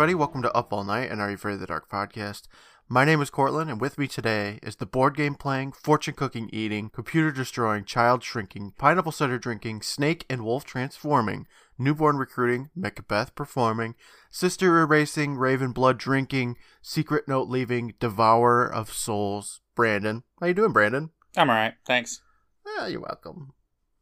everybody. 0.00 0.14
Welcome 0.14 0.40
to 0.40 0.56
Up 0.56 0.72
All 0.72 0.82
Night 0.82 1.10
and 1.10 1.20
Are 1.20 1.28
You 1.28 1.34
Afraid 1.34 1.52
of 1.52 1.60
the 1.60 1.66
Dark 1.66 1.90
podcast. 1.90 2.48
My 2.88 3.04
name 3.04 3.20
is 3.20 3.28
Courtland, 3.28 3.68
and 3.68 3.78
with 3.78 3.98
me 3.98 4.08
today 4.08 4.58
is 4.62 4.76
the 4.76 4.86
board 4.86 5.14
game 5.14 5.34
playing, 5.34 5.72
fortune 5.72 6.14
cooking, 6.14 6.48
eating, 6.54 6.88
computer 6.88 7.30
destroying, 7.30 7.84
child 7.84 8.24
shrinking, 8.24 8.72
pineapple 8.78 9.12
cider 9.12 9.38
drinking, 9.38 9.82
snake 9.82 10.24
and 10.30 10.42
wolf 10.42 10.64
transforming, 10.64 11.46
newborn 11.76 12.16
recruiting, 12.16 12.70
Macbeth 12.74 13.34
performing, 13.34 13.94
sister 14.30 14.80
erasing, 14.80 15.36
raven 15.36 15.72
blood 15.72 15.98
drinking, 15.98 16.56
secret 16.80 17.28
note 17.28 17.50
leaving, 17.50 17.92
devourer 18.00 18.72
of 18.72 18.90
souls, 18.94 19.60
Brandon. 19.76 20.22
How 20.40 20.46
you 20.46 20.54
doing, 20.54 20.72
Brandon? 20.72 21.10
I'm 21.36 21.50
alright, 21.50 21.74
thanks. 21.84 22.22
Ah, 22.66 22.86
you're 22.86 23.02
welcome. 23.02 23.52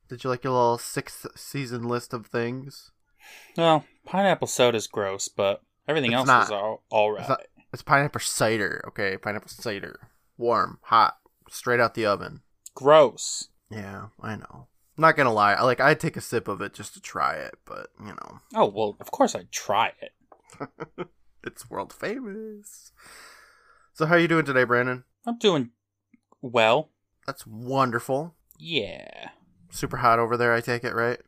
Did 0.09 0.23
you 0.23 0.31
like 0.31 0.45
your 0.45 0.53
little 0.53 0.79
sixth 0.79 1.27
season 1.35 1.89
list 1.89 2.15
of 2.15 2.27
things? 2.27 2.93
Well, 3.57 3.85
pineapple 4.07 4.47
soda's 4.47 4.87
gross, 4.87 5.27
but 5.27 5.61
everything 5.89 6.13
It's 6.13 6.19
else 6.19 6.27
not. 6.27 6.45
is 6.45 6.51
all, 6.51 6.85
all 6.91 7.11
right. 7.13 7.21
It's, 7.21 7.29
not, 7.29 7.43
it's 7.73 7.83
pineapple 7.83 8.21
cider, 8.21 8.85
okay? 8.89 9.17
Pineapple 9.17 9.49
cider. 9.49 10.09
Warm, 10.37 10.79
hot, 10.83 11.17
straight 11.51 11.81
out 11.81 11.95
the 11.95 12.07
oven. 12.07 12.43
Gross. 12.75 13.49
Yeah, 13.71 14.07
I 14.23 14.37
know. 14.37 14.69
I'm 14.97 15.03
not 15.03 15.17
gonna 15.17 15.33
lie. 15.33 15.55
I 15.55 15.63
like 15.63 15.81
I'd 15.81 16.01
take 16.01 16.17
a 16.17 16.21
sip 16.21 16.49
of 16.49 16.61
it 16.61 16.75
just 16.75 16.95
to 16.95 17.01
try 17.01 17.35
it, 17.35 17.55
but 17.65 17.89
you 18.01 18.09
know, 18.09 18.39
Oh 18.55 18.67
well, 18.67 18.97
of 19.01 19.11
course 19.11 19.35
I'd 19.35 19.51
try 19.53 19.93
it. 20.01 20.13
it's 21.45 21.69
world 21.71 21.93
famous. 21.93 22.93
So 23.93 24.07
how 24.07 24.17
you 24.17 24.27
doing 24.29 24.45
today, 24.45 24.65
Brandon? 24.65 25.05
I'm 25.27 25.39
doing 25.39 25.71
well. 26.41 26.91
That's 27.27 27.47
wonderful. 27.47 28.35
Yeah. 28.59 29.31
Super 29.71 29.99
hot 29.99 30.19
over 30.19 30.37
there, 30.37 30.53
I 30.55 30.61
take 30.61 30.83
it, 30.85 30.95
right? 30.95 31.21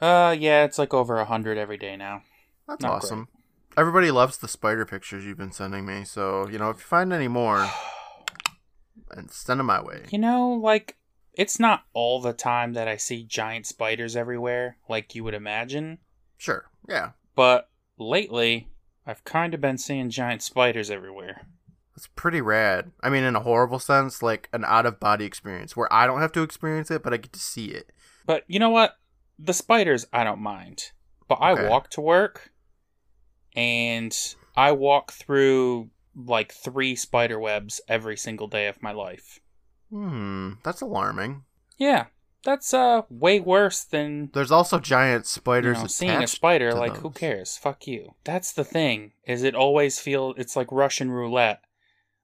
Uh, 0.00 0.34
yeah, 0.38 0.64
it's 0.64 0.78
like 0.78 0.92
over 0.94 1.18
a 1.18 1.24
hundred 1.24 1.58
every 1.58 1.76
day 1.76 1.96
now. 1.96 2.22
That's 2.66 2.82
Not 2.82 2.92
awesome. 2.92 3.28
Everybody 3.76 4.10
loves 4.10 4.38
the 4.38 4.48
spider 4.48 4.84
pictures 4.84 5.24
you've 5.24 5.38
been 5.38 5.52
sending 5.52 5.84
me, 5.84 6.04
so 6.04 6.48
you 6.48 6.58
know, 6.58 6.70
if 6.70 6.76
you 6.76 6.84
find 6.84 7.12
any 7.12 7.28
more, 7.28 7.68
and 9.10 9.30
send 9.30 9.60
them 9.60 9.66
my 9.66 9.82
way. 9.82 10.06
You 10.10 10.18
know, 10.18 10.50
like 10.50 10.96
it's 11.32 11.58
not 11.58 11.84
all 11.92 12.20
the 12.20 12.32
time 12.32 12.74
that 12.74 12.86
I 12.86 12.96
see 12.96 13.24
giant 13.24 13.66
spiders 13.66 14.14
everywhere, 14.16 14.76
like 14.88 15.14
you 15.14 15.24
would 15.24 15.34
imagine. 15.34 15.98
Sure. 16.38 16.66
Yeah. 16.88 17.10
But 17.34 17.68
lately, 17.98 18.68
I've 19.06 19.24
kind 19.24 19.54
of 19.54 19.60
been 19.60 19.78
seeing 19.78 20.10
giant 20.10 20.42
spiders 20.42 20.90
everywhere. 20.90 21.46
That's 21.94 22.08
pretty 22.14 22.40
rad. 22.40 22.92
I 23.02 23.10
mean, 23.10 23.24
in 23.24 23.36
a 23.36 23.40
horrible 23.40 23.78
sense, 23.78 24.22
like 24.22 24.48
an 24.52 24.64
out 24.64 24.86
of 24.86 25.00
body 25.00 25.24
experience 25.24 25.76
where 25.76 25.92
I 25.92 26.06
don't 26.06 26.20
have 26.20 26.32
to 26.32 26.42
experience 26.42 26.90
it, 26.90 27.02
but 27.02 27.12
I 27.12 27.18
get 27.18 27.32
to 27.32 27.40
see 27.40 27.66
it. 27.66 27.90
But 28.26 28.44
you 28.46 28.58
know 28.58 28.70
what? 28.70 28.96
The 29.38 29.52
spiders, 29.52 30.06
I 30.12 30.24
don't 30.24 30.40
mind. 30.40 30.92
But 31.28 31.36
I 31.36 31.68
walk 31.68 31.90
to 31.90 32.00
work 32.00 32.52
and 33.54 34.16
I 34.56 34.72
walk 34.72 35.12
through 35.12 35.90
like 36.16 36.52
three 36.52 36.94
spider 36.96 37.38
webs 37.38 37.80
every 37.88 38.16
single 38.16 38.48
day 38.48 38.68
of 38.68 38.82
my 38.82 38.92
life. 38.92 39.40
Hmm, 39.90 40.52
that's 40.62 40.80
alarming. 40.80 41.44
Yeah, 41.78 42.06
that's 42.44 42.74
uh 42.74 43.02
way 43.08 43.40
worse 43.40 43.84
than 43.84 44.30
There's 44.32 44.52
also 44.52 44.78
giant 44.78 45.24
you 45.24 45.28
spiders 45.28 45.80
know, 45.80 45.86
seeing 45.86 46.22
a 46.22 46.26
spider. 46.26 46.72
Like, 46.72 46.96
who 46.98 47.10
cares? 47.10 47.56
Fuck 47.56 47.86
you. 47.86 48.14
That's 48.24 48.52
the 48.52 48.64
thing. 48.64 49.12
Is 49.26 49.42
it 49.42 49.54
always 49.54 49.98
feel 49.98 50.34
it's 50.36 50.56
like 50.56 50.70
Russian 50.70 51.10
roulette? 51.10 51.60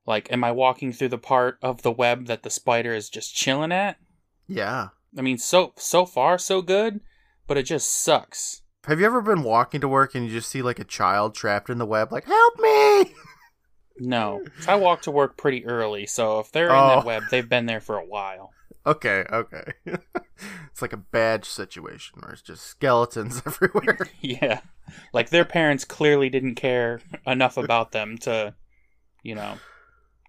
Like, 0.06 0.32
am 0.32 0.44
I 0.44 0.52
walking 0.52 0.92
through 0.92 1.08
the 1.08 1.18
part 1.18 1.58
of 1.62 1.82
the 1.82 1.92
web 1.92 2.26
that 2.26 2.42
the 2.42 2.50
spider 2.50 2.94
is 2.94 3.08
just 3.08 3.34
chilling 3.34 3.72
at? 3.72 3.96
Yeah. 4.48 4.88
I 5.16 5.22
mean, 5.22 5.38
so 5.38 5.72
so 5.76 6.06
far 6.06 6.38
so 6.38 6.62
good, 6.62 7.00
but 7.46 7.56
it 7.56 7.64
just 7.64 7.92
sucks. 7.92 8.62
Have 8.86 8.98
you 8.98 9.06
ever 9.06 9.20
been 9.20 9.42
walking 9.42 9.80
to 9.82 9.88
work 9.88 10.14
and 10.14 10.24
you 10.24 10.30
just 10.30 10.48
see 10.48 10.62
like 10.62 10.78
a 10.78 10.84
child 10.84 11.34
trapped 11.34 11.68
in 11.68 11.78
the 11.78 11.86
web, 11.86 12.10
like 12.12 12.24
"Help 12.24 12.58
me"? 12.58 13.14
No, 13.98 14.42
I 14.66 14.76
walk 14.76 15.02
to 15.02 15.10
work 15.10 15.36
pretty 15.36 15.66
early, 15.66 16.06
so 16.06 16.38
if 16.40 16.50
they're 16.50 16.68
in 16.70 16.74
Oh. 16.74 16.88
that 16.88 17.04
web, 17.04 17.24
they've 17.30 17.46
been 17.48 17.66
there 17.66 17.80
for 17.80 17.98
a 17.98 18.04
while. 18.06 18.54
Okay, 18.86 19.26
okay. 19.30 19.64
it's 19.84 20.80
like 20.80 20.94
a 20.94 20.96
badge 20.96 21.44
situation 21.44 22.18
where 22.20 22.32
it's 22.32 22.40
just 22.40 22.64
skeletons 22.64 23.42
everywhere. 23.46 23.98
yeah, 24.22 24.60
like 25.12 25.28
their 25.28 25.44
parents 25.44 25.84
clearly 25.84 26.30
didn't 26.30 26.54
care 26.54 27.00
enough 27.26 27.58
about 27.58 27.92
them 27.92 28.16
to, 28.18 28.54
you 29.22 29.34
know, 29.34 29.58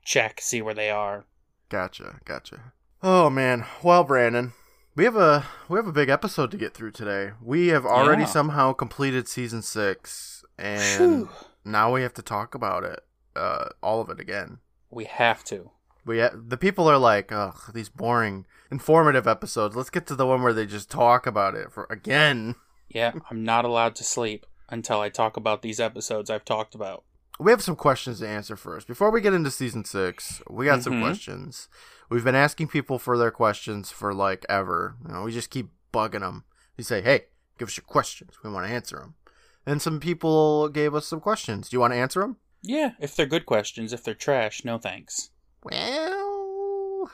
check, 0.04 0.42
see 0.42 0.62
where 0.62 0.74
they 0.74 0.90
are. 0.90 1.24
Gotcha, 1.70 2.20
gotcha. 2.26 2.74
Oh 3.02 3.30
man. 3.30 3.66
Well, 3.82 4.04
Brandon, 4.04 4.52
we 4.96 5.04
have 5.06 5.16
a 5.16 5.46
we 5.70 5.78
have 5.78 5.88
a 5.88 5.92
big 5.92 6.10
episode 6.10 6.52
to 6.52 6.58
get 6.58 6.74
through 6.74 6.92
today. 6.92 7.32
We 7.42 7.68
have 7.70 7.86
already 7.86 8.24
Yeah. 8.24 8.28
somehow 8.28 8.74
completed 8.74 9.28
season 9.28 9.62
six, 9.62 10.44
and 10.58 11.28
Phew. 11.28 11.30
now 11.66 11.94
we 11.94 12.02
have 12.02 12.14
to 12.16 12.22
talk 12.22 12.56
about 12.56 12.84
it, 12.84 13.02
uh, 13.36 13.70
all 13.82 14.02
of 14.02 14.10
it 14.10 14.20
again. 14.20 14.60
We 14.90 15.06
have 15.06 15.44
to. 15.46 15.72
We 16.06 16.20
ha- 16.20 16.32
the 16.34 16.58
people 16.58 16.88
are 16.90 16.98
like, 16.98 17.32
ugh, 17.32 17.72
these 17.74 17.90
boring, 17.90 18.46
informative 18.72 19.28
episodes. 19.28 19.76
Let's 19.76 19.90
get 19.92 20.08
to 20.08 20.16
the 20.16 20.26
one 20.26 20.42
where 20.42 20.54
they 20.54 20.66
just 20.66 20.90
talk 20.90 21.26
about 21.28 21.56
it 21.56 21.72
for 21.72 21.88
again. 21.90 22.56
Yeah, 22.90 23.14
I'm 23.30 23.44
not 23.44 23.64
allowed 23.66 23.96
to 23.98 24.04
sleep 24.04 24.46
until 24.70 25.00
I 25.00 25.10
talk 25.10 25.38
about 25.38 25.62
these 25.62 25.80
episodes 25.80 26.30
I've 26.30 26.44
talked 26.46 26.76
about. 26.76 27.04
We 27.40 27.52
have 27.52 27.62
some 27.64 27.76
questions 27.76 28.20
to 28.20 28.28
answer 28.28 28.56
first. 28.56 28.88
Before 28.88 29.10
we 29.12 29.22
get 29.22 29.34
into 29.34 29.50
season 29.52 29.86
six, 29.86 30.42
we 30.50 30.66
got 30.66 30.84
some 30.84 30.94
Mhm. 30.96 31.02
questions. 31.02 31.70
We've 32.12 32.26
been 32.26 32.36
asking 32.36 32.68
people 32.68 33.00
for 33.00 33.18
their 33.18 33.32
questions 33.32 33.90
for 33.90 34.14
like 34.14 34.46
ever. 34.50 34.98
You 35.08 35.14
know, 35.14 35.24
we 35.24 35.32
just 35.32 35.50
keep 35.50 35.70
bugging 35.94 36.20
them. 36.20 36.44
We 36.78 36.84
say, 36.84 37.02
hey, 37.02 37.28
give 37.58 37.70
us 37.70 37.78
your 37.78 37.86
questions. 37.86 38.34
We 38.44 38.52
want 38.52 38.68
to 38.68 38.74
answer 38.74 38.98
them. 38.98 39.16
And 39.66 39.82
some 39.82 40.02
people 40.02 40.68
gave 40.68 40.94
us 40.94 41.08
some 41.08 41.22
questions. 41.22 41.70
Do 41.70 41.78
you 41.78 41.80
want 41.80 41.94
to 41.94 41.98
answer 41.98 42.20
them? 42.20 42.36
Yeah, 42.62 42.92
if 43.00 43.16
they're 43.16 43.26
good 43.26 43.46
questions. 43.46 43.94
If 43.94 44.04
they're 44.04 44.14
trash, 44.14 44.66
no 44.66 44.78
thanks. 44.78 45.30
Well, 45.64 47.10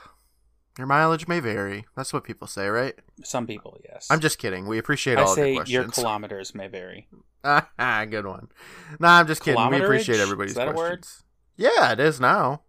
your 0.76 0.86
mileage 0.88 1.28
may 1.28 1.38
vary. 1.38 1.86
That's 1.96 2.12
what 2.12 2.24
people 2.24 2.48
say, 2.48 2.66
right? 2.66 2.94
Some 3.22 3.46
people, 3.46 3.78
yes. 3.84 4.08
I'm 4.10 4.18
just 4.20 4.38
kidding. 4.38 4.66
We 4.66 4.78
appreciate 4.78 5.16
I 5.18 5.22
all 5.22 5.30
of 5.30 5.36
say 5.36 5.54
your 5.54 5.64
your 5.64 5.84
kilometers 5.88 6.56
may 6.56 6.66
vary. 6.66 7.06
Ah, 7.44 8.04
good 8.10 8.26
one. 8.26 8.48
Nah, 8.98 9.20
I'm 9.20 9.28
just 9.28 9.44
kidding. 9.44 9.64
We 9.70 9.80
appreciate 9.80 10.18
everybody's 10.18 10.52
Is 10.52 10.56
that 10.56 10.68
a 10.68 10.72
word? 10.72 11.02
questions. 11.02 11.22
Yeah, 11.56 11.92
it 11.92 12.00
is 12.00 12.18
now. 12.20 12.62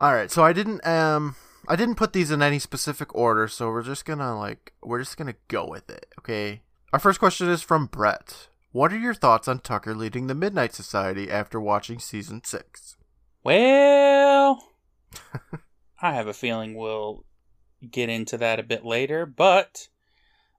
All 0.00 0.12
right, 0.12 0.30
so 0.30 0.42
I 0.42 0.52
didn't 0.52 0.84
um 0.84 1.36
I 1.68 1.76
didn't 1.76 1.96
put 1.96 2.14
these 2.14 2.30
in 2.30 2.40
any 2.40 2.58
specific 2.58 3.14
order, 3.14 3.46
so 3.46 3.68
we're 3.68 3.82
just 3.82 4.06
gonna 4.06 4.38
like 4.38 4.72
we're 4.82 5.00
just 5.00 5.16
gonna 5.18 5.36
go 5.48 5.68
with 5.68 5.90
it, 5.90 6.06
okay? 6.18 6.62
Our 6.92 6.98
first 6.98 7.18
question 7.18 7.48
is 7.48 7.62
from 7.62 7.86
Brett. 7.86 8.48
What 8.72 8.92
are 8.92 8.98
your 8.98 9.14
thoughts 9.14 9.48
on 9.48 9.58
Tucker 9.60 9.94
leading 9.94 10.26
the 10.26 10.34
Midnight 10.34 10.74
Society 10.74 11.30
after 11.30 11.60
watching 11.60 11.98
season 11.98 12.42
six? 12.42 12.96
Well, 13.44 14.62
I 16.02 16.14
have 16.14 16.26
a 16.26 16.32
feeling 16.32 16.74
we'll 16.74 17.24
get 17.90 18.08
into 18.08 18.38
that 18.38 18.58
a 18.58 18.62
bit 18.62 18.84
later, 18.84 19.26
but 19.26 19.88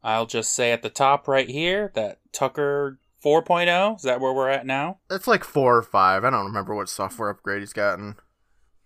I'll 0.04 0.28
just 0.28 0.54
say 0.54 0.72
at 0.72 0.84
the 0.84 0.90
top 0.90 1.28
right 1.28 1.50
here 1.50 1.92
that 1.96 2.20
Tucker 2.32 3.00
4.0, 3.24 3.98
is 3.98 4.04
that 4.04 4.22
where 4.22 4.34
we're 4.34 4.50
at 4.50 4.66
now? 4.66 5.00
It's 5.10 5.28
like 5.28 5.44
four 5.44 5.78
or 5.78 5.84
five. 5.84 6.24
I 6.24 6.30
don't 6.30 6.46
remember 6.46 6.76
what 6.76 6.90
software 6.90 7.30
upgrade 7.30 7.62
he's 7.62 7.74
gotten. 7.74 8.16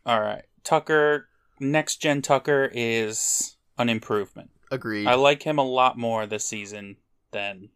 All 0.05 0.21
right. 0.21 0.43
Tucker, 0.63 1.27
next 1.63 1.97
gen 1.97 2.21
Tucker 2.21 2.69
is 2.73 3.57
an 3.77 3.89
improvement. 3.89 4.51
Agreed. 4.71 5.07
I 5.07 5.15
like 5.15 5.43
him 5.43 5.57
a 5.57 5.63
lot 5.63 5.97
more 5.97 6.25
this 6.25 6.45
season 6.45 6.97
than. 7.31 7.69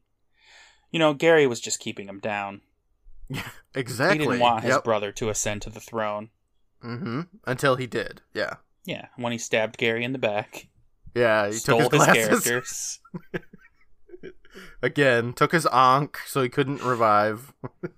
You 0.91 0.99
know, 0.99 1.13
Gary 1.13 1.47
was 1.47 1.59
just 1.59 1.79
keeping 1.79 2.07
him 2.07 2.19
down. 2.19 2.61
Yeah, 3.29 3.49
exactly. 3.75 4.19
He 4.19 4.25
didn't 4.25 4.39
want 4.39 4.63
his 4.63 4.75
Yep. 4.75 4.83
brother 4.85 5.11
to 5.11 5.29
ascend 5.29 5.61
to 5.63 5.69
the 5.69 5.81
throne. 5.81 6.29
Mm-hmm. 6.83 7.21
Until 7.45 7.75
he 7.75 7.87
did. 7.87 8.21
Yeah. 8.33 8.55
Yeah, 8.85 9.07
when 9.17 9.33
he 9.33 9.37
stabbed 9.37 9.77
Gary 9.77 10.05
in 10.05 10.13
the 10.13 10.17
back, 10.19 10.69
Yeah. 11.13 11.47
He 11.47 11.53
stole 11.53 11.89
took 11.89 11.93
his 11.93 12.05
his 12.05 12.15
characters. 12.15 12.99
Again, 14.81 15.33
took 15.33 15.51
his 15.51 15.67
ankh 15.71 16.17
so 16.25 16.41
he 16.41 16.49
couldn't 16.49 16.81
revive. 16.83 17.53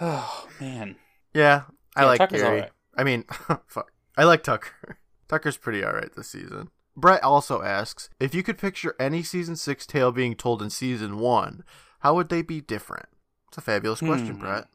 Oh 0.00 0.48
man, 0.60 0.96
Yeah, 1.32 1.62
I 1.94 2.02
Yeah, 2.02 2.06
like 2.08 2.18
Tucker's 2.18 2.42
Gary. 2.42 2.64
I 2.96 3.04
mean, 3.04 3.24
fuck. 3.68 3.92
I 4.16 4.24
like 4.24 4.42
Tucker. 4.42 4.98
Tucker's 5.28 5.56
pretty 5.56 5.84
alright 5.84 6.14
this 6.14 6.28
season. 6.28 6.68
Brett 6.96 7.22
also 7.24 7.62
asks 7.62 8.08
if 8.20 8.34
you 8.34 8.42
could 8.42 8.58
picture 8.58 8.94
any 9.00 9.22
season 9.22 9.56
six 9.56 9.84
tale 9.86 10.12
being 10.12 10.34
told 10.36 10.62
in 10.62 10.70
season 10.70 11.18
one, 11.18 11.64
how 12.00 12.14
would 12.14 12.28
they 12.28 12.42
be 12.42 12.60
different? 12.60 13.06
It's 13.48 13.58
a 13.58 13.62
fabulous 13.62 14.00
question, 14.00 14.34
Hmm. 14.36 14.40
Brett. 14.40 14.66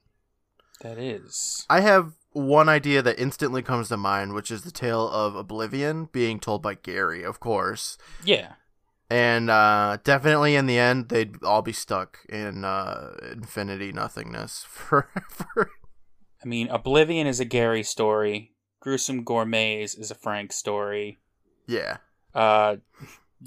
that 0.81 0.97
is. 0.97 1.65
I 1.69 1.79
have 1.81 2.13
one 2.31 2.67
idea 2.69 3.01
that 3.01 3.19
instantly 3.19 3.61
comes 3.61 3.87
to 3.89 3.97
mind, 3.97 4.33
which 4.33 4.51
is 4.51 4.63
the 4.63 4.71
tale 4.71 5.07
of 5.09 5.35
Oblivion 5.35 6.05
being 6.11 6.39
told 6.39 6.61
by 6.61 6.73
Gary, 6.75 7.23
of 7.23 7.39
course. 7.39 7.97
Yeah, 8.23 8.53
And 9.09 9.49
uh, 9.49 9.97
definitely 10.03 10.55
in 10.55 10.65
the 10.67 10.77
end, 10.77 11.09
they'd 11.09 11.41
all 11.43 11.61
be 11.61 11.73
stuck 11.73 12.19
in 12.29 12.63
uh, 12.65 13.15
infinity 13.31 13.91
nothingness 13.91 14.63
forever. 14.69 15.71
I 16.43 16.47
mean, 16.47 16.67
Oblivion 16.69 17.27
is 17.27 17.39
a 17.39 17.45
Gary 17.45 17.83
story. 17.83 18.51
Gruesome 18.79 19.23
Gourmets 19.23 19.95
is 19.95 20.11
a 20.11 20.15
Frank 20.15 20.51
story. 20.53 21.19
yeah. 21.67 21.97
Uh, 22.35 22.77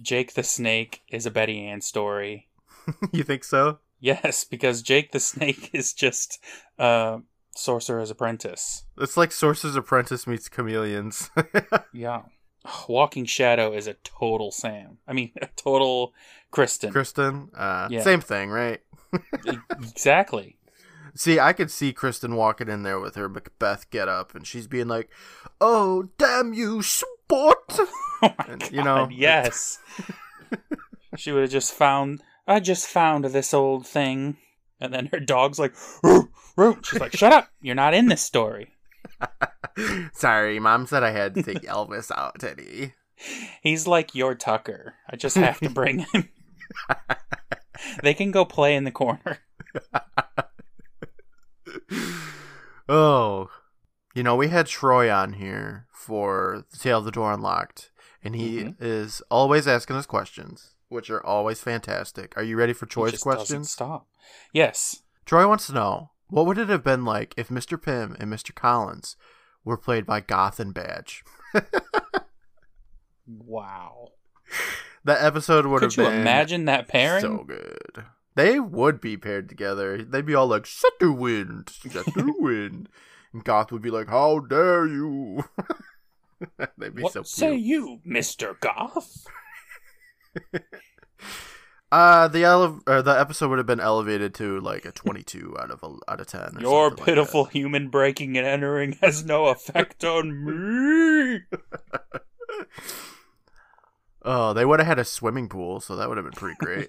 Jake 0.00 0.34
the 0.34 0.42
Snake 0.42 1.02
is 1.08 1.24
a 1.26 1.30
Betty 1.30 1.64
Ann 1.66 1.80
story. 1.80 2.48
you 3.12 3.22
think 3.22 3.44
so? 3.44 3.78
Yes, 4.00 4.42
because 4.44 4.82
Jake 4.82 5.12
the 5.12 5.20
Snake 5.20 5.70
is 5.72 5.92
just 5.92 6.38
uh, 6.78 7.18
Sorcerer's 7.54 8.10
Apprentice. 8.10 8.82
It's 8.98 9.16
like 9.16 9.30
Sorcerer's 9.32 9.76
Apprentice 9.76 10.26
meets 10.26 10.48
Chameleons. 10.48 11.30
Yeah. 11.92 12.22
Walking 12.88 13.24
Shadow 13.26 13.72
is 13.72 13.86
a 13.86 13.94
total 14.04 14.50
Sam. 14.50 14.98
I 15.06 15.12
mean, 15.12 15.32
a 15.42 15.48
total 15.56 16.14
Kristen. 16.50 16.90
Kristen, 16.90 17.50
uh, 17.56 17.88
Yeah. 17.90 18.02
same 18.02 18.20
thing, 18.20 18.50
right? 18.50 18.80
Exactly. 19.70 20.56
See, 21.14 21.38
I 21.38 21.52
could 21.52 21.70
see 21.70 21.92
Kristen 21.92 22.36
walking 22.36 22.68
in 22.68 22.82
there 22.84 22.98
with 22.98 23.16
her 23.16 23.28
Macbeth 23.28 23.90
get 23.90 24.08
up, 24.08 24.34
and 24.34 24.46
she's 24.46 24.66
being 24.66 24.88
like, 24.88 25.10
"Oh, 25.60 26.08
damn 26.18 26.52
you, 26.54 26.82
sport!" 26.82 27.78
Oh 28.24 28.32
And, 28.48 28.60
god. 28.60 28.70
you 28.72 28.84
know, 28.84 29.08
yes. 29.10 29.80
she 31.16 31.32
would 31.32 31.42
have 31.42 31.50
just 31.50 31.72
found. 31.74 32.22
I 32.46 32.60
just 32.60 32.86
found 32.86 33.24
this 33.24 33.52
old 33.52 33.84
thing, 33.86 34.36
and 34.80 34.94
then 34.94 35.06
her 35.06 35.18
dog's 35.18 35.58
like, 35.58 35.74
"Roo, 36.04 36.30
roo." 36.56 36.78
she's 36.84 37.00
like, 37.00 37.16
"Shut 37.16 37.32
up! 37.32 37.48
You're 37.60 37.74
not 37.74 37.94
in 37.94 38.06
this 38.06 38.22
story." 38.22 38.72
Sorry, 40.14 40.58
mom 40.60 40.86
said 40.86 41.02
I 41.02 41.10
had 41.10 41.34
to 41.34 41.42
take 41.42 41.62
Elvis 41.62 42.10
out 42.16 42.38
today. 42.38 42.94
He's 43.60 43.86
like 43.88 44.14
your 44.14 44.34
Tucker. 44.36 44.94
I 45.10 45.16
just 45.16 45.36
have 45.36 45.58
to 45.60 45.68
bring 45.70 46.00
him. 46.12 46.28
they 48.02 48.14
can 48.14 48.30
go 48.30 48.44
play 48.44 48.74
in 48.76 48.84
the 48.84 48.90
corner. 48.92 49.38
Oh, 52.92 53.48
you 54.14 54.22
know, 54.22 54.36
we 54.36 54.48
had 54.48 54.66
Troy 54.66 55.10
on 55.10 55.32
here 55.34 55.86
for 55.92 56.64
the 56.70 56.76
Tale 56.76 56.98
of 56.98 57.04
the 57.04 57.10
Door 57.10 57.32
Unlocked, 57.32 57.90
and 58.22 58.36
he 58.36 58.64
Mhm. 58.64 58.76
is 58.80 59.22
always 59.30 59.66
asking 59.66 59.96
us 59.96 60.04
questions, 60.06 60.74
which 60.88 61.08
are 61.10 61.24
always 61.24 61.60
fantastic. 61.60 62.36
Are 62.36 62.42
you 62.42 62.56
ready 62.56 62.72
for 62.74 62.86
Troy's 62.86 63.22
questions? 63.22 63.70
Stop. 63.70 64.06
Yes. 64.52 65.02
Troy 65.24 65.48
wants 65.48 65.66
to 65.68 65.72
know 65.72 66.10
what 66.28 66.44
would 66.46 66.58
it 66.58 66.68
have 66.68 66.84
been 66.84 67.04
like 67.04 67.32
if 67.36 67.48
Mr. 67.48 67.80
Pym 67.80 68.14
and 68.20 68.30
Mr. 68.32 68.54
Collins 68.54 69.16
were 69.64 69.76
played 69.78 70.04
by 70.04 70.20
Goth 70.20 70.60
and 70.60 70.74
Badge. 70.74 71.24
Wow. 73.26 74.08
That 75.04 75.22
episode 75.22 75.66
would 75.66 75.80
Could 75.80 75.92
have 75.92 76.04
you 76.04 76.10
been 76.10 76.20
imagine 76.20 76.64
that 76.66 76.88
pairing? 76.88 77.20
so 77.22 77.44
good. 77.44 78.04
They 78.34 78.58
would 78.60 79.00
be 79.00 79.16
paired 79.16 79.48
together. 79.48 80.02
They'd 80.02 80.24
be 80.26 80.34
all 80.34 80.46
like, 80.46 80.66
"Set 80.66 80.92
the 81.00 81.12
wind, 81.12 81.68
set 81.70 82.04
the 82.06 82.34
wind," 82.38 82.88
and 83.32 83.44
Goth 83.44 83.70
would 83.72 83.82
be 83.82 83.90
like, 83.90 84.08
"How 84.08 84.38
dare 84.40 84.86
you?" 84.86 85.44
They'd 86.78 86.94
be 86.94 87.02
what 87.02 87.12
so 87.12 87.22
say 87.22 87.50
cute. 87.50 87.60
you, 87.62 88.00
Mister 88.04 88.56
Goth? 88.60 89.26
Uh, 91.92 92.26
the 92.26 92.42
ele- 92.42 92.80
or 92.86 93.02
the 93.02 93.10
episode 93.20 93.50
would 93.50 93.58
have 93.58 93.66
been 93.66 93.78
elevated 93.78 94.32
to 94.32 94.58
like 94.60 94.86
a 94.86 94.92
twenty-two 94.92 95.54
out 95.60 95.70
of 95.70 95.82
a, 95.82 95.94
out 96.10 96.22
of 96.22 96.26
ten. 96.26 96.56
or 96.56 96.60
Your 96.62 96.88
something 96.88 96.96
like 97.02 97.04
pitiful 97.04 97.44
human 97.44 97.90
breaking 97.90 98.38
and 98.38 98.46
entering 98.46 98.92
has 99.02 99.26
no 99.26 99.48
effect 99.48 100.02
on 100.02 100.42
me. 100.42 101.40
Oh, 104.24 104.54
they 104.54 104.64
would 104.64 104.78
have 104.80 104.86
had 104.86 104.98
a 104.98 105.04
swimming 105.04 105.50
pool, 105.50 105.80
so 105.80 105.94
that 105.96 106.08
would 106.08 106.16
have 106.16 106.24
been 106.24 106.32
pretty 106.32 106.56
great. 106.60 106.88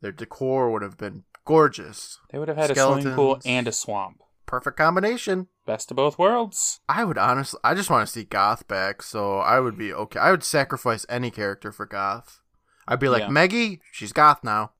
Their 0.00 0.12
decor 0.12 0.70
would 0.70 0.82
have 0.82 0.96
been 0.96 1.24
gorgeous. 1.44 2.18
They 2.30 2.38
would 2.38 2.48
have 2.48 2.56
had 2.56 2.70
a 2.70 2.74
swimming 2.74 3.14
pool 3.14 3.40
and 3.44 3.66
a 3.66 3.72
swamp. 3.72 4.22
Perfect 4.46 4.76
combination. 4.78 5.48
Best 5.66 5.90
of 5.90 5.96
both 5.96 6.18
worlds. 6.18 6.80
I 6.88 7.04
would 7.04 7.18
honestly, 7.18 7.60
I 7.62 7.74
just 7.74 7.90
want 7.90 8.06
to 8.06 8.12
see 8.12 8.24
Goth 8.24 8.66
back, 8.68 9.02
so 9.02 9.38
I 9.38 9.60
would 9.60 9.76
be 9.76 9.92
okay. 9.92 10.18
I 10.18 10.30
would 10.30 10.44
sacrifice 10.44 11.04
any 11.08 11.30
character 11.30 11.70
for 11.72 11.84
Goth. 11.84 12.40
I'd 12.86 13.00
be 13.00 13.08
like, 13.10 13.22
Yeah. 13.22 13.28
Meggie, 13.28 13.80
she's 13.92 14.12
Goth 14.12 14.42
now. 14.42 14.72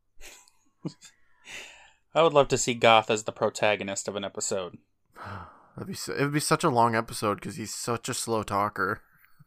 I 2.14 2.22
would 2.22 2.32
love 2.32 2.48
to 2.48 2.58
see 2.58 2.74
Goth 2.74 3.10
as 3.10 3.24
the 3.24 3.32
protagonist 3.32 4.08
of 4.08 4.16
an 4.16 4.24
episode. 4.24 4.78
That'd 5.76 5.86
be 5.88 5.94
so, 5.94 6.14
it 6.14 6.22
would 6.22 6.32
be 6.32 6.40
such 6.40 6.64
a 6.64 6.70
long 6.70 6.94
episode 6.96 7.34
because 7.36 7.56
he's 7.56 7.74
such 7.74 8.08
a 8.08 8.14
slow 8.14 8.42
talker. 8.42 9.02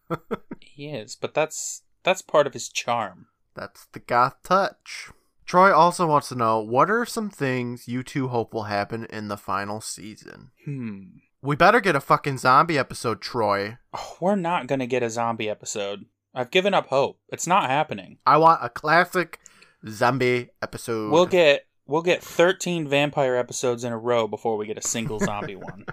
He 0.59 0.89
is, 0.89 1.15
but 1.15 1.33
that's 1.33 1.83
that's 2.03 2.21
part 2.21 2.47
of 2.47 2.53
his 2.53 2.69
charm. 2.69 3.27
That's 3.55 3.85
the 3.91 3.99
Goth 3.99 4.35
touch. 4.43 5.09
Troy 5.51 5.73
also 5.75 6.07
wants 6.07 6.29
to 6.29 6.35
know 6.35 6.61
what 6.61 6.89
are 6.89 7.05
some 7.05 7.29
things 7.29 7.85
you 7.85 8.03
two 8.03 8.29
hope 8.29 8.53
will 8.53 8.71
happen 8.71 9.03
in 9.09 9.27
the 9.27 9.35
final 9.35 9.81
season. 9.81 10.51
Hmm. 10.63 11.01
We 11.41 11.57
better 11.57 11.81
get 11.81 11.93
a 11.93 11.99
fucking 11.99 12.37
zombie 12.37 12.77
episode, 12.77 13.21
Troy. 13.21 13.77
Oh, 13.93 14.15
we're 14.21 14.37
not 14.37 14.67
gonna 14.67 14.87
get 14.87 15.03
a 15.03 15.09
zombie 15.09 15.49
episode. 15.49 16.05
I've 16.33 16.51
given 16.51 16.73
up 16.73 16.87
hope. 16.87 17.19
It's 17.27 17.47
not 17.47 17.69
happening. 17.69 18.19
I 18.25 18.37
want 18.37 18.63
a 18.63 18.69
classic 18.69 19.41
zombie 19.89 20.51
episode. 20.61 21.11
We'll 21.11 21.25
get 21.25 21.65
we'll 21.85 22.01
get 22.01 22.23
13 22.23 22.87
vampire 22.87 23.35
episodes 23.35 23.83
in 23.83 23.91
a 23.91 23.97
row 23.97 24.29
before 24.29 24.55
we 24.55 24.67
get 24.67 24.77
a 24.77 24.87
single 24.87 25.19
zombie 25.25 25.57
one. 25.57 25.85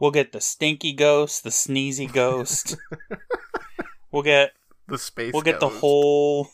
We'll 0.00 0.10
get 0.10 0.32
the 0.32 0.40
stinky 0.40 0.92
ghost, 0.92 1.44
the 1.44 1.50
sneezy 1.50 2.12
ghost. 2.12 2.76
we'll 4.10 4.24
get 4.24 4.54
the 4.88 4.98
space. 4.98 5.32
we'll 5.32 5.42
get 5.42 5.60
the 5.60 5.68
whole 5.68 6.48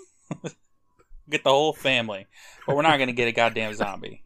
get 1.29 1.45
the 1.45 1.51
whole 1.51 1.73
family. 1.73 2.27
But 2.67 2.77
we're 2.77 2.83
not 2.83 2.97
going 2.97 3.09
to 3.09 3.13
get 3.13 3.29
a 3.29 3.33
goddamn 3.33 3.75
zombie. 3.75 4.23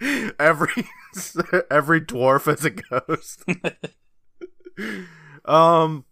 every 0.38 0.72
every 1.70 2.00
dwarf 2.00 2.52
as 2.52 2.64
a 2.64 2.70
ghost. 2.70 3.44
um, 5.44 6.04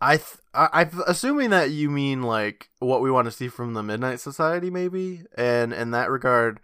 I 0.00 0.16
th- 0.16 0.38
I 0.52 0.68
I'm 0.72 1.02
assuming 1.06 1.50
that 1.50 1.70
you 1.70 1.90
mean 1.90 2.22
like 2.22 2.68
what 2.78 3.00
we 3.00 3.10
want 3.10 3.26
to 3.26 3.32
see 3.32 3.48
from 3.48 3.74
the 3.74 3.82
Midnight 3.82 4.20
Society, 4.20 4.70
maybe, 4.70 5.22
and 5.36 5.72
in 5.72 5.90
that 5.92 6.10
regard. 6.10 6.60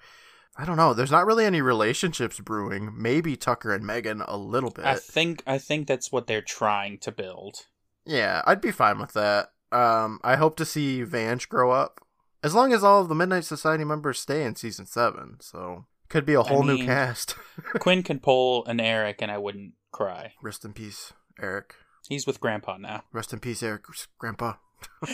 I 0.57 0.67
don't 0.67 0.77
know. 0.77 0.93
There's 0.93 1.13
not 1.13 1.25
really 1.25 1.47
any 1.47 1.63
relationships 1.63 2.39
brewing. 2.39 2.93
Maybe 2.95 3.35
Tucker 3.35 3.73
and 3.73 3.87
Megan 3.87 4.21
a 4.21 4.37
little 4.37 4.71
bit. 4.71 4.85
I 4.85 4.97
think 4.97 5.43
I 5.47 5.57
think 5.57 5.87
that's 5.87 6.13
what 6.13 6.27
they're 6.27 6.43
trying 6.43 6.99
to 6.99 7.13
build. 7.13 7.67
yeah, 8.05 8.43
I'd 8.47 8.61
be 8.61 8.73
fine 8.73 8.99
with 8.99 9.13
that. 9.15 9.53
Um, 9.73 10.19
I 10.23 10.37
hope 10.37 10.57
to 10.57 10.65
see 10.65 11.03
Vange 11.03 11.49
grow 11.49 11.71
up, 11.71 12.01
as 12.43 12.55
long 12.55 12.73
as 12.73 12.83
all 12.83 13.03
of 13.03 13.09
the 13.09 13.15
Midnight 13.15 13.45
Society 13.45 13.85
members 13.85 14.19
stay 14.19 14.45
in 14.45 14.57
season 14.57 14.87
seven. 14.87 15.37
So 15.41 15.87
could 16.09 16.27
be 16.27 16.35
a 16.35 16.43
whole 16.43 16.63
new 16.63 16.75
mean- 16.75 16.87
cast. 16.87 17.37
Quinn 17.79 18.03
can 18.03 18.19
pull 18.19 18.65
an 18.67 18.81
Eric 18.81 19.23
and 19.23 19.31
I 19.31 19.39
wouldn't 19.39 19.75
cry. 19.93 20.35
Rest 20.43 20.64
in 20.64 20.73
peace, 20.73 21.12
Eric. 21.41 21.75
He's 22.09 22.26
with 22.26 22.41
grandpa 22.41 22.76
now. 22.79 23.05
Rest 23.12 23.33
in 23.33 23.38
peace, 23.41 23.62
Eric's 23.62 24.09
grandpa. 24.19 24.55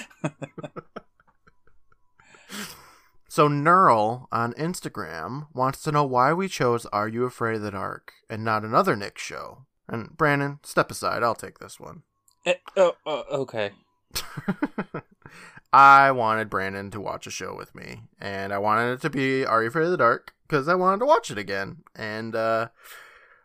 so 3.29 3.49
Neural 3.49 4.29
on 4.33 4.55
Instagram 4.55 5.49
wants 5.53 5.83
to 5.83 5.93
know 5.93 6.05
why 6.05 6.33
we 6.33 6.49
chose 6.49 6.87
Are 6.87 7.09
You 7.09 7.25
Afraid 7.25 7.57
of 7.57 7.62
the 7.62 7.73
Dark 7.73 8.12
and 8.31 8.45
not 8.45 8.65
another 8.65 8.97
Nick 8.97 9.19
show. 9.19 9.67
And 9.89 10.17
Brandon, 10.17 10.61
step 10.62 10.91
aside. 10.91 11.23
I'll 11.23 11.35
take 11.35 11.59
this 11.59 11.79
one. 11.79 12.03
Eh, 12.47 12.55
oh, 12.77 12.95
oh, 13.05 13.25
okay. 13.31 13.73
I 15.73 16.11
wanted 16.13 16.51
Brandon 16.51 16.91
to 16.93 17.01
watch 17.01 17.27
a 17.27 17.31
show 17.31 17.55
with 17.55 17.75
me, 17.75 18.03
and 18.21 18.53
I 18.53 18.59
wanted 18.59 18.93
it 18.93 19.01
to 19.03 19.11
be 19.11 19.45
Are 19.45 19.63
You 19.63 19.69
Afraid 19.69 19.85
of 19.85 19.91
the 19.91 19.97
Dark 19.97 20.35
because 20.49 20.69
I 20.69 20.75
wanted 20.75 21.01
to 21.01 21.07
watch 21.07 21.31
it 21.31 21.39
again. 21.39 21.79
And 21.95 22.35
uh, 22.35 22.69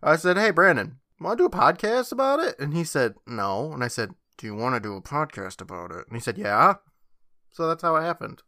I 0.02 0.16
said, 0.16 0.38
Hey, 0.38 0.52
Brandon, 0.52 1.00
want 1.20 1.38
to 1.38 1.44
do 1.44 1.48
a 1.48 1.50
podcast 1.50 2.12
about 2.12 2.40
it? 2.40 2.60
And 2.60 2.74
he 2.74 2.84
said, 2.84 3.16
No. 3.28 3.72
And 3.74 3.84
I 3.84 3.88
said, 3.88 4.12
Do 4.38 4.48
you 4.48 4.56
want 4.56 4.76
to 4.76 4.80
do 4.80 4.96
a 4.96 5.02
podcast 5.02 5.62
about 5.62 5.92
it? 5.92 6.06
And 6.08 6.16
he 6.16 6.22
said, 6.22 6.38
Yeah. 6.38 6.76
So 7.52 7.68
that's 7.68 7.84
how 7.84 7.96
it 7.98 8.02
happened. 8.02 8.44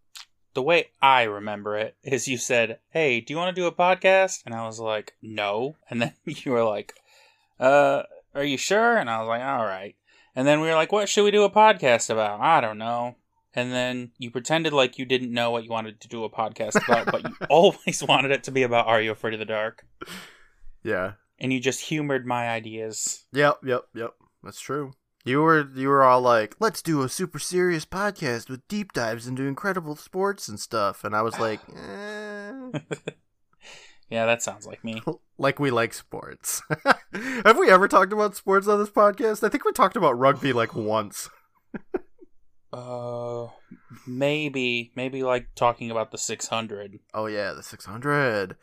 The 0.53 0.63
way 0.63 0.92
I 1.01 1.24
remember 1.24 1.75
it 1.77 1.98
is 2.03 2.27
you 2.27 2.38
said, 2.38 2.77
"Hey, 2.92 3.22
do 3.22 3.34
you 3.34 3.38
want 3.38 3.56
to 3.56 3.60
do 3.60 3.65
a 3.65 3.72
podcast?" 3.72 4.46
And 4.46 4.53
I 4.53 4.68
was 4.68 4.80
like, 4.80 5.15
"No." 5.20 5.77
And 5.89 6.00
then 6.00 6.13
you 6.25 6.51
were 6.51 6.63
like, 6.63 6.94
"Uh, 7.60 8.03
are 8.36 8.44
you 8.44 8.58
sure?" 8.58 8.98
And 8.98 9.10
I 9.10 9.20
was 9.20 9.27
like, 9.27 9.42
"All 9.42 9.65
right." 9.65 9.96
And 10.36 10.48
then 10.48 10.62
we 10.62 10.68
were 10.68 10.75
like, 10.75 10.92
"What 10.92 11.10
should 11.10 11.24
we 11.24 11.32
do 11.32 11.44
a 11.44 11.50
podcast 11.50 12.12
about?" 12.12 12.39
I 12.39 12.62
don't 12.62 12.77
know. 12.77 13.15
And 13.55 13.72
then 13.72 14.12
you 14.17 14.31
pretended 14.31 14.74
like 14.74 14.98
you 14.98 15.05
didn't 15.05 15.31
know 15.31 15.51
what 15.51 15.63
you 15.63 15.69
wanted 15.69 16.01
to 16.01 16.07
do 16.07 16.24
a 16.24 16.29
podcast 16.29 16.83
about, 16.83 17.12
but 17.12 17.24
you 17.24 17.36
always 17.50 18.03
wanted 18.07 18.31
it 18.31 18.43
to 18.45 18.51
be 18.51 18.63
about 18.63 18.88
Are 18.88 19.01
You 19.01 19.12
Afraid 19.12 19.33
of 19.33 19.39
the 19.39 19.45
Dark? 19.45 19.86
Yeah. 20.83 21.13
And 21.39 21.53
you 21.53 21.60
just 21.60 21.81
humored 21.81 22.25
my 22.25 22.50
ideas. 22.50 23.25
Yep, 23.31 23.60
yep, 23.63 23.83
yep. 23.93 24.13
That's 24.43 24.60
true. 24.60 24.93
You 25.25 25.41
were 25.41 25.69
you 25.74 25.88
were 25.88 26.03
all 26.03 26.19
like, 26.19 26.55
"Let's 26.60 26.81
do 26.81 27.01
a 27.01 27.07
super 27.07 27.39
serious 27.39 27.86
podcast 27.86 28.50
with 28.50 28.67
deep 28.67 28.91
dives 28.91 29.25
into 29.25 29.43
incredible 29.43 29.95
sports 29.95 30.50
and 30.50 30.60
stuff," 30.60 31.05
and 31.05 31.15
I 31.15 31.22
was 31.22 31.39
like, 31.39 31.62
eh. 31.75 32.79
Yeah, 34.10 34.25
that 34.25 34.43
sounds 34.43 34.67
like 34.67 34.83
me. 34.83 35.01
like 35.38 35.60
we 35.60 35.72
like 35.72 35.93
sports. 35.93 36.62
Have 37.13 37.57
we 37.57 37.72
ever 37.72 37.88
talked 37.88 38.12
about 38.12 38.36
sports 38.36 38.67
on 38.67 38.79
this 38.79 38.89
podcast? 38.89 39.43
I 39.43 39.50
think 39.50 39.63
we 39.63 39.72
talked 39.72 39.95
about 39.95 40.19
rugby 40.19 40.51
like 40.51 40.75
once. 40.75 41.29
Uh, 42.74 43.50
maybe, 44.08 44.92
maybe 44.96 45.22
like 45.22 45.48
talking 45.56 45.92
about 45.92 46.12
the 46.12 46.18
600. 46.18 47.00
Oh 47.13 47.27
yeah, 47.27 47.53
the 47.53 47.62
600. 47.62 48.58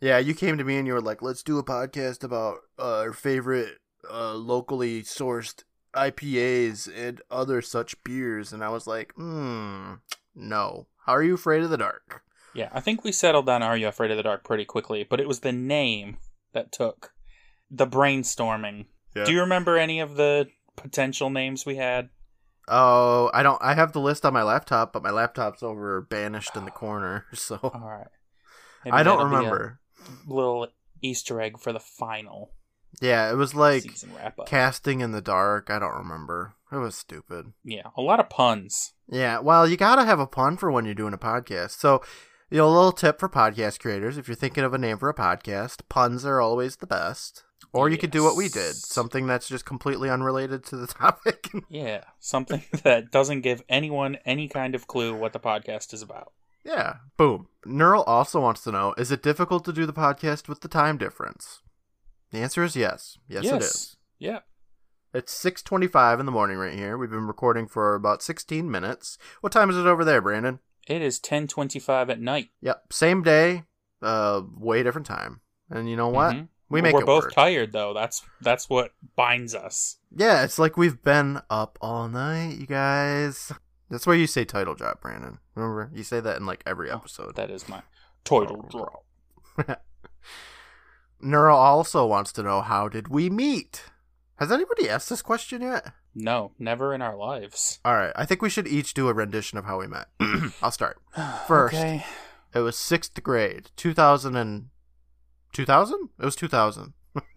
Yeah, 0.00 0.18
you 0.18 0.34
came 0.34 0.58
to 0.58 0.64
me 0.64 0.76
and 0.76 0.86
you 0.86 0.92
were 0.92 1.00
like, 1.00 1.22
"Let's 1.22 1.42
do 1.42 1.58
a 1.58 1.64
podcast 1.64 2.22
about 2.22 2.58
uh, 2.78 2.98
our 2.98 3.12
favorite 3.14 3.78
uh, 4.08 4.34
locally 4.34 5.02
sourced 5.02 5.64
IPAs 5.94 6.88
and 6.94 7.22
other 7.30 7.62
such 7.62 8.02
beers." 8.04 8.52
And 8.52 8.62
I 8.62 8.68
was 8.68 8.86
like, 8.86 9.14
"Hmm, 9.14 9.94
no. 10.34 10.86
How 11.06 11.14
are 11.14 11.22
you 11.22 11.34
afraid 11.34 11.62
of 11.62 11.70
the 11.70 11.78
dark?" 11.78 12.22
Yeah, 12.54 12.68
I 12.72 12.80
think 12.80 13.02
we 13.02 13.12
settled 13.12 13.48
on 13.48 13.62
Are 13.62 13.76
You 13.76 13.88
Afraid 13.88 14.10
of 14.10 14.16
the 14.16 14.22
Dark 14.22 14.44
pretty 14.44 14.64
quickly, 14.64 15.04
but 15.08 15.20
it 15.20 15.28
was 15.28 15.40
the 15.40 15.52
name 15.52 16.18
that 16.52 16.70
took 16.70 17.12
the 17.70 17.86
brainstorming. 17.86 18.86
Yeah. 19.16 19.24
Do 19.24 19.32
you 19.32 19.40
remember 19.40 19.78
any 19.78 20.00
of 20.00 20.16
the 20.16 20.48
potential 20.76 21.30
names 21.30 21.66
we 21.66 21.76
had? 21.76 22.10
Oh, 22.70 23.30
I 23.34 23.42
don't. 23.42 23.60
I 23.62 23.74
have 23.74 23.92
the 23.92 24.00
list 24.00 24.24
on 24.24 24.32
my 24.32 24.42
laptop, 24.42 24.92
but 24.92 25.02
my 25.02 25.10
laptop's 25.10 25.62
over 25.62 26.00
banished 26.00 26.56
in 26.56 26.64
the 26.64 26.70
corner, 26.70 27.24
so 27.34 27.58
All 27.62 27.70
right. 27.80 28.06
I 28.90 29.02
don't 29.02 29.18
that'll 29.18 29.28
be 29.30 29.34
a 29.34 29.38
remember. 29.38 29.80
little 30.26 30.68
Easter 31.02 31.40
egg 31.40 31.58
for 31.58 31.72
the 31.72 31.80
final 31.80 32.52
Yeah, 33.00 33.30
it 33.30 33.34
was 33.34 33.54
like 33.54 33.82
season 33.82 34.10
wrap 34.16 34.38
up. 34.38 34.46
casting 34.48 35.00
in 35.00 35.12
the 35.12 35.20
dark. 35.20 35.70
I 35.70 35.78
don't 35.78 35.96
remember. 35.96 36.54
It 36.72 36.76
was 36.76 36.94
stupid. 36.94 37.52
yeah, 37.64 37.88
a 37.96 38.02
lot 38.02 38.20
of 38.20 38.28
puns. 38.28 38.92
Yeah, 39.10 39.38
well, 39.40 39.66
you 39.66 39.76
gotta 39.76 40.04
have 40.04 40.20
a 40.20 40.26
pun 40.26 40.56
for 40.58 40.70
when 40.70 40.84
you're 40.84 40.94
doing 40.94 41.14
a 41.14 41.18
podcast. 41.18 41.70
So, 41.78 42.02
you 42.50 42.58
know, 42.58 42.68
a 42.68 42.70
little 42.70 42.92
tip 42.92 43.18
for 43.18 43.28
podcast 43.28 43.80
creators: 43.80 44.18
if 44.18 44.28
you're 44.28 44.34
thinking 44.34 44.64
of 44.64 44.74
a 44.74 44.78
name 44.78 44.98
for 44.98 45.08
a 45.08 45.14
podcast, 45.14 45.80
puns 45.88 46.24
are 46.26 46.40
always 46.40 46.76
the 46.76 46.86
best. 46.86 47.44
Or 47.72 47.88
you 47.88 47.98
could 47.98 48.10
do 48.10 48.24
what 48.24 48.36
we 48.36 48.48
did, 48.48 48.74
something 48.74 49.26
that's 49.26 49.48
just 49.48 49.64
completely 49.66 50.08
unrelated 50.08 50.64
to 50.66 50.76
the 50.76 50.86
topic. 51.04 51.48
Yeah, 51.68 52.04
something 52.18 52.62
that 52.82 53.10
doesn't 53.10 53.42
give 53.42 53.62
anyone 53.68 54.16
any 54.24 54.48
kind 54.48 54.74
of 54.74 54.86
clue 54.86 55.14
what 55.14 55.32
the 55.32 55.40
podcast 55.40 55.92
is 55.92 56.02
about. 56.02 56.32
yeah, 56.64 56.94
boom. 57.16 57.48
Neural 57.66 58.02
also 58.04 58.40
wants 58.40 58.62
to 58.64 58.72
know: 58.72 58.94
Is 58.96 59.12
it 59.12 59.22
difficult 59.22 59.64
to 59.66 59.72
do 59.72 59.84
the 59.86 59.92
podcast 59.92 60.48
with 60.48 60.60
the 60.62 60.68
time 60.68 60.96
difference? 60.98 61.60
The 62.30 62.38
answer 62.38 62.62
is 62.64 62.74
yes. 62.76 63.18
Yes, 63.28 63.44
it 63.44 63.62
is. 63.62 63.96
Yeah. 64.18 64.40
It's 65.14 65.32
6:25 65.32 66.20
in 66.20 66.26
the 66.26 66.32
morning 66.32 66.58
right 66.58 66.74
here. 66.74 66.98
We've 66.98 67.10
been 67.10 67.26
recording 67.26 67.66
for 67.66 67.94
about 67.94 68.22
16 68.22 68.70
minutes. 68.70 69.16
What 69.40 69.52
time 69.52 69.70
is 69.70 69.76
it 69.76 69.86
over 69.86 70.04
there, 70.04 70.20
Brandon? 70.20 70.58
It 70.86 71.00
is 71.02 71.18
10:25 71.20 72.10
at 72.10 72.20
night. 72.20 72.50
Yep, 72.60 72.92
same 72.92 73.22
day, 73.22 73.64
uh 74.02 74.42
way 74.56 74.82
different 74.82 75.06
time. 75.06 75.40
And 75.70 75.88
you 75.88 75.96
know 75.96 76.08
what? 76.08 76.34
Mhm. 76.36 76.48
We 76.70 76.82
make 76.82 76.94
We're 76.94 77.04
both 77.04 77.24
work. 77.24 77.34
tired 77.34 77.72
though. 77.72 77.94
That's 77.94 78.22
that's 78.40 78.68
what 78.68 78.92
binds 79.16 79.54
us. 79.54 79.96
Yeah, 80.14 80.44
it's 80.44 80.58
like 80.58 80.76
we've 80.76 81.02
been 81.02 81.40
up 81.48 81.78
all 81.80 82.08
night, 82.08 82.56
you 82.58 82.66
guys. 82.66 83.52
That's 83.90 84.06
why 84.06 84.14
you 84.14 84.26
say 84.26 84.44
title 84.44 84.74
drop, 84.74 85.00
Brandon. 85.00 85.38
Remember? 85.54 85.90
You 85.94 86.02
say 86.02 86.20
that 86.20 86.36
in 86.36 86.44
like 86.46 86.62
every 86.66 86.90
Oh, 86.90 86.96
episode. 86.96 87.36
That 87.36 87.50
is 87.50 87.68
my 87.68 87.82
title 88.24 88.66
drop. 88.70 89.04
Neural 91.20 91.58
also 91.58 92.06
wants 92.06 92.32
to 92.32 92.42
know 92.42 92.60
how 92.60 92.88
did 92.88 93.08
we 93.08 93.28
meet? 93.30 93.84
Has 94.36 94.52
anybody 94.52 94.88
asked 94.88 95.08
this 95.10 95.22
question 95.22 95.62
yet? 95.62 95.92
No, 96.14 96.52
never 96.58 96.94
in 96.94 97.02
our 97.02 97.16
lives. 97.16 97.80
All 97.84 97.94
right, 97.94 98.12
I 98.14 98.24
think 98.24 98.40
we 98.42 98.50
should 98.50 98.68
each 98.68 98.94
do 98.94 99.08
a 99.08 99.12
rendition 99.14 99.58
of 99.58 99.64
how 99.64 99.80
we 99.80 99.86
met. 99.86 100.06
I'll 100.62 100.70
start. 100.70 100.98
First. 101.48 101.74
Okay. 101.74 102.04
It 102.54 102.60
was 102.60 102.76
sixth 102.76 103.20
grade, 103.22 103.70
2000 103.76 104.36
and 104.36 104.68
2000? 105.52 106.08
It 106.18 106.24
was 106.24 106.36
2000. 106.36 106.92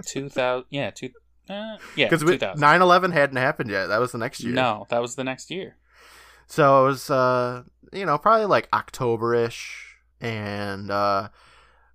2000 0.05 0.65
yeah, 0.69 0.91
two 0.91 1.09
uh, 1.49 1.77
yeah, 1.95 2.07
Because 2.07 2.21
2000. 2.21 2.59
9 2.59 2.81
11 2.81 3.11
hadn't 3.11 3.37
happened 3.37 3.69
yet. 3.69 3.87
That 3.87 3.99
was 3.99 4.11
the 4.11 4.17
next 4.17 4.41
year. 4.41 4.53
No, 4.53 4.85
that 4.89 5.01
was 5.01 5.15
the 5.15 5.23
next 5.23 5.51
year. 5.51 5.75
So 6.47 6.83
it 6.83 6.87
was, 6.89 7.09
uh, 7.09 7.63
you 7.91 8.05
know, 8.05 8.17
probably 8.17 8.45
like 8.45 8.69
October 8.73 9.33
ish. 9.33 9.97
And 10.19 10.91
uh, 10.91 11.29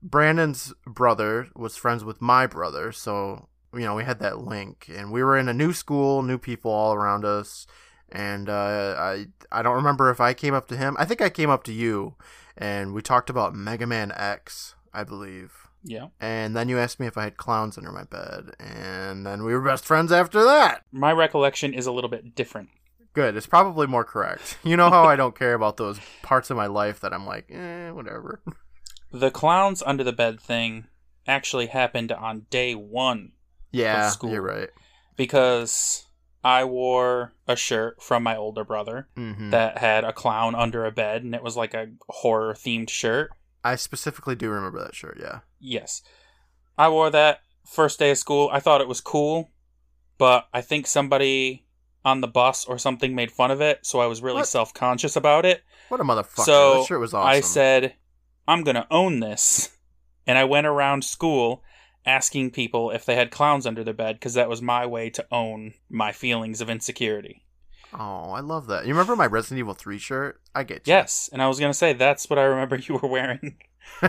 Brandon's 0.02 0.74
brother 0.86 1.48
was 1.54 1.76
friends 1.76 2.04
with 2.04 2.20
my 2.20 2.46
brother. 2.46 2.92
So, 2.92 3.48
you 3.72 3.80
know, 3.80 3.94
we 3.94 4.04
had 4.04 4.18
that 4.20 4.38
link. 4.38 4.90
And 4.94 5.12
we 5.12 5.22
were 5.22 5.38
in 5.38 5.48
a 5.48 5.54
new 5.54 5.72
school, 5.72 6.22
new 6.22 6.38
people 6.38 6.70
all 6.70 6.92
around 6.94 7.24
us. 7.24 7.66
And 8.10 8.48
uh, 8.48 8.94
I, 8.98 9.26
I 9.50 9.62
don't 9.62 9.76
remember 9.76 10.10
if 10.10 10.20
I 10.20 10.34
came 10.34 10.54
up 10.54 10.68
to 10.68 10.76
him. 10.76 10.96
I 10.98 11.04
think 11.04 11.20
I 11.20 11.30
came 11.30 11.50
up 11.50 11.64
to 11.64 11.72
you. 11.72 12.14
And 12.56 12.94
we 12.94 13.02
talked 13.02 13.30
about 13.30 13.54
Mega 13.54 13.86
Man 13.86 14.12
X, 14.16 14.74
I 14.92 15.04
believe. 15.04 15.65
Yeah. 15.88 16.08
And 16.20 16.56
then 16.56 16.68
you 16.68 16.78
asked 16.78 16.98
me 17.00 17.06
if 17.06 17.16
I 17.16 17.24
had 17.24 17.36
clowns 17.36 17.78
under 17.78 17.92
my 17.92 18.04
bed. 18.04 18.50
And 18.58 19.24
then 19.24 19.44
we 19.44 19.52
were 19.54 19.60
best 19.62 19.84
friends 19.84 20.10
after 20.10 20.42
that. 20.44 20.82
My 20.90 21.12
recollection 21.12 21.72
is 21.72 21.86
a 21.86 21.92
little 21.92 22.10
bit 22.10 22.34
different. 22.34 22.70
Good. 23.12 23.36
It's 23.36 23.46
probably 23.46 23.86
more 23.86 24.04
correct. 24.04 24.58
You 24.64 24.76
know 24.76 24.90
how 24.90 25.04
I 25.04 25.16
don't 25.16 25.38
care 25.38 25.54
about 25.54 25.76
those 25.76 25.98
parts 26.22 26.50
of 26.50 26.56
my 26.56 26.66
life 26.66 27.00
that 27.00 27.12
I'm 27.14 27.24
like, 27.24 27.46
eh, 27.50 27.90
whatever. 27.90 28.40
The 29.12 29.30
clowns 29.30 29.82
under 29.86 30.02
the 30.02 30.12
bed 30.12 30.40
thing 30.40 30.88
actually 31.26 31.66
happened 31.68 32.10
on 32.10 32.46
day 32.50 32.74
1 32.74 33.32
Yeah, 33.70 34.10
school. 34.10 34.30
you're 34.32 34.42
right. 34.42 34.68
because 35.16 36.06
I 36.44 36.64
wore 36.64 37.32
a 37.48 37.56
shirt 37.56 38.02
from 38.02 38.22
my 38.24 38.36
older 38.36 38.64
brother 38.64 39.08
hmm 39.16 39.50
that 39.50 39.78
had 39.78 40.04
a 40.04 40.12
clown 40.12 40.54
under 40.54 40.84
a 40.84 40.90
bed 40.92 41.22
and 41.22 41.34
it 41.34 41.42
was 41.42 41.56
like 41.56 41.72
a 41.74 41.88
horror 42.08 42.52
themed 42.54 42.90
shirt. 42.90 43.30
I 43.66 43.76
specifically 43.76 44.36
do 44.36 44.48
remember 44.48 44.82
that 44.82 44.94
shirt. 44.94 45.18
Yeah. 45.20 45.40
Yes. 45.58 46.02
I 46.78 46.88
wore 46.88 47.10
that 47.10 47.40
first 47.66 47.98
day 47.98 48.10
of 48.10 48.18
school. 48.18 48.48
I 48.52 48.60
thought 48.60 48.80
it 48.80 48.88
was 48.88 49.00
cool, 49.00 49.50
but 50.18 50.46
I 50.52 50.60
think 50.60 50.86
somebody 50.86 51.66
on 52.04 52.20
the 52.20 52.28
bus 52.28 52.64
or 52.64 52.78
something 52.78 53.14
made 53.14 53.32
fun 53.32 53.50
of 53.50 53.60
it, 53.60 53.84
so 53.84 53.98
I 53.98 54.06
was 54.06 54.22
really 54.22 54.44
self 54.44 54.72
conscious 54.72 55.16
about 55.16 55.44
it. 55.44 55.64
What 55.88 56.00
a 56.00 56.04
motherfucker. 56.04 56.44
So 56.44 56.78
that 56.78 56.86
shirt 56.86 57.00
was 57.00 57.12
awesome. 57.12 57.28
I 57.28 57.40
said, 57.40 57.94
I'm 58.46 58.62
going 58.62 58.76
to 58.76 58.86
own 58.90 59.20
this. 59.20 59.72
And 60.28 60.36
I 60.36 60.42
went 60.42 60.66
around 60.66 61.04
school 61.04 61.62
asking 62.04 62.50
people 62.50 62.90
if 62.90 63.04
they 63.04 63.14
had 63.14 63.30
clowns 63.30 63.64
under 63.64 63.84
their 63.84 63.94
bed 63.94 64.16
because 64.16 64.34
that 64.34 64.48
was 64.48 64.60
my 64.60 64.84
way 64.84 65.08
to 65.10 65.24
own 65.30 65.74
my 65.88 66.10
feelings 66.10 66.60
of 66.60 66.68
insecurity. 66.68 67.45
Oh, 67.92 68.32
I 68.32 68.40
love 68.40 68.66
that. 68.66 68.86
You 68.86 68.92
remember 68.92 69.16
my 69.16 69.26
Resident 69.26 69.60
Evil 69.60 69.74
3 69.74 69.98
shirt? 69.98 70.40
I 70.54 70.64
get 70.64 70.86
you. 70.86 70.92
Yes, 70.92 71.30
and 71.32 71.42
I 71.42 71.48
was 71.48 71.58
going 71.58 71.70
to 71.70 71.76
say 71.76 71.92
that's 71.92 72.28
what 72.28 72.38
I 72.38 72.44
remember 72.44 72.76
you 72.82 72.96
were 72.96 73.08
wearing 73.08 73.56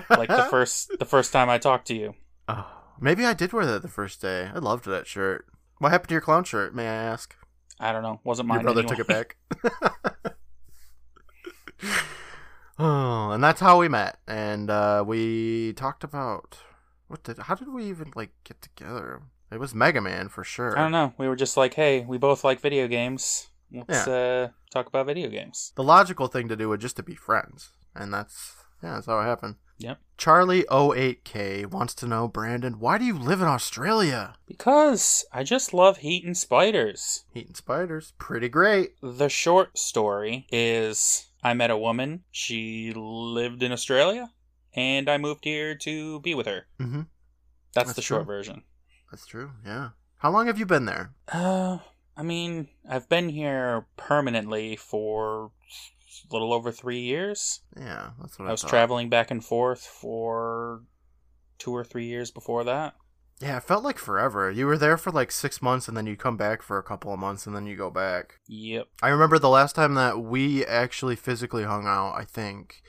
like 0.10 0.30
the 0.30 0.48
first 0.50 0.92
the 1.00 1.06
first 1.06 1.32
time 1.32 1.50
I 1.50 1.58
talked 1.58 1.88
to 1.88 1.96
you. 1.96 2.16
Oh, 2.48 2.68
maybe 3.00 3.26
I 3.26 3.34
did 3.34 3.54
wear 3.54 3.66
that 3.66 3.82
the 3.82 3.88
first 3.88 4.22
day. 4.22 4.50
I 4.54 4.60
loved 4.60 4.86
that 4.86 5.08
shirt. 5.08 5.46
What 5.80 5.92
happened 5.92 6.10
to 6.10 6.16
your 6.16 6.22
clown 6.22 6.44
shirt, 6.44 6.74
may 6.74 6.88
I 6.88 6.94
ask? 6.94 7.36
I 7.80 7.92
don't 7.92 8.02
know, 8.02 8.20
wasn't 8.24 8.48
mine 8.48 8.62
Your 8.62 8.74
brother 8.74 8.82
anyway. 8.82 8.96
took 8.96 9.08
it 9.08 9.08
back. 9.08 10.36
oh, 12.80 13.30
and 13.32 13.44
that's 13.44 13.60
how 13.60 13.80
we 13.80 13.88
met. 13.88 14.18
And 14.28 14.72
uh, 14.72 15.04
we 15.06 15.74
talked 15.74 16.04
about 16.04 16.58
what 17.08 17.24
did? 17.24 17.38
How 17.38 17.56
did 17.56 17.72
we 17.72 17.86
even 17.86 18.12
like 18.16 18.32
get 18.44 18.62
together? 18.62 19.22
It 19.52 19.60
was 19.60 19.74
Mega 19.74 20.02
Man 20.02 20.28
for 20.28 20.44
sure. 20.44 20.78
I 20.78 20.82
don't 20.82 20.92
know. 20.92 21.14
We 21.18 21.28
were 21.28 21.36
just 21.36 21.56
like, 21.56 21.76
hey, 21.76 22.02
we 22.02 22.18
both 22.18 22.44
like 22.44 22.60
video 22.60 22.88
games. 22.88 23.48
Let's 23.72 24.08
uh, 24.08 24.50
talk 24.72 24.88
about 24.88 25.08
video 25.08 25.30
games. 25.30 25.74
The 25.76 25.84
logical 25.84 26.28
thing 26.28 26.48
to 26.48 26.56
do 26.56 26.70
would 26.70 26.82
just 26.82 26.96
to 26.98 27.04
be 27.04 27.16
friends, 27.16 27.72
and 27.96 28.14
that's 28.14 28.54
yeah, 28.82 28.96
that's 28.96 29.08
how 29.08 29.20
it 29.20 29.26
happened. 29.26 29.56
Yep. 29.80 30.00
Charlie 30.18 30.64
08K 30.64 31.68
wants 31.68 31.94
to 31.96 32.08
know, 32.08 32.28
Brandon, 32.28 32.80
why 32.80 32.98
do 32.98 33.06
you 33.06 33.18
live 33.18 33.42
in 33.42 33.48
Australia? 33.48 34.36
Because 34.48 35.24
I 35.32 35.44
just 35.44 35.74
love 35.74 35.98
heat 35.98 36.26
and 36.26 36.36
spiders. 36.36 37.26
Heat 37.32 37.48
and 37.48 37.56
spiders, 37.56 38.14
pretty 38.18 38.50
great. 38.50 38.94
The 39.02 39.30
short 39.30 39.78
story 39.78 40.48
is 40.52 41.28
I 41.44 41.54
met 41.54 41.70
a 41.70 41.78
woman. 41.78 42.24
She 42.32 42.92
lived 42.96 43.62
in 43.62 43.72
Australia, 43.72 44.32
and 44.74 45.08
I 45.10 45.18
moved 45.18 45.44
here 45.44 45.76
to 45.76 46.20
be 46.22 46.34
with 46.34 46.48
her. 46.48 46.66
Mm-hmm. 46.80 47.02
That's, 47.74 47.90
That's 47.90 47.96
the 47.96 48.02
short 48.02 48.26
version. 48.26 48.64
That's 49.12 49.28
true. 49.28 49.52
Yeah. 49.64 49.90
How 50.18 50.32
long 50.32 50.48
have 50.48 50.58
you 50.58 50.66
been 50.66 50.86
there? 50.86 51.14
Uh, 51.32 51.78
I 52.18 52.24
mean, 52.24 52.68
I've 52.90 53.08
been 53.08 53.30
here 53.30 53.86
permanently 53.96 54.76
for 54.76 55.52
a 56.30 56.34
little 56.34 56.52
over 56.52 56.72
three 56.72 57.02
years. 57.02 57.62
Yeah, 57.78 58.10
that's 58.20 58.40
what 58.40 58.46
I, 58.46 58.50
I 58.50 58.52
was 58.52 58.62
thought. 58.62 58.70
traveling 58.70 59.10
back 59.10 59.30
and 59.30 59.46
forth 59.46 59.86
for 59.86 60.82
two 61.60 61.76
or 61.76 61.84
three 61.84 62.08
years 62.08 62.32
before 62.32 62.64
that. 62.64 62.96
Yeah, 63.40 63.58
it 63.58 63.64
felt 63.64 63.84
like 63.84 64.00
forever. 64.00 64.50
You 64.50 64.66
were 64.66 64.80
there 64.80 64.98
for 64.98 65.12
like 65.12 65.32
six 65.32 65.62
months, 65.62 65.88
and 65.88 65.96
then 65.96 66.08
you 66.08 66.16
come 66.16 66.38
back 66.38 66.64
for 66.64 66.80
a 66.80 66.84
couple 66.84 67.14
of 67.14 67.20
months, 67.20 67.46
and 67.46 67.56
then 67.56 67.68
you 67.68 67.76
go 67.76 67.92
back. 67.92 68.40
Yep. 68.48 68.88
I 69.04 69.10
remember 69.10 69.38
the 69.38 69.48
last 69.48 69.76
time 69.76 69.94
that 69.94 70.20
we 70.20 70.66
actually 70.66 71.16
physically 71.16 71.64
hung 71.64 71.86
out. 71.86 72.14
I 72.16 72.26
think 72.26 72.82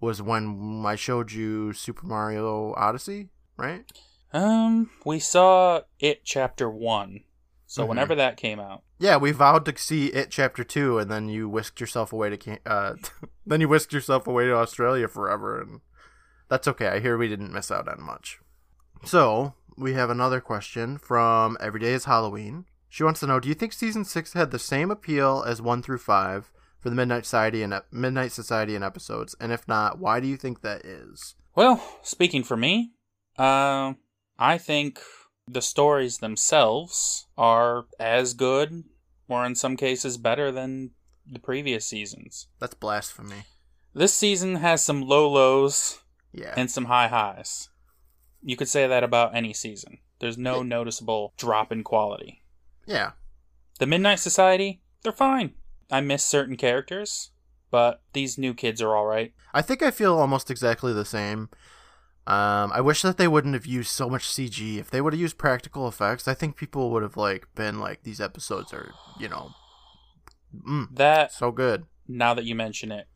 was 0.00 0.20
when 0.20 0.82
I 0.84 0.96
showed 0.96 1.30
you 1.30 1.72
Super 1.72 2.04
Mario 2.04 2.74
Odyssey, 2.76 3.28
right? 3.56 3.84
Um, 4.32 4.90
we 5.04 5.20
saw 5.20 5.82
it 6.00 6.24
chapter 6.24 6.68
one. 6.68 7.20
So 7.72 7.84
Mhm. 7.84 7.88
whenever 7.88 8.14
that 8.16 8.36
came 8.36 8.60
out, 8.60 8.82
Yeah, 8.98 9.16
we 9.16 9.32
vowed 9.32 9.64
to 9.64 9.78
see 9.78 10.08
it 10.08 10.30
chapter 10.30 10.62
two, 10.62 10.98
and 10.98 11.10
then 11.10 11.30
you 11.30 11.48
whisked 11.48 11.80
yourself 11.80 12.12
away 12.12 12.36
to 12.36 12.58
uh, 12.66 12.96
then 13.46 13.62
you 13.62 13.68
whisked 13.68 13.94
yourself 13.94 14.26
away 14.26 14.44
to 14.44 14.54
Australia 14.54 15.08
forever, 15.08 15.58
and 15.58 15.80
that's 16.50 16.68
okay. 16.68 16.88
I 16.88 17.00
hear 17.00 17.16
we 17.16 17.28
didn't 17.28 17.50
miss 17.50 17.70
out 17.70 17.88
on 17.88 18.02
much. 18.02 18.40
So 19.04 19.54
we 19.74 19.94
have 19.94 20.10
another 20.10 20.40
question 20.42 20.98
from 20.98 21.56
Everyday 21.60 21.94
is 21.94 22.04
Halloween. 22.04 22.66
She 22.90 23.04
wants 23.04 23.20
to 23.20 23.26
know: 23.26 23.40
Do 23.40 23.48
you 23.48 23.54
think 23.54 23.72
season 23.72 24.04
six 24.04 24.34
had 24.34 24.50
the 24.50 24.58
same 24.58 24.90
appeal 24.90 25.42
as 25.46 25.62
one 25.62 25.80
through 25.82 25.98
five 25.98 26.52
for 26.78 26.90
the 26.90 26.94
Midnight 26.96 27.24
Society 27.24 27.62
and 27.62 27.80
Midnight 27.90 28.32
Society 28.32 28.74
and 28.76 28.84
episodes? 28.84 29.34
And 29.40 29.50
if 29.50 29.66
not, 29.66 29.98
why 29.98 30.20
do 30.20 30.26
you 30.26 30.36
think 30.36 30.60
that 30.60 30.84
is? 30.84 31.36
well, 31.54 31.82
speaking 32.02 32.44
for 32.44 32.56
me, 32.58 32.92
uh, 33.38 33.94
I 34.38 34.58
think 34.58 35.00
the 35.52 35.62
stories 35.62 36.18
themselves 36.18 37.26
are 37.36 37.86
as 37.98 38.34
good, 38.34 38.84
or 39.28 39.44
in 39.46 39.54
some 39.54 39.76
cases 39.76 40.16
better 40.18 40.50
than 40.52 40.90
the 41.26 41.38
previous 41.38 41.86
seasons. 41.86 42.48
That's 42.58 42.74
blasphemy. 42.74 43.44
This 43.94 44.14
season 44.14 44.56
has 44.56 44.82
some 44.82 45.02
low 45.02 45.28
lows 45.30 46.00
Yeah. 46.32 46.54
and 46.56 46.70
some 46.70 46.86
high 46.86 47.08
highs. 47.08 47.68
You 48.42 48.56
could 48.56 48.68
say 48.68 48.86
that 48.86 49.04
about 49.04 49.34
any 49.34 49.52
season. 49.52 49.98
There's 50.18 50.38
no 50.38 50.62
noticeable 50.62 51.32
drop 51.36 51.70
in 51.72 51.82
quality. 51.84 52.42
yeah. 52.86 53.12
The 53.78 53.86
Midnight 53.86 54.20
Society, 54.20 54.80
they're 55.02 55.12
fine. 55.12 55.54
I 55.90 56.00
miss 56.00 56.24
certain 56.24 56.56
characters, 56.56 57.30
but 57.70 58.02
these 58.12 58.38
new 58.38 58.54
kids 58.54 58.80
are 58.80 58.96
alright. 58.96 59.32
I 59.52 59.62
think 59.62 59.82
I 59.82 59.90
feel 59.90 60.16
almost 60.18 60.50
exactly 60.50 60.92
the 60.92 61.04
same. 61.04 61.48
Um, 62.26 62.70
I 62.72 62.80
wish 62.80 63.02
that 63.02 63.16
they 63.18 63.26
wouldn't 63.26 63.54
have 63.54 63.66
used 63.66 63.90
so 63.90 64.08
much 64.08 64.28
CG. 64.28 64.78
If 64.78 64.90
they 64.90 65.00
would 65.00 65.12
have 65.12 65.20
used 65.20 65.38
practical 65.38 65.88
effects, 65.88 66.28
I 66.28 66.34
think 66.34 66.56
people 66.56 66.90
would 66.90 67.02
have 67.02 67.16
like 67.16 67.46
been 67.56 67.80
like, 67.80 68.04
these 68.04 68.20
episodes 68.20 68.72
are, 68.72 68.92
you 69.18 69.28
know, 69.28 69.50
mm, 70.54 70.86
That, 70.94 71.32
so 71.32 71.50
good. 71.50 71.86
now 72.06 72.32
that 72.34 72.44
you 72.44 72.54
mention 72.54 72.92
it, 72.92 73.08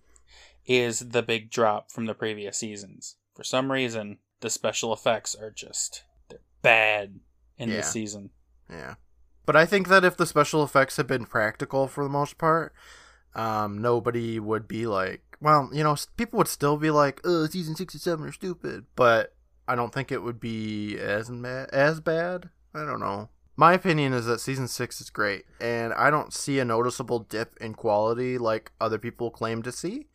is 0.66 0.98
the 1.10 1.22
big 1.22 1.50
drop 1.50 1.92
from 1.92 2.06
the 2.06 2.14
previous 2.14 2.58
seasons. 2.58 3.16
For 3.34 3.44
some 3.44 3.70
reason, 3.70 4.18
the 4.40 4.50
special 4.50 4.92
effects 4.92 5.34
are 5.36 5.50
just 5.52 6.02
they're 6.28 6.40
bad 6.62 7.20
in 7.58 7.68
Yeah. 7.70 7.76
this 7.76 7.92
season. 7.92 8.30
Yeah. 8.68 8.94
But 9.44 9.54
I 9.54 9.64
think 9.66 9.86
that 9.86 10.04
if 10.04 10.16
the 10.16 10.26
special 10.26 10.64
effects 10.64 10.96
had 10.96 11.06
been 11.06 11.26
practical 11.26 11.86
for 11.86 12.02
the 12.02 12.10
most 12.10 12.36
part, 12.38 12.74
um, 13.36 13.78
nobody 13.80 14.40
would 14.40 14.66
be 14.66 14.86
like, 14.88 15.22
well, 15.40 15.70
you 15.72 15.82
know, 15.82 15.96
people 16.16 16.38
would 16.38 16.48
still 16.48 16.76
be 16.76 16.90
like, 16.90 17.20
oh, 17.24 17.46
season 17.46 17.76
six 17.76 17.94
and 17.94 18.00
seven 18.00 18.26
are 18.26 18.32
stupid. 18.32 18.86
But 18.94 19.34
I 19.68 19.74
don't 19.74 19.92
think 19.92 20.10
it 20.10 20.22
would 20.22 20.40
be 20.40 20.98
as 20.98 21.30
ma- 21.30 21.66
as 21.72 22.00
bad. 22.00 22.50
I 22.74 22.84
don't 22.84 23.00
know. 23.00 23.30
My 23.56 23.72
opinion 23.72 24.12
is 24.12 24.26
that 24.26 24.40
season 24.40 24.68
six 24.68 25.00
is 25.00 25.08
great, 25.08 25.46
and 25.60 25.94
I 25.94 26.10
don't 26.10 26.32
see 26.32 26.58
a 26.58 26.64
noticeable 26.64 27.20
dip 27.20 27.56
in 27.58 27.72
quality 27.72 28.36
like 28.36 28.72
other 28.80 28.98
people 28.98 29.30
claim 29.30 29.62
to 29.62 29.72
see. 29.72 30.08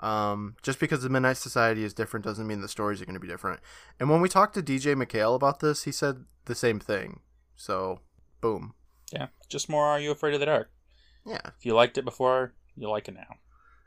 Um, 0.00 0.56
just 0.60 0.80
because 0.80 1.02
the 1.02 1.08
Midnight 1.08 1.36
Society 1.36 1.84
is 1.84 1.94
different 1.94 2.24
doesn't 2.24 2.46
mean 2.46 2.60
the 2.60 2.68
stories 2.68 3.00
are 3.00 3.04
going 3.04 3.14
to 3.14 3.20
be 3.20 3.28
different. 3.28 3.60
And 4.00 4.10
when 4.10 4.20
we 4.20 4.28
talked 4.28 4.54
to 4.54 4.62
DJ 4.62 4.94
MacHale 5.00 5.36
about 5.36 5.60
this, 5.60 5.84
he 5.84 5.92
said 5.92 6.24
the 6.46 6.54
same 6.56 6.80
thing. 6.80 7.20
So, 7.54 8.00
boom. 8.40 8.74
Yeah, 9.12 9.28
just 9.48 9.68
more 9.68 9.86
Are 9.86 10.00
You 10.00 10.10
Afraid 10.10 10.34
of 10.34 10.40
the 10.40 10.46
Dark? 10.46 10.70
Yeah. 11.24 11.40
If 11.56 11.64
you 11.64 11.74
liked 11.74 11.96
it 11.96 12.04
before, 12.04 12.54
you 12.76 12.90
like 12.90 13.08
it 13.08 13.14
now. 13.14 13.36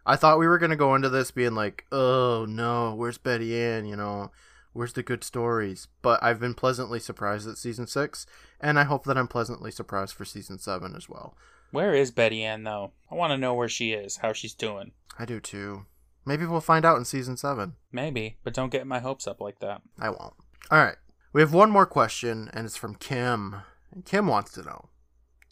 I 0.07 0.15
thought 0.15 0.39
we 0.39 0.47
were 0.47 0.57
going 0.57 0.71
to 0.71 0.77
go 0.77 0.95
into 0.95 1.09
this 1.09 1.31
being 1.31 1.53
like, 1.53 1.85
oh 1.91 2.45
no, 2.47 2.95
where's 2.95 3.17
Betty 3.17 3.59
Ann? 3.61 3.85
You 3.85 3.97
know, 3.97 4.31
where's 4.71 4.93
the 4.93 5.03
good 5.03 5.21
stories? 5.21 5.89
But 6.01 6.23
I've 6.23 6.39
been 6.39 6.53
pleasantly 6.53 7.01
surprised 7.01 7.47
at 7.47 7.57
season 7.57 7.87
six, 7.87 8.25
and 8.61 8.79
I 8.79 8.85
hope 8.85 9.03
that 9.03 9.17
I'm 9.17 9.27
pleasantly 9.27 9.69
surprised 9.69 10.13
for 10.15 10.23
season 10.23 10.59
seven 10.59 10.95
as 10.95 11.09
well. 11.09 11.35
Where 11.71 11.93
is 11.93 12.11
Betty 12.11 12.41
Ann 12.41 12.63
though? 12.63 12.93
I 13.11 13.15
want 13.15 13.31
to 13.31 13.37
know 13.37 13.53
where 13.53 13.67
she 13.67 13.91
is, 13.91 14.17
how 14.17 14.31
she's 14.31 14.53
doing. 14.53 14.93
I 15.19 15.25
do 15.25 15.41
too. 15.41 15.85
Maybe 16.25 16.45
we'll 16.45 16.61
find 16.61 16.85
out 16.85 16.97
in 16.97 17.03
season 17.05 17.35
seven. 17.35 17.75
Maybe, 17.91 18.37
but 18.45 18.53
don't 18.53 18.71
get 18.71 18.87
my 18.87 18.99
hopes 18.99 19.27
up 19.27 19.41
like 19.41 19.59
that. 19.59 19.81
I 19.99 20.09
won't. 20.09 20.33
All 20.71 20.79
right. 20.79 20.95
We 21.33 21.41
have 21.41 21.53
one 21.53 21.69
more 21.69 21.85
question, 21.85 22.49
and 22.53 22.65
it's 22.65 22.77
from 22.77 22.95
Kim. 22.95 23.57
And 23.93 24.05
Kim 24.05 24.27
wants 24.27 24.53
to 24.53 24.63
know. 24.63 24.89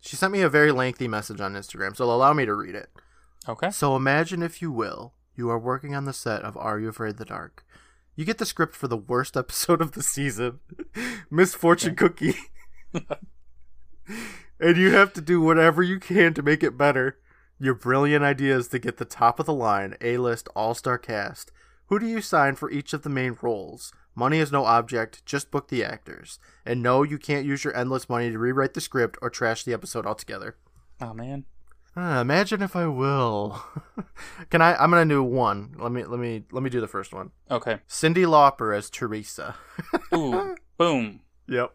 She 0.02 0.16
sent 0.16 0.32
me 0.32 0.42
a 0.42 0.50
very 0.50 0.72
lengthy 0.72 1.08
message 1.08 1.42
on 1.42 1.54
Instagram, 1.56 1.96
so 1.96 2.06
allow 2.06 2.32
me 2.32 2.46
to 2.46 2.54
read 2.54 2.76
it. 2.76 2.90
Okay. 3.48 3.72
So 3.72 3.96
imagine, 3.96 4.42
if 4.42 4.62
you 4.62 4.72
will, 4.72 5.14
you 5.36 5.50
are 5.50 5.60
working 5.60 5.96
on 5.96 6.06
the 6.06 6.14
set 6.14 6.42
of 6.42 6.58
Are 6.58 6.80
You 6.80 6.90
Afraid 6.90 7.12
of 7.12 7.18
the 7.18 7.26
Dark? 7.26 7.66
You 8.16 8.26
get 8.26 8.38
the 8.38 8.46
script 8.46 8.76
for 8.76 8.88
the 8.88 8.98
worst 8.98 9.36
episode 9.38 9.82
of 9.82 9.92
the 9.92 10.04
season, 10.04 10.60
Misfortune 11.30 11.96
Cookie. 11.96 12.36
and 14.60 14.78
you 14.78 14.94
have 14.94 15.14
to 15.14 15.22
do 15.22 15.42
whatever 15.42 15.84
you 15.84 16.00
can 16.00 16.34
to 16.34 16.42
make 16.42 16.64
it 16.64 16.78
better. 16.78 17.20
Your 17.60 17.74
brilliant 17.74 18.24
idea 18.24 18.58
is 18.58 18.68
to 18.70 18.80
get 18.80 18.98
the 18.98 19.06
top 19.06 19.40
of 19.40 19.46
the 19.46 19.54
line, 19.54 19.96
A 20.02 20.18
list, 20.18 20.50
all 20.56 20.74
star 20.74 20.98
cast. 20.98 21.52
Who 21.88 22.00
do 22.00 22.06
you 22.06 22.22
sign 22.22 22.56
for 22.56 22.72
each 22.72 22.94
of 22.94 23.04
the 23.04 23.10
main 23.10 23.38
roles? 23.42 23.94
Money 24.16 24.40
is 24.40 24.52
no 24.52 24.66
object, 24.66 25.26
just 25.26 25.52
book 25.52 25.68
the 25.68 25.84
actors. 25.84 26.40
And 26.66 26.82
no, 26.82 27.04
you 27.04 27.18
can't 27.18 27.46
use 27.46 27.64
your 27.64 27.76
endless 27.76 28.10
money 28.10 28.32
to 28.32 28.40
rewrite 28.40 28.74
the 28.74 28.82
script 28.82 29.18
or 29.22 29.30
trash 29.30 29.64
the 29.64 29.74
episode 29.74 30.06
altogether. 30.06 30.56
Oh 31.00 31.14
man. 31.14 31.46
Ah, 31.98 32.20
imagine 32.20 32.62
if 32.62 32.76
I 32.76 32.88
will. 32.88 33.62
Can 34.50 34.62
I? 34.62 34.76
I'm 34.76 34.90
gonna 34.90 35.06
do 35.06 35.24
one. 35.24 35.76
Let 35.78 35.92
me 35.92 36.04
let 36.04 36.20
me 36.20 36.44
let 36.52 36.62
me 36.62 36.70
do 36.70 36.82
the 36.82 36.88
first 36.88 37.14
one. 37.14 37.32
Okay. 37.50 37.80
Cyndi 37.88 38.26
Lauper 38.26 38.76
as 38.78 38.90
Teresa. 38.90 39.56
Ooh. 40.14 40.56
boom. 40.78 41.22
Yep. 41.48 41.74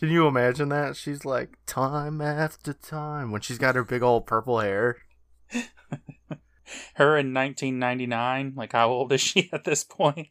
Can 0.00 0.10
you 0.10 0.26
imagine 0.26 0.70
that? 0.70 0.96
She's 0.96 1.24
like 1.24 1.56
time 1.66 2.20
after 2.20 2.72
time 2.72 3.30
when 3.30 3.40
she's 3.40 3.58
got 3.58 3.76
her 3.76 3.84
big 3.84 4.02
old 4.02 4.26
purple 4.26 4.60
hair. 4.60 4.96
Her 6.94 7.16
in 7.16 7.32
1999. 7.32 8.52
Like, 8.54 8.72
how 8.72 8.90
old 8.90 9.10
is 9.12 9.20
she 9.22 9.48
at 9.52 9.64
this 9.64 9.84
point? 9.84 10.28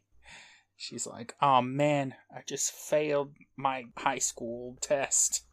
She's 0.76 1.08
like, 1.08 1.34
oh 1.42 1.62
man, 1.64 2.14
I 2.32 2.42
just 2.46 2.72
failed 2.72 3.34
my 3.56 3.86
high 3.98 4.20
school 4.20 4.78
test. 4.80 5.44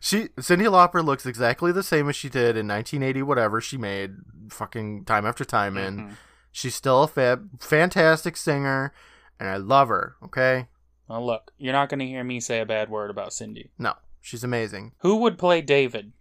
She 0.00 0.28
Cyndi 0.36 0.66
Lauper 0.68 1.04
looks 1.04 1.26
exactly 1.26 1.72
the 1.72 1.82
same 1.82 2.08
as 2.08 2.16
she 2.16 2.28
did 2.28 2.56
in 2.56 2.66
1980 2.68 3.22
whatever 3.22 3.60
she 3.60 3.76
made 3.76 4.16
fucking 4.50 5.04
time 5.04 5.26
after 5.26 5.44
time 5.44 5.76
in. 5.76 5.96
Mhm. 5.98 6.16
She's 6.52 6.74
still 6.74 7.02
a 7.02 7.38
fantastic 7.60 8.36
singer 8.36 8.92
and 9.38 9.48
I 9.48 9.56
love 9.56 9.88
her, 9.88 10.16
okay? 10.24 10.68
Well, 11.08 11.24
look, 11.24 11.52
you're 11.58 11.72
not 11.72 11.88
going 11.88 12.00
to 12.00 12.06
hear 12.06 12.24
me 12.24 12.40
say 12.40 12.60
a 12.60 12.66
bad 12.66 12.88
word 12.88 13.10
about 13.10 13.30
Cyndi. 13.30 13.68
No, 13.78 13.94
she's 14.20 14.42
amazing. 14.42 14.92
Who 15.00 15.16
would 15.16 15.38
play 15.38 15.60
David? 15.60 16.12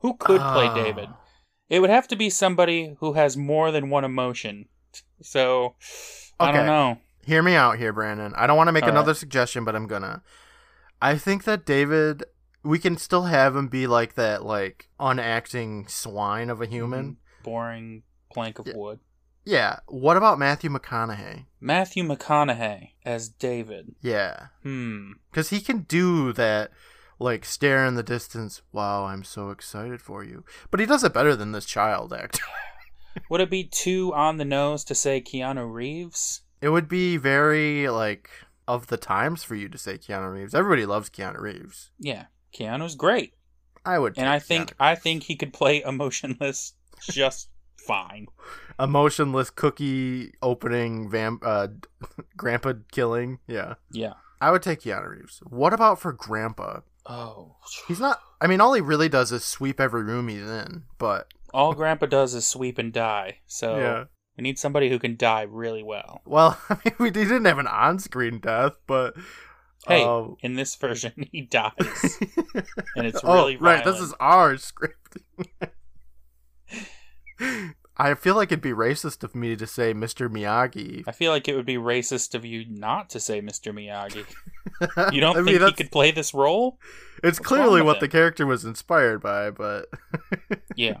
Who 0.00 0.14
could 0.16 0.40
play 0.40 0.66
Ah. 0.68 0.74
David? 0.74 1.08
It 1.68 1.80
would 1.80 1.90
have 1.90 2.06
to 2.08 2.16
be 2.16 2.30
somebody 2.30 2.96
who 3.00 3.14
has 3.14 3.36
more 3.36 3.70
than 3.70 3.90
one 3.90 4.04
emotion. 4.04 4.68
So, 5.22 5.74
I 6.38 6.48
Okay. 6.50 6.58
don't 6.58 6.66
know. 6.66 6.98
Hear 7.24 7.42
me 7.42 7.54
out 7.54 7.78
here, 7.78 7.92
Brandon. 7.92 8.32
I 8.36 8.46
don't 8.46 8.56
want 8.56 8.68
to 8.68 8.72
make 8.72 8.84
All 8.84 8.90
another 8.90 9.12
right. 9.12 9.16
suggestion, 9.16 9.64
but 9.64 9.76
I'm 9.76 9.86
gonna. 9.86 10.22
I 11.02 11.16
think 11.16 11.44
that 11.44 11.64
David, 11.64 12.24
we 12.62 12.78
can 12.78 12.96
still 12.96 13.24
have 13.24 13.56
him 13.56 13.68
be 13.68 13.86
like 13.86 14.14
that, 14.14 14.44
like 14.44 14.88
unacting 14.98 15.86
swine 15.88 16.50
of 16.50 16.60
a 16.60 16.66
human. 16.66 17.16
Boring 17.42 18.02
plank 18.32 18.58
of 18.58 18.66
Yeah. 18.66 18.74
wood. 18.76 19.00
Yeah. 19.44 19.80
What 19.86 20.16
about 20.16 20.38
Matthew 20.38 20.68
McConaughey? 20.70 21.46
Matthew 21.60 22.04
McConaughey 22.04 22.90
as 23.04 23.28
David. 23.28 23.94
Yeah, 24.00 24.48
Hmm. 24.62 25.12
because 25.30 25.48
he 25.50 25.60
can 25.60 25.80
do 25.82 26.32
that, 26.34 26.70
like 27.18 27.44
stare 27.44 27.84
in 27.86 27.94
the 27.94 28.02
distance. 28.02 28.60
Wow, 28.72 29.04
I'm 29.06 29.24
so 29.24 29.50
excited 29.50 30.00
for 30.02 30.22
you. 30.22 30.44
But 30.70 30.80
he 30.80 30.86
does 30.86 31.02
it 31.04 31.14
better 31.14 31.34
than 31.34 31.52
this 31.52 31.64
child 31.64 32.12
actor. 32.12 32.42
Would 33.30 33.40
it 33.40 33.50
be 33.50 33.64
too 33.64 34.12
on 34.14 34.36
the 34.36 34.44
nose 34.44 34.84
to 34.84 34.94
say 34.94 35.20
Keanu 35.20 35.72
Reeves? 35.72 36.42
It 36.60 36.68
would 36.68 36.88
be 36.88 37.16
very 37.16 37.88
like 37.88 38.30
of 38.68 38.86
the 38.88 38.96
times 38.98 39.42
for 39.42 39.54
you 39.56 39.68
to 39.70 39.78
say 39.78 39.96
Keanu 39.98 40.32
Reeves. 40.32 40.54
Everybody 40.54 40.86
loves 40.86 41.10
Keanu 41.10 41.40
Reeves. 41.40 41.90
Yeah, 41.98 42.26
Keanu's 42.54 42.94
great, 42.94 43.34
I 43.84 43.98
would, 43.98 44.18
and 44.18 44.28
I 44.28 44.38
think 44.38 44.70
Keanu. 44.70 44.74
I 44.80 44.94
think 44.94 45.22
he 45.24 45.36
could 45.36 45.52
play 45.52 45.82
emotionless 45.82 46.74
just 47.10 47.48
fine. 47.86 48.26
emotionless 48.78 49.50
cookie 49.50 50.32
opening 50.42 51.08
vamp 51.10 51.42
uh 51.44 51.68
grandpa 52.36 52.74
killing 52.92 53.38
yeah 53.46 53.74
Yeah. 53.90 54.12
i 54.40 54.50
would 54.50 54.62
take 54.62 54.80
keanu 54.82 55.08
reeves 55.08 55.40
what 55.48 55.72
about 55.72 55.98
for 56.00 56.12
grandpa 56.12 56.80
Oh, 57.06 57.56
he's 57.88 57.98
not 57.98 58.20
i 58.40 58.46
mean 58.46 58.60
all 58.60 58.74
he 58.74 58.80
really 58.82 59.08
does 59.08 59.32
is 59.32 59.42
sweep 59.44 59.80
every 59.80 60.02
room 60.04 60.28
he's 60.28 60.42
in 60.48 60.84
but 60.98 61.32
all 61.54 61.72
Grandpa 61.74 62.06
does 62.06 62.34
is 62.34 62.46
sweep 62.46 62.78
and 62.78 62.92
die. 62.92 63.38
So 63.46 63.78
yeah 63.78 64.04
we 64.36 64.42
need 64.42 64.58
somebody 64.58 64.88
who 64.90 64.98
can 64.98 65.16
die 65.16 65.42
really 65.42 65.82
well. 65.82 66.20
well 66.26 66.60
i 66.68 66.76
mean 66.84 66.94
we 66.98 67.10
didn't 67.10 67.46
have 67.46 67.58
an 67.58 67.66
on-screen 67.66 68.38
death 68.38 68.74
but 68.86 69.14
Hey, 69.86 70.04
um, 70.04 70.36
in 70.40 70.54
this 70.54 70.76
version, 70.76 71.12
he 71.32 71.42
dies, 71.42 71.72
and 72.96 73.06
it's 73.06 73.20
oh, 73.24 73.34
really 73.34 73.56
right 73.56 73.84
this 73.84 73.98
is 73.98 74.12
our 74.20 74.56
script 74.58 75.16
i 77.96 78.12
feel 78.14 78.34
like 78.34 78.52
it'd 78.52 78.60
be 78.60 78.70
racist 78.72 79.24
of 79.24 79.34
me 79.34 79.56
to 79.56 79.66
say 79.66 79.94
mr 79.94 80.30
miyagi 80.30 81.02
I 81.08 81.12
feel 81.12 81.32
like 81.32 81.48
it 81.48 81.56
would 81.56 81.64
be 81.66 81.76
racist 81.76 82.34
of 82.34 82.44
you 82.44 82.66
not 82.68 83.08
to 83.10 83.20
say 83.20 83.40
Mr. 83.40 83.72
Miyagi. 83.74 84.24
You 85.12 85.20
don't 85.20 85.36
I 85.36 85.40
mean, 85.40 85.58
think 85.58 85.76
he 85.76 85.84
could 85.84 85.92
play 85.92 86.10
this 86.10 86.32
role? 86.34 86.78
it's 87.22 87.38
what's 87.38 87.48
clearly 87.48 87.82
what 87.82 88.00
the 88.00 88.08
character 88.08 88.46
was 88.46 88.64
inspired 88.64 89.20
by 89.20 89.50
but 89.50 89.86
Yeah, 90.76 90.98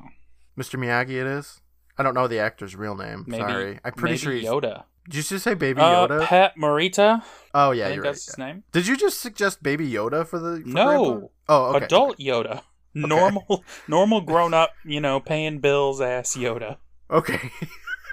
Mr. 0.58 0.78
Miyagi, 0.78 1.20
it 1.20 1.26
is. 1.26 1.60
I 1.96 2.02
don't 2.02 2.14
know 2.14 2.26
the 2.26 2.38
actor's 2.38 2.74
real 2.76 2.94
name. 2.96 3.24
maybe. 3.26 3.42
Sorry, 3.42 3.80
I'm 3.84 3.92
pretty 3.92 4.14
maybe 4.14 4.18
sure 4.18 4.32
he's. 4.32 4.44
Yoda. 4.44 4.84
Did 5.04 5.14
you 5.16 5.22
just 5.22 5.44
say 5.44 5.54
Baby 5.54 5.80
Uh, 5.80 6.06
Yoda? 6.08 6.24
Pat 6.26 6.54
Morita. 6.56 7.22
oh 7.54 7.70
I 7.70 7.72
yeah, 7.74 7.84
think 7.86 7.94
you're 7.96 8.04
right. 8.04 8.08
that's 8.10 8.26
his 8.26 8.38
name. 8.38 8.62
Did 8.72 8.86
you 8.86 8.96
just 8.96 9.20
suggest 9.20 9.62
Baby 9.62 9.90
Yoda 9.90 10.26
for 10.26 10.38
the? 10.38 10.60
For 10.62 10.68
No. 10.68 10.84
Grandpa? 11.10 11.26
Oh, 11.48 11.64
okay. 11.76 11.84
Adult 11.86 12.18
Yoda. 12.18 12.62
Normal, 12.94 13.64
normal 13.88 14.20
grown 14.20 14.52
up, 14.52 14.70
you 14.84 15.00
know, 15.00 15.20
paying 15.20 15.58
bills 15.60 16.00
ass 16.00 16.36
Yoda. 16.36 16.76
Okay. 17.10 17.50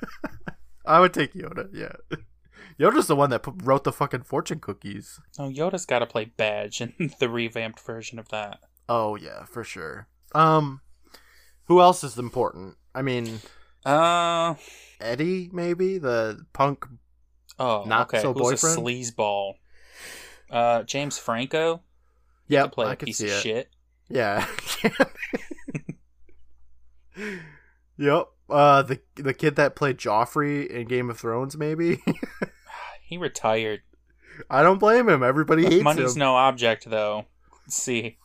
I 0.86 1.00
would 1.00 1.13
take 1.13 1.34
Yoda. 1.34 1.69
Yeah. 1.73 1.93
Yoda's 2.80 3.08
the 3.08 3.15
one 3.15 3.30
that 3.32 3.43
wrote 3.63 3.84
the 3.84 3.91
fucking 3.91 4.21
fortune 4.23 4.60
cookies. 4.60 5.19
Oh, 5.39 5.50
Yoda's 5.50 5.86
got 5.86 6.00
to 6.00 6.06
play 6.06 6.26
Badge 6.26 6.80
in 6.82 7.12
the 7.19 7.28
revamped 7.28 7.80
version 7.80 8.19
of 8.19 8.30
that. 8.30 8.60
Oh 8.88 9.15
yeah, 9.15 9.45
for 9.45 9.63
sure. 9.63 10.08
Um, 10.36 10.82
who 11.65 11.82
else 11.82 12.04
is 12.04 12.17
important? 12.17 12.76
I 12.93 13.02
mean, 13.02 13.39
Uh 13.88 14.56
Eddie 15.00 15.50
maybe 15.54 15.97
the 15.97 16.45
punk. 16.54 16.86
oh, 17.60 17.84
Not 17.86 18.08
okay. 18.13 18.21
so 18.21 18.34
Who's 18.34 18.63
a 18.63 18.67
sleazeball? 18.67 19.54
Uh, 20.50 20.84
James 20.84 21.17
Franco 21.17 21.82
Yeah, 22.47 22.67
play 22.67 22.88
I 22.88 22.93
a 22.93 22.95
piece 22.97 23.19
of 23.21 23.28
it. 23.28 23.41
shit. 23.41 23.69
Yeah. 24.10 24.45
yep. 27.97 28.28
Uh, 28.50 28.82
the 28.84 29.00
the 29.15 29.34
kid 29.34 29.56
that 29.58 29.76
played 29.76 29.97
Joffrey 29.97 30.65
in 30.67 30.88
Game 30.88 31.10
of 31.10 31.19
Thrones, 31.19 31.58
maybe. 31.58 32.00
He 33.10 33.17
retired. 33.17 33.84
I 34.50 34.63
don't 34.63 34.80
blame 34.80 35.08
him. 35.08 35.23
Everybody 35.23 35.63
hates 35.65 35.82
Money's 35.82 36.15
him. 36.15 36.19
no 36.19 36.36
object, 36.36 36.89
though. 36.89 37.23
Let's 37.63 37.78
see 37.78 38.17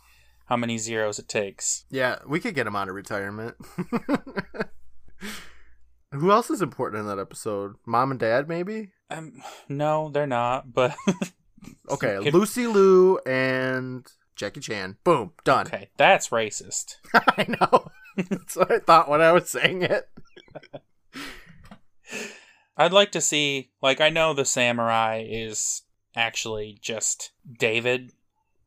how 0.46 0.57
many 0.57 0.77
zeros 0.77 1.20
it 1.20 1.29
takes. 1.29 1.85
Yeah, 1.88 2.18
we 2.27 2.40
could 2.40 2.57
get 2.57 2.66
him 2.66 2.75
out 2.75 2.88
of 2.88 2.96
retirement. 2.96 3.55
Who 6.12 6.31
else 6.31 6.51
is 6.51 6.62
important 6.62 7.01
in 7.01 7.07
that 7.07 7.18
episode? 7.18 7.75
Mom 7.87 8.11
and 8.11 8.20
Dad, 8.20 8.48
maybe. 8.48 8.90
Um, 9.11 9.42
no, 9.68 10.11
they're 10.11 10.27
not. 10.27 10.72
But 10.72 10.94
Okay, 11.90 12.18
Could- 12.22 12.35
Lucy 12.35 12.66
Liu 12.66 13.18
and 13.27 14.07
Jackie 14.37 14.61
Chan. 14.61 14.96
Boom, 15.05 15.33
done. 15.44 15.66
okay, 15.66 15.90
that's 15.96 16.29
racist. 16.29 16.96
I 17.14 17.46
know. 17.48 17.90
That's 18.29 18.57
what 18.57 18.70
I 18.70 18.79
thought 18.79 19.09
when 19.09 19.20
I 19.22 19.33
was 19.33 19.48
saying 19.48 19.83
it. 19.83 20.09
I'd 22.77 22.92
like 22.92 23.12
to 23.12 23.20
see, 23.20 23.70
like, 23.83 24.01
I 24.01 24.09
know 24.09 24.33
the 24.35 24.44
samurai 24.44 25.25
is 25.29 25.83
actually 26.16 26.79
just 26.81 27.33
David, 27.59 28.12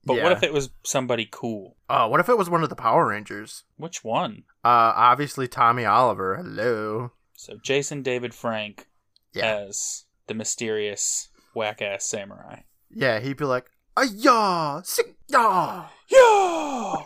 but 0.05 0.21
what 0.21 0.31
if 0.31 0.43
it 0.43 0.53
was 0.53 0.69
somebody 0.83 1.27
cool? 1.29 1.75
Oh, 1.89 2.07
what 2.07 2.19
if 2.19 2.29
it 2.29 2.37
was 2.37 2.49
one 2.49 2.63
of 2.63 2.69
the 2.69 2.75
Power 2.75 3.07
Rangers? 3.07 3.63
Which 3.77 4.03
one? 4.03 4.43
Uh, 4.63 4.93
obviously 4.95 5.47
Tommy 5.47 5.85
Oliver. 5.85 6.35
Hello. 6.37 7.11
So 7.35 7.57
Jason 7.61 8.01
David 8.01 8.33
Frank 8.33 8.87
Yeah. 9.33 9.45
as 9.67 10.05
the 10.27 10.33
mysterious 10.33 11.29
whack 11.53 11.81
ass 11.81 12.05
samurai. 12.05 12.61
Yeah, 12.89 13.19
he'd 13.19 13.37
be 13.37 13.45
like, 13.45 13.69
"Ayah, 13.97 14.81
sing 14.83 15.15
ya." 15.27 15.87
Yeah! 16.09 17.05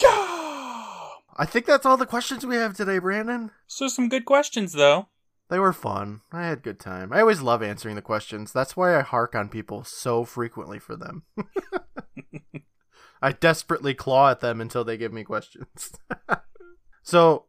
yeah! 0.00 1.10
I 1.40 1.46
think 1.46 1.66
that's 1.66 1.86
all 1.86 1.96
the 1.96 2.06
questions 2.06 2.44
we 2.44 2.56
have 2.56 2.76
today, 2.76 2.98
Brandon. 2.98 3.50
So 3.66 3.86
some 3.88 4.08
good 4.08 4.24
questions 4.24 4.72
though. 4.72 5.08
They 5.50 5.58
were 5.58 5.72
fun. 5.72 6.20
I 6.32 6.46
had 6.46 6.58
a 6.58 6.62
good 6.62 6.78
time. 6.80 7.12
I 7.12 7.20
always 7.20 7.40
love 7.40 7.62
answering 7.62 7.94
the 7.94 8.02
questions. 8.02 8.52
That's 8.52 8.76
why 8.76 8.98
I 8.98 9.02
hark 9.02 9.34
on 9.34 9.48
people 9.48 9.82
so 9.84 10.24
frequently 10.24 10.78
for 10.78 10.94
them. 10.96 11.22
I 13.22 13.32
desperately 13.32 13.94
claw 13.94 14.30
at 14.30 14.40
them 14.40 14.60
until 14.60 14.84
they 14.84 14.96
give 14.98 15.12
me 15.12 15.24
questions. 15.24 15.92
so, 17.02 17.46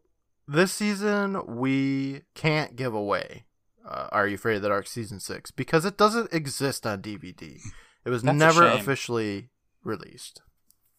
this 0.49 0.73
season, 0.73 1.41
we 1.45 2.21
can't 2.33 2.75
give 2.75 2.93
away 2.93 3.45
uh, 3.87 4.07
Are 4.11 4.27
You 4.27 4.35
Afraid 4.35 4.57
of 4.57 4.61
the 4.63 4.69
Dark 4.69 4.87
Season 4.87 5.19
6 5.19 5.51
because 5.51 5.85
it 5.85 5.97
doesn't 5.97 6.33
exist 6.33 6.87
on 6.87 7.01
DVD. 7.01 7.59
It 8.03 8.09
was 8.09 8.23
That's 8.23 8.37
never 8.37 8.65
officially 8.65 9.49
released. 9.83 10.41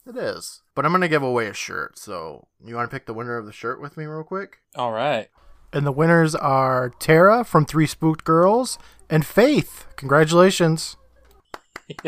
It 0.06 0.16
is. 0.16 0.62
But 0.74 0.84
I'm 0.84 0.92
going 0.92 1.02
to 1.02 1.08
give 1.08 1.22
away 1.22 1.46
a 1.46 1.52
shirt. 1.52 1.98
So, 1.98 2.46
you 2.64 2.74
want 2.74 2.88
to 2.90 2.94
pick 2.94 3.06
the 3.06 3.14
winner 3.14 3.36
of 3.36 3.46
the 3.46 3.52
shirt 3.52 3.80
with 3.80 3.96
me, 3.96 4.04
real 4.04 4.22
quick? 4.22 4.58
All 4.76 4.92
right. 4.92 5.28
And 5.72 5.86
the 5.86 5.92
winners 5.92 6.34
are 6.34 6.90
Tara 6.98 7.44
from 7.44 7.64
Three 7.64 7.86
Spooked 7.86 8.24
Girls 8.24 8.78
and 9.08 9.26
Faith. 9.26 9.86
Congratulations. 9.96 10.96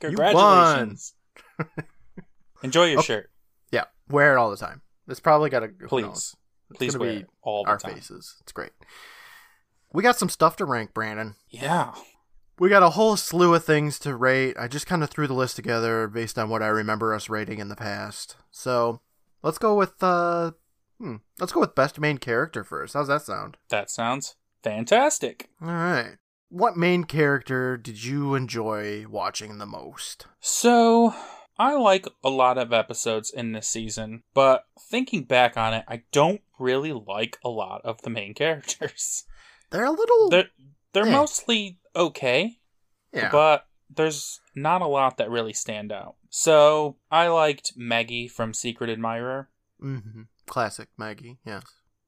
Congratulations. 0.00 1.14
Enjoy 2.62 2.84
your 2.86 3.02
shirt, 3.02 3.30
Yeah, 3.70 3.84
wear 4.08 4.34
it 4.34 4.38
all 4.38 4.50
the 4.50 4.56
time. 4.56 4.82
It's 5.08 5.20
probably 5.20 5.50
got 5.50 5.62
a 5.62 5.68
please. 5.68 6.34
Please 6.74 6.96
wear 6.98 7.20
be 7.20 7.24
all 7.42 7.64
our 7.66 7.78
time. 7.78 7.94
faces. 7.94 8.36
It's 8.40 8.52
great. 8.52 8.72
We 9.92 10.02
got 10.02 10.18
some 10.18 10.28
stuff 10.28 10.56
to 10.56 10.64
rank, 10.64 10.92
Brandon. 10.92 11.36
Yeah. 11.48 11.94
We 12.58 12.68
got 12.68 12.82
a 12.82 12.90
whole 12.90 13.16
slew 13.16 13.54
of 13.54 13.64
things 13.64 13.98
to 14.00 14.16
rate. 14.16 14.56
I 14.58 14.66
just 14.66 14.86
kind 14.86 15.02
of 15.04 15.10
threw 15.10 15.26
the 15.26 15.34
list 15.34 15.56
together 15.56 16.08
based 16.08 16.38
on 16.38 16.48
what 16.48 16.62
I 16.62 16.68
remember 16.68 17.14
us 17.14 17.28
rating 17.28 17.58
in 17.60 17.68
the 17.68 17.76
past. 17.76 18.36
So 18.50 19.00
let's 19.42 19.58
go 19.58 19.74
with 19.74 20.02
uh, 20.02 20.52
hmm, 20.98 21.16
let's 21.38 21.52
go 21.52 21.60
with 21.60 21.74
best 21.74 22.00
main 22.00 22.18
character 22.18 22.64
first. 22.64 22.94
How's 22.94 23.08
that 23.08 23.22
sound? 23.22 23.58
That 23.68 23.90
sounds 23.90 24.36
fantastic. 24.62 25.50
All 25.62 25.68
right. 25.68 26.16
What 26.48 26.76
main 26.76 27.04
character 27.04 27.76
did 27.76 28.02
you 28.04 28.34
enjoy 28.34 29.06
watching 29.08 29.58
the 29.58 29.66
most? 29.66 30.26
So, 30.40 31.14
I 31.58 31.74
like 31.76 32.06
a 32.22 32.28
lot 32.30 32.58
of 32.58 32.72
episodes 32.72 33.30
in 33.30 33.52
this 33.52 33.68
season, 33.68 34.22
but 34.34 34.66
thinking 34.78 35.24
back 35.24 35.56
on 35.56 35.72
it, 35.74 35.84
I 35.88 36.02
don't 36.12 36.40
really 36.58 36.92
like 36.92 37.38
a 37.44 37.48
lot 37.48 37.80
of 37.84 38.02
the 38.02 38.10
main 38.10 38.34
characters. 38.42 39.24
They're 39.70 39.84
a 39.84 39.90
little 39.90 40.28
They're 40.30 40.48
they're 40.92 41.06
Eh. 41.06 41.10
mostly 41.12 41.78
okay, 41.94 42.58
yeah. 43.12 43.30
but 43.30 43.66
there's 43.94 44.40
not 44.54 44.82
a 44.82 44.86
lot 44.86 45.16
that 45.18 45.30
really 45.30 45.52
stand 45.52 45.92
out. 45.92 46.16
So, 46.30 46.96
I 47.10 47.28
liked 47.28 47.72
Maggie 47.76 48.28
from 48.28 48.52
Secret 48.54 48.90
Admirer. 48.90 49.48
hmm 49.80 50.22
Classic 50.46 50.88
Maggie, 50.96 51.38
yes. 51.44 51.62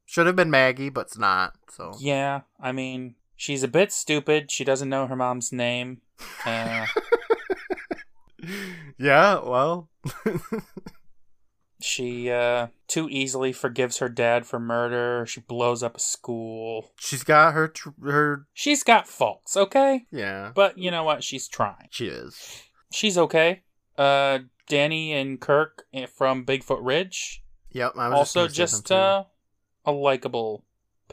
Should 0.06 0.26
have 0.26 0.36
been 0.36 0.50
Maggie, 0.50 0.88
but 0.90 1.06
it's 1.06 1.18
not. 1.18 1.54
So 1.70 1.92
Yeah, 1.98 2.42
I 2.60 2.72
mean, 2.72 3.14
she's 3.36 3.62
a 3.62 3.68
bit 3.68 3.92
stupid. 3.92 4.50
She 4.50 4.64
doesn't 4.64 4.88
know 4.88 5.06
her 5.06 5.16
mom's 5.16 5.52
name. 5.52 6.00
Uh, 6.46 6.86
yeah, 8.98 9.40
well, 9.44 9.88
she 11.80 12.30
uh, 12.30 12.68
too 12.88 13.08
easily 13.10 13.52
forgives 13.52 13.98
her 13.98 14.08
dad 14.08 14.46
for 14.46 14.58
murder. 14.58 15.24
She 15.26 15.40
blows 15.40 15.82
up 15.82 15.96
a 15.96 16.00
school. 16.00 16.90
she's 16.98 17.22
got 17.22 17.54
her 17.54 17.68
tr- 17.68 17.90
her 18.02 18.46
She's 18.52 18.82
got 18.82 19.06
faults, 19.06 19.56
okay? 19.56 20.06
yeah. 20.10 20.50
But 20.54 20.76
you 20.78 20.90
know 20.90 21.04
what? 21.04 21.22
She's 21.22 21.46
trying. 21.48 21.88
She 21.90 22.06
is. 22.08 22.62
She's 22.92 23.16
okay. 23.18 23.62
Uh, 23.96 24.40
Danny 24.68 25.12
and 25.12 25.40
Kirk 25.40 25.84
eh, 25.92 26.06
from 26.06 26.44
Bigfoot 26.44 26.80
Ridge. 26.82 27.42
Yep. 27.72 27.92
I 27.96 28.08
was 28.08 28.18
Also, 28.18 28.46
just, 28.48 28.56
just 28.56 28.92
uh, 28.92 29.24
a 29.84 29.92
likable 29.92 30.64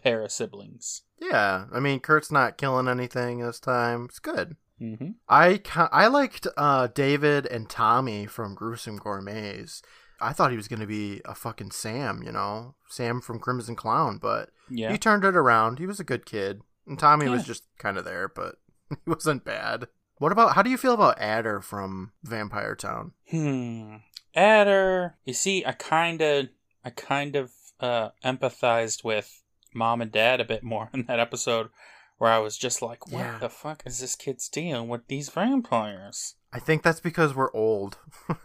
pair 0.02 0.24
of 0.24 0.32
siblings. 0.32 1.04
yeah. 1.21 1.65
I 1.74 1.80
mean, 1.80 2.00
Kurt's 2.00 2.32
not 2.32 2.58
killing 2.58 2.88
anything 2.88 3.39
this 3.39 3.60
time. 3.60 4.06
It's 4.06 4.19
good. 4.19 4.56
Mm-hmm. 4.82 5.12
I 5.30 5.58
ki- 5.60 5.90
I 5.92 6.08
liked 6.08 6.48
uh, 6.58 6.88
David 6.88 7.46
and 7.46 7.70
Tommy 7.70 8.26
from 8.26 8.56
Gruesome 8.56 8.98
Gourmets. 8.98 9.82
I 10.22 10.34
thought 10.34 10.52
he 10.52 10.58
was 10.58 10.68
gonna 10.68 10.86
be 10.88 11.22
a 11.26 11.36
fucking 11.36 11.72
Sam, 11.72 12.22
you 12.24 12.32
know, 12.32 12.76
Sam 12.90 13.22
from 13.22 13.40
Crimson 13.40 13.76
Clown, 13.76 14.18
but 14.22 14.50
Yeah. 14.70 14.92
he 14.92 14.98
turned 14.98 15.24
it 15.24 15.36
around. 15.36 15.80
He 15.80 15.86
was 15.86 16.00
a 16.00 16.04
good 16.06 16.26
kid, 16.26 16.62
and 16.88 16.98
Tommy 17.00 17.30
was 17.30 17.44
just 17.46 17.64
kind 17.78 17.98
of 17.98 18.06
there, 18.06 18.28
but 18.28 18.56
he 18.90 18.96
wasn't 19.10 19.46
bad. 19.46 19.88
What 20.18 20.32
about 20.32 20.56
how 20.56 20.62
do 20.62 20.70
you 20.70 20.78
feel 20.78 20.94
about 20.94 21.20
Adder 21.20 21.60
from 21.62 22.14
Vampire 22.24 22.76
Town? 22.76 23.12
Hmm. 23.30 23.96
Adder. 24.34 25.16
You 25.26 25.34
see, 25.34 25.66
I 25.66 25.72
kind 25.74 26.22
of, 26.22 26.48
I 26.84 26.90
kind 26.90 27.36
of 27.36 27.52
uh, 27.80 28.10
empathized 28.24 29.04
with 29.04 29.42
mom 29.74 30.02
and 30.02 30.12
dad 30.12 30.40
a 30.40 30.46
bit 30.46 30.64
more 30.64 30.90
in 30.94 31.04
that 31.08 31.20
episode, 31.20 31.70
where 32.17 32.32
I 32.32 32.39
was 32.39 32.58
just 32.58 32.82
like, 32.82 33.08
"What 33.12 33.19
Yeah. 33.19 33.38
the 33.39 33.49
fuck 33.49 33.84
is 33.86 33.99
this 33.99 34.15
kid's 34.15 34.47
deal 34.49 34.86
with 34.86 35.08
these 35.08 35.30
vampires?" 35.30 36.36
I 36.54 36.60
think 36.60 36.84
that's 36.84 36.99
because 37.01 37.36
we're 37.36 37.51
old. 37.54 37.97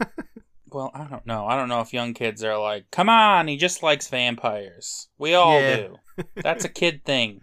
Well, 0.72 0.92
I 0.94 1.02
don't 1.04 1.26
know. 1.26 1.46
I 1.46 1.56
don't 1.56 1.68
know 1.68 1.80
if 1.80 1.92
young 1.92 2.14
kids 2.14 2.44
are 2.44 2.56
like, 2.56 2.92
"Come 2.92 3.08
on, 3.08 3.48
he 3.48 3.56
just 3.56 3.82
likes 3.82 4.06
vampires." 4.08 5.08
We 5.18 5.34
all 5.34 5.60
Yeah. 5.60 5.76
do. 5.76 5.96
That's 6.36 6.64
a 6.64 6.68
kid 6.82 7.04
thing. 7.04 7.40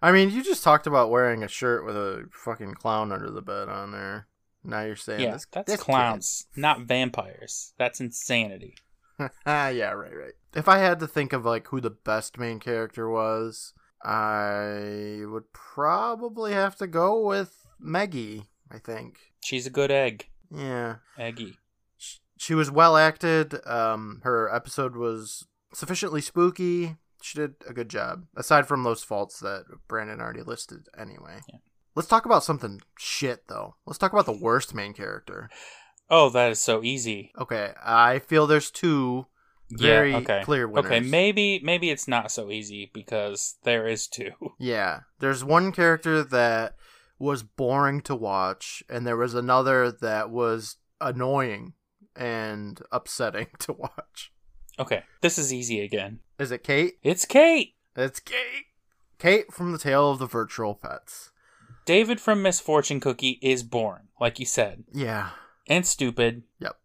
I 0.00 0.12
mean, 0.12 0.30
you 0.30 0.42
just 0.42 0.64
talked 0.64 0.86
about 0.86 1.10
wearing 1.10 1.42
a 1.42 1.48
shirt 1.48 1.84
with 1.84 1.94
a 1.94 2.24
fucking 2.32 2.76
clown 2.76 3.12
under 3.12 3.30
the 3.30 3.42
bed 3.42 3.68
on 3.68 3.92
there. 3.92 4.28
Now 4.64 4.80
you're 4.82 4.96
saying 4.96 5.20
yeah, 5.20 5.32
this, 5.32 5.46
that's 5.52 5.70
this 5.72 5.82
clowns, 5.82 6.46
not 6.56 6.80
vampires. 6.80 7.74
That's 7.76 8.00
insanity. 8.00 8.76
ah, 9.18 9.28
yeah, 9.68 9.90
right, 9.90 10.16
right. 10.16 10.32
If 10.54 10.66
I 10.66 10.78
had 10.78 11.00
to 11.00 11.06
think 11.06 11.34
of 11.34 11.44
like 11.44 11.66
who 11.68 11.82
the 11.82 11.90
best 11.90 12.38
main 12.38 12.60
character 12.60 13.10
was, 13.10 13.74
I 14.02 15.22
would 15.26 15.52
probably 15.52 16.52
have 16.52 16.76
to 16.76 16.86
go 16.86 17.20
with 17.26 17.66
Maggie. 17.78 18.44
I 18.70 18.78
think. 18.78 19.18
She's 19.42 19.66
a 19.66 19.70
good 19.70 19.90
egg, 19.90 20.28
Yeah, 20.50 20.96
Eggy. 21.18 21.58
Sh- 21.98 22.18
she 22.36 22.54
was 22.54 22.70
well 22.70 22.96
acted. 22.96 23.54
Um, 23.66 24.20
her 24.22 24.52
episode 24.54 24.94
was 24.94 25.44
sufficiently 25.74 26.20
spooky. 26.20 26.96
She 27.22 27.36
did 27.38 27.54
a 27.68 27.72
good 27.72 27.88
job, 27.88 28.26
aside 28.36 28.66
from 28.68 28.82
those 28.84 29.02
faults 29.02 29.40
that 29.40 29.64
Brandon 29.88 30.20
already 30.20 30.42
listed. 30.42 30.86
Anyway, 30.96 31.40
Yeah. 31.48 31.58
let's 31.96 32.08
talk 32.08 32.24
about 32.26 32.44
something 32.44 32.80
shit 32.98 33.48
though. 33.48 33.74
Let's 33.86 33.98
talk 33.98 34.12
about 34.12 34.26
the 34.26 34.32
worst 34.32 34.72
main 34.74 34.94
character. 34.94 35.50
Oh, 36.08 36.28
that 36.30 36.50
is 36.52 36.60
so 36.60 36.82
easy. 36.82 37.32
Okay, 37.38 37.72
I 37.84 38.18
feel 38.20 38.46
there's 38.46 38.70
two 38.70 39.26
very 39.70 40.12
yeah. 40.12 40.18
Okay. 40.18 40.42
clear 40.44 40.66
winners. 40.68 40.90
Okay. 40.90 41.00
Maybe 41.00 41.60
maybe 41.62 41.90
it's 41.90 42.08
not 42.08 42.30
so 42.32 42.50
easy 42.50 42.90
because 42.92 43.56
there 43.64 43.86
is 43.86 44.06
two. 44.06 44.30
Yeah, 44.58 45.00
there's 45.20 45.42
one 45.44 45.72
character 45.72 46.22
that 46.22 46.74
was 47.18 47.42
boring 47.42 48.00
to 48.02 48.14
watch, 48.14 48.82
and 48.88 49.06
there 49.06 49.16
was 49.16 49.34
another 49.34 49.90
that 49.90 50.30
was 50.30 50.76
annoying 51.00 51.74
and 52.16 52.80
upsetting 52.92 53.46
to 53.60 53.72
watch. 53.72 54.32
Okay, 54.78 55.02
this 55.20 55.38
is 55.38 55.52
easy 55.52 55.80
again. 55.80 56.20
Is 56.38 56.50
it 56.50 56.62
Kate? 56.64 56.94
It's 57.02 57.24
Kate. 57.24 57.74
It's 57.96 58.20
Kate. 58.20 58.64
Kate 59.18 59.52
from 59.52 59.72
the 59.72 59.78
Tale 59.78 60.10
of 60.10 60.18
the 60.18 60.26
Virtual 60.26 60.74
Pets. 60.74 61.30
David 61.84 62.20
from 62.20 62.42
Misfortune 62.42 63.00
Cookie 63.00 63.38
is 63.42 63.62
born, 63.62 64.08
like 64.20 64.38
you 64.40 64.46
said, 64.46 64.84
Yeah. 64.92 65.30
and 65.68 65.86
stupid. 65.86 66.44
Yep. 66.60 66.76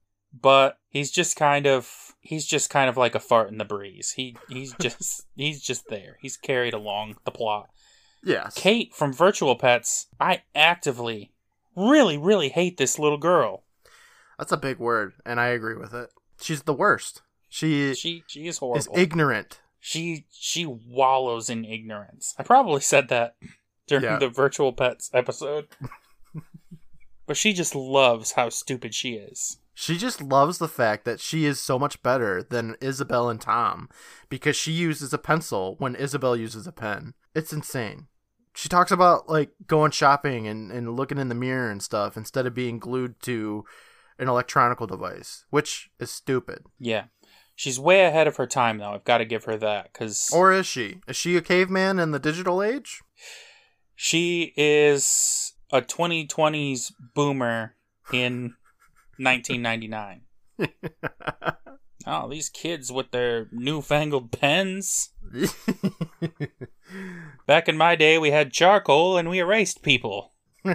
But 0.41 0.77
he's 0.89 1.11
just 1.11 1.35
kind 1.37 1.65
of 1.65 2.13
he's 2.19 2.45
just 2.45 2.69
kind 2.69 2.89
of 2.89 2.97
like 2.97 3.15
a 3.15 3.19
fart 3.19 3.49
in 3.49 3.57
the 3.57 3.65
breeze. 3.65 4.11
He 4.11 4.35
he's 4.49 4.73
just 4.81 5.25
he's 5.35 5.61
just 5.61 5.87
there. 5.89 6.17
He's 6.21 6.37
carried 6.37 6.73
along 6.73 7.17
the 7.25 7.31
plot. 7.31 7.69
Yes. 8.23 8.53
Kate 8.55 8.93
from 8.93 9.13
Virtual 9.13 9.55
Pets, 9.55 10.07
I 10.19 10.41
actively 10.55 11.31
really 11.75 12.17
really 12.17 12.49
hate 12.49 12.77
this 12.77 12.97
little 12.99 13.17
girl. 13.17 13.63
That's 14.37 14.51
a 14.51 14.57
big 14.57 14.79
word, 14.79 15.13
and 15.25 15.39
I 15.39 15.47
agree 15.47 15.77
with 15.77 15.93
it. 15.93 16.09
She's 16.41 16.63
the 16.63 16.73
worst. 16.73 17.21
She, 17.47 17.93
She 17.93 18.23
she 18.27 18.47
is 18.47 18.55
is 18.55 18.59
horrible. 18.59 18.93
ignorant. 18.97 19.61
she 19.79 20.25
she 20.31 20.65
wallows 20.65 21.49
in 21.49 21.63
ignorance. 21.63 22.35
I 22.37 22.43
probably 22.43 22.81
said 22.81 23.07
that 23.09 23.35
during 23.87 24.03
Yeah. 24.03 24.17
the 24.17 24.27
Virtual 24.27 24.73
Pets 24.73 25.09
episode. 25.13 25.67
but 27.27 27.37
she 27.37 27.53
just 27.53 27.75
loves 27.75 28.33
how 28.33 28.49
stupid 28.49 28.93
she 28.93 29.13
is. 29.13 29.57
She 29.77 29.97
just 29.97 30.21
loves 30.21 30.57
the 30.57 30.69
fact 30.69 31.03
that 31.03 31.19
she 31.19 31.45
is 31.45 31.59
so 31.59 31.77
much 31.77 32.01
better 32.01 32.41
than 32.41 32.77
Isabel 32.79 33.29
and 33.29 33.41
Tom 33.41 33.89
because 34.29 34.55
she 34.55 34.71
uses 34.71 35.13
a 35.13 35.17
pencil 35.17 35.75
when 35.79 35.95
Isabel 35.95 36.35
uses 36.35 36.65
a 36.65 36.71
pen. 36.71 37.13
It's 37.35 37.51
insane. 37.51 38.07
She 38.55 38.69
talks 38.69 38.89
about 38.89 39.27
like 39.27 39.51
going 39.67 39.91
shopping 39.91 40.47
and, 40.47 40.71
and 40.71 40.95
looking 40.95 41.17
in 41.17 41.27
the 41.27 41.35
mirror 41.35 41.69
and 41.69 41.83
stuff 41.83 42.15
instead 42.15 42.45
of 42.45 42.55
being 42.55 42.79
glued 42.79 43.21
to 43.23 43.65
an 44.17 44.29
electronical 44.29 44.87
device, 44.87 45.43
which 45.49 45.89
is 45.99 46.09
stupid. 46.09 46.63
Yeah. 46.79 47.05
She's 47.53 47.77
way 47.77 48.05
ahead 48.05 48.27
of 48.27 48.37
her 48.37 48.47
time 48.47 48.77
though. 48.77 48.93
I've 48.93 49.03
got 49.03 49.17
to 49.17 49.25
give 49.25 49.43
her 49.43 49.57
that 49.57 49.93
cuz 49.93 50.29
Or 50.33 50.53
is 50.53 50.65
she? 50.65 51.01
Is 51.05 51.17
she 51.17 51.35
a 51.35 51.41
caveman 51.41 51.99
in 51.99 52.11
the 52.11 52.19
digital 52.19 52.63
age? 52.63 53.01
she 53.95 54.53
is 54.57 55.53
a 55.71 55.81
2020s 55.81 56.91
boomer 57.13 57.75
in 58.13 58.53
1999. 59.17 60.21
Oh, 62.07 62.29
these 62.29 62.49
kids 62.49 62.91
with 62.91 63.09
their 63.09 63.47
newfangled 63.51 64.31
pens. 64.31 65.09
Back 67.47 67.67
in 67.67 67.77
my 67.77 67.95
day, 67.95 68.19
we 68.19 68.29
had 68.29 68.53
charcoal 68.53 69.17
and 69.17 69.27
we 69.27 69.39
erased 69.39 69.81
people. 69.81 70.33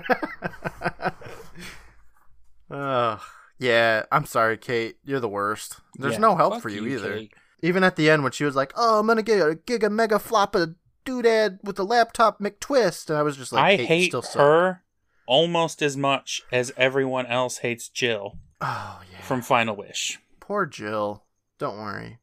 Ugh. 2.71 3.21
yeah, 3.59 4.05
I'm 4.11 4.27
sorry, 4.27 4.57
Kate. 4.57 4.97
You're 5.05 5.21
the 5.21 5.29
worst. 5.29 5.77
There's 5.97 6.15
Yeah, 6.15 6.21
no 6.21 6.37
help 6.37 6.63
for 6.63 6.69
you, 6.69 6.87
either. 6.87 7.15
Kate. 7.15 7.33
Even 7.63 7.85
at 7.85 7.97
the 7.97 8.09
end 8.11 8.23
when 8.23 8.33
she 8.33 8.45
was 8.45 8.57
like, 8.57 8.73
"Oh, 8.75 9.01
I'm 9.01 9.07
gonna 9.07 9.23
get 9.23 9.41
a 9.41 9.55
giga 9.55 9.91
mega 9.91 10.19
flop 10.19 10.55
of 10.55 10.75
doodad 11.05 11.59
with 11.63 11.77
the 11.77 11.85
laptop 11.85 12.41
McTwist," 12.41 13.11
and 13.11 13.19
I 13.19 13.23
was 13.23 13.37
just 13.37 13.53
like, 13.53 13.81
I 13.81 13.85
hate 13.85 14.09
still 14.09 14.23
her 14.35 14.83
almost 15.31 15.81
as 15.81 15.97
much 15.97 16.43
as 16.51 16.73
everyone 16.77 17.25
else 17.27 17.59
hates 17.59 17.89
Jill 17.89 18.37
Oh 18.61 19.01
yeah. 19.13 19.21
from 19.23 19.43
Final 19.43 19.77
Wish. 19.77 20.19
Poor 20.41 20.67
Jill. 20.67 21.25
Don't 21.59 21.79
worry. 21.79 22.19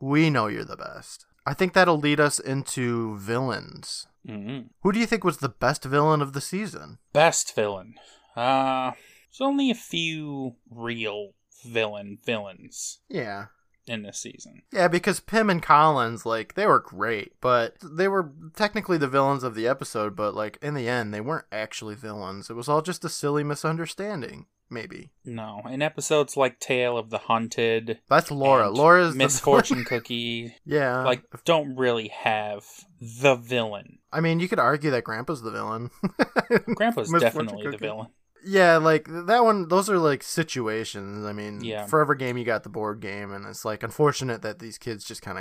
We 0.00 0.30
know 0.30 0.46
you're 0.46 0.64
the 0.64 0.76
best. 0.76 1.26
I 1.44 1.54
think 1.54 1.72
that'll 1.72 1.98
lead 1.98 2.20
us 2.20 2.38
into 2.38 3.18
villains. 3.18 4.06
hmm 4.24 4.60
Who 4.82 4.92
do 4.92 5.00
you 5.00 5.06
think 5.06 5.24
was 5.24 5.38
the 5.38 5.48
best 5.48 5.84
villain 5.84 6.22
of 6.22 6.32
the 6.34 6.40
season? 6.40 6.98
Best 7.12 7.54
villain. 7.56 7.94
Uh, 8.36 8.92
there's 9.30 9.40
only 9.40 9.68
a 9.70 9.74
few 9.74 10.54
real 10.70 11.32
villain 11.64 12.18
villains 12.24 13.00
Yeah. 13.08 13.46
In 13.86 14.02
this 14.02 14.18
season. 14.18 14.62
Yeah, 14.72 14.88
because 14.88 15.20
Pym 15.20 15.50
and 15.50 15.62
Collins, 15.62 16.24
like, 16.24 16.54
they 16.54 16.66
were 16.66 16.80
great, 16.80 17.32
but 17.40 17.76
they 17.82 18.08
were 18.08 18.30
technically 18.54 18.98
the 18.98 19.08
villains 19.08 19.42
of 19.42 19.54
the 19.54 19.66
episode, 19.66 20.14
but, 20.14 20.34
like, 20.34 20.58
in 20.62 20.74
the 20.74 20.88
end, 20.88 21.12
they 21.12 21.20
weren't 21.20 21.46
actually 21.50 21.94
villains. 21.94 22.50
It 22.50 22.54
was 22.54 22.68
all 22.68 22.82
just 22.82 23.04
a 23.04 23.08
silly 23.08 23.42
misunderstanding, 23.44 24.46
maybe. 24.70 25.10
No, 25.24 25.62
in 25.68 25.82
episodes 25.82 26.36
like 26.36 26.60
Tale 26.60 26.96
of 26.96 27.10
the 27.10 27.18
Hunted, 27.18 28.00
That's 28.08 28.30
Laura. 28.30 28.70
Laura's 28.70 29.14
Misfortune 29.14 29.84
Cookie, 29.84 30.54
yeah. 30.64 31.02
like 31.04 31.24
don't 31.44 31.76
really 31.76 32.08
have 32.08 32.64
the 33.00 33.34
villain. 33.34 33.98
I 34.12 34.20
mean, 34.20 34.40
you 34.40 34.48
could 34.48 34.58
argue 34.58 34.90
that 34.92 35.04
Grandpa's 35.04 35.42
the 35.42 35.50
villain. 35.50 35.90
Grandpa's 36.74 37.10
definitely 37.10 37.70
the 37.70 37.78
villain. 37.78 38.08
Yeah, 38.44 38.76
like 38.78 39.06
that 39.08 39.44
one. 39.44 39.68
Those 39.68 39.88
are 39.88 39.98
like 39.98 40.22
situations. 40.22 41.24
I 41.24 41.32
mean, 41.32 41.62
Yeah. 41.62 41.86
Forever 41.86 42.14
Game, 42.14 42.36
you 42.36 42.44
got 42.44 42.62
the 42.62 42.68
board 42.68 43.00
game, 43.00 43.32
and 43.32 43.46
it's 43.46 43.64
like 43.64 43.82
unfortunate 43.82 44.42
that 44.42 44.58
these 44.58 44.78
kids 44.78 45.04
just 45.04 45.22
kind 45.22 45.38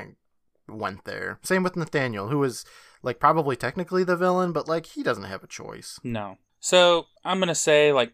of 0.68 0.76
went 0.76 1.06
there. 1.06 1.40
Same 1.44 1.64
with 1.64 1.76
Nathaniel, 1.76 2.30
who 2.30 2.38
was 2.40 2.66
like 3.04 3.20
probably 3.20 3.56
technically 3.56 4.04
the 4.04 4.16
villain, 4.16 4.52
but 4.52 4.68
like 4.68 4.86
he 4.86 5.04
doesn't 5.04 5.24
have 5.24 5.44
a 5.44 5.48
choice. 5.48 6.00
No. 6.04 6.38
So 6.60 7.08
I'm 7.26 7.40
gonna 7.40 7.56
say 7.56 7.92
like 7.92 8.14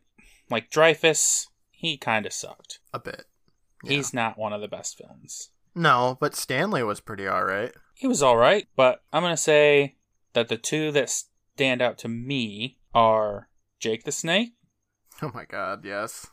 like 0.50 0.70
Dreyfus, 0.70 1.48
he 1.70 1.98
kind 1.98 2.26
of 2.26 2.34
sucked. 2.34 2.80
A 2.94 3.00
bit. 3.00 3.26
Yeah. 3.84 3.92
He's 3.98 4.14
not 4.14 4.38
one 4.38 4.54
of 4.54 4.62
the 4.62 4.68
best 4.68 4.98
villains. 4.98 5.50
No, 5.76 6.18
but 6.20 6.36
Stanley 6.36 6.82
was 6.84 7.02
pretty 7.02 7.28
alright. 7.28 7.74
He 7.94 8.08
was 8.08 8.24
all 8.24 8.38
right, 8.38 8.68
but 8.76 9.04
I'm 9.12 9.24
gonna 9.24 9.38
say 9.38 9.96
that 10.34 10.48
the 10.48 10.58
two 10.58 10.92
that 10.94 11.10
stand 11.10 11.82
out 11.82 11.98
to 12.00 12.08
me 12.08 12.78
are 12.94 13.50
Jake 13.80 14.04
the 14.06 14.12
Snake 14.12 14.54
Oh 15.24 15.32
my 15.34 15.46
god, 15.46 15.84
yes. 15.84 16.28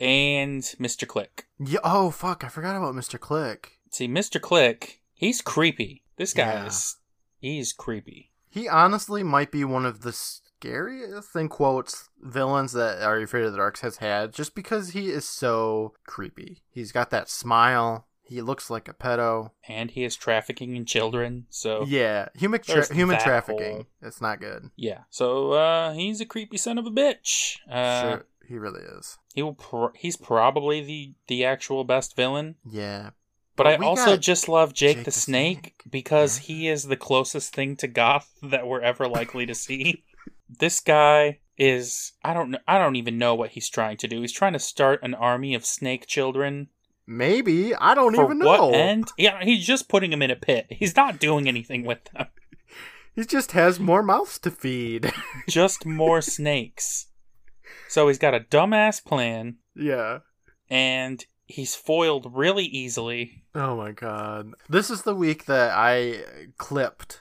and 0.00 0.62
Mr. 0.62 1.06
Click. 1.06 1.46
Yeah. 1.58 1.80
Oh 1.84 2.10
fuck, 2.10 2.44
I 2.44 2.48
forgot 2.48 2.76
about 2.76 2.94
Mr. 2.94 3.18
Click. 3.20 3.72
See, 3.90 4.08
Mr. 4.08 4.40
Click, 4.40 5.00
he's 5.12 5.40
creepy. 5.42 6.04
This 6.16 6.32
guy 6.32 6.52
Yeah. 6.52 6.66
is 6.66 6.96
he's 7.40 7.72
creepy. 7.72 8.32
He 8.48 8.68
honestly 8.68 9.22
might 9.22 9.50
be 9.52 9.64
one 9.64 9.84
of 9.86 10.00
the 10.02 10.12
scariest, 10.12 11.36
in 11.36 11.48
quotes, 11.48 12.08
villains 12.20 12.72
that 12.72 13.02
Are 13.02 13.18
You 13.18 13.24
Afraid 13.24 13.44
of 13.44 13.52
the 13.52 13.58
Dark 13.58 13.78
has 13.80 13.98
had, 13.98 14.32
just 14.32 14.54
because 14.54 14.90
he 14.90 15.08
is 15.10 15.26
so 15.28 15.94
creepy. 16.06 16.62
He's 16.70 16.90
got 16.92 17.10
that 17.10 17.28
smile. 17.30 18.06
He 18.30 18.40
looks 18.42 18.70
like 18.70 18.86
a 18.88 18.94
pedo. 18.94 19.50
And 19.68 19.90
he 19.90 20.04
is 20.04 20.14
trafficking 20.16 20.76
in 20.76 20.84
children, 20.86 21.46
so 21.50 21.84
Yeah, 21.86 22.28
human 22.34 22.60
tra- 22.62 22.94
human 22.94 23.18
trafficking. 23.18 23.72
whole- 23.74 23.86
It's 24.02 24.20
not 24.20 24.40
good. 24.40 24.70
Yeah. 24.76 25.00
So 25.10 25.52
uh, 25.52 25.92
he's 25.92 26.20
a 26.20 26.24
creepy 26.26 26.56
son 26.56 26.78
of 26.78 26.86
a 26.86 26.90
bitch. 26.90 27.56
Uh, 27.70 28.02
sure, 28.02 28.26
he 28.46 28.56
really 28.56 28.82
is. 28.82 29.18
He 29.34 29.42
will. 29.42 29.54
Pro- 29.54 29.92
he's 29.96 30.16
probably 30.16 30.80
the 30.80 31.14
the 31.26 31.44
actual 31.44 31.82
best 31.84 32.14
villain. 32.14 32.54
Yeah, 32.70 33.10
But 33.56 33.64
But 33.64 33.66
I 33.80 33.84
also 33.84 34.16
just 34.16 34.48
love 34.48 34.72
Jake, 34.74 34.98
Jake 34.98 35.04
the, 35.06 35.10
Snake, 35.10 35.58
Snake. 35.58 35.82
because 35.90 36.38
Yeah. 36.38 36.54
he 36.54 36.68
is 36.68 36.84
the 36.84 36.96
closest 36.96 37.52
thing 37.52 37.74
to 37.76 37.88
goth 37.88 38.30
that 38.42 38.66
we're 38.66 38.80
ever 38.80 39.08
likely 39.08 39.44
to 39.46 39.54
see. 39.56 40.04
this 40.48 40.78
guy 40.80 41.40
is. 41.58 42.12
I 42.24 42.32
don't 42.32 42.50
know. 42.52 42.58
I 42.68 42.78
don't 42.78 42.96
even 42.96 43.18
know 43.18 43.34
what 43.34 43.50
he's 43.50 43.68
trying 43.68 43.96
to 43.98 44.08
do. 44.08 44.20
He's 44.20 44.32
trying 44.32 44.52
to 44.54 44.58
start 44.60 45.00
an 45.02 45.14
army 45.14 45.54
of 45.54 45.66
snake 45.66 46.06
children. 46.06 46.68
Maybe 47.10 47.74
I 47.74 47.94
don't 47.94 48.14
For 48.14 48.24
even 48.24 48.38
what 48.38 48.60
know. 48.60 48.70
end? 48.70 49.08
Yeah, 49.18 49.42
he's 49.42 49.66
just 49.66 49.88
putting 49.88 50.10
them 50.10 50.22
in 50.22 50.30
a 50.30 50.36
pit. 50.36 50.66
He's 50.70 50.96
not 50.96 51.18
doing 51.18 51.48
anything 51.48 51.84
with 51.84 52.04
them. 52.14 52.26
He 53.16 53.24
just 53.24 53.52
has 53.52 53.80
more 53.80 54.04
mouths 54.04 54.38
to 54.38 54.52
feed. 54.52 55.12
Just 55.48 55.84
more 55.84 56.22
snakes. 56.22 57.08
So 57.88 58.06
he's 58.06 58.18
got 58.20 58.34
a 58.36 58.40
dumbass 58.40 59.04
plan, 59.04 59.56
yeah. 59.74 60.20
and 60.70 61.22
he's 61.44 61.74
foiled 61.74 62.30
really 62.32 62.64
easily. 62.64 63.42
Oh 63.52 63.76
my 63.76 63.90
god. 63.90 64.52
This 64.68 64.90
is 64.90 65.02
the 65.02 65.14
week 65.16 65.46
that 65.46 65.72
I 65.76 66.22
clipped 66.56 67.20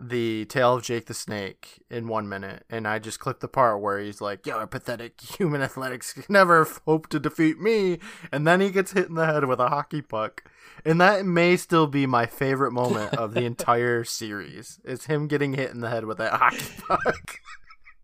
the 0.00 0.46
Tale 0.46 0.74
of 0.74 0.82
Jake 0.82 1.06
the 1.06 1.14
Snake 1.14 1.82
in 1.90 2.08
one 2.08 2.28
minute, 2.28 2.64
and 2.70 2.88
I 2.88 2.98
just 2.98 3.20
clipped 3.20 3.40
the 3.40 3.48
part 3.48 3.80
where 3.80 3.98
he's 3.98 4.20
like, 4.20 4.46
Yo, 4.46 4.66
pathetic 4.66 5.20
human 5.38 5.62
athletics 5.62 6.12
can 6.12 6.24
never 6.28 6.66
hope 6.86 7.08
to 7.08 7.20
defeat 7.20 7.58
me, 7.58 7.98
and 8.32 8.46
then 8.46 8.60
he 8.60 8.70
gets 8.70 8.92
hit 8.92 9.08
in 9.08 9.14
the 9.14 9.26
head 9.26 9.44
with 9.44 9.60
a 9.60 9.68
hockey 9.68 10.02
puck. 10.02 10.44
And 10.84 11.00
that 11.00 11.26
may 11.26 11.56
still 11.56 11.86
be 11.86 12.06
my 12.06 12.26
favorite 12.26 12.72
moment 12.72 13.14
of 13.14 13.34
the 13.34 13.44
entire 13.44 14.04
series. 14.04 14.80
Is 14.84 15.06
him 15.06 15.28
getting 15.28 15.54
hit 15.54 15.70
in 15.70 15.80
the 15.80 15.90
head 15.90 16.06
with 16.06 16.18
that 16.18 16.32
hockey 16.32 16.82
puck. 16.88 17.38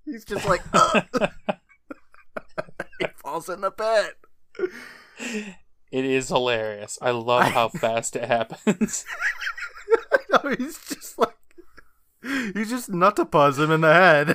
he's 0.04 0.24
just 0.24 0.46
like, 0.46 0.62
he 2.98 3.06
falls 3.16 3.48
in 3.48 3.62
the 3.62 3.70
pit. 3.70 4.16
It 5.90 6.04
is 6.04 6.28
hilarious. 6.28 6.98
I 7.00 7.12
love 7.12 7.44
how 7.44 7.68
fast 7.68 8.16
it 8.16 8.24
happens. 8.24 9.06
no, 10.30 10.50
he's 10.50 10.78
just 10.86 11.18
like 11.18 11.35
he's 12.54 12.70
just 12.70 12.90
nutapuzz 12.90 13.58
him 13.62 13.70
in 13.70 13.80
the 13.82 13.92
head 13.92 14.34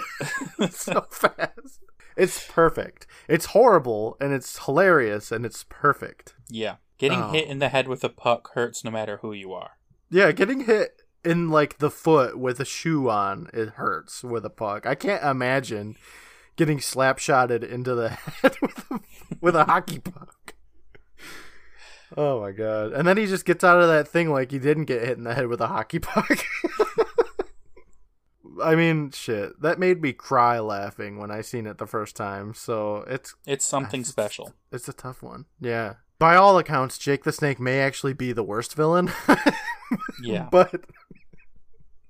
so 0.72 1.06
fast. 1.12 1.80
It's 2.18 2.46
perfect. 2.48 3.08
It's 3.28 3.46
horrible 3.48 4.18
and 4.20 4.34
it's 4.34 4.66
hilarious 4.66 5.32
and 5.32 5.46
it's 5.46 5.66
perfect. 5.70 6.34
yeah. 6.50 6.76
Getting 6.98 7.24
Oh. 7.24 7.32
hit 7.32 7.48
in 7.48 7.58
the 7.58 7.70
head 7.70 7.88
with 7.88 8.04
a 8.04 8.10
puck 8.10 8.52
hurts 8.54 8.84
no 8.84 8.92
matter 8.92 9.18
who 9.24 9.34
you 9.34 9.54
are. 9.54 9.72
Yeah, 10.12 10.32
getting 10.32 10.66
hit 10.66 11.02
in 11.26 11.50
like 11.50 11.80
the 11.80 11.90
foot 11.90 12.38
with 12.38 12.60
a 12.60 12.66
shoe 12.66 13.10
on 13.10 13.50
it 13.54 13.70
hurts 13.70 14.24
with 14.24 14.46
a 14.46 14.52
puck. 14.52 14.86
I 14.86 14.94
can't 14.94 15.24
imagine 15.24 15.96
getting 16.58 16.78
slapshotted 16.78 17.68
into 17.68 17.96
the 17.96 18.10
head 18.42 18.56
with 18.62 18.86
a, 18.92 19.00
with 19.42 19.56
a 19.56 19.64
hockey 19.66 19.98
puck. 19.98 20.54
Oh 22.18 22.42
my 22.42 22.52
god. 22.52 22.92
And 22.94 23.08
then 23.08 23.18
he 23.18 23.26
just 23.26 23.46
gets 23.46 23.64
out 23.64 23.82
of 23.82 23.88
that 23.88 24.08
thing 24.08 24.30
like 24.30 24.52
he 24.52 24.60
didn't 24.60 24.86
get 24.86 25.02
hit 25.02 25.18
in 25.18 25.24
the 25.24 25.34
head 25.34 25.48
with 25.48 25.62
a 25.62 25.68
hockey 25.68 25.98
puck. 26.00 26.46
I 28.64 28.76
mean, 28.76 29.12
shit. 29.12 29.62
That 29.62 29.80
made 29.80 30.02
me 30.02 30.14
cry 30.14 30.60
laughing 30.60 31.18
when 31.18 31.30
I 31.32 31.42
seen 31.42 31.68
it 31.68 31.78
the 31.78 31.86
first 31.88 32.16
time. 32.16 32.54
So 32.54 33.04
it's 33.08 33.36
It's 33.46 33.66
something 33.66 34.04
special. 34.16 34.54
it's 34.72 34.88
a 34.88 34.94
tough 34.94 35.22
one. 35.22 35.46
Yeah. 35.60 35.96
By 36.20 36.36
all 36.36 36.58
accounts, 36.58 36.98
Jake 36.98 37.24
the 37.24 37.32
Snake 37.32 37.60
may 37.60 37.80
actually 37.82 38.14
be 38.14 38.32
the 38.34 38.44
worst 38.44 38.76
villain. 38.76 39.12
Yeah. 40.24 40.48
but 40.52 40.86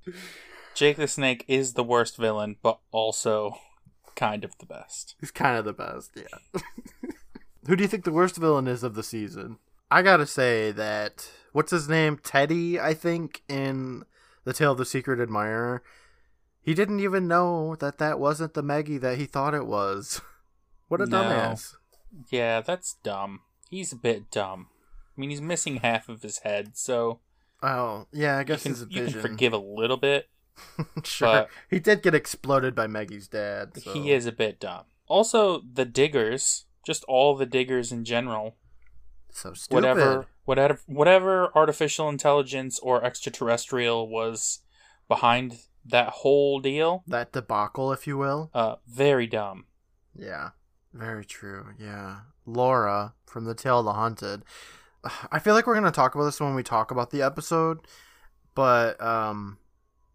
Jake 0.76 0.98
the 0.98 1.08
Snake 1.08 1.44
is 1.48 1.74
the 1.74 1.84
worst 1.84 2.18
villain, 2.18 2.58
but 2.62 2.80
also 2.92 3.56
kind 4.16 4.44
of 4.44 4.58
the 4.60 4.66
best. 4.66 5.16
he's 5.20 5.32
kind 5.32 5.58
of 5.58 5.66
the 5.66 5.74
best. 5.74 6.12
Yeah. 6.16 6.62
Who 7.68 7.76
do 7.76 7.84
you 7.84 7.88
think 7.88 8.04
the 8.04 8.12
worst 8.12 8.38
villain 8.38 8.68
is 8.68 8.84
of 8.84 8.96
the 8.96 9.04
season? 9.04 9.58
I 9.90 10.02
gotta 10.02 10.26
say 10.26 10.72
that 10.72 11.30
what's 11.54 11.72
his 11.72 11.90
name, 11.90 12.18
Teddy? 12.24 12.80
I 12.80 12.94
think 12.94 13.42
in 13.50 14.04
the 14.44 14.54
Tale 14.54 14.72
of 14.72 14.78
the 14.78 14.86
Secret 14.86 15.20
Admirer, 15.20 15.84
he 16.62 16.74
didn't 16.74 17.00
even 17.00 17.28
know 17.28 17.76
that 17.78 17.98
that 17.98 18.20
wasn't 18.20 18.54
the 18.54 18.64
Maggie 18.64 18.98
that 19.00 19.18
he 19.18 19.26
thought 19.26 19.54
it 19.54 19.66
was. 19.66 20.22
What 20.88 21.00
a 21.00 21.06
No. 21.06 21.22
dumbass! 21.24 21.76
Yeah, 22.30 22.60
that's 22.60 22.96
dumb. 22.96 23.40
He's 23.70 23.94
a 23.94 23.96
bit 23.96 24.30
dumb. 24.30 24.68
I 25.18 25.22
mean, 25.22 25.30
he's 25.30 25.40
missing 25.40 25.78
half 25.78 26.10
of 26.10 26.22
his 26.22 26.40
head, 26.40 26.76
so 26.78 27.22
Oh, 27.64 28.08
yeah, 28.12 28.36
I 28.36 28.40
you 28.40 28.46
guess 28.46 28.64
can, 28.64 28.72
his 28.74 28.86
you 28.90 29.06
can 29.06 29.22
forgive 29.22 29.54
a 29.54 29.58
little 29.58 29.96
bit. 29.96 30.28
sure, 31.06 31.48
he 31.70 31.80
did 31.80 32.02
get 32.04 32.14
exploded 32.14 32.76
by 32.76 32.88
Maggie's 32.88 33.30
dad. 33.30 33.78
So. 33.82 33.94
He 33.94 34.12
is 34.12 34.26
a 34.26 34.34
bit 34.34 34.60
dumb. 34.60 34.84
Also, 35.08 35.62
the 35.62 35.86
diggers, 35.86 36.66
just 36.86 37.06
all 37.06 37.38
the 37.38 37.46
diggers 37.46 37.94
in 37.94 38.04
general, 38.04 38.58
so 39.32 39.54
stupid. 39.54 39.74
whatever, 39.76 40.28
whatever, 40.44 40.80
whatever 40.88 41.56
artificial 41.56 42.10
intelligence 42.10 42.80
or 42.80 43.02
extraterrestrial 43.02 44.10
was 44.10 44.60
behind 45.08 45.60
that 45.86 46.10
whole 46.10 46.60
deal, 46.60 47.04
that 47.08 47.32
debacle, 47.32 47.92
if 47.92 48.06
you 48.08 48.18
will. 48.18 48.50
uh, 48.54 48.76
very 48.88 49.28
dumb. 49.28 49.66
Yeah, 50.16 50.50
very 50.94 51.26
true. 51.26 51.68
Yeah, 51.80 52.22
Laura 52.46 53.14
from 53.26 53.46
the 53.46 53.56
Tale 53.56 53.80
of 53.80 53.86
the 53.86 53.94
Hunted. 53.94 54.44
I 55.32 55.40
feel 55.40 55.54
like 55.54 55.66
we're 55.68 55.76
gonna 55.76 55.92
talk 55.92 56.16
about 56.16 56.26
this 56.26 56.40
when 56.40 56.56
we 56.56 56.64
talk 56.64 56.92
about 56.92 57.12
the 57.12 57.22
episode, 57.22 57.80
but 58.56 59.02
um, 59.02 59.58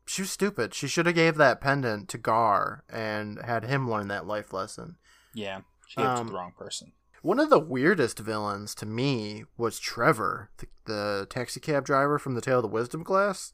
she 0.07 0.23
was 0.23 0.31
stupid. 0.31 0.75
She 0.75 0.87
should 0.89 1.07
have 1.07 1.15
gave 1.15 1.37
that 1.37 1.61
pendant 1.61 2.09
to 2.11 2.19
Gar 2.19 2.85
and 2.89 3.41
had 3.45 3.65
him 3.65 3.91
learn 3.91 4.09
that 4.09 4.27
life 4.27 4.53
lesson. 4.53 4.97
Yeah, 5.35 5.61
she 5.87 5.97
gave 5.97 6.07
it 6.07 6.15
to 6.15 6.21
Um, 6.21 6.27
the 6.29 6.33
wrong 6.35 6.53
person. 6.57 6.93
One 7.23 7.41
of 7.41 7.51
the 7.51 7.59
weirdest 7.59 8.21
villains 8.21 8.73
to 8.77 8.87
me 8.87 9.45
was 9.57 9.81
Trevor, 9.81 10.51
the, 10.59 10.67
the 10.85 11.27
taxi 11.29 11.59
cab 11.59 11.85
driver 11.85 12.19
from 12.21 12.35
the 12.35 12.41
Tale 12.41 12.59
of 12.59 12.63
the 12.63 12.69
Wisdom 12.69 13.03
Glass. 13.03 13.53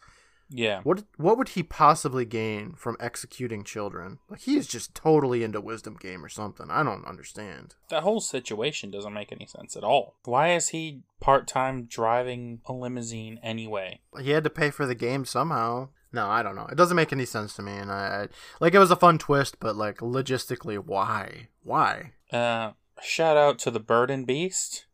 Yeah, 0.54 0.80
What 0.82 1.04
what 1.16 1.38
would 1.38 1.50
he 1.50 1.62
possibly 1.62 2.24
gain 2.24 2.74
from 2.74 2.96
executing 3.00 3.64
children? 3.64 4.18
Like 4.28 4.40
he 4.40 4.56
is 4.56 4.66
just 4.66 4.94
totally 4.94 5.42
into 5.42 5.60
wisdom 5.60 5.96
game 6.00 6.24
or 6.24 6.28
something. 6.28 6.66
I 6.70 6.82
don't 6.82 7.06
understand. 7.06 7.74
that 7.88 8.02
whole 8.02 8.20
situation 8.20 8.90
doesn't 8.90 9.12
make 9.14 9.32
any 9.32 9.46
sense 9.46 9.76
at 9.76 9.84
all. 9.84 10.16
Why 10.24 10.52
is 10.54 10.68
he 10.68 11.02
part 11.20 11.46
time 11.46 11.84
driving 11.84 12.60
a 12.66 12.72
limousine 12.72 13.38
anyway? 13.42 14.00
He 14.20 14.30
had 14.30 14.44
to 14.44 14.50
pay 14.50 14.70
for 14.70 14.86
the 14.86 14.94
game 14.94 15.24
somehow. 15.24 15.88
No, 16.12 16.28
I 16.28 16.42
don't 16.42 16.56
know. 16.56 16.66
It 16.70 16.76
doesn't 16.76 16.96
make 16.96 17.12
any 17.12 17.24
sense 17.24 17.54
to 17.56 17.62
me, 17.62 17.72
and 17.72 17.90
I, 17.90 18.24
I 18.24 18.28
like 18.60 18.74
it 18.74 18.78
was 18.78 18.90
a 18.90 18.96
fun 18.96 19.16
twist, 19.18 19.56
but 19.60 19.76
like 19.76 19.98
logistically, 19.98 20.76
why? 20.78 21.48
Why? 21.62 22.12
Uh, 22.30 22.72
shout 23.02 23.36
out 23.38 23.58
to 23.60 23.70
the 23.70 23.80
bird 23.80 24.10
and 24.10 24.26
beast. 24.26 24.86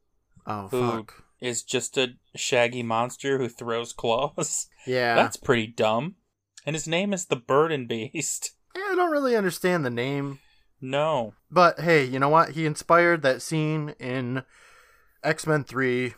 Oh 0.46 0.68
Who- 0.68 0.90
fuck. 0.90 1.24
Is 1.40 1.62
just 1.62 1.96
a 1.96 2.14
shaggy 2.38 2.82
monster 2.82 3.38
who 3.38 3.48
throws 3.48 3.92
claws. 3.92 4.66
Yeah, 4.86 5.16
That's 5.16 5.36
pretty 5.36 5.66
dumb. 5.66 6.14
And 6.64 6.74
his 6.74 6.88
name 6.88 7.12
is 7.12 7.26
the 7.26 7.36
Burden 7.36 7.86
Beast. 7.86 8.52
yeah. 8.76 8.82
I 8.90 8.94
don't 8.94 9.10
really 9.10 9.36
understand 9.36 9.84
the 9.84 9.90
name, 9.90 10.38
No. 10.80 11.34
but 11.50 11.80
hey, 11.80 12.04
you 12.04 12.18
know 12.18 12.30
what? 12.30 12.50
He 12.52 12.64
inspired 12.64 13.20
that 13.22 13.42
scene 13.42 13.94
in 14.00 14.44
X 15.22 15.46
Men 15.46 15.64
Three 15.64 16.14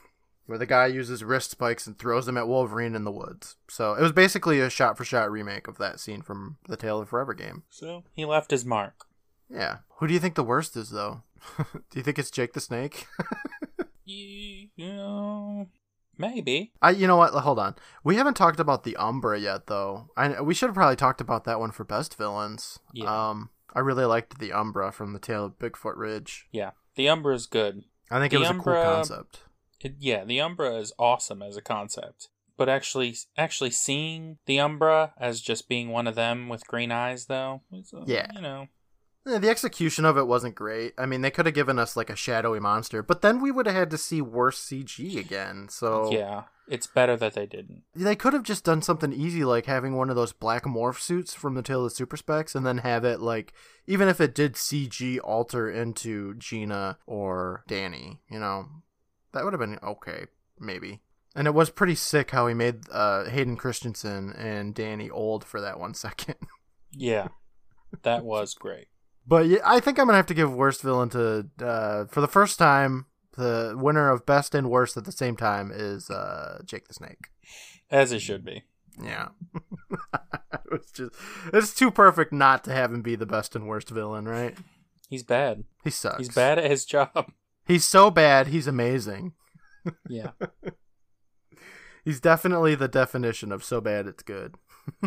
where 0.47 0.59
the 0.59 0.67
guy 0.67 0.87
uses 0.87 1.23
wrist 1.25 1.51
spikes 1.53 1.87
and 1.87 1.99
throws 1.99 2.27
them 2.27 2.37
at 2.37 2.47
Wolverine 2.49 2.95
in 2.95 3.05
the 3.05 3.11
woods. 3.13 3.57
So 3.69 3.95
it 3.95 4.03
was 4.03 4.13
basically 4.13 4.61
a 4.61 4.71
shot 4.71 4.97
for 4.97 5.05
shot 5.05 5.31
remake 5.31 5.67
of 5.69 5.79
that 5.79 5.99
scene 6.01 6.23
from 6.23 6.59
the 6.69 6.77
Tale 6.77 7.01
of 7.01 7.09
Forever 7.09 7.35
game. 7.35 7.63
So 7.71 8.05
he 8.15 8.25
left 8.25 8.51
his 8.53 8.65
mark. 8.65 9.05
Yeah. 9.49 9.79
Who 9.99 10.07
do 10.07 10.15
you 10.15 10.21
think 10.21 10.35
the 10.37 10.45
worst 10.45 10.77
is 10.77 10.91
though? 10.91 11.23
do 11.59 11.65
you 11.95 12.03
think 12.03 12.19
it's 12.21 12.31
Jake 12.31 12.53
the 12.53 12.61
Snake? 12.61 13.07
You 14.05 14.69
know, 14.77 15.69
maybe. 16.21 16.73
I 16.81 16.91
you 16.91 17.07
know 17.07 17.17
what? 17.17 17.33
Hold 17.33 17.59
on. 17.59 17.75
We 18.05 18.17
haven't 18.17 18.35
talked 18.35 18.61
about 18.61 18.85
the 18.85 18.95
Umbra 18.97 19.41
yet 19.41 19.67
though. 19.67 20.11
I 20.17 20.41
we 20.41 20.55
should 20.55 20.69
have 20.69 20.75
probably 20.77 20.97
talked 20.97 21.21
about 21.21 21.45
that 21.45 21.59
one 21.59 21.73
for 21.73 21.83
best 21.85 22.17
villains. 22.17 22.79
Yeah. 22.93 23.31
Um 23.31 23.51
I 23.75 23.81
really 23.81 24.05
liked 24.05 24.39
the 24.39 24.53
Umbra 24.53 24.93
from 24.93 25.13
the 25.13 25.19
Tale 25.19 25.47
of 25.47 25.59
Bigfoot 25.59 25.97
Ridge. 25.97 26.47
Yeah. 26.53 26.73
The 26.97 27.09
Umbra 27.09 27.35
is 27.35 27.47
good. 27.47 27.85
I 28.11 28.19
think 28.19 28.31
The 28.33 28.37
it 28.37 28.41
was 28.41 28.51
a 28.51 28.55
cool 28.55 28.83
concept. 28.83 29.41
It, 29.81 29.95
yeah, 29.99 30.25
the 30.25 30.41
Umbra 30.41 30.75
is 30.77 30.93
awesome 30.99 31.41
as 31.41 31.57
a 31.57 31.63
concept. 31.63 32.29
But 32.59 32.69
actually, 32.69 33.17
actually 33.39 33.71
seeing 33.71 34.37
the 34.45 34.61
Umbra 34.61 35.15
as 35.19 35.41
just 35.41 35.69
being 35.69 35.89
one 35.89 36.07
of 36.07 36.17
them 36.17 36.49
with 36.51 36.67
green 36.67 36.93
eyes, 36.93 37.27
though, 37.27 37.63
is, 37.73 37.95
uh, 37.95 38.03
Yeah. 38.07 38.31
you 38.35 38.43
know, 38.43 38.67
Yeah, 39.31 39.39
the 39.39 39.49
execution 39.49 40.05
of 40.05 40.19
it 40.19 40.27
wasn't 40.27 40.55
great. 40.55 40.95
I 40.99 41.07
mean, 41.07 41.21
they 41.21 41.31
could 41.31 41.47
have 41.47 41.55
given 41.55 41.79
us 41.79 41.97
like 41.97 42.11
a 42.11 42.17
shadowy 42.17 42.59
monster, 42.61 43.03
but 43.03 43.23
then 43.23 43.41
we 43.41 43.51
would 43.51 43.67
have 43.67 43.75
had 43.75 43.91
to 43.91 43.99
see 43.99 44.21
worse 44.21 44.59
CG 44.61 45.17
again. 45.17 45.69
So 45.71 46.11
yeah, 46.13 46.45
it's 46.69 46.87
better 46.87 47.17
that 47.17 47.35
they 47.35 47.47
didn't. 47.47 47.83
they 47.95 48.17
could 48.17 48.33
have 48.33 48.43
just 48.43 48.65
done 48.65 48.83
something 48.83 49.13
easy 49.13 49.45
like 49.45 49.67
having 49.67 49.97
one 49.97 50.11
of 50.11 50.17
those 50.17 50.33
black 50.33 50.65
morph 50.65 50.99
suits 50.99 51.35
from 51.35 51.55
the 51.55 51.63
Tale 51.63 51.85
of 51.85 51.91
the 51.91 51.97
Super 51.97 52.17
Specs 52.17 52.55
and 52.55 52.67
then 52.67 52.79
have 52.79 53.05
it 53.05 53.21
like 53.21 53.53
even 53.87 54.09
if 54.09 54.21
it 54.21 54.35
did 54.35 54.55
CG 54.55 55.19
alter 55.23 55.71
into 55.71 56.35
Gina 56.35 56.99
or 57.07 57.65
Danny, 57.69 58.21
you 58.29 58.39
know. 58.39 58.67
That 59.33 59.45
would 59.45 59.53
have 59.53 59.61
been 59.61 59.79
okay, 59.81 60.25
maybe. 60.59 61.03
And 61.37 61.47
it 61.47 61.55
was 61.55 61.71
pretty 61.71 61.95
sick 61.95 62.33
how 62.33 62.49
he 62.49 62.55
made 62.55 62.81
uh, 62.91 63.27
Hayden 63.31 63.57
Christensen 63.57 64.33
and 64.33 64.75
Danny 64.75 65.09
old 65.09 65.45
for 65.45 65.61
that 65.61 65.79
one 65.79 65.95
second. 65.95 66.35
Yeah, 66.93 67.29
that 68.03 68.25
was 68.25 68.55
great. 68.55 68.89
But 69.31 69.47
yeah, 69.47 69.59
I 69.65 69.79
think 69.79 69.97
I'm 69.99 70.07
gonna 70.07 70.17
have 70.17 70.27
to 70.27 70.35
give 70.35 70.53
worst 70.53 70.83
villain 70.83 71.09
to 71.11 71.47
uh, 71.65 72.07
for 72.07 72.21
the 72.21 72.27
first 72.27 72.59
time. 72.59 73.07
The 73.37 73.77
winner 73.81 74.11
of 74.11 74.27
best 74.27 74.57
and 74.57 74.69
worst 74.69 74.97
at 74.97 75.05
the 75.05 75.13
same 75.13 75.37
time 75.37 75.71
is 75.73 76.11
uh, 76.11 76.61
Jake 76.65 76.89
the 76.89 76.95
Snake. 76.95 77.29
As 77.93 78.11
it 78.11 78.19
should 78.19 78.45
be. 78.45 78.65
Yeah, 79.01 79.29
it 79.55 80.71
was 80.71 80.91
just 80.93 81.15
it's 81.53 81.73
too 81.73 81.93
perfect 81.93 82.33
not 82.33 82.65
to 82.65 82.73
have 82.73 82.93
him 82.93 83.03
be 83.03 83.15
the 83.15 83.25
best 83.25 83.55
and 83.55 83.69
worst 83.69 83.89
villain, 83.89 84.27
right? 84.27 84.59
He's 85.09 85.23
bad. 85.23 85.63
He 85.85 85.91
sucks. 85.91 86.19
He's 86.19 86.35
bad 86.35 86.59
at 86.59 86.69
his 86.69 86.85
job. 86.85 87.31
He's 87.65 87.87
so 87.87 88.11
bad. 88.11 88.49
He's 88.49 88.67
amazing. 88.67 89.35
Yeah. 90.09 90.33
He's 92.05 92.21
definitely 92.21 92.75
the 92.75 92.89
definition 92.89 93.53
of 93.53 93.63
so 93.63 93.81
bad 93.81 94.07
it's 94.09 94.25
good. 94.25 94.57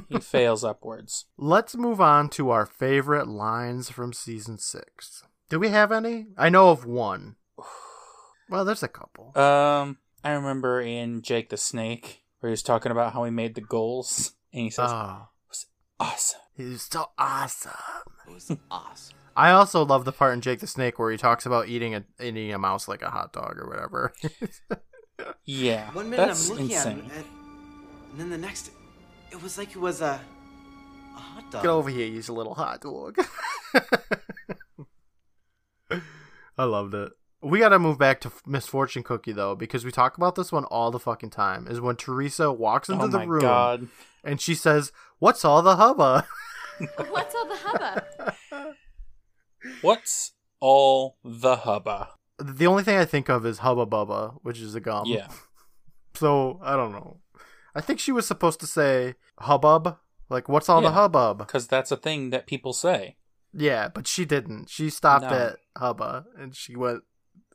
He 0.10 0.20
fails 0.20 0.64
upwards. 0.64 1.26
Let's 1.38 1.76
move 1.76 2.00
on 2.02 2.30
to 2.32 2.50
our 2.50 2.66
favorite 2.66 3.28
lines 3.28 3.90
from 3.90 4.14
season 4.14 4.58
six. 4.58 5.24
Do 5.50 5.60
we 5.60 5.70
have 5.70 5.92
any? 5.92 6.28
I 6.38 6.50
know 6.50 6.70
of 6.70 6.86
one. 6.86 7.36
Well, 8.50 8.66
there's 8.66 8.84
a 8.84 8.88
couple. 8.88 9.38
Um, 9.38 9.98
I 10.24 10.32
remember 10.32 10.82
in 10.82 11.22
Jake 11.22 11.50
the 11.50 11.58
Snake 11.58 12.24
where 12.40 12.50
he 12.50 12.52
was 12.54 12.64
talking 12.64 12.92
about 12.92 13.14
how 13.14 13.24
he 13.24 13.32
made 13.32 13.56
the 13.56 13.62
goals, 13.62 14.34
and 14.52 14.64
he 14.64 14.70
says, 14.70 14.90
Oh, 14.92 15.28
"Awesome." 16.00 16.40
he's 16.56 16.84
so 16.84 17.10
awesome. 17.18 17.72
It 18.28 18.34
was 18.34 18.52
awesome. 18.70 19.18
I 19.36 19.50
also 19.52 19.84
love 19.84 20.06
the 20.06 20.12
part 20.12 20.34
in 20.36 20.42
Jake 20.42 20.60
the 20.60 20.68
Snake 20.68 21.00
where 21.00 21.10
he 21.10 21.18
talks 21.18 21.46
about 21.48 21.68
eating 21.68 21.96
a 21.96 22.04
eating 22.22 22.54
a 22.54 22.60
mouse 22.60 22.88
like 22.88 23.02
a 23.02 23.10
hot 23.10 23.34
dog 23.34 23.58
or 23.58 23.68
whatever. 23.68 24.14
Yeah, 25.46 25.92
One 25.94 26.10
minute 26.10 26.28
that's 26.28 26.50
I'm 26.50 26.56
looking 26.58 26.72
insane. 26.72 26.92
at 27.00 27.04
him, 27.04 27.12
and, 27.16 27.26
and 28.12 28.20
then 28.20 28.30
the 28.30 28.38
next, 28.38 28.72
it 29.34 29.42
was 29.42 29.58
like 29.58 29.72
it 29.72 29.80
was 29.80 30.00
a, 30.02 30.22
a 31.16 31.20
hot 31.20 31.52
dog. 31.52 31.64
Get 31.64 31.70
over 31.70 31.90
here, 31.90 32.06
you 32.06 32.22
little 32.32 32.54
hot 32.54 32.82
dog. 32.82 33.18
I 36.58 36.64
loved 36.66 36.94
it. 36.94 37.12
We 37.42 37.58
gotta 37.60 37.80
move 37.80 37.98
back 37.98 38.22
to 38.22 38.32
Misfortune 38.46 39.02
Cookie 39.04 39.32
though, 39.34 39.56
because 39.56 39.84
we 39.84 39.92
talk 39.92 40.18
about 40.18 40.36
this 40.36 40.52
one 40.52 40.66
all 40.66 40.92
the 40.92 41.00
fucking 41.00 41.32
time. 41.32 41.68
Is 41.68 41.82
when 41.82 41.96
Teresa 41.96 42.52
walks 42.54 42.90
into 42.90 43.06
oh 43.06 43.08
the 43.08 43.28
room 43.28 43.42
god! 43.42 43.88
and 44.24 44.40
she 44.40 44.54
says, 44.54 44.92
"What's 45.18 45.44
all 45.44 45.64
the 45.64 45.78
hubba?" 45.78 46.28
What's 47.10 47.36
all 47.36 47.48
the 47.48 47.56
hubba? 47.56 48.06
What's 49.82 50.34
all 50.60 51.18
the 51.24 51.56
hubba? 51.58 52.10
the 52.40 52.68
only 52.68 52.84
thing 52.84 52.98
I 52.98 53.06
think 53.06 53.30
of 53.30 53.46
is 53.46 53.60
Hubba 53.60 53.86
Bubba, 53.86 54.40
which 54.42 54.60
is 54.60 54.76
a 54.76 54.80
gum. 54.80 55.04
Yeah, 55.08 55.28
So 56.16 56.60
I 56.64 56.76
don't 56.76 56.92
know. 56.92 57.20
I 57.76 57.82
think 57.82 58.00
she 58.00 58.12
was 58.12 58.28
supposed 58.28 58.60
to 58.60 58.68
say 58.68 59.16
hubbub, 59.40 59.98
like 60.30 60.48
what's 60.50 60.70
all 60.70 60.82
the 60.82 60.88
Yeah. 60.90 60.94
hubbub? 60.94 61.38
because 61.40 61.68
that's 61.68 61.92
a 61.92 61.98
thing 61.98 62.30
that 62.32 62.48
people 62.48 62.74
say. 62.74 63.18
Yeah, 63.54 63.88
but 63.88 64.08
she 64.08 64.26
didn't. 64.26 64.70
She 64.70 64.90
stopped 64.90 65.26
No. 65.26 65.30
at 65.38 65.58
hubba 65.78 66.26
and 66.38 66.56
she 66.56 66.76
went. 66.76 67.04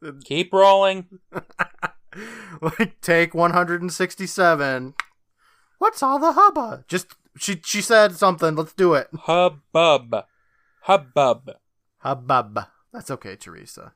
Uh, 0.05 0.13
Keep 0.25 0.53
rolling. 0.53 1.07
like 2.61 3.01
take 3.01 3.35
167. 3.35 4.95
What's 5.79 6.03
all 6.03 6.19
the 6.19 6.33
hubba? 6.33 6.85
Just 6.89 7.15
she 7.37 7.61
she 7.65 7.81
said 7.83 8.17
something. 8.17 8.55
Let's 8.57 8.73
do 8.75 8.95
it. 8.95 9.09
Hubbub. 9.15 10.25
Hubbub. 10.83 11.51
Hubbub. 11.99 12.59
That's 12.93 13.11
okay, 13.11 13.37
Teresa. 13.37 13.93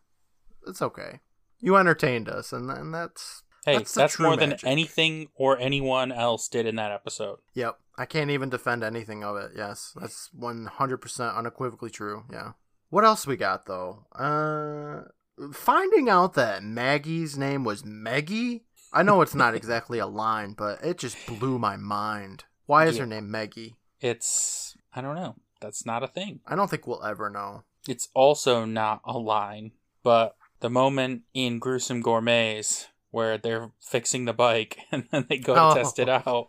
It's 0.67 0.83
okay. 0.83 1.21
You 1.61 1.77
entertained 1.77 2.29
us, 2.29 2.53
and, 2.53 2.71
and 2.71 2.93
that's 2.93 3.42
Hey, 3.65 3.79
That's 3.79 3.95
that's, 3.95 4.19
more 4.19 4.37
than 4.37 4.57
anything 4.65 5.29
or 5.37 5.57
anyone 5.59 6.11
else 6.11 6.49
did 6.49 6.67
in 6.67 6.77
that 6.77 6.91
episode. 6.91 7.39
Yep. 7.55 7.79
I 7.97 8.07
can't 8.07 8.31
even 8.31 8.49
defend 8.51 8.83
anything 8.83 9.23
of 9.23 9.37
it. 9.37 9.53
Yes. 9.57 9.95
That's 10.01 10.31
100% 10.39 11.37
unequivocally 11.37 11.91
true. 11.91 12.25
Yeah. 12.33 12.53
What 12.91 13.05
else 13.05 13.27
we 13.27 13.37
got 13.37 13.67
though? 13.67 14.07
Uh 14.15 15.09
finding 15.53 16.09
out 16.09 16.35
that 16.35 16.63
Maggie's 16.63 17.39
name 17.39 17.65
was 17.65 17.85
Maggie. 17.85 18.65
I 18.93 19.03
know 19.03 19.23
it's 19.23 19.35
not 19.35 19.55
exactly 19.61 19.99
a 19.99 20.07
line, 20.07 20.53
but 20.53 20.85
it 20.85 20.99
just 20.99 21.17
blew 21.27 21.59
my 21.59 21.77
mind. 21.77 22.45
Why 22.67 22.87
is 22.87 22.97
Yeah. 22.97 23.03
her 23.03 23.07
name 23.07 23.31
Maggie? 23.31 23.77
It's 24.01 24.77
I 24.95 25.01
don't 25.01 25.17
know. 25.17 25.37
That's 25.61 25.87
not 25.87 26.03
a 26.03 26.09
thing. 26.09 26.41
I 26.47 26.57
don't 26.57 26.69
think 26.69 26.87
we'll 26.87 27.05
ever 27.05 27.31
know. 27.31 27.63
It's 27.89 28.09
also 28.15 28.65
not 28.65 29.01
a 29.05 29.17
line, 29.19 29.73
but 30.03 30.37
the 30.61 30.71
moment 30.71 31.23
in 31.35 31.59
Gruesome 31.61 32.03
Gourmets 32.03 32.89
where 33.13 33.39
they're 33.39 33.71
fixing 33.81 34.25
the 34.25 34.33
bike 34.33 34.79
and 34.91 35.07
then 35.13 35.27
they 35.29 35.39
go 35.39 35.55
to 35.55 35.61
Oh. 35.63 35.75
test 35.75 36.01
it 36.01 36.09
out 36.09 36.49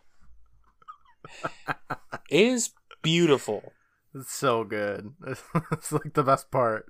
is 2.29 2.71
beautiful. 3.01 3.73
It's 4.15 4.33
so 4.33 4.63
good. 4.63 5.13
It's 5.71 5.91
like 5.91 6.13
the 6.13 6.23
best 6.23 6.51
part. 6.51 6.85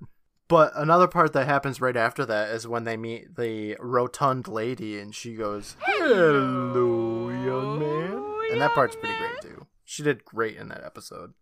But 0.49 0.74
another 0.76 1.07
part 1.07 1.34
that 1.34 1.47
happens 1.47 1.80
right 1.82 1.95
after 1.95 2.26
that 2.26 2.49
is 2.49 2.67
when 2.67 2.84
they 2.84 2.97
meet 2.97 3.36
the 3.38 3.78
rotund 3.80 4.47
lady 4.47 4.99
and 4.99 5.15
she 5.15 5.36
goes, 5.36 5.76
Hello, 5.82 7.30
young 7.30 7.80
man. 7.80 8.51
And 8.51 8.61
that 8.61 8.74
part's 8.74 8.95
pretty 8.95 9.17
great 9.17 9.41
too. 9.41 9.65
She 9.86 10.03
did 10.03 10.26
great 10.26 10.57
in 10.57 10.67
that 10.69 10.84
episode. 10.84 11.34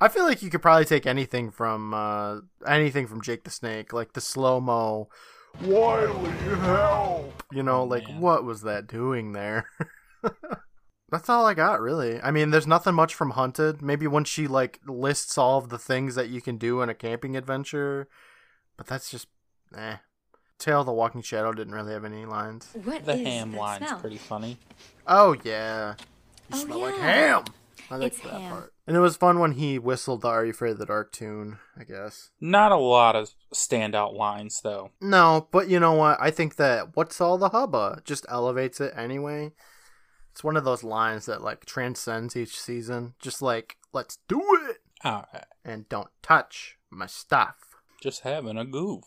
I 0.00 0.08
feel 0.08 0.24
like 0.24 0.42
you 0.42 0.50
could 0.50 0.62
probably 0.62 0.84
take 0.84 1.06
anything 1.06 1.50
from 1.50 1.92
uh, 1.94 2.40
anything 2.66 3.06
from 3.06 3.22
Jake 3.22 3.44
the 3.44 3.50
Snake, 3.50 3.92
like 3.92 4.12
the 4.12 4.20
slow 4.20 4.60
mo. 4.60 5.08
Wiley, 5.62 6.30
help! 6.58 7.42
You 7.52 7.62
know, 7.62 7.82
Oh, 7.82 7.84
like 7.84 8.08
man. 8.08 8.20
what 8.20 8.44
was 8.44 8.62
that 8.62 8.86
doing 8.86 9.32
there? 9.32 9.66
That's 11.10 11.28
all 11.28 11.46
I 11.46 11.54
got, 11.54 11.80
really. 11.80 12.20
I 12.20 12.30
mean, 12.30 12.50
there's 12.50 12.66
nothing 12.66 12.94
much 12.94 13.14
from 13.14 13.30
Hunted. 13.32 13.80
Maybe 13.82 14.06
when 14.06 14.24
she 14.24 14.48
like 14.48 14.80
lists 14.86 15.38
all 15.38 15.58
of 15.58 15.68
the 15.68 15.78
things 15.78 16.14
that 16.16 16.28
you 16.28 16.40
can 16.40 16.56
do 16.56 16.82
in 16.82 16.88
a 16.88 16.94
camping 16.94 17.36
adventure, 17.36 18.08
but 18.76 18.86
that's 18.86 19.10
just 19.10 19.28
eh. 19.76 19.96
Tale 20.58 20.80
of 20.80 20.86
the 20.86 20.92
Walking 20.92 21.22
Shadow 21.22 21.52
didn't 21.52 21.74
really 21.74 21.92
have 21.92 22.04
any 22.04 22.24
lines. 22.26 22.76
What 22.84 23.04
The 23.04 23.12
is 23.14 23.20
ham 23.26 23.52
line's 23.54 23.86
smell? 23.86 24.00
pretty 24.00 24.18
funny. 24.18 24.58
Oh 25.06 25.36
yeah, 25.44 25.94
you 26.48 26.56
Oh, 26.58 26.64
smell 26.64 26.80
like 26.80 26.96
ham. 26.96 27.44
I 27.90 27.96
like 27.96 28.12
It's 28.12 28.20
that 28.22 28.40
ham. 28.40 28.50
part. 28.50 28.73
And 28.86 28.96
it 28.96 29.00
was 29.00 29.16
fun 29.16 29.38
when 29.38 29.52
he 29.52 29.78
whistled 29.78 30.20
the 30.22 30.28
"Are 30.28 30.44
You 30.44 30.50
Afraid 30.50 30.72
of 30.72 30.78
the 30.78 30.86
Dark" 30.86 31.10
tune. 31.12 31.58
I 31.78 31.84
guess. 31.84 32.30
Not 32.40 32.70
a 32.72 32.76
lot 32.76 33.16
of 33.16 33.30
standout 33.54 34.14
lines 34.14 34.60
though. 34.62 34.90
No, 35.00 35.48
but 35.50 35.68
you 35.68 35.80
know 35.80 35.94
what? 35.94 36.18
I 36.20 36.30
think 36.30 36.56
that 36.56 36.94
what's 36.96 37.20
all 37.20 37.38
the 37.38 37.48
hubba 37.48 38.02
just 38.04 38.26
elevates 38.28 38.80
it 38.80 38.92
anyway. 38.96 39.52
It's 40.32 40.44
one 40.44 40.56
of 40.56 40.64
those 40.64 40.82
lines 40.84 41.26
that 41.26 41.42
like 41.42 41.64
transcends 41.64 42.36
each 42.36 42.58
season. 42.58 43.14
Just 43.20 43.40
like 43.40 43.76
let's 43.92 44.18
do 44.28 44.42
it 44.68 44.78
Alright. 45.04 45.46
and 45.64 45.88
don't 45.88 46.10
touch 46.22 46.76
my 46.90 47.06
stuff. 47.06 47.56
Just 48.02 48.20
having 48.22 48.58
a 48.58 48.64
goof. 48.64 49.04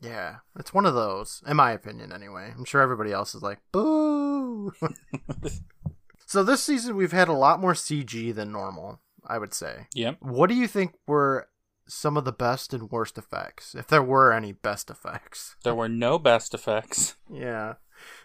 Yeah, 0.00 0.36
it's 0.58 0.74
one 0.74 0.84
of 0.84 0.94
those, 0.94 1.42
in 1.46 1.56
my 1.56 1.72
opinion, 1.72 2.12
anyway. 2.12 2.52
I'm 2.56 2.64
sure 2.66 2.82
everybody 2.82 3.12
else 3.12 3.34
is 3.34 3.42
like, 3.42 3.60
boo. 3.72 4.72
so 6.26 6.42
this 6.42 6.62
season, 6.62 6.96
we've 6.96 7.12
had 7.12 7.28
a 7.28 7.32
lot 7.32 7.60
more 7.60 7.72
CG 7.74 8.34
than 8.34 8.52
normal, 8.52 9.00
I 9.26 9.38
would 9.38 9.54
say. 9.54 9.86
Yep. 9.94 10.18
What 10.20 10.48
do 10.48 10.54
you 10.54 10.66
think 10.68 10.92
were 11.06 11.48
some 11.88 12.16
of 12.16 12.24
the 12.24 12.32
best 12.32 12.74
and 12.74 12.90
worst 12.90 13.16
effects, 13.16 13.74
if 13.74 13.86
there 13.86 14.02
were 14.02 14.32
any 14.32 14.52
best 14.52 14.90
effects? 14.90 15.54
There 15.62 15.74
were 15.74 15.88
no 15.88 16.18
best 16.18 16.52
effects. 16.52 17.14
Yeah, 17.30 17.74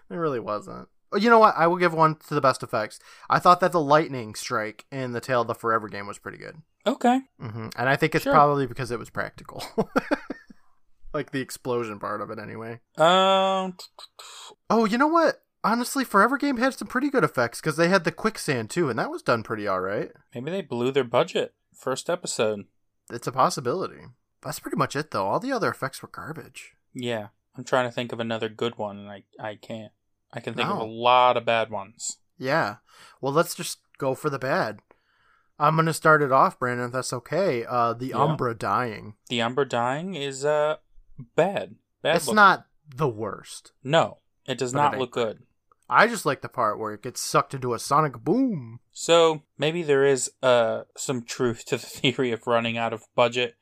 there 0.10 0.20
really 0.20 0.40
wasn't. 0.40 0.90
Oh, 1.14 1.18
You 1.18 1.30
know 1.30 1.40
what? 1.40 1.56
I 1.58 1.68
will 1.68 1.78
give 1.78 1.94
one 1.94 2.16
to 2.28 2.34
the 2.34 2.42
best 2.42 2.64
effects. 2.64 3.00
I 3.30 3.38
thought 3.40 3.60
that 3.60 3.72
the 3.72 3.82
lightning 3.82 4.34
strike 4.36 4.86
in 4.92 5.12
the 5.12 5.20
Tale 5.22 5.42
of 5.42 5.48
the 5.48 5.56
Forever 5.56 5.88
game 5.90 6.08
was 6.08 6.18
pretty 6.20 6.38
good. 6.38 6.56
Okay. 6.88 7.20
hmm 7.40 7.68
And 7.76 7.90
I 7.90 7.96
think 7.98 8.16
it's 8.16 8.24
Sure. 8.24 8.34
probably 8.34 8.66
because 8.66 8.92
it 8.92 8.98
was 9.00 9.10
practical. 9.10 9.64
like 11.14 11.32
the 11.32 11.42
explosion 11.42 12.00
part 12.00 12.22
of 12.22 12.30
it, 12.32 12.40
anyway. 12.40 12.80
Um 12.98 13.76
Oh, 14.70 14.86
you 14.86 14.98
know 14.98 15.08
what? 15.08 15.42
Honestly, 15.64 16.04
Forever 16.04 16.38
Game 16.38 16.58
had 16.58 16.74
some 16.74 16.88
pretty 16.88 17.10
good 17.10 17.24
effects 17.24 17.62
because 17.62 17.78
they 17.78 17.88
had 17.88 18.04
the 18.04 18.12
quicksand 18.12 18.70
too, 18.70 18.90
and 18.90 18.98
that 18.98 19.12
was 19.12 19.22
done 19.22 19.44
pretty 19.44 19.68
alright. 19.70 20.12
maybe 20.34 20.50
they 20.52 20.62
blew 20.62 20.92
their 20.92 21.04
budget. 21.04 21.54
First 21.76 22.10
episode. 22.10 22.66
It's 23.12 23.28
a 23.28 23.32
possibility. 23.32 24.02
That's 24.44 24.60
pretty 24.60 24.78
much 24.78 24.96
it, 24.96 25.12
though. 25.12 25.28
All 25.28 25.40
the 25.40 25.52
other 25.52 25.70
effects 25.70 26.02
were 26.02 26.10
garbage. 26.12 26.74
Yeah. 26.94 27.28
I'm 27.56 27.64
trying 27.64 27.88
to 27.88 27.92
think 27.94 28.12
of 28.12 28.20
another 28.20 28.50
good 28.50 28.78
one 28.78 28.98
and 28.98 29.10
I 29.10 29.24
I 29.40 29.56
can't. 29.56 29.92
I 30.34 30.40
can 30.40 30.54
think 30.54 30.70
of 30.70 30.80
a 30.80 30.84
lot 30.86 31.36
of 31.38 31.46
bad 31.46 31.70
ones. 31.70 32.18
Yeah. 32.38 32.78
Well, 33.20 33.34
let's 33.34 33.54
just 33.54 33.80
go 33.98 34.16
for 34.16 34.30
the 34.30 34.40
bad. 34.40 34.80
I'm 35.60 35.76
gonna 35.76 35.94
start 35.94 36.22
it 36.22 36.32
off, 36.32 36.58
Brandon. 36.58 36.88
If 36.88 36.92
that's 36.94 37.12
okay. 37.14 37.66
Uh, 37.66 37.94
the 37.94 38.08
Yeah. 38.08 38.24
Umbra 38.24 38.56
dying. 38.56 39.16
The 39.30 39.42
Umbra 39.42 39.68
dying 39.68 40.16
is 40.16 40.46
uh 40.46 40.78
bad. 41.36 41.76
Bad 42.02 42.16
it's 42.16 42.28
looking. 42.28 42.36
not 42.38 42.66
the 42.96 43.10
worst. 43.10 43.74
No, 43.84 44.20
it 44.48 44.58
does 44.58 44.72
But 44.72 44.80
not 44.80 44.94
ain't 44.94 45.02
look 45.02 45.12
good. 45.12 45.44
I 45.92 46.08
just 46.08 46.26
like 46.26 46.42
the 46.42 46.48
part 46.48 46.80
where 46.80 46.94
it 46.94 47.04
gets 47.04 47.20
sucked 47.20 47.54
into 47.54 47.74
a 47.74 47.80
sonic 47.80 48.24
boom. 48.24 48.80
So 48.94 49.44
maybe 49.58 49.84
there 49.84 50.06
is 50.06 50.32
uh 50.42 50.84
some 50.96 51.24
truth 51.24 51.66
to 51.66 51.78
the 51.78 51.86
theory 51.86 52.32
of 52.32 52.48
running 52.48 52.78
out 52.78 52.94
of 52.94 53.04
budget 53.14 53.56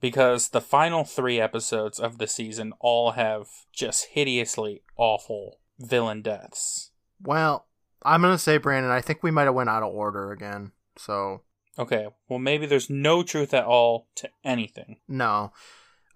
because 0.00 0.48
the 0.48 0.60
final 0.60 1.04
three 1.04 1.40
episodes 1.40 2.00
of 2.00 2.18
the 2.18 2.26
season 2.26 2.72
all 2.80 3.12
have 3.12 3.46
just 3.72 4.08
hideously 4.10 4.82
awful 4.96 5.60
villain 5.78 6.22
deaths. 6.22 6.90
Well, 7.22 7.66
I'm 8.02 8.20
gonna 8.20 8.36
say, 8.36 8.58
Brandon. 8.58 8.90
I 8.90 9.00
think 9.00 9.22
we 9.22 9.30
might 9.30 9.44
have 9.44 9.54
went 9.54 9.70
out 9.70 9.84
of 9.84 9.94
order 9.94 10.32
again. 10.32 10.72
So 10.98 11.42
Okay, 11.78 12.08
well 12.28 12.38
maybe 12.40 12.66
there's 12.66 12.90
no 12.90 13.22
truth 13.22 13.54
at 13.54 13.64
all 13.64 14.08
to 14.16 14.28
anything. 14.44 14.96
No. 15.06 15.52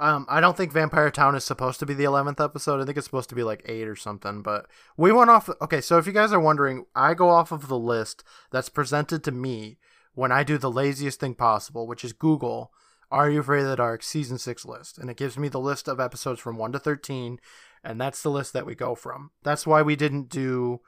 Um, 0.00 0.24
I 0.30 0.40
don't 0.40 0.56
think 0.56 0.72
Vampire 0.72 1.10
Town 1.10 1.34
is 1.34 1.44
supposed 1.44 1.78
to 1.80 1.86
be 1.86 1.92
the 1.92 2.04
11th 2.04 2.42
episode. 2.42 2.80
I 2.80 2.86
think 2.86 2.96
it's 2.96 3.06
supposed 3.06 3.28
to 3.28 3.34
be 3.34 3.42
like 3.42 3.62
8 3.66 3.86
or 3.86 3.94
something. 3.94 4.40
But 4.40 4.66
we 4.96 5.12
went 5.12 5.28
off. 5.28 5.50
Okay, 5.60 5.82
so 5.82 5.98
if 5.98 6.06
you 6.06 6.12
guys 6.12 6.32
are 6.32 6.40
wondering, 6.40 6.86
I 6.96 7.12
go 7.12 7.28
off 7.28 7.52
of 7.52 7.68
the 7.68 7.78
list 7.78 8.24
that's 8.50 8.70
presented 8.70 9.22
to 9.24 9.30
me 9.30 9.76
when 10.14 10.32
I 10.32 10.42
do 10.42 10.56
the 10.56 10.70
laziest 10.70 11.20
thing 11.20 11.34
possible, 11.34 11.86
which 11.86 12.02
is 12.02 12.14
Google 12.14 12.72
Are 13.10 13.28
You 13.28 13.40
Afraid 13.40 13.64
of 13.64 13.68
the 13.68 13.76
Dark 13.76 14.02
Season 14.02 14.38
6 14.38 14.64
list. 14.64 14.96
And 14.96 15.10
it 15.10 15.18
gives 15.18 15.36
me 15.36 15.48
the 15.48 15.60
list 15.60 15.86
of 15.86 16.00
episodes 16.00 16.40
from 16.40 16.56
1 16.56 16.72
to 16.72 16.78
13. 16.78 17.38
And 17.84 18.00
that's 18.00 18.22
the 18.22 18.30
list 18.30 18.54
that 18.54 18.64
we 18.64 18.74
go 18.74 18.94
from. 18.94 19.32
That's 19.42 19.66
why 19.66 19.82
we 19.82 19.96
didn't 19.96 20.30
do 20.30 20.80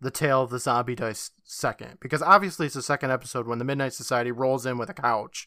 the 0.00 0.10
tale 0.10 0.42
of 0.42 0.50
the 0.50 0.58
zombie 0.58 0.96
dice 0.96 1.30
second. 1.44 1.98
Because 2.00 2.20
obviously 2.20 2.66
it's 2.66 2.74
the 2.74 2.82
second 2.82 3.12
episode 3.12 3.46
when 3.46 3.58
the 3.60 3.64
Midnight 3.64 3.92
Society 3.92 4.32
rolls 4.32 4.66
in 4.66 4.76
with 4.76 4.90
a 4.90 4.94
couch 4.94 5.46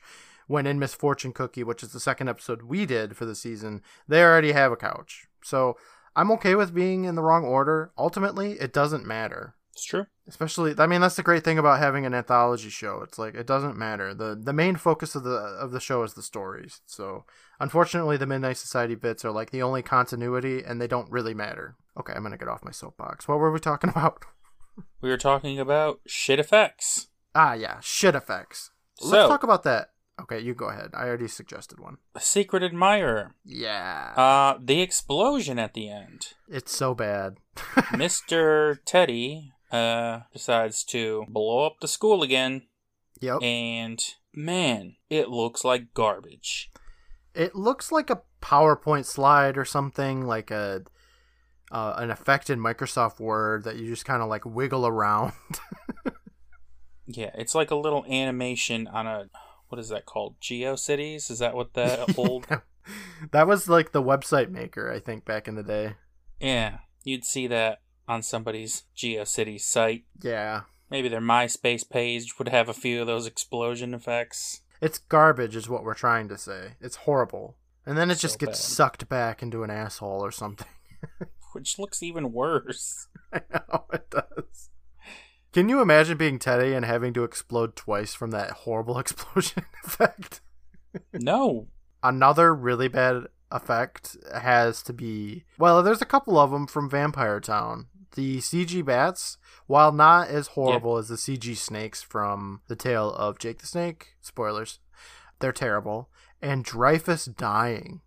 when 0.50 0.66
in 0.66 0.80
Misfortune 0.80 1.32
Cookie, 1.32 1.64
which 1.64 1.84
is 1.84 1.94
the 1.94 2.00
second 2.00 2.28
episode 2.28 2.64
we 2.64 2.86
did 2.86 3.16
for 3.16 3.26
the 3.26 3.36
season, 3.36 3.82
they 4.08 4.22
already 4.24 4.52
have 4.52 4.72
a 4.72 4.76
couch. 4.76 5.28
So 5.44 5.78
I'm 6.16 6.32
okay 6.32 6.56
with 6.56 6.74
being 6.74 7.06
in 7.06 7.14
the 7.14 7.22
wrong 7.22 7.46
order. 7.46 7.92
Ultimately, 7.98 8.54
it 8.54 8.74
doesn't 8.74 9.06
matter. 9.06 9.54
It's 9.74 9.86
true. 9.86 10.08
Especially, 10.28 10.74
I 10.78 10.88
mean, 10.88 11.02
that's 11.02 11.16
the 11.18 11.24
great 11.24 11.44
thing 11.44 11.60
about 11.60 11.78
having 11.80 12.06
an 12.06 12.14
anthology 12.16 12.70
show. 12.70 13.02
It's 13.04 13.20
like 13.20 13.36
it 13.36 13.46
doesn't 13.48 13.78
matter. 13.78 14.14
the 14.16 14.36
The 14.36 14.52
main 14.54 14.76
focus 14.76 15.14
of 15.16 15.24
the 15.24 15.36
of 15.36 15.72
the 15.72 15.80
show 15.80 16.02
is 16.04 16.16
the 16.16 16.24
stories. 16.24 16.82
So, 16.88 17.26
unfortunately, 17.60 18.18
the 18.18 18.26
Midnight 18.28 18.58
Society 18.58 18.96
bits 18.96 19.24
are 19.24 19.32
like 19.32 19.52
the 19.52 19.62
only 19.62 19.82
continuity, 19.84 20.64
and 20.64 20.82
they 20.82 20.88
don't 20.88 21.10
really 21.12 21.34
matter. 21.34 21.76
Okay, 22.00 22.14
I'm 22.14 22.24
gonna 22.24 22.38
get 22.38 22.48
off 22.50 22.66
my 22.66 22.72
soapbox. 22.72 23.28
What 23.28 23.40
were 23.40 23.52
we 23.52 23.60
talking 23.60 23.90
about? 23.96 24.26
We 25.02 25.10
were 25.10 25.18
talking 25.18 25.60
about 25.60 26.00
shit 26.08 26.40
effects. 26.40 27.08
Ah, 27.36 27.54
yeah, 27.54 27.78
shit 27.82 28.16
effects. 28.16 28.72
So- 29.00 29.08
Let's 29.10 29.30
talk 29.30 29.44
about 29.44 29.64
that. 29.64 29.90
Okay, 30.22 30.40
you 30.40 30.54
go 30.54 30.70
ahead. 30.70 30.92
I 30.94 31.08
already 31.08 31.28
suggested 31.28 31.80
one. 31.80 31.98
A 32.16 32.20
secret 32.20 32.64
admirer. 32.64 33.36
Yeah. 33.44 34.14
Uh 34.16 34.60
the 34.62 34.82
explosion 34.82 35.60
at 35.60 35.74
the 35.74 35.90
end. 35.90 36.34
It's 36.48 36.76
so 36.76 36.94
bad. 36.94 37.38
Mr. 37.56 38.78
Teddy 38.86 39.52
uh 39.72 40.22
decides 40.34 40.84
to 40.86 41.26
blow 41.30 41.66
up 41.66 41.76
the 41.82 41.88
school 41.88 42.24
again 42.24 42.64
yep. 43.20 43.42
and 43.42 44.04
man, 44.34 44.96
it 45.10 45.30
looks 45.30 45.64
like 45.64 45.94
garbage. 45.94 46.70
It 47.36 47.56
looks 47.56 47.92
like 47.92 48.10
a 48.10 48.22
PowerPoint 48.42 49.06
slide 49.06 49.58
or 49.58 49.66
something, 49.66 50.26
like 50.26 50.52
a 50.52 50.84
uh, 51.72 51.94
an 51.98 52.10
effect 52.10 52.50
in 52.50 52.60
Microsoft 52.60 53.20
Word 53.20 53.64
that 53.66 53.76
you 53.76 53.86
just 53.86 54.04
kind 54.04 54.24
of 54.24 54.28
like 54.28 54.44
wiggle 54.44 54.88
around. 54.88 55.34
Yeah, 57.12 57.32
it's 57.34 57.56
like 57.56 57.72
a 57.72 57.76
little 57.76 58.06
animation 58.06 58.88
on 58.88 59.08
a 59.08 59.30
what 59.70 59.80
is 59.80 59.90
that 59.90 60.06
called? 60.06 60.40
GeoCities? 60.42 61.32
Is 61.32 61.40
that 61.40 61.56
what 61.56 61.74
the 61.74 62.14
old 62.18 62.48
that 63.32 63.48
was 63.48 63.70
like 63.70 63.92
the 63.92 64.04
website 64.04 64.50
maker, 64.50 64.92
I 64.92 65.00
think, 65.00 65.26
back 65.26 65.48
in 65.48 65.56
the 65.56 65.64
day. 65.64 65.94
Yeah. 66.40 66.80
You'd 67.04 67.26
see 67.26 67.48
that 67.48 67.82
on 68.08 68.22
somebody's 68.22 68.84
GeoCities 68.96 69.62
site. 69.62 70.06
Yeah. 70.22 70.62
Maybe 70.90 71.08
their 71.08 71.22
MySpace 71.22 71.88
page 71.88 72.40
would 72.40 72.50
have 72.50 72.68
a 72.68 72.74
few 72.74 73.02
of 73.02 73.08
those 73.08 73.28
explosion 73.28 73.94
effects. 73.94 74.62
It's 74.82 74.98
garbage, 74.98 75.56
is 75.56 75.70
what 75.70 75.84
we're 75.84 75.94
trying 75.94 76.30
to 76.30 76.38
say. 76.38 76.74
It's 76.82 76.96
horrible. 76.98 77.58
And 77.86 77.98
then 77.98 78.10
it 78.10 78.20
just 78.20 78.40
gets 78.40 78.52
bad. 78.52 78.58
sucked 78.58 79.10
back 79.10 79.44
into 79.44 79.64
an 79.64 79.70
asshole 79.70 80.24
or 80.24 80.32
something. 80.32 80.68
Which 81.54 81.80
looks 81.80 82.02
even 82.02 82.32
worse. 82.32 83.08
I 83.34 83.42
know 83.52 83.86
it 83.94 84.10
does. 84.10 84.70
Can 85.52 85.68
you 85.68 85.82
imagine 85.82 86.18
being 86.18 86.38
Teddy 86.38 86.74
and 86.74 86.86
having 86.86 87.14
to 87.14 87.24
explode 87.24 87.76
twice 87.76 88.14
from 88.14 88.32
that 88.32 88.52
horrible 88.52 89.00
explosion 89.00 89.66
effect? 89.84 90.42
No. 91.14 91.68
Another 92.04 92.54
really 92.54 92.88
bad 92.88 93.26
effect 93.52 94.16
has 94.34 94.84
to 94.84 94.94
be 94.94 95.44
well, 95.58 95.82
there's 95.82 96.02
a 96.02 96.06
couple 96.06 96.38
of 96.38 96.52
them 96.52 96.68
from 96.68 96.90
Vampire 96.90 97.40
Town. 97.40 97.88
The 98.16 98.38
CG 98.38 98.84
bats, 98.84 99.38
while 99.68 99.92
not 99.92 100.30
as 100.30 100.48
horrible 100.48 100.98
as 100.98 101.10
the 101.10 101.16
CG 101.16 101.56
snakes 101.58 102.02
from 102.02 102.62
The 102.68 102.76
Tale 102.76 103.12
of 103.12 103.38
Jake 103.40 103.60
the 103.60 103.68
Snake, 103.68 104.16
spoilers, 104.20 104.80
they're 105.40 105.52
terrible. 105.52 106.10
And 106.42 106.64
Dreyfus 106.64 107.26
dying. 107.26 108.02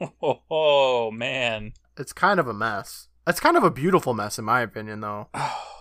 Oh, 0.00 0.40
oh 0.50 1.10
man. 1.10 1.72
It's 1.96 2.12
kind 2.12 2.38
of 2.38 2.48
a 2.48 2.54
mess. 2.54 3.08
It's 3.26 3.40
kind 3.40 3.56
of 3.56 3.64
a 3.64 3.70
beautiful 3.70 4.12
mess, 4.12 4.38
in 4.38 4.44
my 4.44 4.60
opinion, 4.60 5.00
though. 5.00 5.28
Oh. 5.34 5.75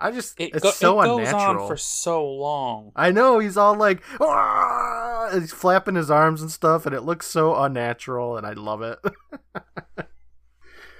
I 0.00 0.10
just, 0.12 0.40
It, 0.40 0.54
it's 0.54 0.62
go- 0.62 0.70
so 0.70 1.00
it 1.00 1.04
goes 1.04 1.28
unnatural. 1.28 1.62
on 1.64 1.68
for 1.68 1.76
so 1.76 2.26
long. 2.26 2.92
I 2.96 3.10
know 3.10 3.38
he's 3.38 3.56
all 3.56 3.74
like, 3.76 4.02
"Ah!" 4.20 5.28
and 5.30 5.42
he's 5.42 5.52
flapping 5.52 5.94
his 5.94 6.10
arms 6.10 6.40
and 6.42 6.50
stuff, 6.50 6.86
and 6.86 6.94
it 6.94 7.02
looks 7.02 7.26
so 7.26 7.54
unnatural, 7.54 8.36
and 8.36 8.46
I 8.46 8.52
love 8.54 8.82
it. 8.82 8.98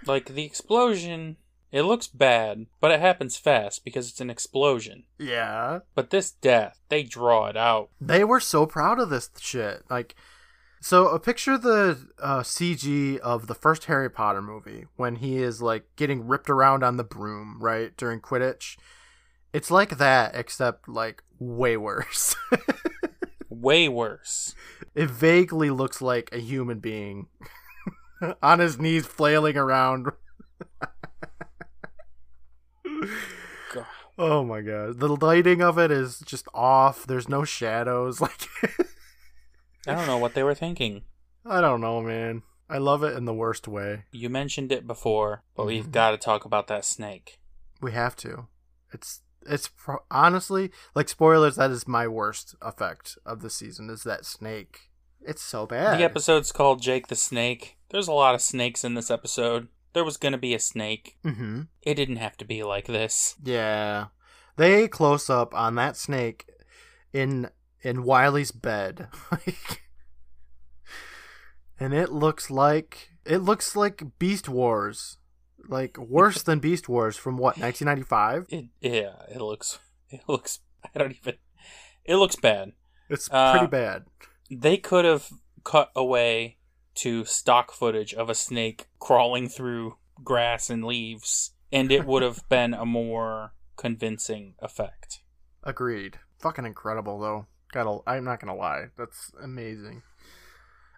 Like 0.07 0.27
the 0.35 0.45
explosion, 0.45 1.37
it 1.73 1.83
looks 1.83 2.07
bad, 2.07 2.67
but 2.81 2.91
it 2.91 3.01
happens 3.01 3.37
fast 3.37 3.85
because 3.85 4.09
it's 4.09 4.21
an 4.21 4.31
explosion. 4.31 5.05
yeah, 5.19 5.81
But 5.95 6.11
this 6.11 6.31
death, 6.31 6.81
they 6.89 7.03
draw 7.03 7.47
it 7.47 7.57
out. 7.57 7.91
they 8.01 8.25
were 8.25 8.41
so 8.41 8.65
proud 8.67 8.99
of 8.99 9.11
this 9.11 9.31
shit. 9.39 9.83
Like, 9.91 10.15
so 10.81 11.09
uh, 11.09 11.19
picture 11.19 11.59
the 11.59 12.09
uh, 12.19 12.41
CG 12.41 13.19
of 13.19 13.47
the 13.47 13.55
first 13.55 13.85
Harry 13.85 14.11
Potter 14.11 14.43
movie 14.43 14.87
when 14.97 15.17
he 15.17 15.39
is 15.39 15.61
like 15.61 15.85
getting 15.97 16.27
ripped 16.27 16.51
around 16.51 16.83
on 16.83 16.97
the 16.97 17.05
broom, 17.05 17.59
right 17.61 17.97
during 17.97 18.21
Quidditch. 18.21 18.77
It's 19.53 19.71
like 19.71 19.99
that, 19.99 20.35
except 20.35 20.89
like 20.89 21.23
way 21.39 21.77
worse. 21.77 22.37
Way 23.51 23.89
worse. 23.89 24.55
it 24.95 25.11
vaguely 25.11 25.71
looks 25.71 26.01
like 26.01 26.31
a 26.33 26.39
human 26.39 26.79
being 26.79 27.27
on 28.43 28.61
his 28.61 28.79
knees 28.79 29.07
flailing 29.07 29.57
around. 29.57 30.13
God. 33.75 33.87
oh 34.17 34.45
my 34.45 34.61
god. 34.61 35.01
The 35.01 35.09
lighting 35.09 35.63
of 35.63 35.79
it 35.79 35.91
is 35.91 36.21
just 36.21 36.47
off. 36.55 37.05
There's 37.07 37.29
no 37.29 37.45
shadows. 37.45 38.21
Like 38.31 38.49
I 39.87 39.95
don't 39.95 40.07
know 40.07 40.19
what 40.19 40.35
they 40.35 40.43
were 40.43 40.55
thinking. 40.55 41.03
I 41.45 41.61
don't 41.61 41.81
know, 41.81 42.01
man. 42.03 42.43
I 42.69 42.79
love 42.79 43.03
it 43.03 43.17
in 43.17 43.25
the 43.25 43.35
worst 43.35 43.67
way. 43.67 44.05
You 44.13 44.29
mentioned 44.31 44.71
it 44.73 44.87
before, 44.87 45.43
but 45.57 45.67
we've 45.67 45.87
Mhm. 45.87 45.93
got 45.93 46.11
to 46.13 46.19
talk 46.19 46.45
about 46.45 46.67
that 46.69 46.85
snake. 46.85 47.41
We 47.81 47.93
have 47.93 48.15
to. 48.17 48.47
It's 48.93 49.21
it's 49.47 49.69
pro- 49.69 50.05
honestly 50.11 50.71
like 50.95 51.09
spoilers 51.09 51.57
that 51.57 51.71
is 51.71 51.89
my 51.89 52.07
worst 52.07 52.55
effect 52.61 53.17
of 53.25 53.41
the 53.41 53.49
season 53.49 53.89
is 53.89 54.03
that 54.03 54.27
snake. 54.27 54.91
It's 55.23 55.43
so 55.43 55.67
bad. 55.67 55.99
The 55.99 56.05
episode's 56.05 56.53
called 56.53 56.83
Jake 56.83 57.07
the 57.09 57.17
Snake. 57.17 57.79
There's 57.89 58.07
a 58.09 58.13
lot 58.13 58.35
of 58.35 58.43
snakes 58.43 58.85
in 58.85 58.95
this 58.95 59.11
episode. 59.11 59.69
There 59.95 60.05
was 60.05 60.19
going 60.19 60.33
to 60.33 60.39
be 60.39 60.53
a 60.55 60.59
snake. 60.61 61.17
Mhm. 61.25 61.69
It 61.83 61.95
didn't 61.95 62.17
have 62.17 62.37
to 62.37 62.45
be 62.45 62.63
like 62.63 62.87
this. 62.87 63.35
Yeah. 63.43 64.09
They 64.57 64.87
close 64.89 65.31
up 65.31 65.55
on 65.55 65.75
that 65.77 65.97
snake 65.97 66.47
in 67.13 67.51
in 67.83 68.03
Wiley's 68.05 68.53
bed. 68.53 69.09
Like 69.31 69.83
and 71.79 71.95
it 71.95 72.13
looks 72.13 72.51
like 72.51 73.11
it 73.25 73.39
looks 73.39 73.75
like 73.77 74.19
Beast 74.19 74.49
Wars. 74.49 75.17
Like 75.69 75.97
worse 75.99 76.43
than 76.43 76.59
Beast 76.59 76.89
Wars 76.89 77.17
from 77.17 77.37
what, 77.37 77.57
1995? 77.59 78.47
It 78.51 78.67
yeah, 78.81 79.23
it 79.35 79.41
looks 79.41 79.79
it 80.09 80.23
looks 80.29 80.61
I 80.95 80.99
don't 80.99 81.13
even 81.13 81.35
it 82.05 82.17
looks 82.17 82.37
bad. 82.37 82.73
It's 83.09 83.29
Uh, 83.31 83.53
pretty 83.53 83.67
bad. 83.71 84.05
They 84.51 84.77
could 84.77 85.05
have 85.05 85.29
cut 85.65 85.91
away 85.95 86.57
to 86.97 87.25
stock 87.25 87.73
footage 87.73 88.13
of 88.15 88.29
a 88.29 88.35
snake 88.35 88.89
crawling 88.99 89.49
through 89.49 89.97
grass 90.25 90.69
and 90.71 90.85
leaves 90.85 91.53
and 91.73 91.91
it 91.93 92.05
would 92.05 92.23
have 92.23 92.43
been 92.49 92.75
a 92.75 92.85
more 92.85 93.55
convincing 93.77 94.55
effect. 94.59 95.21
Agreed. 95.63 96.19
Fucking 96.41 96.67
incredible 96.67 97.19
though. 97.21 97.47
Gotta 97.73 97.99
I'm 98.07 98.25
not 98.25 98.41
gonna 98.41 98.55
lie. 98.57 98.87
That's 98.99 99.31
amazing. 99.43 100.03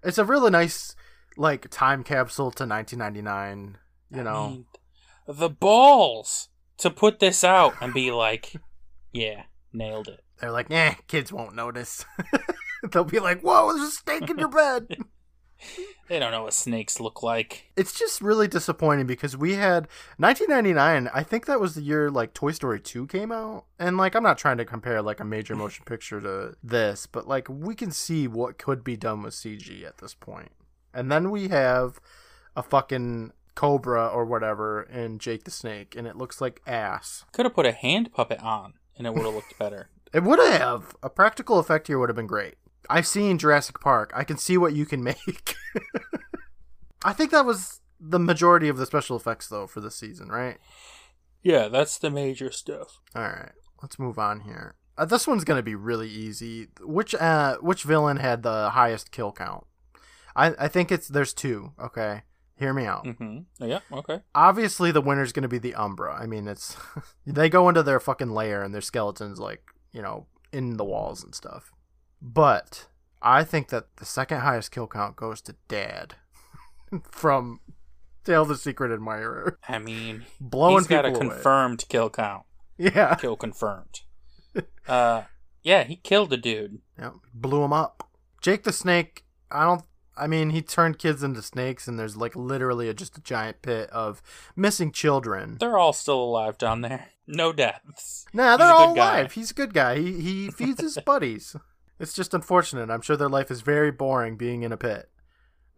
It's 0.02 0.18
a 0.18 0.24
really 0.24 0.50
nice 0.50 0.94
like 1.36 1.68
time 1.70 2.02
capsule 2.04 2.50
to 2.52 2.66
1999. 2.66 3.78
You 4.10 4.20
I 4.20 4.22
know, 4.22 4.48
mean, 4.48 4.66
the 5.26 5.48
balls 5.50 6.48
to 6.78 6.90
put 6.90 7.18
this 7.20 7.44
out 7.44 7.74
and 7.80 7.94
be 7.94 8.10
like, 8.10 8.54
yeah, 9.12 9.44
nailed 9.72 10.08
it. 10.08 10.20
they're 10.40 10.50
like, 10.50 10.70
eh, 10.70 10.94
kids 11.08 11.32
won't 11.32 11.54
notice. 11.54 12.04
They'll 12.90 13.04
be 13.04 13.20
like, 13.20 13.42
whoa, 13.42 13.72
there's 13.72 13.88
a 13.88 13.92
snake 13.92 14.28
in 14.28 14.38
your 14.38 14.48
bed. 14.48 14.88
They 16.08 16.18
don't 16.18 16.32
know 16.32 16.42
what 16.42 16.52
snakes 16.52 17.00
look 17.00 17.22
like. 17.22 17.70
it's 17.74 17.98
just 17.98 18.20
really 18.20 18.46
disappointing 18.46 19.06
because 19.06 19.34
we 19.34 19.54
had 19.54 19.88
1999. 20.18 21.08
I 21.14 21.22
think 21.22 21.46
that 21.46 21.60
was 21.60 21.74
the 21.74 21.80
year 21.80 22.10
like 22.10 22.34
Toy 22.34 22.52
Story 22.52 22.80
2 22.80 23.06
came 23.06 23.32
out, 23.32 23.64
and 23.78 23.96
like 23.96 24.14
I'm 24.14 24.22
not 24.22 24.36
trying 24.36 24.58
to 24.58 24.66
compare 24.66 25.00
like 25.00 25.20
a 25.20 25.24
major 25.24 25.56
motion 25.62 25.84
picture 25.86 26.20
to 26.20 26.54
this, 26.62 27.06
but 27.06 27.26
like 27.26 27.48
we 27.48 27.74
can 27.74 27.90
see 27.92 28.28
what 28.28 28.58
could 28.58 28.84
be 28.84 28.96
done 28.96 29.22
with 29.22 29.32
CG 29.32 29.86
at 29.86 29.98
this 29.98 30.12
point. 30.12 30.50
And 30.92 31.10
then 31.10 31.30
we 31.30 31.48
have 31.48 31.98
a 32.54 32.62
fucking 32.62 33.32
cobra 33.54 34.06
or 34.06 34.26
whatever 34.26 34.82
in 34.82 35.18
Jake 35.18 35.44
the 35.44 35.50
Snake, 35.50 35.94
and 35.96 36.06
it 36.06 36.16
looks 36.16 36.42
like 36.42 36.60
ass. 36.66 37.24
Could 37.32 37.46
have 37.46 37.54
put 37.54 37.64
a 37.64 37.72
hand 37.72 38.12
puppet 38.12 38.40
on 38.42 38.74
and 38.98 39.06
it 39.06 39.14
would 39.14 39.24
have 39.24 39.34
looked 39.34 39.58
better. 39.58 39.88
It 40.12 40.24
would 40.24 40.40
have 40.40 40.94
a 41.02 41.08
practical 41.08 41.58
effect 41.58 41.86
here 41.86 41.98
would 41.98 42.10
have 42.10 42.16
been 42.16 42.26
great. 42.26 42.56
I've 42.90 43.06
seen 43.06 43.38
Jurassic 43.38 43.80
Park. 43.80 44.12
I 44.14 44.24
can 44.24 44.38
see 44.38 44.58
what 44.58 44.74
you 44.74 44.86
can 44.86 45.02
make. 45.02 45.54
I 47.04 47.12
think 47.12 47.30
that 47.30 47.46
was 47.46 47.80
the 48.00 48.18
majority 48.18 48.68
of 48.68 48.76
the 48.76 48.86
special 48.86 49.16
effects 49.16 49.48
though 49.48 49.66
for 49.66 49.80
this 49.80 49.96
season, 49.96 50.28
right? 50.28 50.58
Yeah, 51.42 51.68
that's 51.68 51.98
the 51.98 52.10
major 52.10 52.50
stuff. 52.50 53.00
All 53.14 53.22
right, 53.22 53.52
let's 53.82 53.98
move 53.98 54.18
on 54.18 54.40
here. 54.40 54.74
Uh, 54.96 55.04
this 55.04 55.26
one's 55.26 55.44
gonna 55.44 55.62
be 55.62 55.74
really 55.74 56.08
easy. 56.08 56.68
Which 56.80 57.14
uh, 57.14 57.56
which 57.58 57.84
villain 57.84 58.18
had 58.18 58.42
the 58.42 58.70
highest 58.70 59.10
kill 59.10 59.32
count? 59.32 59.66
I 60.36 60.54
I 60.58 60.68
think 60.68 60.92
it's 60.92 61.08
there's 61.08 61.32
two. 61.32 61.72
Okay, 61.80 62.22
hear 62.56 62.72
me 62.72 62.84
out. 62.84 63.04
Mm-hmm. 63.04 63.66
Yeah, 63.66 63.80
okay. 63.90 64.20
Obviously, 64.34 64.92
the 64.92 65.00
winner's 65.00 65.32
gonna 65.32 65.48
be 65.48 65.58
the 65.58 65.74
Umbra. 65.74 66.14
I 66.14 66.26
mean, 66.26 66.46
it's 66.46 66.76
they 67.26 67.48
go 67.48 67.68
into 67.68 67.82
their 67.82 68.00
fucking 68.00 68.30
lair 68.30 68.62
and 68.62 68.74
their 68.74 68.80
skeletons 68.80 69.40
like 69.40 69.62
you 69.92 70.02
know 70.02 70.26
in 70.52 70.76
the 70.76 70.84
walls 70.84 71.24
and 71.24 71.34
stuff. 71.34 71.72
But 72.22 72.86
I 73.20 73.42
think 73.42 73.68
that 73.68 73.96
the 73.96 74.04
second 74.04 74.40
highest 74.40 74.70
kill 74.70 74.86
count 74.86 75.16
goes 75.16 75.40
to 75.42 75.56
Dad 75.66 76.14
from 77.10 77.60
Tale 78.24 78.44
the 78.44 78.56
Secret 78.56 78.92
Admirer, 78.92 79.58
I 79.68 79.78
mean, 79.78 80.24
blowing 80.40 80.78
he's 80.78 80.86
got 80.86 81.04
a 81.04 81.08
people 81.08 81.26
away. 81.26 81.34
confirmed 81.34 81.84
kill 81.88 82.08
count. 82.10 82.44
Yeah, 82.78 83.14
Kill 83.16 83.36
confirmed. 83.36 84.00
uh, 84.88 85.22
yeah, 85.62 85.84
he 85.84 85.96
killed 85.96 86.32
a 86.32 86.36
dude. 86.36 86.78
Yep. 86.98 87.14
Blew 87.34 87.62
him 87.62 87.72
up. 87.72 88.08
Jake 88.40 88.62
the 88.64 88.72
Snake, 88.72 89.24
I 89.50 89.64
don't 89.64 89.84
I 90.16 90.26
mean, 90.26 90.50
he 90.50 90.62
turned 90.62 90.98
kids 90.98 91.22
into 91.22 91.42
snakes 91.42 91.88
and 91.88 91.98
there's 91.98 92.16
like 92.16 92.36
literally 92.36 92.88
a, 92.88 92.94
just 92.94 93.16
a 93.16 93.22
giant 93.22 93.62
pit 93.62 93.88
of 93.90 94.22
missing 94.54 94.92
children. 94.92 95.56
They're 95.58 95.78
all 95.78 95.92
still 95.92 96.22
alive 96.22 96.58
down 96.58 96.82
there. 96.82 97.08
No 97.26 97.52
deaths. 97.52 98.26
Nah, 98.32 98.56
they're 98.56 98.72
all 98.72 98.88
good 98.88 98.96
guy. 99.00 99.18
alive. 99.20 99.32
He's 99.32 99.50
a 99.52 99.54
good 99.54 99.72
guy. 99.72 99.98
He 99.98 100.20
he 100.20 100.50
feeds 100.50 100.80
his 100.80 100.98
buddies. 101.06 101.56
It's 101.98 102.12
just 102.14 102.34
unfortunate. 102.34 102.90
I'm 102.90 103.00
sure 103.02 103.16
their 103.16 103.28
life 103.28 103.50
is 103.50 103.60
very 103.60 103.90
boring 103.90 104.36
being 104.36 104.62
in 104.62 104.72
a 104.72 104.76
pit. 104.76 105.08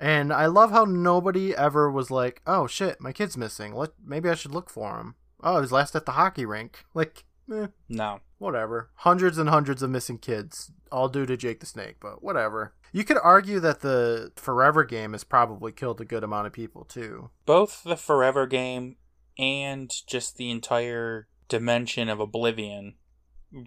And 0.01 0.33
I 0.33 0.47
love 0.47 0.71
how 0.71 0.85
nobody 0.85 1.55
ever 1.55 1.91
was 1.91 2.11
like, 2.11 2.43
"Oh 2.47 2.67
shit, 2.67 3.01
my 3.01 3.13
kid's 3.13 3.37
missing. 3.37 3.75
Let 3.75 3.91
maybe 4.05 4.29
I 4.29 4.35
should 4.35 4.53
look 4.55 4.69
for 4.71 4.99
him." 4.99 5.15
Oh, 5.43 5.61
he's 5.61 5.73
last 5.73 5.95
at 5.95 6.05
the 6.07 6.13
hockey 6.13 6.45
rink. 6.47 6.85
Like, 6.95 7.25
eh, 7.53 7.67
No. 7.89 8.21
whatever. 8.39 8.91
Hundreds 8.97 9.37
and 9.39 9.49
hundreds 9.49 9.83
of 9.83 9.91
missing 9.91 10.19
kids, 10.19 10.73
all 10.91 11.09
due 11.09 11.27
to 11.27 11.37
Jake 11.37 11.61
the 11.61 11.67
Snake, 11.67 11.97
but 12.01 12.23
whatever. 12.23 12.75
You 12.93 13.05
could 13.05 13.19
argue 13.23 13.61
that 13.61 13.81
the 13.81 14.33
Forever 14.37 14.85
game 14.85 15.13
has 15.13 15.25
probably 15.25 15.71
killed 15.73 16.01
a 16.01 16.05
good 16.05 16.25
amount 16.25 16.47
of 16.47 16.53
people 16.53 16.85
too. 16.85 17.31
Both 17.45 17.83
the 17.85 17.97
Forever 17.97 18.47
game 18.47 18.97
and 19.39 19.93
just 20.07 20.37
the 20.37 20.51
entire 20.51 21.29
dimension 21.49 22.09
of 22.09 22.21
Oblivion 22.21 22.95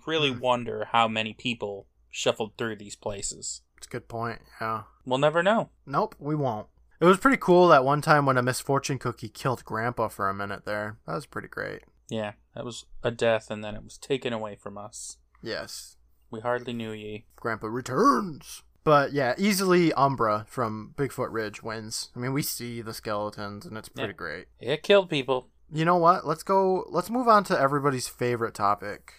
really 0.06 0.32
Hmm. 0.34 0.40
wonder 0.40 0.88
how 0.92 1.08
many 1.08 1.34
people 1.34 1.88
shuffled 2.10 2.58
through 2.58 2.76
these 2.78 2.96
places. 2.96 3.62
It's 3.78 3.88
a 3.88 3.90
good 3.90 4.08
point. 4.08 4.40
Yeah. 4.60 4.84
We'll 5.06 5.20
never 5.20 5.44
know. 5.44 5.70
Nope, 5.86 6.16
we 6.20 6.36
won't. 6.36 6.68
It 7.00 7.06
was 7.06 7.18
pretty 7.20 7.38
cool 7.38 7.68
that 7.68 7.86
one 7.86 8.02
time 8.02 8.26
when 8.26 8.38
a 8.38 8.42
misfortune 8.42 8.98
cookie 8.98 9.30
killed 9.30 9.64
Grandpa 9.64 10.08
for 10.08 10.28
a 10.30 10.34
minute 10.34 10.66
there. 10.66 10.98
That 11.06 11.14
was 11.14 11.26
pretty 11.28 11.48
great. 11.48 11.82
Yeah, 12.10 12.34
that 12.56 12.66
was 12.66 12.86
a 13.04 13.12
death, 13.12 13.52
and 13.52 13.64
then 13.64 13.76
it 13.76 13.84
was 13.84 13.98
taken 13.98 14.34
away 14.34 14.56
from 14.56 14.78
us. 14.78 15.18
Yes. 15.44 15.98
We 16.32 16.40
hardly 16.40 16.74
knew 16.74 16.92
ye. 16.92 17.26
Grandpa 17.36 17.68
returns. 17.68 18.64
But 18.84 19.12
yeah, 19.14 19.36
easily 19.38 19.92
Umbra 19.94 20.46
from 20.48 20.94
Bigfoot 20.98 21.32
Ridge 21.32 21.62
wins. 21.62 22.10
I 22.16 22.20
mean, 22.20 22.34
we 22.34 22.42
see 22.42 22.82
the 22.82 22.94
skeletons 22.94 23.66
and 23.66 23.78
it's 23.78 23.90
pretty 23.90 24.10
Yeah. 24.14 24.18
great. 24.18 24.48
It 24.60 24.82
killed 24.82 25.10
people. 25.10 25.50
You 25.70 25.84
know 25.84 25.98
what? 25.98 26.26
Let's 26.26 26.44
go. 26.44 26.86
Let's 26.90 27.10
move 27.10 27.28
on 27.28 27.44
to 27.46 27.60
everybody's 27.60 28.08
favorite 28.08 28.54
topic 28.54 29.14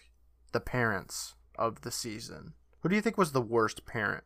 the 0.52 0.60
parents 0.60 1.34
of 1.58 1.82
the 1.82 1.90
season. 1.90 2.54
Who 2.80 2.88
do 2.88 2.94
you 2.94 3.02
think 3.02 3.16
was 3.18 3.32
the 3.32 3.40
worst 3.40 3.84
parent 3.84 4.24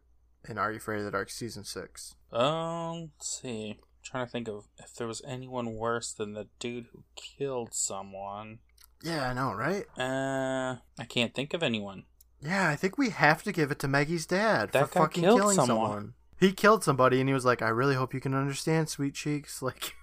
in 0.48 0.58
Are 0.58 0.70
You 0.70 0.76
Afraid 0.78 0.98
of 0.98 1.04
the 1.04 1.10
Dark 1.10 1.30
season 1.30 1.64
six? 1.64 2.14
Um, 2.32 3.10
let's 3.18 3.40
see. 3.42 3.78
trying 4.02 4.26
to 4.26 4.30
think 4.30 4.48
of 4.48 4.64
if 4.78 4.94
there 4.94 5.06
was 5.06 5.22
anyone 5.26 5.74
worse 5.74 6.12
than 6.12 6.34
the 6.34 6.48
dude 6.58 6.86
who 6.92 7.04
killed 7.16 7.72
someone. 7.72 8.58
Yeah, 9.02 9.28
I 9.30 9.34
know, 9.34 9.52
right? 9.52 9.84
Uh, 9.98 10.76
I 10.98 11.04
can't 11.08 11.34
think 11.34 11.54
of 11.54 11.62
anyone. 11.62 12.04
Yeah, 12.40 12.68
I 12.68 12.76
think 12.76 12.98
we 12.98 13.10
have 13.10 13.42
to 13.44 13.52
give 13.52 13.70
it 13.70 13.78
to 13.80 13.88
Maggie's 13.88 14.26
dad 14.26 14.72
That 14.72 14.88
for 14.90 15.00
fucking 15.00 15.22
killing 15.22 15.54
someone. 15.56 15.66
someone. 15.66 16.14
He 16.40 16.52
killed 16.52 16.82
somebody 16.82 17.20
and 17.20 17.28
he 17.28 17.32
was 17.34 17.44
like, 17.44 17.62
I 17.62 17.68
really 17.68 17.94
hope 17.94 18.12
you 18.12 18.20
can 18.20 18.34
understand, 18.34 18.88
sweet 18.88 19.14
cheeks. 19.14 19.62
Like, 19.72 19.94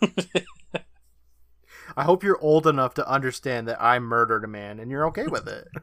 I 1.96 2.04
hope 2.04 2.22
you're 2.22 2.40
old 2.40 2.66
enough 2.66 2.94
to 2.94 3.08
understand 3.08 3.68
that 3.68 3.80
I 3.82 3.98
murdered 3.98 4.44
a 4.44 4.48
man 4.48 4.78
and 4.80 4.90
you're 4.90 5.06
okay 5.08 5.26
with 5.26 5.46
it. 5.48 5.68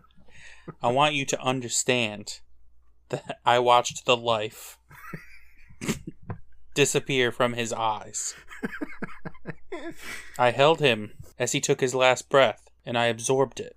I 0.81 0.89
want 0.91 1.13
you 1.15 1.25
to 1.25 1.41
understand 1.41 2.39
that 3.09 3.39
I 3.45 3.59
watched 3.59 4.05
the 4.05 4.17
life 4.17 4.77
disappear 6.73 7.31
from 7.31 7.53
his 7.53 7.73
eyes. 7.73 8.35
I 10.37 10.51
held 10.51 10.79
him 10.79 11.11
as 11.37 11.51
he 11.53 11.59
took 11.59 11.81
his 11.81 11.95
last 11.95 12.29
breath, 12.29 12.69
and 12.85 12.97
I 12.97 13.05
absorbed 13.05 13.59
it. 13.59 13.75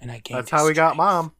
And 0.00 0.10
I 0.10 0.18
gained 0.18 0.38
That's 0.38 0.50
how 0.50 0.66
we 0.66 0.74
got 0.74 0.94
strength. 0.94 0.96
mom. 0.96 1.32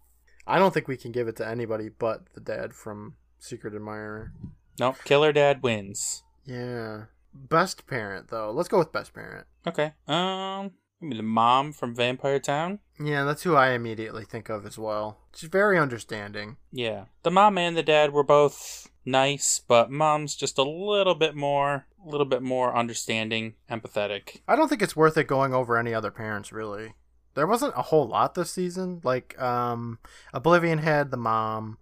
I 0.47 0.59
don't 0.59 0.73
think 0.73 0.87
we 0.89 0.97
can 0.97 1.13
give 1.13 1.29
it 1.29 1.37
to 1.37 1.47
anybody 1.47 1.89
but 1.89 2.33
the 2.35 2.41
dad 2.41 2.75
from 2.75 3.15
Secret 3.39 3.75
Admirer. 3.75 4.33
Nope, 4.79 4.97
Killer 5.05 5.33
Dad 5.33 5.63
wins. 5.63 6.23
Yeah. 6.45 7.05
Best 7.35 7.87
parent, 7.87 8.29
though. 8.29 8.51
Let's 8.51 8.69
go 8.69 8.79
with 8.79 8.93
best 8.93 9.15
parent. 9.15 9.47
Okay. 9.67 9.93
Um, 10.07 10.73
maybe 11.03 11.17
the 11.17 11.23
mom 11.23 11.73
from 11.73 11.95
Vampire 11.95 12.39
Town. 12.39 12.79
Yeah, 12.99 13.25
that's 13.25 13.43
who 13.43 13.57
I 13.57 13.71
immediately 13.71 14.25
think 14.25 14.49
of 14.49 14.65
as 14.65 14.79
well. 14.79 15.19
She's 15.35 15.51
very 15.51 15.79
understanding. 15.79 16.57
Yeah, 16.71 17.07
the 17.23 17.31
mom 17.31 17.59
and 17.59 17.77
the 17.77 17.83
dad 17.83 18.13
were 18.13 18.23
both 18.23 18.89
nice, 19.05 19.61
but 19.67 19.91
mom's 19.91 20.37
just 20.37 20.59
a 20.59 20.63
little 20.63 21.15
bit 21.15 21.35
more, 21.35 21.87
a 22.05 22.09
little 22.09 22.27
bit 22.27 22.43
more 22.43 22.77
understanding, 22.77 23.55
empathetic. 23.71 24.41
I 24.47 24.57
don't 24.57 24.69
think 24.69 24.83
it's 24.83 24.97
worth 24.97 25.17
it 25.17 25.27
going 25.27 25.53
over 25.53 25.77
any 25.77 25.93
other 25.93 26.11
parents, 26.11 26.53
really. 26.53 26.95
There 27.35 27.47
wasn't 27.47 27.75
a 27.77 27.83
whole 27.83 28.07
lot 28.07 28.35
this 28.35 28.51
season. 28.51 29.01
Like, 29.03 29.41
um, 29.41 29.99
Oblivion 30.35 30.79
had 30.79 31.11
the 31.11 31.17
mom. 31.17 31.79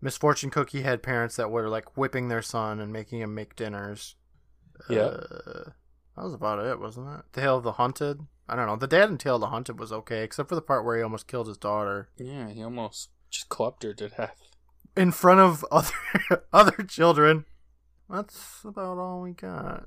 Misfortune 0.00 0.50
Cookie 0.50 0.82
had 0.82 1.02
parents 1.02 1.36
that 1.36 1.50
were, 1.50 1.68
like, 1.68 1.96
whipping 1.96 2.28
their 2.28 2.42
son 2.42 2.80
and 2.80 2.92
making 2.92 3.20
him 3.20 3.34
make 3.34 3.56
dinners. 3.56 4.16
Yeah. 4.90 5.02
Uh, 5.02 5.70
that 6.16 6.24
was 6.24 6.34
about 6.34 6.64
it, 6.64 6.80
wasn't 6.80 7.16
it? 7.16 7.24
Tale 7.32 7.58
of 7.58 7.62
the 7.62 7.72
Hunted? 7.72 8.20
I 8.48 8.56
don't 8.56 8.66
know. 8.66 8.76
The 8.76 8.86
dad 8.86 9.10
in 9.10 9.18
Tale 9.18 9.34
of 9.36 9.40
the 9.42 9.48
Hunted 9.48 9.78
was 9.78 9.92
okay, 9.92 10.22
except 10.22 10.48
for 10.48 10.54
the 10.54 10.62
part 10.62 10.84
where 10.84 10.96
he 10.96 11.02
almost 11.02 11.26
killed 11.28 11.48
his 11.48 11.58
daughter. 11.58 12.08
Yeah, 12.16 12.48
he 12.48 12.62
almost 12.62 13.10
just 13.30 13.48
clubbed 13.48 13.82
her 13.82 13.92
to 13.94 14.08
death. 14.08 14.40
in 14.96 15.12
front 15.12 15.40
of 15.40 15.64
other 15.70 16.44
other 16.52 16.82
children. 16.84 17.44
That's 18.08 18.60
about 18.64 18.96
all 18.98 19.20
we 19.20 19.32
got, 19.32 19.86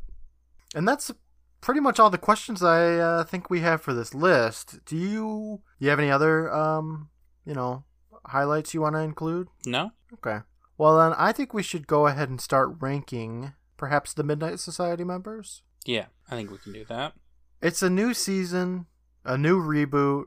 and 0.75 0.87
that's 0.87 1.11
pretty 1.59 1.79
much 1.79 1.99
all 1.99 2.09
the 2.11 2.17
questions 2.19 2.61
I 2.61 2.97
uh, 2.97 3.23
think 3.23 3.49
we 3.49 3.61
have 3.61 3.81
for 3.81 3.93
this 3.93 4.13
list. 4.13 4.85
Do 4.85 4.95
you 4.95 5.61
you 5.79 5.89
have 5.89 5.99
any 5.99 6.11
other 6.11 6.53
um 6.53 7.09
you 7.45 7.55
know 7.55 7.83
highlights 8.25 8.73
you 8.75 8.81
want 8.81 8.93
to 8.95 8.99
include? 8.99 9.47
No? 9.65 9.91
Okay. 10.13 10.39
Well 10.77 10.97
then, 10.99 11.13
I 11.17 11.31
think 11.31 11.53
we 11.53 11.63
should 11.63 11.87
go 11.87 12.05
ahead 12.07 12.29
and 12.29 12.39
start 12.39 12.75
ranking 12.79 13.53
perhaps 13.77 14.13
the 14.13 14.23
Midnight 14.23 14.59
Society 14.59 15.03
members. 15.03 15.63
Yeah, 15.85 16.05
I 16.29 16.35
think 16.35 16.51
we 16.51 16.57
can 16.59 16.73
do 16.73 16.85
that. 16.85 17.13
It's 17.61 17.83
a 17.83 17.89
new 17.89 18.13
season, 18.13 18.87
a 19.23 19.37
new 19.37 19.61
reboot, 19.61 20.25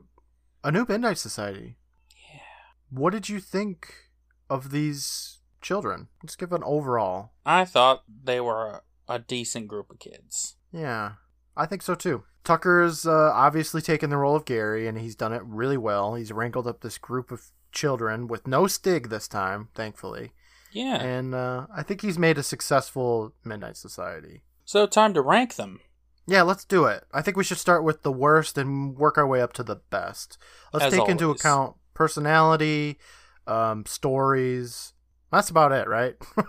a 0.63 0.71
new 0.71 0.85
Midnight 0.87 1.17
Society. 1.17 1.77
Yeah. 2.33 2.39
What 2.89 3.11
did 3.11 3.27
you 3.27 3.39
think 3.39 3.93
of 4.49 4.71
these 4.71 5.39
children? 5.61 6.07
Let's 6.23 6.35
give 6.35 6.53
an 6.53 6.63
overall. 6.63 7.33
I 7.45 7.65
thought 7.65 8.03
they 8.23 8.39
were 8.39 8.81
a, 9.07 9.15
a 9.15 9.19
decent 9.19 9.67
group 9.67 9.89
of 9.89 9.99
kids. 9.99 10.55
Yeah, 10.71 11.13
I 11.57 11.65
think 11.65 11.81
so 11.81 11.95
too. 11.95 12.23
Tucker's 12.43 13.05
uh, 13.05 13.31
obviously 13.33 13.81
taken 13.81 14.09
the 14.09 14.17
role 14.17 14.35
of 14.35 14.45
Gary, 14.45 14.87
and 14.87 14.97
he's 14.97 15.15
done 15.15 15.33
it 15.33 15.41
really 15.43 15.77
well. 15.77 16.15
He's 16.15 16.31
wrangled 16.31 16.67
up 16.67 16.81
this 16.81 16.97
group 16.97 17.31
of 17.31 17.47
children 17.71 18.27
with 18.27 18.47
no 18.47 18.67
stig 18.67 19.09
this 19.09 19.27
time, 19.27 19.69
thankfully. 19.73 20.31
Yeah. 20.71 21.01
And 21.01 21.33
uh, 21.33 21.67
I 21.75 21.83
think 21.83 22.01
he's 22.01 22.19
made 22.19 22.37
a 22.37 22.43
successful 22.43 23.33
Midnight 23.43 23.77
Society. 23.77 24.43
So 24.63 24.85
time 24.85 25.13
to 25.13 25.21
rank 25.21 25.55
them. 25.55 25.79
Yeah, 26.27 26.41
let's 26.41 26.65
do 26.65 26.85
it. 26.85 27.03
I 27.13 27.21
think 27.21 27.37
we 27.37 27.43
should 27.43 27.57
start 27.59 27.83
with 27.83 28.01
the 28.03 28.11
worst 28.11 28.57
and 28.57 28.95
work 28.97 29.17
our 29.17 29.27
way 29.27 29.41
up 29.41 29.53
to 29.53 29.63
the 29.63 29.77
best. 29.91 30.37
Let's 30.73 30.85
As 30.87 30.93
take 30.93 31.07
into 31.09 31.29
account 31.29 31.75
personality, 31.93 32.97
um, 33.47 33.85
stories. 33.85 34.93
That's 35.31 35.49
about 35.49 35.71
it, 35.71 35.87
right? 35.87 36.15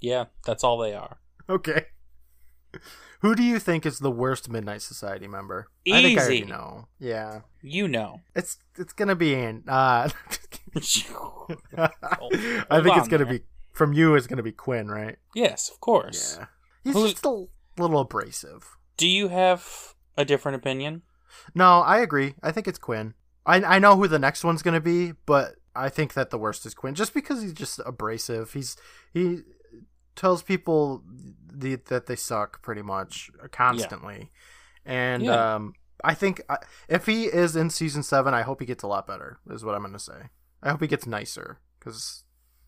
Yeah, 0.00 0.24
that's 0.44 0.64
all 0.64 0.78
they 0.78 0.94
are. 0.94 1.18
okay. 1.48 1.86
Who 3.20 3.36
do 3.36 3.44
you 3.44 3.60
think 3.60 3.86
is 3.86 4.00
the 4.00 4.10
worst 4.10 4.48
Midnight 4.50 4.82
Society 4.82 5.28
member? 5.28 5.68
I 5.86 6.02
think 6.02 6.18
I 6.18 6.22
already 6.22 6.38
Easy. 6.38 6.46
know. 6.46 6.88
Yeah, 6.98 7.42
You 7.62 7.86
know. 7.86 8.18
it's 8.34 8.58
it's 8.76 8.92
gonna 8.92 9.14
be 9.14 9.32
in. 9.34 9.62
Uh, 9.68 10.08
I 10.74 10.80
think 10.80 12.96
it's 12.96 13.08
gonna 13.08 13.24
there. 13.24 13.38
be 13.38 13.44
from 13.72 13.92
you. 13.92 14.14
It's 14.16 14.26
gonna 14.26 14.42
be 14.42 14.52
Quinn, 14.52 14.88
right? 14.88 15.16
yes, 15.34 15.70
of 15.70 15.80
course. 15.80 16.36
Yeah, 16.38 16.46
he's 16.84 16.94
Who- 16.94 17.08
just 17.08 17.24
a 17.24 17.44
little 17.78 18.00
abrasive. 18.00 18.76
Do 19.02 19.08
you 19.08 19.26
have 19.26 19.94
a 20.16 20.24
different 20.24 20.54
opinion? 20.54 21.02
No, 21.56 21.80
I 21.80 21.98
agree. 21.98 22.36
I 22.40 22.52
think 22.52 22.68
it's 22.68 22.78
Quinn. 22.78 23.14
I 23.44 23.60
I 23.60 23.78
know 23.80 23.96
who 23.96 24.06
the 24.06 24.20
next 24.20 24.44
one's 24.44 24.62
gonna 24.62 24.80
be, 24.80 25.10
but 25.26 25.56
I 25.74 25.88
think 25.88 26.14
that 26.14 26.30
the 26.30 26.38
worst 26.38 26.64
is 26.66 26.72
Quinn, 26.72 26.94
just 26.94 27.12
because 27.12 27.42
he's 27.42 27.52
just 27.52 27.80
abrasive. 27.84 28.52
He's 28.52 28.76
he 29.12 29.40
tells 30.14 30.44
people 30.44 31.02
the, 31.52 31.74
that 31.88 32.06
they 32.06 32.14
suck 32.14 32.62
pretty 32.62 32.82
much 32.82 33.28
constantly, 33.50 34.30
and 34.86 35.24
Yeah. 35.24 35.54
um, 35.56 35.74
I 36.04 36.14
think 36.14 36.40
I, 36.48 36.58
if 36.88 37.06
he 37.06 37.24
is 37.24 37.56
in 37.56 37.70
season 37.70 38.04
seven, 38.04 38.34
I 38.34 38.42
hope 38.42 38.60
he 38.60 38.66
gets 38.66 38.84
a 38.84 38.86
lot 38.86 39.08
better. 39.08 39.40
Is 39.50 39.64
what 39.64 39.74
I'm 39.74 39.82
gonna 39.82 39.98
say. 39.98 40.28
I 40.62 40.70
hope 40.70 40.80
he 40.80 40.86
gets 40.86 41.08
nicer 41.08 41.58
because 41.80 42.22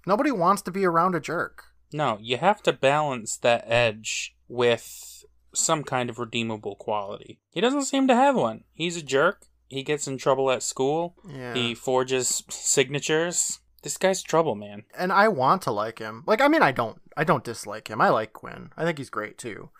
nobody 0.04 0.32
wants 0.32 0.62
to 0.62 0.72
be 0.72 0.84
around 0.84 1.14
a 1.14 1.20
jerk. 1.20 1.62
No, 1.92 2.18
you 2.20 2.38
have 2.38 2.60
to 2.64 2.72
balance 2.72 3.36
that 3.36 3.62
edge 3.68 4.34
with 4.48 5.24
some 5.54 5.84
kind 5.84 6.10
of 6.10 6.18
redeemable 6.18 6.76
quality. 6.76 7.40
He 7.50 7.60
doesn't 7.60 7.84
seem 7.84 8.06
to 8.08 8.14
have 8.14 8.36
one. 8.36 8.64
He's 8.72 8.96
a 8.96 9.02
jerk. 9.02 9.46
He 9.68 9.82
gets 9.82 10.06
in 10.06 10.18
trouble 10.18 10.50
at 10.50 10.62
school. 10.62 11.16
Yeah. 11.28 11.54
He 11.54 11.74
forges 11.74 12.42
signatures. 12.48 13.60
This 13.82 13.96
guy's 13.98 14.22
trouble, 14.22 14.54
man. 14.54 14.84
and 14.96 15.12
I 15.12 15.28
want 15.28 15.62
to 15.62 15.70
like 15.70 15.98
him. 15.98 16.22
Like, 16.26 16.40
I 16.40 16.48
mean, 16.48 16.62
I 16.62 16.72
don't, 16.72 16.98
I 17.16 17.24
don't 17.24 17.44
dislike 17.44 17.88
him. 17.88 18.00
I 18.00 18.08
like 18.08 18.32
Quinn. 18.32 18.70
I 18.76 18.84
think 18.84 18.96
he's 18.98 19.10
great 19.10 19.36
too. 19.36 19.70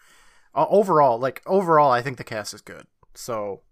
Uh, 0.55 0.67
overall, 0.69 1.19
like 1.19 1.43
overall, 1.47 1.91
I 1.91 2.03
think 2.03 2.19
the 2.19 2.25
cast 2.25 2.53
is 2.55 2.61
good. 2.61 2.87
So, 3.15 3.63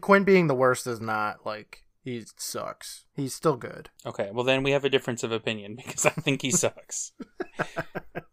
Quinn 0.00 0.24
being 0.24 0.46
the 0.46 0.54
worst 0.54 0.86
is 0.86 1.00
not 1.00 1.46
like 1.46 1.84
he 2.02 2.24
sucks. 2.36 3.04
He's 3.14 3.34
still 3.34 3.56
good. 3.56 3.88
Okay, 4.04 4.30
well 4.32 4.44
then 4.44 4.62
we 4.64 4.72
have 4.72 4.84
a 4.84 4.90
difference 4.90 5.22
of 5.22 5.30
opinion 5.32 5.76
because 5.86 6.06
I 6.06 6.10
think 6.10 6.42
he 6.42 6.50
sucks. 6.50 7.12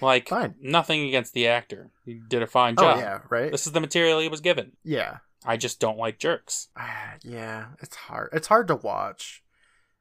like 0.00 0.28
Fine. 0.28 0.54
nothing 0.60 1.06
against 1.08 1.32
the 1.34 1.48
actor. 1.48 1.90
He 2.04 2.14
did 2.28 2.42
a 2.42 2.46
fine 2.46 2.76
job. 2.76 2.84
Oh 2.84 2.90
job. 2.94 3.00
yeah, 3.00 3.18
right. 3.30 3.50
This 3.52 3.66
is 3.66 3.72
the 3.72 3.80
material 3.80 4.20
he 4.20 4.28
was 4.28 4.40
given. 4.40 4.72
Yeah, 4.84 5.18
I 5.44 5.56
just 5.56 5.80
don't 5.80 5.98
like 5.98 6.18
jerks. 6.18 6.68
Ah, 6.76 7.14
yeah. 7.22 7.66
It's 7.80 7.96
hard. 7.96 8.30
It's 8.32 8.48
hard 8.48 8.68
to 8.68 8.76
watch. 8.76 9.42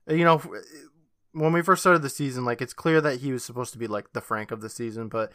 You 0.08 0.24
know, 0.24 0.42
when 1.34 1.54
we 1.54 1.62
first 1.62 1.82
started 1.82 2.02
the 2.02 2.10
season, 2.10 2.46
like 2.46 2.62
it's 2.62 2.74
clear 2.74 3.02
that 3.02 3.20
he 3.22 3.32
was 3.32 3.44
supposed 3.44 3.74
to 3.74 3.80
be 3.80 3.88
like 3.88 4.14
the 4.14 4.22
Frank 4.22 4.52
of 4.52 4.62
the 4.62 4.70
season, 4.70 5.08
but 5.10 5.32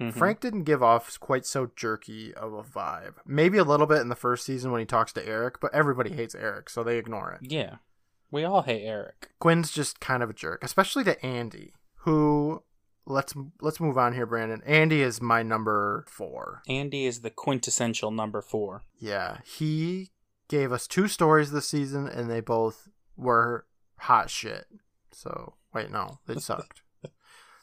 Mhm. 0.00 0.12
Frank 0.12 0.40
didn't 0.40 0.64
give 0.64 0.82
off 0.82 1.20
quite 1.20 1.46
so 1.46 1.70
jerky 1.76 2.34
of 2.34 2.52
a 2.52 2.64
vibe. 2.64 3.14
Maybe 3.24 3.58
a 3.58 3.64
little 3.64 3.86
bit 3.86 4.00
in 4.00 4.08
the 4.08 4.16
first 4.16 4.44
season 4.44 4.72
when 4.72 4.80
he 4.80 4.86
talks 4.86 5.12
to 5.12 5.24
Eric, 5.24 5.60
but 5.60 5.72
everybody 5.72 6.10
hates 6.12 6.34
Eric, 6.34 6.68
so 6.68 6.82
they 6.82 6.98
ignore 6.98 7.30
it. 7.30 7.48
Yeah. 7.48 7.76
We 8.28 8.42
all 8.42 8.62
hate 8.62 8.84
Eric. 8.84 9.28
Quinn's 9.38 9.70
just 9.70 10.00
kind 10.00 10.24
of 10.24 10.30
a 10.30 10.34
jerk, 10.34 10.64
especially 10.64 11.04
to 11.04 11.24
Andy, 11.24 11.74
who 11.98 12.64
let's 13.06 13.34
let's 13.60 13.80
move 13.80 13.98
on 13.98 14.14
here, 14.14 14.26
Brandon. 14.26 14.62
Andy 14.66 15.02
is 15.02 15.20
my 15.20 15.42
number 15.42 16.04
4. 16.08 16.62
Andy 16.68 17.06
is 17.06 17.20
the 17.20 17.30
quintessential 17.30 18.10
number 18.10 18.40
four. 18.42 18.82
Yeah, 18.98 19.38
he 19.44 20.10
gave 20.48 20.72
us 20.72 20.86
two 20.86 21.08
stories 21.08 21.50
this 21.50 21.68
season 21.68 22.06
and 22.08 22.30
they 22.30 22.40
both 22.40 22.88
were 23.16 23.66
hot 23.98 24.30
shit. 24.30 24.66
So, 25.12 25.54
Wait, 25.72 25.90
no, 25.90 26.18
they 26.26 26.34
sucked. 26.38 26.82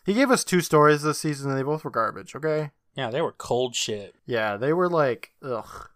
he 0.06 0.14
gave 0.14 0.32
us 0.32 0.44
two 0.44 0.62
stories 0.62 1.02
this 1.04 1.20
season, 1.20 1.50
and 1.50 1.60
they 1.60 1.64
both 1.64 1.84
were 1.84 1.92
garbage. 1.92 2.36
Okay. 2.36 2.72
Yeah, 2.96 3.10
they 3.10 3.22
were 3.22 3.32
cold 3.32 3.74
shit. 3.76 4.16
Yeah, 4.26 4.58
they 4.58 4.74
were 4.74 4.90
like, 4.90 5.32
ugh, 5.42 5.90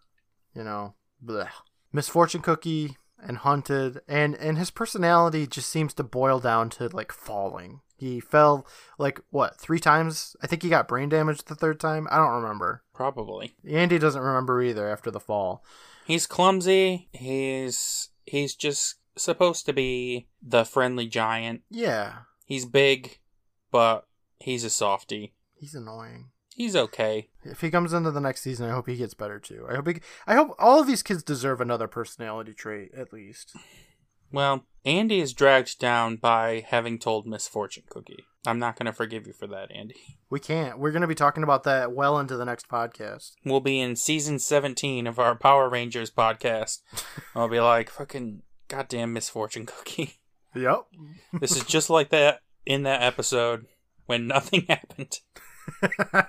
you 0.56 0.64
know, 0.64 0.96
bleh. 1.24 1.50
Misfortune 1.92 2.42
Cookie 2.42 2.98
and 3.28 3.38
Hunted, 3.38 4.02
and 4.08 4.36
and 4.36 4.58
his 4.58 4.72
personality 4.72 5.48
just 5.48 5.70
seems 5.70 5.94
to 5.96 6.04
boil 6.04 6.40
down 6.40 6.70
to 6.72 6.88
like 6.90 7.12
falling. 7.12 7.82
He 7.98 8.20
fell 8.20 8.68
like 8.98 9.20
what 9.30 9.58
three 9.60 9.80
times? 9.80 10.36
I 10.42 10.48
think 10.48 10.64
he 10.64 10.70
got 10.70 10.88
brain 10.88 11.10
damage 11.10 11.44
the 11.44 11.56
third 11.56 11.80
time. 11.80 12.08
I 12.12 12.18
don't 12.18 12.42
remember. 12.42 12.84
Probably. 12.94 13.56
Andy 13.70 13.98
doesn't 14.00 14.22
remember 14.22 14.62
either 14.62 14.90
after 14.90 15.10
the 15.12 15.20
fall. 15.20 15.64
He's 16.06 16.28
clumsy. 16.28 17.08
He's 17.14 18.10
he's 18.26 18.54
just 18.56 18.96
supposed 19.18 19.66
to 19.66 19.74
be 19.74 20.28
the 20.42 20.66
friendly 20.66 21.08
giant. 21.08 21.62
Yeah, 21.70 22.14
He's 22.46 22.66
big, 22.66 23.20
but 23.72 24.06
he's 24.40 24.64
a 24.64 24.70
softy. 24.70 25.34
he's 25.56 25.74
annoying. 25.74 26.32
He's 26.56 26.76
okay. 26.76 27.28
If 27.44 27.60
he 27.60 27.70
comes 27.70 27.92
into 27.92 28.12
the 28.12 28.22
next 28.22 28.42
season, 28.42 28.70
I 28.70 28.74
hope 28.74 28.88
he 28.88 28.96
gets 28.96 29.14
better 29.14 29.40
too. 29.40 29.68
I 29.70 29.76
hope 29.76 29.88
he, 29.88 29.96
I 30.26 30.36
hope 30.36 30.56
all 30.58 30.80
of 30.80 30.88
these 30.88 31.04
kids 31.04 31.22
deserve 31.22 31.60
another 31.60 31.90
personality 31.90 32.54
trait 32.54 32.92
at 32.96 33.12
least. 33.12 33.54
Well, 34.32 34.66
Andy 34.86 35.20
is 35.20 35.34
dragged 35.34 35.80
down 35.80 36.16
by 36.16 36.66
having 36.66 36.98
told 36.98 37.28
Misfortune 37.28 37.84
Cookie. 37.90 38.24
I'm 38.48 38.58
not 38.58 38.78
going 38.78 38.86
to 38.86 38.94
forgive 38.94 39.28
you 39.28 39.34
for 39.34 39.48
that, 39.48 39.70
Andy. 39.70 40.18
We 40.30 40.40
can't. 40.40 40.80
We're 40.80 40.92
going 40.92 41.02
to 41.02 41.08
be 41.08 41.16
talking 41.16 41.44
about 41.44 41.64
that 41.64 41.92
well 41.92 42.18
into 42.20 42.38
the 42.38 42.46
next 42.46 42.70
podcast. 42.70 43.32
We'll 43.44 43.60
be 43.60 43.82
in 43.82 43.98
season 43.98 44.40
17 44.40 45.08
of 45.08 45.20
our 45.20 45.36
Power 45.36 45.70
Rangers 45.70 46.10
podcast. 46.10 46.82
I'll 47.36 47.50
be 47.50 47.60
like, 47.60 47.90
fucking 47.90 48.44
goddamn 48.70 49.12
Misfortune 49.14 49.66
Cookie. 49.66 50.20
Yep. 50.56 50.86
This 51.42 51.58
is 51.58 51.66
just 51.66 51.90
like 51.90 52.10
that 52.12 52.40
in 52.66 52.84
that 52.84 53.04
episode 53.04 53.66
when 54.06 54.28
nothing 54.28 54.66
happened. 54.70 55.20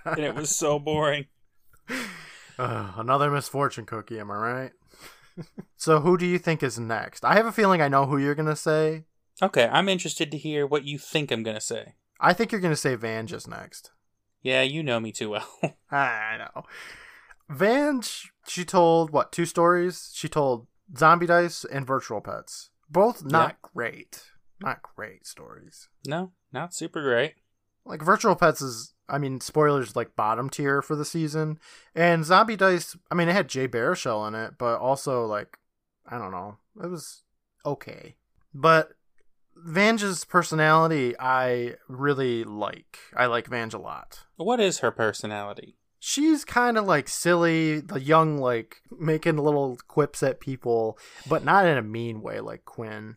And 0.05 0.19
it 0.19 0.35
was 0.35 0.55
so 0.55 0.79
boring. 0.79 1.27
Uh, 2.59 2.93
another 2.97 3.31
misfortune 3.31 3.85
cookie, 3.85 4.19
am 4.19 4.31
I 4.31 4.37
right? 4.37 4.73
so, 5.77 6.01
who 6.01 6.17
do 6.17 6.25
you 6.25 6.39
think 6.39 6.63
is 6.63 6.79
next? 6.79 7.23
I 7.23 7.35
have 7.35 7.45
a 7.45 7.53
feeling 7.53 7.83
I 7.83 7.89
know 7.89 8.07
who 8.07 8.17
you're 8.17 8.35
going 8.35 8.49
to 8.49 8.57
say. 8.57 9.05
Okay, 9.43 9.69
I'm 9.71 9.91
interested 9.91 10.31
to 10.31 10.39
hear 10.39 10.67
what 10.67 10.87
you 10.87 10.99
think 10.99 11.31
I'm 11.31 11.43
going 11.43 11.57
to 11.57 11.61
say. 11.61 11.97
I 12.19 12.33
think 12.33 12.51
you're 12.51 12.63
going 12.63 12.73
to 12.73 12.77
say 12.77 12.95
Van 12.95 13.27
just 13.27 13.47
next. 13.47 13.91
Yeah, 14.43 14.63
you 14.63 14.83
know 14.83 15.01
me 15.01 15.13
too 15.13 15.29
well. 15.31 15.49
I 15.91 16.39
know. 16.39 16.63
Vange, 17.51 18.31
she 18.49 18.65
told, 18.65 19.11
what, 19.11 19.33
two 19.33 19.45
stories? 19.45 20.11
She 20.15 20.29
told 20.29 20.67
Zombie 20.97 21.27
Dice 21.27 21.65
and 21.65 21.87
Virtual 21.87 22.21
Pets. 22.21 22.71
Both 22.89 23.25
not 23.25 23.61
great. 23.61 24.23
Not 24.61 24.81
great 24.83 25.27
stories. 25.27 25.89
no, 26.07 26.33
not 26.53 26.73
super 26.73 27.03
great. 27.03 27.35
Like, 27.87 28.03
Virtual 28.03 28.37
Pets 28.37 28.61
is, 28.61 28.95
I 29.09 29.19
mean, 29.19 29.41
spoilers, 29.41 29.97
like, 29.97 30.17
bottom 30.17 30.51
tier 30.51 30.83
for 30.83 30.97
the 30.97 31.05
season. 31.05 31.59
And 31.95 32.25
Zombie 32.25 32.57
Dice, 32.57 32.97
I 33.11 33.15
mean, 33.15 33.29
it 33.29 33.33
had 33.33 33.49
Jay 33.49 33.69
Baruchel 33.69 34.27
in 34.29 34.35
it, 34.35 34.55
but 34.59 34.79
also, 34.79 35.25
like, 35.25 35.59
I 36.07 36.19
don't 36.19 36.33
know. 36.33 36.59
It 36.83 36.89
was 36.89 37.23
okay. 37.65 38.17
But 38.53 38.91
Vange's 39.57 40.25
personality, 40.25 41.15
I 41.19 41.77
really 41.89 42.45
like. 42.45 42.99
I 43.17 43.27
like 43.27 43.49
Vange 43.49 43.75
a 43.75 43.79
lot. 43.79 44.25
What 44.37 44.61
is 44.61 44.81
her 44.81 44.91
personality? 44.91 45.77
she's 46.07 46.45
kind 46.45 46.79
of 46.79 46.87
like 46.87 47.09
silly, 47.09 47.81
the 47.81 48.01
young, 48.01 48.39
like 48.39 48.77
making 48.97 49.39
little 49.39 49.77
quips 49.89 50.23
at 50.23 50.41
people, 50.41 50.99
but 51.29 51.45
not 51.45 51.67
in 51.67 51.77
a 51.77 51.83
mean 51.83 52.23
way 52.23 52.39
like 52.39 52.65
Quinn. 52.65 53.17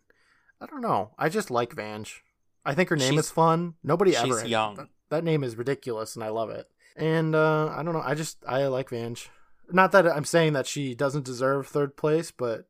I 0.59 0.65
don't 0.65 0.81
know. 0.81 1.11
I 1.17 1.29
just 1.29 1.51
like 1.51 1.75
Vange. 1.75 2.21
I 2.69 2.75
think 2.75 2.89
her 2.89 2.95
name 2.95 3.13
She's- 3.13 3.25
is 3.25 3.31
fun. 3.31 3.75
Nobody 3.83 4.11
she's 4.11 4.21
ever. 4.21 4.45
young. 4.47 4.75
That, 4.75 4.87
that 5.09 5.23
name 5.23 5.43
is 5.43 5.55
ridiculous, 5.57 6.15
and 6.15 6.23
I 6.23 6.29
love 6.29 6.49
it. 6.49 6.67
And 6.95 7.33
uh, 7.35 7.67
I 7.67 7.81
don't 7.83 7.93
know. 7.93 8.03
I 8.03 8.13
just 8.13 8.37
I 8.47 8.65
like 8.67 8.89
Vange. 8.89 9.29
Not 9.71 9.91
that 9.93 10.05
I'm 10.07 10.25
saying 10.25 10.53
that 10.53 10.67
she 10.67 10.93
doesn't 10.95 11.25
deserve 11.25 11.67
third 11.67 11.95
place, 11.95 12.31
but 12.31 12.65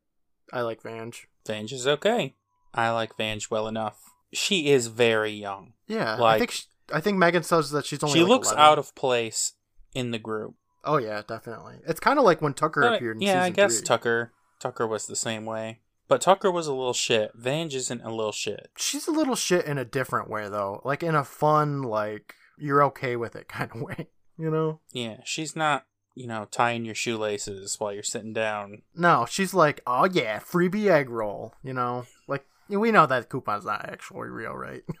I 0.52 0.60
like 0.62 0.82
Vange. 0.82 1.26
Vange 1.46 1.72
is 1.72 1.86
okay. 1.86 2.34
I 2.72 2.90
like 2.90 3.16
Vange 3.16 3.50
well 3.50 3.66
enough. 3.66 3.98
She 4.32 4.68
is 4.70 4.86
very 4.86 5.32
young. 5.32 5.72
Yeah, 5.88 6.22
I 6.22 6.38
think 6.38 6.52
she, 6.52 6.64
I 6.92 7.00
think 7.00 7.18
Megan 7.18 7.42
says 7.42 7.70
that 7.72 7.84
she's 7.86 8.02
only. 8.02 8.14
She 8.14 8.22
like, 8.22 8.28
looks 8.28 8.48
11. 8.48 8.62
out 8.64 8.78
of 8.78 8.94
place 8.94 9.54
in 9.94 10.12
the 10.12 10.18
group. 10.18 10.54
Oh 10.84 10.98
yeah, 10.98 11.22
definitely. 11.26 11.74
It's 11.86 12.00
kind 12.00 12.18
of 12.18 12.24
like 12.24 12.40
when 12.40 12.54
Tucker 12.54 12.82
But, 12.82 12.94
appeared. 12.96 13.16
in 13.16 13.22
yeah, 13.22 13.40
I 13.42 13.46
season 13.48 13.52
guess 13.54 13.76
three. 13.78 13.86
Tucker 13.86 14.32
Tucker 14.60 14.86
was 14.86 15.06
the 15.06 15.16
same 15.16 15.44
way. 15.44 15.80
But 16.10 16.20
Tucker 16.20 16.50
was 16.50 16.66
a 16.66 16.74
little 16.74 16.92
shit. 16.92 17.30
Vange 17.34 17.74
isn't 17.74 18.02
a 18.02 18.10
little 18.14 18.32
shit. 18.32 18.68
she's 18.76 19.06
a 19.06 19.12
little 19.12 19.36
shit 19.36 19.64
in 19.64 19.78
a 19.78 19.84
different 19.84 20.28
way 20.28 20.48
though 20.50 20.82
like 20.84 21.02
in 21.02 21.14
a 21.14 21.24
fun 21.24 21.82
like 21.82 22.34
you're 22.58 22.82
okay 22.84 23.16
with 23.16 23.34
it 23.36 23.48
kind 23.56 23.70
of 23.74 23.80
way 23.80 24.08
you 24.36 24.50
know 24.50 24.80
Yeah, 24.92 25.18
she's 25.24 25.54
not, 25.56 25.84
you 26.14 26.26
know, 26.26 26.46
tying 26.50 26.84
your 26.84 26.94
shoelaces 26.94 27.76
while 27.78 27.92
you're 27.94 28.02
sitting 28.02 28.32
down. 28.32 28.82
no 28.94 29.24
she's 29.30 29.54
like 29.54 29.80
oh 29.86 30.04
yeah 30.12 30.40
freebie 30.40 30.90
egg 30.90 31.08
roll 31.08 31.54
you 31.62 31.72
know 31.72 32.04
like 32.26 32.44
we 32.68 32.90
know 32.90 33.06
that 33.06 33.28
coupon's 33.28 33.64
not 33.64 33.88
actually 33.88 34.28
real 34.28 34.54
right 34.54 34.82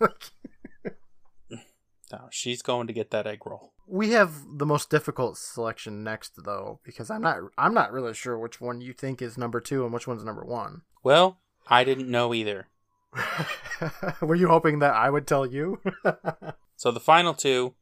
No, 2.12 2.28
she's 2.30 2.62
going 2.62 2.86
to 2.88 2.92
get 2.92 3.10
that 3.10 3.26
egg 3.26 3.46
roll. 3.46 3.72
we 3.86 4.10
have 4.10 4.32
the 4.56 4.66
most 4.66 4.90
difficult 4.90 5.36
selection 5.38 6.02
next 6.04 6.32
though 6.44 6.80
because 6.84 7.10
i'm 7.10 7.22
not 7.22 7.38
i'm 7.58 7.74
not 7.74 7.92
really 7.92 8.14
sure 8.14 8.38
which 8.38 8.60
one 8.60 8.80
you 8.80 8.92
think 8.92 9.20
is 9.22 9.36
number 9.38 9.60
two 9.60 9.84
and 9.84 9.92
which 9.92 10.06
one's 10.06 10.24
number 10.24 10.44
one 10.44 10.82
Well, 11.02 11.40
I 11.68 11.84
didn't 11.84 12.08
know 12.10 12.32
either. 12.34 12.68
were 14.20 14.34
you 14.36 14.48
hoping 14.48 14.78
that 14.80 14.94
i 14.94 15.10
would 15.10 15.26
tell 15.26 15.46
you 15.46 15.80
So 16.76 16.90
the 16.90 17.00
final 17.00 17.34
two 17.34 17.74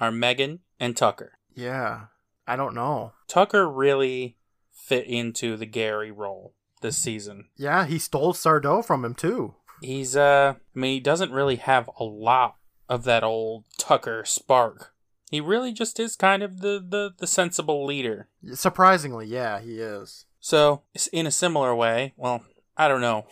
are 0.00 0.10
Megan 0.12 0.60
and 0.80 0.96
Tucker. 0.96 1.32
yeah 1.54 2.06
i 2.46 2.56
don't 2.56 2.74
know 2.74 3.12
Tucker 3.28 3.68
really 3.68 4.36
fit 4.72 5.06
into 5.06 5.56
the 5.56 5.66
Gary 5.66 6.10
role 6.10 6.54
this 6.82 6.96
season. 6.98 7.46
yeah 7.56 7.86
he 7.86 7.98
stole 7.98 8.32
sardo 8.32 8.84
from 8.84 9.04
him 9.04 9.14
too 9.14 9.54
He's 9.82 10.16
uh 10.16 10.54
I 10.74 10.78
mean 10.78 10.92
he 10.94 11.00
doesn't 11.00 11.32
really 11.32 11.56
have 11.56 11.90
a 12.00 12.04
lot 12.04 12.56
of 12.88 13.04
that 13.04 13.24
old 13.24 13.64
Tucker 13.78 14.24
spark. 14.24 14.92
He 15.30 15.40
really 15.40 15.72
just 15.72 15.98
is 15.98 16.16
kind 16.16 16.42
of 16.42 16.60
the 16.60 16.84
the, 16.86 17.14
the 17.18 17.26
sensible 17.26 17.84
leader. 17.84 18.28
surprisingly 18.54 19.26
yeah 19.26 19.60
he 19.60 19.80
is 19.80 20.26
So 20.40 20.82
in 21.12 21.26
a 21.26 21.32
similar 21.32 21.74
way, 21.74 22.14
well, 22.16 22.44
I 22.76 22.88
don't 22.88 23.00
know. 23.00 23.26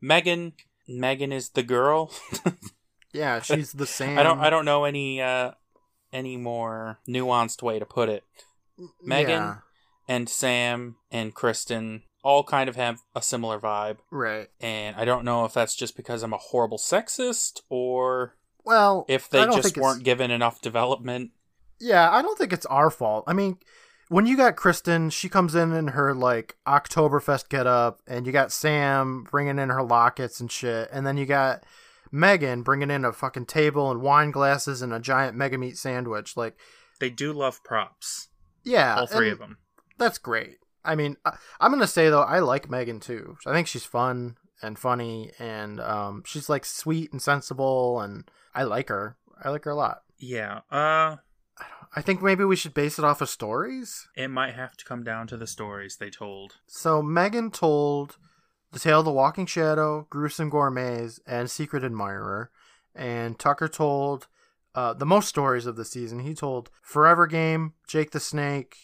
Megan 0.00 0.52
Megan 0.86 1.32
is 1.32 1.50
the 1.50 1.62
girl. 1.62 2.12
Yeah, 3.14 3.40
she's 3.40 3.72
the 3.72 3.86
same. 3.86 4.18
I 4.20 4.22
don't 4.24 4.40
I 4.40 4.50
don't 4.50 4.64
know 4.64 4.84
any 4.84 5.22
uh 5.22 5.52
any 6.12 6.36
more 6.36 6.98
nuanced 7.08 7.62
way 7.62 7.78
to 7.78 7.86
put 7.86 8.08
it. 8.08 8.24
Megan 9.02 9.30
Yeah, 9.30 9.54
and 10.08 10.28
Sam 10.28 10.96
and 11.10 11.32
Kristen 11.32 12.02
all 12.24 12.42
kind 12.42 12.68
of 12.68 12.76
have 12.76 13.02
a 13.14 13.22
similar 13.22 13.60
vibe. 13.60 13.98
right. 14.10 14.48
And 14.60 14.96
I 14.96 15.04
don't 15.04 15.24
know 15.24 15.44
if 15.44 15.54
that's 15.54 15.76
just 15.76 15.94
because 15.96 16.22
I'm 16.22 16.32
a 16.32 16.38
horrible 16.38 16.78
sexist 16.78 17.60
or 17.68 18.34
Well, 18.64 19.04
if 19.08 19.28
they 19.28 19.44
just 19.46 19.76
weren't 19.76 20.04
given 20.04 20.30
enough 20.30 20.60
development. 20.60 21.30
Yeah, 21.80 22.10
I 22.10 22.22
don't 22.22 22.38
think 22.38 22.52
it's 22.52 22.66
our 22.66 22.90
fault. 22.90 23.24
I 23.26 23.32
mean, 23.32 23.58
when 24.08 24.26
you 24.26 24.36
got 24.36 24.56
Kristen, 24.56 25.10
she 25.10 25.28
comes 25.28 25.54
in 25.54 25.72
in 25.72 25.88
her 25.88 26.14
like 26.14 26.56
Oktoberfest 26.66 27.48
getup, 27.48 28.00
and 28.06 28.26
you 28.26 28.32
got 28.32 28.52
Sam 28.52 29.26
bringing 29.30 29.58
in 29.58 29.70
her 29.70 29.82
lockets 29.82 30.40
and 30.40 30.50
shit, 30.50 30.88
and 30.92 31.06
then 31.06 31.16
you 31.16 31.26
got 31.26 31.64
Megan 32.12 32.62
bringing 32.62 32.90
in 32.90 33.04
a 33.04 33.12
fucking 33.12 33.46
table 33.46 33.90
and 33.90 34.00
wine 34.00 34.30
glasses 34.30 34.82
and 34.82 34.92
a 34.92 35.00
giant 35.00 35.36
mega 35.36 35.58
meat 35.58 35.76
sandwich. 35.76 36.36
Like, 36.36 36.56
They 37.00 37.10
do 37.10 37.32
love 37.32 37.62
props. 37.64 38.28
yeah, 38.62 38.96
all 38.96 39.06
three 39.06 39.30
of 39.30 39.38
them. 39.38 39.58
That's 39.98 40.18
great. 40.18 40.58
I 40.84 40.94
mean, 40.94 41.16
I, 41.24 41.36
I'm 41.60 41.70
gonna 41.72 41.86
say 41.86 42.08
though, 42.10 42.22
I 42.22 42.38
like 42.40 42.70
Megan 42.70 43.00
too. 43.00 43.36
I 43.46 43.52
think 43.52 43.66
she's 43.66 43.84
fun 43.84 44.36
and 44.62 44.78
funny, 44.78 45.32
and 45.38 45.80
um, 45.80 46.22
she's 46.26 46.48
like 46.48 46.64
sweet 46.64 47.10
and 47.12 47.20
sensible, 47.20 48.00
and 48.00 48.30
I 48.54 48.62
like 48.64 48.88
her. 48.88 49.16
I 49.42 49.50
like 49.50 49.64
her 49.64 49.70
a 49.70 49.74
lot. 49.76 50.02
Yeah. 50.18 50.60
Uh 50.70 51.16
I 51.96 52.02
think 52.02 52.22
maybe 52.22 52.42
we 52.44 52.56
should 52.56 52.74
base 52.74 52.98
it 52.98 53.04
off 53.04 53.20
of 53.20 53.28
stories. 53.28 54.08
it 54.16 54.26
might 54.28 54.54
have 54.54 54.76
to 54.78 54.84
come 54.84 55.04
down 55.04 55.28
to 55.28 55.36
the 55.36 55.46
stories 55.46 55.96
they 55.96 56.10
told. 56.10 56.56
So 56.66 57.00
Megan 57.02 57.50
told 57.52 58.16
The 58.72 58.80
Tale 58.80 58.98
of 58.98 59.04
the 59.04 59.12
Walking 59.12 59.46
Shadow, 59.46 60.06
Gruesome 60.10 60.50
Gourmets, 60.50 61.20
and 61.24 61.48
Secret 61.48 61.84
Admirer. 61.84 62.50
And 62.96 63.38
Tucker 63.38 63.68
told 63.68 64.26
uh, 64.74 64.92
the 64.94 65.06
most 65.06 65.28
stories 65.28 65.66
of 65.66 65.76
the 65.76 65.84
season. 65.84 66.20
He 66.20 66.34
told 66.34 66.68
Forever 66.82 67.28
Game, 67.28 67.74
Jake 67.86 68.10
the 68.10 68.18
Snake, 68.18 68.76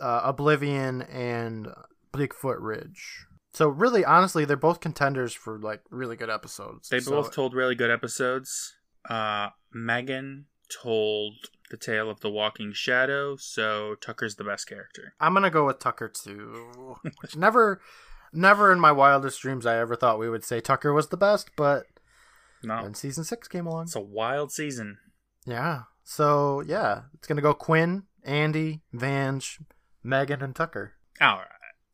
uh, 0.00 0.22
Oblivion, 0.24 1.02
and 1.02 1.68
Bigfoot 2.14 2.56
Ridge. 2.60 3.26
So 3.52 3.68
really, 3.68 4.02
honestly, 4.04 4.46
they're 4.46 4.56
both 4.56 4.80
contenders 4.80 5.34
for 5.34 5.58
like 5.58 5.82
really 5.90 6.16
good 6.16 6.30
episodes. 6.30 6.88
They 6.88 7.00
So- 7.00 7.10
both 7.10 7.32
told 7.34 7.52
really 7.52 7.74
good 7.74 7.90
episodes. 7.90 8.74
Uh 9.08 9.50
Megan 9.72 10.46
told 10.82 11.34
the 11.70 11.76
tale 11.76 12.08
of 12.10 12.20
the 12.20 12.30
walking 12.30 12.72
shadow, 12.72 13.36
so 13.36 13.94
Tucker's 14.00 14.36
the 14.36 14.44
best 14.44 14.68
character. 14.68 15.14
I'm 15.20 15.34
gonna 15.34 15.50
go 15.50 15.66
with 15.66 15.78
Tucker 15.78 16.08
too. 16.08 16.96
Which 17.20 17.36
never, 17.36 17.80
never 18.32 18.72
in 18.72 18.80
my 18.80 18.92
wildest 18.92 19.40
dreams 19.40 19.66
I 19.66 19.78
ever 19.78 19.96
thought 19.96 20.18
we 20.18 20.30
would 20.30 20.44
say 20.44 20.60
Tucker 20.60 20.92
was 20.92 21.08
the 21.08 21.16
best, 21.16 21.50
but 21.56 21.86
No, 22.62 22.76
And 22.78 22.96
season 22.96 23.24
six 23.24 23.48
came 23.48 23.66
along. 23.66 23.84
it's 23.84 23.96
a 23.96 24.00
wild 24.00 24.52
season. 24.52 24.98
Yeah. 25.44 25.82
So 26.04 26.60
yeah, 26.60 27.02
it's 27.14 27.26
gonna 27.28 27.42
go 27.42 27.54
Quinn, 27.54 28.04
Andy, 28.24 28.82
Vange, 28.92 29.60
Megan, 30.02 30.42
and 30.42 30.54
Tucker. 30.54 30.94
All 31.20 31.36
right. 31.36 31.46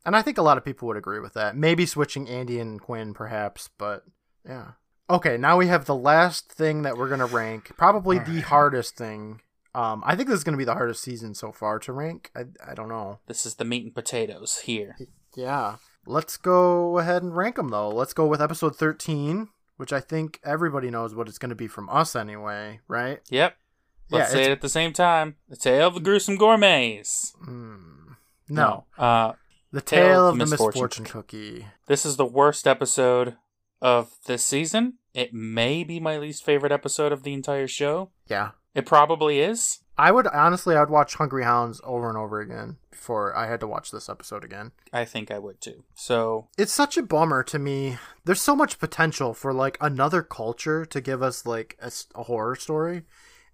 And 0.05 0.15
I 0.15 0.21
think 0.21 0.37
a 0.37 0.41
lot 0.43 0.57
of 0.57 0.65
people 0.65 0.87
would 0.89 0.97
agree 0.97 1.19
with 1.19 1.33
that. 1.33 1.55
Maybe 1.55 1.85
switching 1.85 2.27
Andy 2.27 2.59
and 2.59 2.79
Quinn, 2.79 3.13
perhaps, 3.13 3.69
but 3.77 4.03
yeah. 4.45 4.71
Okay, 5.09 5.37
now 5.37 5.57
we 5.57 5.67
have 5.67 5.85
the 5.85 5.95
last 5.95 6.51
thing 6.51 6.83
that 6.83 6.97
we're 6.97 7.09
gonna 7.09 7.25
rank. 7.25 7.71
Probably 7.77 8.17
the 8.19 8.25
Alright. 8.25 8.43
hardest 8.45 8.95
thing. 8.95 9.41
Um, 9.75 10.03
I 10.05 10.15
think 10.15 10.29
this 10.29 10.37
is 10.37 10.43
gonna 10.43 10.57
be 10.57 10.63
the 10.65 10.73
hardest 10.75 11.03
season 11.03 11.33
so 11.35 11.51
far 11.51 11.79
to 11.79 11.91
rank. 11.93 12.31
I 12.35 12.45
I 12.65 12.73
don't 12.73 12.89
know. 12.89 13.19
This 13.27 13.45
is 13.45 13.55
the 13.55 13.65
meat 13.65 13.83
and 13.83 13.93
potatoes 13.93 14.59
here. 14.65 14.95
Yeah. 15.35 15.77
Let's 16.05 16.37
go 16.37 16.97
ahead 16.99 17.23
and 17.23 17.35
rank 17.35 17.55
them 17.57 17.69
though. 17.69 17.89
Let's 17.89 18.13
go 18.13 18.25
with 18.27 18.41
episode 18.41 18.75
thirteen, 18.75 19.49
which 19.77 19.91
I 19.91 19.99
think 19.99 20.39
everybody 20.43 20.89
knows 20.89 21.13
what 21.15 21.27
it's 21.27 21.37
gonna 21.39 21.55
be 21.55 21.67
from 21.67 21.89
us 21.89 22.15
anyway, 22.15 22.79
right? 22.87 23.19
Yep. 23.29 23.55
Let's 24.09 24.29
Yeah, 24.29 24.33
say 24.33 24.39
it's- 24.41 24.47
it 24.49 24.51
at 24.51 24.61
the 24.61 24.69
same 24.69 24.93
time. 24.93 25.35
The 25.49 25.55
Tale 25.57 25.87
of 25.87 25.93
the 25.95 25.99
Gruesome 26.01 26.37
Gourmets. 26.37 27.33
Mm, 27.47 28.15
no. 28.49 28.85
Uh, 28.97 29.33
The 29.71 29.81
Tale, 29.81 30.27
of 30.29 30.37
the 30.37 30.45
Misfortune 30.45 30.83
Misfortune 30.83 31.05
Cookie. 31.05 31.67
this 31.87 32.05
is 32.05 32.15
the 32.17 32.25
worst 32.25 32.67
episode 32.67 33.37
of 33.83 34.13
this 34.25 34.43
season. 34.43 34.93
It 35.13 35.31
may 35.33 35.83
be 35.83 35.99
my 35.99 36.17
least 36.17 36.43
favorite 36.43 36.71
episode 36.71 37.11
of 37.11 37.21
the 37.21 37.33
entire 37.33 37.67
show. 37.67 38.09
Yeah. 38.27 38.51
It 38.73 38.87
probably 38.87 39.39
is. 39.39 39.81
I 39.95 40.11
would 40.11 40.25
honestly, 40.25 40.75
I'd 40.75 40.89
watch 40.89 41.13
Hungry 41.15 41.43
Hounds 41.43 41.79
over 41.83 42.09
and 42.09 42.17
over 42.17 42.39
again 42.39 42.77
before 42.89 43.35
I 43.37 43.47
had 43.47 43.59
to 43.59 43.67
watch 43.67 43.91
this 43.91 44.09
episode 44.09 44.43
again. 44.43 44.71
I 44.91 45.05
think 45.05 45.29
I 45.29 45.37
would 45.37 45.61
too. 45.61 45.83
So, 45.93 46.47
It's 46.57 46.73
such 46.73 46.97
a 46.97 47.03
bummer 47.03 47.43
to 47.43 47.59
me. 47.59 47.99
There's 48.25 48.41
so 48.41 48.55
much 48.55 48.79
potential 48.79 49.35
for 49.35 49.53
like 49.53 49.77
another 49.79 50.23
culture 50.23 50.83
to 50.85 50.99
give 51.01 51.21
us 51.21 51.45
like 51.45 51.77
a 52.15 52.23
horror 52.23 52.55
story, 52.55 53.03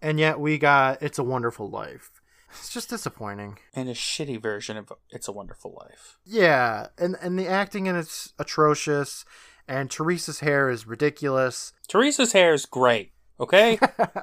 and 0.01 0.17
yet 0.17 0.39
we 0.39 0.57
got 0.57 1.01
It's 1.01 1.19
a 1.19 1.23
Wonderful 1.23 1.69
Life. 1.69 2.11
It's 2.51 2.69
just 2.69 2.89
disappointing. 2.89 3.59
and 3.75 3.89
a 3.89 3.93
shitty 3.93 4.41
version 4.41 4.77
of 4.77 4.93
It's 5.09 5.27
a 5.27 5.33
Wonderful 5.33 5.75
Life. 5.77 6.17
Yeah, 6.23 6.87
and 6.97 7.17
and 7.21 7.37
the 7.37 7.47
acting 7.47 7.87
in 7.87 7.97
it's 7.97 8.31
atrocious, 8.39 9.25
and 9.69 9.89
Teresa's 9.89 10.41
hair 10.41 10.69
is 10.69 10.85
ridiculous. 10.85 11.71
Teresa's 11.87 12.33
hair 12.33 12.53
is 12.53 12.65
great. 12.65 13.13
Okay, 13.39 13.79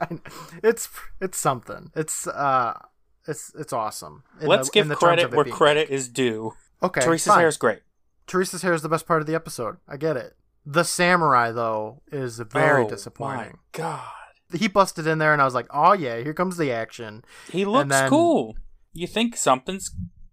it's 0.62 0.88
it's 1.20 1.38
something. 1.38 1.90
It's 1.94 2.26
uh, 2.26 2.78
it's 3.26 3.52
it's 3.58 3.72
awesome. 3.72 4.24
in 4.40 4.48
let's 4.48 4.68
the- 4.68 4.72
give 4.74 4.88
the 4.88 4.96
credit 4.96 5.30
where 5.32 5.44
credit 5.46 5.88
is 5.88 6.08
due. 6.08 6.52
Okay, 6.82 7.00
Teresa's 7.00 7.28
fine. 7.28 7.38
hair 7.38 7.48
is 7.48 7.56
great. 7.56 7.80
Teresa's 8.26 8.62
hair 8.62 8.74
is 8.74 8.82
the 8.82 8.88
best 8.88 9.06
part 9.06 9.20
of 9.22 9.26
the 9.26 9.34
episode. 9.34 9.76
I 9.88 9.96
get 9.96 10.16
it. 10.16 10.34
The 10.66 10.82
samurai 10.82 11.52
though 11.52 12.02
is 12.12 12.38
very 12.40 12.84
Oh, 12.84 12.88
disappointing. 12.88 13.52
My 13.52 13.58
God, 13.72 14.04
He 14.52 14.68
busted 14.68 15.06
in 15.06 15.18
there, 15.18 15.32
and 15.32 15.40
I 15.40 15.44
was 15.46 15.54
like, 15.54 15.68
"Oh 15.70 15.92
yeah, 15.94 16.18
here 16.18 16.34
comes 16.34 16.56
the 16.58 16.72
action." 16.72 17.24
he 17.50 17.64
looks 17.64 17.88
then- 17.88 18.10
cool. 18.10 18.56
You 18.92 19.06
think 19.06 19.36
something's, 19.36 19.90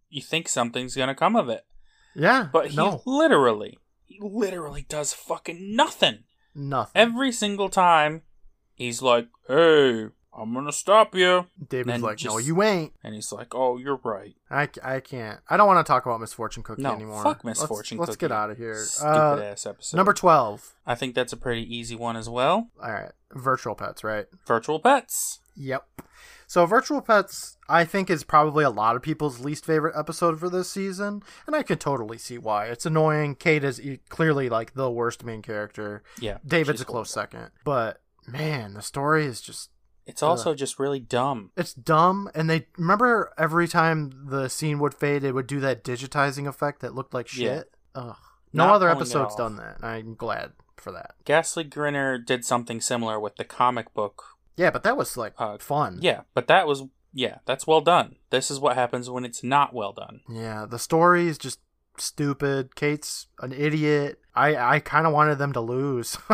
you 0.09 0.21
think 0.21 0.47
something's 0.47 0.95
gonna 0.95 1.13
come 1.15 1.35
of 1.35 1.49
it, 1.49 1.65
Yeah, 2.15 2.47
but 2.51 2.67
he 2.67 2.77
no, 2.77 3.01
literally, 3.05 3.77
literally 4.19 4.85
does 4.87 5.13
fucking 5.13 5.75
nothing. 5.75 6.23
nothing. 6.55 6.91
Every 6.95 7.31
single 7.31 7.69
time, 7.69 8.21
he's 8.75 9.01
like, 9.01 9.27
"Hey, 9.47 10.07
I'm 10.35 10.53
gonna 10.53 10.71
stop 10.71 11.13
you," 11.15 11.47
David's 11.69 12.01
like, 12.01 12.23
"No, 12.23 12.37
you 12.37 12.61
ain't." 12.63 12.93
and 13.03 13.13
he's 13.15 13.31
like, 13.31 13.53
"Oh, 13.55 13.77
you're 13.77 13.99
right." 14.03 14.35
I, 14.49 14.67
I 14.83 14.99
can't. 14.99 15.39
I 15.49 15.57
don't 15.57 15.67
want 15.67 15.85
to 15.85 15.89
talk 15.89 16.05
about 16.05 16.19
Misfortune 16.19 16.63
Cookie 16.63 16.81
No, 16.81 16.93
anymore. 16.93 17.23
fuck 17.23 17.43
Let's- 17.43 17.59
Misfortune 17.59 17.97
let's, 17.97 18.15
get 18.15 18.31
out 18.31 18.49
of 18.49 18.57
here. 18.57 18.83
Stupid 18.83 19.09
Uh, 19.09 19.41
ass 19.43 19.65
episode. 19.65 19.97
number 19.97 20.13
twelve. 20.13 20.73
I 20.85 20.95
think 20.95 21.15
that's 21.15 21.33
a 21.33 21.37
pretty 21.37 21.63
easy 21.75 21.95
one 21.95 22.15
as 22.17 22.29
well. 22.29 22.69
All 22.81 22.91
right, 22.91 23.11
virtual 23.31 23.75
pets, 23.75 24.03
right? 24.03 24.25
Virtual 24.47 24.79
pets. 24.79 25.39
Yep. 25.55 25.85
So 26.53 26.67
Virtual 26.67 27.01
Pets, 27.01 27.57
I 27.67 27.83
think, 27.83 28.11
is 28.11 28.23
probably 28.23 28.63
a 28.63 28.69
lot 28.69 28.95
of 28.95 29.01
people's 29.01 29.39
least 29.39 29.65
favorite 29.65 29.95
episode 29.97 30.39
for 30.39 30.49
this 30.51 30.69
season, 30.69 31.23
and 31.47 31.55
I 31.55 31.63
can 31.63 31.79
totally 31.79 32.19
see 32.19 32.37
why. 32.37 32.67
It's 32.67 32.85
annoying. 32.85 33.33
Kate 33.33 33.63
is 33.63 33.81
clearly 34.09 34.49
like 34.49 34.75
the 34.75 34.87
worst 34.91 35.23
main 35.25 35.41
character. 35.41 36.03
Yeah, 36.19 36.37
David's 36.45 36.79
a 36.79 36.85
close 36.85 37.11
horrible. 37.11 37.31
second, 37.39 37.51
but 37.65 38.01
man, 38.27 38.75
the 38.75 38.83
story 38.83 39.25
is 39.25 39.41
just 39.41 39.71
It's 40.05 40.21
also 40.21 40.53
just 40.53 40.77
really 40.77 40.99
dumb. 40.99 41.49
it's 41.57 41.73
dumb. 41.73 42.29
And 42.35 42.47
they 42.51 42.67
remember 42.77 43.33
every 43.35 43.67
time 43.67 44.11
the 44.29 44.47
scene 44.47 44.77
would 44.77 44.93
fade, 44.93 45.23
it 45.23 45.31
would 45.31 45.47
do 45.47 45.59
that 45.61 45.83
digitizing 45.83 46.47
effect 46.47 46.81
that 46.81 46.93
looked 46.93 47.15
like 47.15 47.35
Yeah. 47.35 47.55
shit. 47.61 47.75
Ugh. 47.95 48.15
No 48.53 48.67
Not 48.67 48.75
other 48.75 48.89
episode's 48.89 49.35
done 49.35 49.55
that. 49.55 49.83
I'm 49.83 50.13
glad 50.13 50.51
for 50.77 50.91
that. 50.91 51.15
Ghastly 51.25 51.63
Grinner 51.63 52.19
did 52.19 52.45
something 52.45 52.79
similar 52.79 53.19
with 53.19 53.37
the 53.37 53.43
comic 53.43 53.91
book. 53.95 54.25
Yeah, 54.55 54.69
but 54.71 54.83
that 54.83 54.97
was 54.97 55.17
like 55.17 55.33
Uh, 55.37 55.57
fun. 55.57 55.99
Yeah, 56.01 56.21
but 56.33 56.47
that 56.47 56.67
was 56.67 56.83
yeah, 57.13 57.37
that's 57.45 57.67
well 57.67 57.81
done. 57.81 58.15
This 58.31 58.49
is 58.49 58.59
what 58.59 58.75
happens 58.75 59.09
when 59.09 59.25
it's 59.25 59.43
not 59.43 59.73
well 59.73 59.93
done. 59.93 60.21
Yeah, 60.29 60.65
the 60.69 60.79
story 60.79 61.27
is 61.27 61.37
just 61.37 61.59
stupid. 61.97 62.75
Kate's 62.75 63.27
an 63.39 63.51
idiot. 63.53 64.19
I 64.35 64.55
I 64.55 64.79
kind 64.79 65.05
of 65.07 65.13
wanted 65.13 65.37
them 65.37 65.53
to 65.53 65.61
lose. 65.61 66.17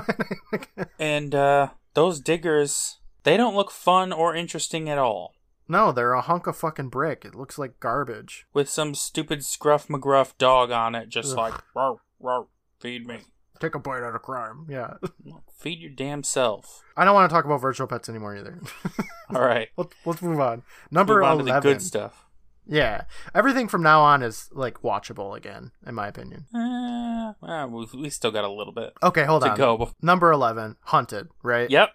And 1.00 1.34
uh 1.36 1.70
those 1.94 2.20
diggers, 2.20 3.00
they 3.24 3.36
don't 3.38 3.56
look 3.56 3.72
fun 3.72 4.12
or 4.14 4.36
interesting 4.36 4.90
at 4.90 4.98
all. 4.98 5.34
no, 5.68 5.92
they're 5.92 6.14
a 6.14 6.22
hunk 6.22 6.48
of 6.48 6.56
fucking 6.58 6.90
brick. 6.90 7.24
It 7.26 7.36
looks 7.36 7.58
like 7.58 7.80
garbage. 7.80 8.46
With 8.54 8.70
some 8.70 8.96
stupid 8.96 9.44
Scruff 9.44 9.88
McGruff 9.88 10.38
dog 10.38 10.72
on 10.72 10.96
it, 10.96 11.10
just 11.10 11.32
Ugh. 11.34 11.38
like 11.38 11.54
row, 11.76 12.00
row, 12.20 12.48
feed 12.80 13.06
me. 13.08 13.20
Take 13.60 13.76
a 13.76 13.80
bite 13.80 14.03
out 14.03 14.16
of 14.16 14.22
crime. 14.22 14.66
Yeah. 14.70 14.93
Feed 15.57 15.80
your 15.80 15.91
damn 15.91 16.24
self. 16.24 16.84
I 16.95 17.03
don't 17.03 17.14
want 17.14 17.30
to 17.30 17.34
talk 17.34 17.43
about 17.45 17.60
virtual 17.60 17.88
pets 17.88 18.07
anymore 18.07 18.36
either. 18.38 18.60
All 19.36 19.41
right. 19.41 19.68
let's, 19.78 19.93
let's 20.05 20.22
move 20.22 20.39
on. 20.39 20.64
Number 20.91 21.16
Move 21.16 21.24
on 21.24 21.38
to 21.39 21.43
11. 21.43 21.55
the 21.64 21.74
good 21.74 21.82
stuff. 21.82 22.26
Yeah. 22.66 23.03
Everything 23.36 23.68
from 23.68 23.84
now 23.84 24.01
on 24.01 24.22
is 24.24 24.47
like 24.53 24.82
watchable 24.82 25.36
again, 25.36 25.72
in 25.86 25.95
my 25.95 26.07
opinion. 26.07 26.45
Uh, 26.55 27.34
well, 27.41 27.68
we, 27.93 28.01
we 28.03 28.10
still 28.10 28.32
got 28.32 28.43
a 28.45 28.49
little 28.51 28.72
bit 28.74 28.93
Okay, 29.03 29.26
hold 29.26 29.43
on. 29.43 29.57
go. 29.57 29.91
Number 30.01 30.32
11, 30.32 30.78
Hunted, 30.84 31.28
right? 31.43 31.70
Yep. 31.70 31.89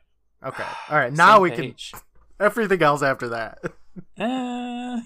Okay. 0.44 0.64
All 0.90 0.98
right. 0.98 1.12
Now 1.16 1.34
Same 1.36 1.42
we 1.42 1.50
page. 1.52 1.92
can. 1.92 2.00
Everything 2.40 2.82
else 2.82 3.02
after 3.02 3.28
that. 3.28 3.58
Uh, 4.18 5.00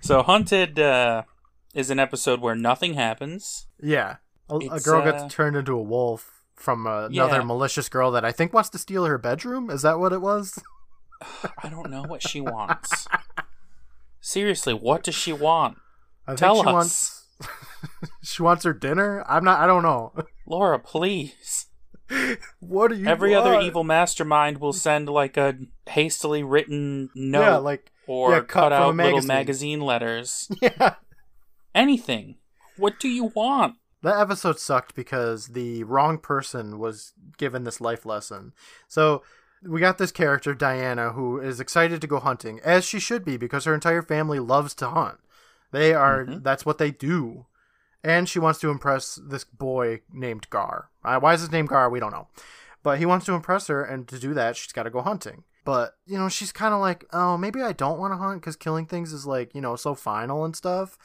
so 0.00 0.22
Hunted 0.22 0.78
uh, 0.78 1.22
is 1.76 1.90
an 1.90 1.98
episode 2.00 2.40
where 2.40 2.54
nothing 2.56 2.94
happens. 2.94 3.66
Yeah. 3.80 4.16
A, 4.48 4.56
a 4.56 4.80
girl 4.80 5.02
uh, 5.02 5.10
gets 5.12 5.32
turned 5.34 5.56
into 5.56 5.72
a 5.76 5.82
wolf 5.82 6.42
from 6.56 6.86
another 6.86 7.10
Yeah. 7.12 7.42
malicious 7.42 7.88
girl 7.88 8.10
that 8.12 8.24
I 8.24 8.32
think 8.32 8.52
wants 8.52 8.70
to 8.70 8.78
steal 8.78 9.04
her 9.04 9.18
bedroom. 9.18 9.68
Is 9.70 9.82
that 9.82 9.98
what 9.98 10.12
it 10.12 10.20
was? 10.22 10.58
I 11.62 11.68
don't 11.68 11.90
know 11.90 12.02
what 12.02 12.22
she 12.22 12.40
wants. 12.40 13.06
Seriously, 14.20 14.72
what 14.74 15.02
does 15.04 15.14
she 15.14 15.32
want? 15.32 15.78
I 16.26 16.34
Tell 16.34 16.56
she 16.62 16.68
us. 16.68 16.72
wants 16.72 17.22
she 18.22 18.42
wants 18.42 18.64
her 18.64 18.72
dinner. 18.72 19.22
I'm 19.28 19.44
not 19.44 19.60
I 19.60 19.66
don't 19.66 19.82
know. 19.82 20.12
Laura, 20.46 20.78
please. 20.78 21.66
what 22.60 22.88
do 22.90 22.96
you 22.96 23.06
Every 23.06 23.34
other 23.34 23.60
evil 23.60 23.84
mastermind 23.84 24.58
will 24.58 24.72
send 24.72 25.08
like 25.08 25.36
a 25.36 25.56
hastily 25.86 26.42
written 26.42 27.10
note 27.14 27.40
Yeah, 27.42 27.56
like 27.56 27.92
or 28.06 28.30
yeah, 28.32 28.38
cut 28.40 28.48
cut, 28.48 28.72
out 28.72 28.94
little 28.94 29.12
magazine. 29.12 29.26
magazine 29.28 29.80
letters. 29.80 30.48
yeah. 30.62 30.94
Anything. 31.76 32.36
What 32.78 32.98
do 32.98 33.06
you 33.08 33.24
want? 33.34 33.74
That 34.02 34.18
episode 34.18 34.58
sucked 34.58 34.94
because 34.94 35.48
the 35.48 35.84
wrong 35.84 36.16
person 36.18 36.78
was 36.78 37.12
given 37.36 37.64
this 37.64 37.80
life 37.80 38.06
lesson. 38.06 38.54
So 38.88 39.22
we 39.62 39.80
got 39.80 39.98
this 39.98 40.10
character, 40.12 40.54
Diana, 40.54 41.10
who 41.10 41.38
is 41.38 41.60
excited 41.60 42.00
to 42.00 42.06
go 42.06 42.18
hunting, 42.18 42.60
as 42.64 42.84
she 42.84 42.98
should 42.98 43.24
be, 43.24 43.36
because 43.36 43.64
her 43.64 43.74
entire 43.74 44.02
family 44.02 44.38
loves 44.38 44.74
to 44.76 44.88
hunt. 44.88 45.18
They 45.70 45.92
are, 45.92 46.24
Mhm. 46.24 46.42
that's 46.42 46.64
what 46.64 46.78
they 46.78 46.90
do. 46.90 47.44
And 48.02 48.28
she 48.28 48.38
wants 48.38 48.60
to 48.60 48.70
impress 48.70 49.16
this 49.22 49.44
boy 49.44 50.00
named 50.12 50.48
Gar. 50.48 50.90
Uh, 51.04 51.18
why 51.18 51.34
is 51.34 51.40
his 51.40 51.50
name 51.52 51.66
Gar? 51.66 51.90
We 51.90 52.00
don't 52.00 52.12
know. 52.12 52.28
But 52.82 52.98
he 52.98 53.06
wants 53.06 53.26
to 53.26 53.34
impress 53.34 53.66
her, 53.66 53.82
and 53.82 54.06
to 54.08 54.18
do 54.18 54.32
that, 54.34 54.56
she's 54.56 54.72
got 54.72 54.84
to 54.84 54.90
go 54.90 55.02
hunting. 55.02 55.44
But, 55.64 55.96
you 56.06 56.16
know, 56.16 56.28
she's 56.28 56.52
kind 56.52 56.72
of 56.72 56.80
like, 56.80 57.04
oh, 57.12 57.36
maybe 57.36 57.60
I 57.60 57.72
don't 57.72 57.98
want 57.98 58.12
to 58.12 58.18
hunt 58.18 58.40
because 58.40 58.54
killing 58.54 58.86
things 58.86 59.12
is 59.12 59.26
like, 59.26 59.52
you 59.52 59.60
know, 59.60 59.74
so 59.74 59.96
final 59.96 60.44
and 60.44 60.54
stuff. 60.54 60.96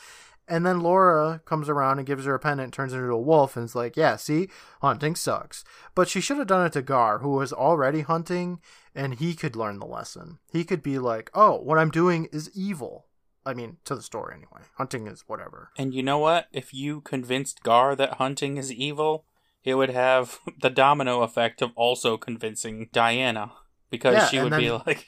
And 0.51 0.65
then 0.65 0.81
Laura 0.81 1.41
comes 1.45 1.69
around 1.69 1.99
and 1.99 2.05
gives 2.05 2.25
her 2.25 2.35
a 2.35 2.39
pendant, 2.39 2.73
turns 2.73 2.91
her 2.91 2.99
into 2.99 3.13
a 3.13 3.17
wolf, 3.17 3.55
and 3.55 3.63
is 3.63 3.73
like, 3.73 3.95
yeah, 3.95 4.17
see, 4.17 4.49
hunting 4.81 5.15
sucks. 5.15 5.63
But 5.95 6.09
she 6.09 6.19
should 6.19 6.35
have 6.39 6.47
done 6.47 6.65
it 6.65 6.73
to 6.73 6.81
Gar, 6.81 7.19
who 7.19 7.29
was 7.29 7.53
already 7.53 8.01
hunting, 8.01 8.59
and 8.93 9.15
he 9.15 9.33
could 9.33 9.55
learn 9.55 9.79
the 9.79 9.85
lesson. 9.85 10.39
He 10.51 10.65
could 10.65 10.83
be 10.83 10.99
like, 10.99 11.31
oh, 11.33 11.55
what 11.61 11.77
I'm 11.77 11.89
doing 11.89 12.27
is 12.33 12.51
evil. 12.53 13.05
I 13.45 13.53
mean, 13.53 13.77
to 13.85 13.95
the 13.95 14.01
story 14.01 14.33
anyway. 14.35 14.67
Hunting 14.75 15.07
is 15.07 15.23
whatever. 15.25 15.69
And 15.77 15.93
you 15.93 16.03
know 16.03 16.17
what? 16.17 16.47
If 16.51 16.73
you 16.73 16.99
convinced 16.99 17.63
Gar 17.63 17.95
that 17.95 18.15
hunting 18.15 18.57
is 18.57 18.73
evil, 18.73 19.23
it 19.63 19.75
would 19.75 19.91
have 19.91 20.39
the 20.61 20.69
domino 20.69 21.21
effect 21.21 21.61
of 21.61 21.71
also 21.77 22.17
convincing 22.17 22.89
Diana. 22.91 23.53
Because 23.89 24.15
Yeah, 24.15 24.27
she 24.27 24.39
would 24.41 24.57
be 24.57 24.69
like, 24.69 25.07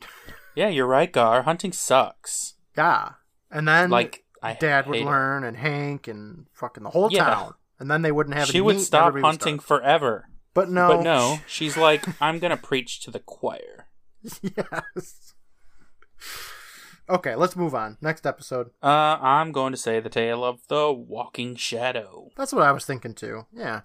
Yeah, 0.56 0.68
you're 0.68 0.88
right, 0.88 1.12
Gar. 1.12 1.42
Hunting 1.42 1.70
sucks. 1.70 2.54
Yeah. 2.76 3.10
And 3.52 3.68
then 3.68 3.90
like, 3.90 4.24
I 4.42 4.54
Dad 4.54 4.86
would 4.86 5.00
learn, 5.02 5.44
and 5.44 5.56
Hank, 5.56 6.08
and 6.08 6.46
fucking 6.52 6.82
the 6.82 6.90
whole 6.90 7.10
Yeah. 7.12 7.24
town. 7.24 7.54
and 7.78 7.90
then 7.90 8.02
they 8.02 8.12
wouldn't 8.12 8.36
have. 8.36 8.48
she 8.48 8.58
any 8.58 8.60
would 8.62 8.80
stop 8.80 9.08
everybody 9.08 9.22
would 9.32 9.40
hunting 9.40 9.58
forever. 9.58 10.28
But 10.52 10.68
no, 10.70 10.88
But 10.88 11.02
no, 11.02 11.38
she's 11.46 11.76
like, 11.76 12.04
I'm 12.20 12.38
gonna 12.38 12.56
preach 12.56 13.00
to 13.02 13.10
the 13.10 13.20
choir. 13.20 13.86
yes. 14.42 15.34
Okay, 17.08 17.34
let's 17.34 17.56
move 17.56 17.74
on. 17.74 17.96
Next 18.00 18.24
episode. 18.24 18.70
Uh, 18.82 19.18
I'm 19.20 19.50
going 19.50 19.72
to 19.72 19.76
say 19.76 19.98
the 19.98 20.08
tale 20.08 20.44
of 20.44 20.60
the 20.68 20.92
walking 20.92 21.56
shadow. 21.56 22.30
That's 22.36 22.52
what 22.52 22.62
I 22.62 22.70
was 22.72 22.84
thinking 22.84 23.14
too. 23.14 23.46
Yeah, 23.52 23.80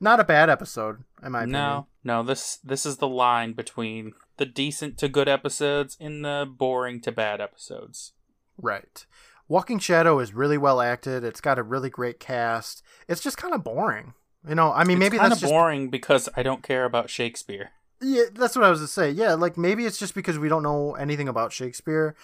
not 0.00 0.20
a 0.20 0.24
bad 0.24 0.48
episode, 0.48 1.02
in 1.24 1.32
my 1.32 1.40
opinion. 1.40 1.60
No, 1.60 1.86
no, 2.04 2.22
this 2.22 2.58
this 2.62 2.86
is 2.86 2.98
the 2.98 3.08
line 3.08 3.52
between 3.54 4.12
the 4.36 4.46
decent 4.46 4.96
to 4.98 5.08
good 5.08 5.28
episodes 5.28 5.96
and 5.98 6.24
the 6.24 6.48
boring 6.48 7.00
to 7.00 7.10
bad 7.12 7.40
episodes. 7.40 8.12
Right. 8.56 9.06
Walking 9.48 9.78
Shadow 9.78 10.18
is 10.18 10.34
really 10.34 10.58
well 10.58 10.80
acted. 10.80 11.22
It's 11.24 11.40
got 11.40 11.58
a 11.58 11.62
really 11.62 11.90
great 11.90 12.18
cast. 12.20 12.82
It's 13.08 13.20
just 13.20 13.36
kind 13.36 13.54
of 13.54 13.62
boring. 13.64 14.14
You 14.48 14.54
know, 14.54 14.72
I 14.72 14.84
mean, 14.84 14.98
maybe 14.98 15.16
it's 15.16 15.20
kind 15.22 15.32
that's 15.32 15.40
of 15.42 15.48
just 15.48 15.52
boring 15.52 15.88
because 15.90 16.28
I 16.36 16.42
don't 16.42 16.62
care 16.62 16.84
about 16.84 17.10
Shakespeare. 17.10 17.70
yeah. 18.00 18.24
That's 18.32 18.54
what 18.56 18.64
I 18.64 18.70
was 18.70 18.80
to 18.80 18.86
say. 18.88 19.10
Yeah, 19.10 19.34
like 19.34 19.56
maybe 19.56 19.84
it's 19.86 19.98
just 19.98 20.14
because 20.14 20.38
we 20.38 20.48
don't 20.48 20.62
know 20.62 20.94
anything 20.94 21.28
about 21.28 21.52
Shakespeare, 21.52 22.14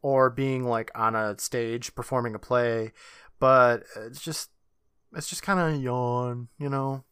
or 0.00 0.30
being 0.30 0.64
like 0.64 0.90
on 0.94 1.14
a 1.16 1.38
stage 1.38 1.94
performing 1.94 2.34
a 2.34 2.38
play. 2.38 2.92
But 3.40 3.82
it's 3.96 4.20
just, 4.20 4.50
it's 5.16 5.28
just 5.28 5.42
kind 5.42 5.58
of 5.58 5.74
a 5.74 5.76
yawn. 5.76 6.48
You 6.58 6.68
know, 6.68 7.04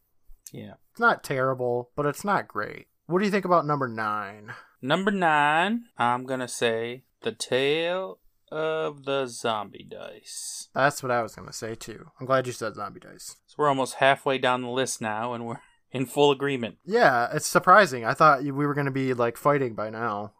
Yeah. 0.53 0.73
it's 0.91 0.99
not 0.99 1.23
terrible, 1.23 1.91
but 1.95 2.05
it's 2.05 2.23
not 2.23 2.47
great. 2.47 2.87
What 3.07 3.19
do 3.19 3.25
you 3.25 3.31
think 3.31 3.45
about 3.45 3.65
number 3.65 3.89
nine? 3.89 4.53
Number 4.81 5.11
nine, 5.11 5.83
I'm 5.97 6.25
gonna 6.25 6.47
say 6.47 7.03
the 7.23 7.33
tale 7.33 8.19
of 8.51 9.05
the 9.05 9.27
zombie 9.27 9.87
dice. 9.89 10.69
That's 10.73 11.01
what 11.01 11.11
I 11.11 11.21
was 11.23 11.35
gonna 11.35 11.53
say 11.53 11.75
too. 11.75 12.07
I'm 12.19 12.25
glad 12.25 12.47
you 12.47 12.53
said 12.53 12.75
zombie 12.75 12.99
dice. 12.99 13.37
So 13.47 13.55
we're 13.57 13.69
almost 13.69 13.95
halfway 13.95 14.37
down 14.37 14.61
the 14.61 14.69
list 14.69 15.01
now, 15.01 15.33
and 15.33 15.45
we're 15.45 15.61
in 15.91 16.05
full 16.05 16.31
agreement. 16.31 16.77
Yeah, 16.85 17.29
it's 17.33 17.47
surprising. 17.47 18.05
I 18.05 18.13
thought 18.13 18.43
we 18.43 18.51
were 18.51 18.73
gonna 18.73 18.91
be 18.91 19.13
like 19.13 19.37
fighting 19.37 19.73
by 19.73 19.89
now. 19.89 20.33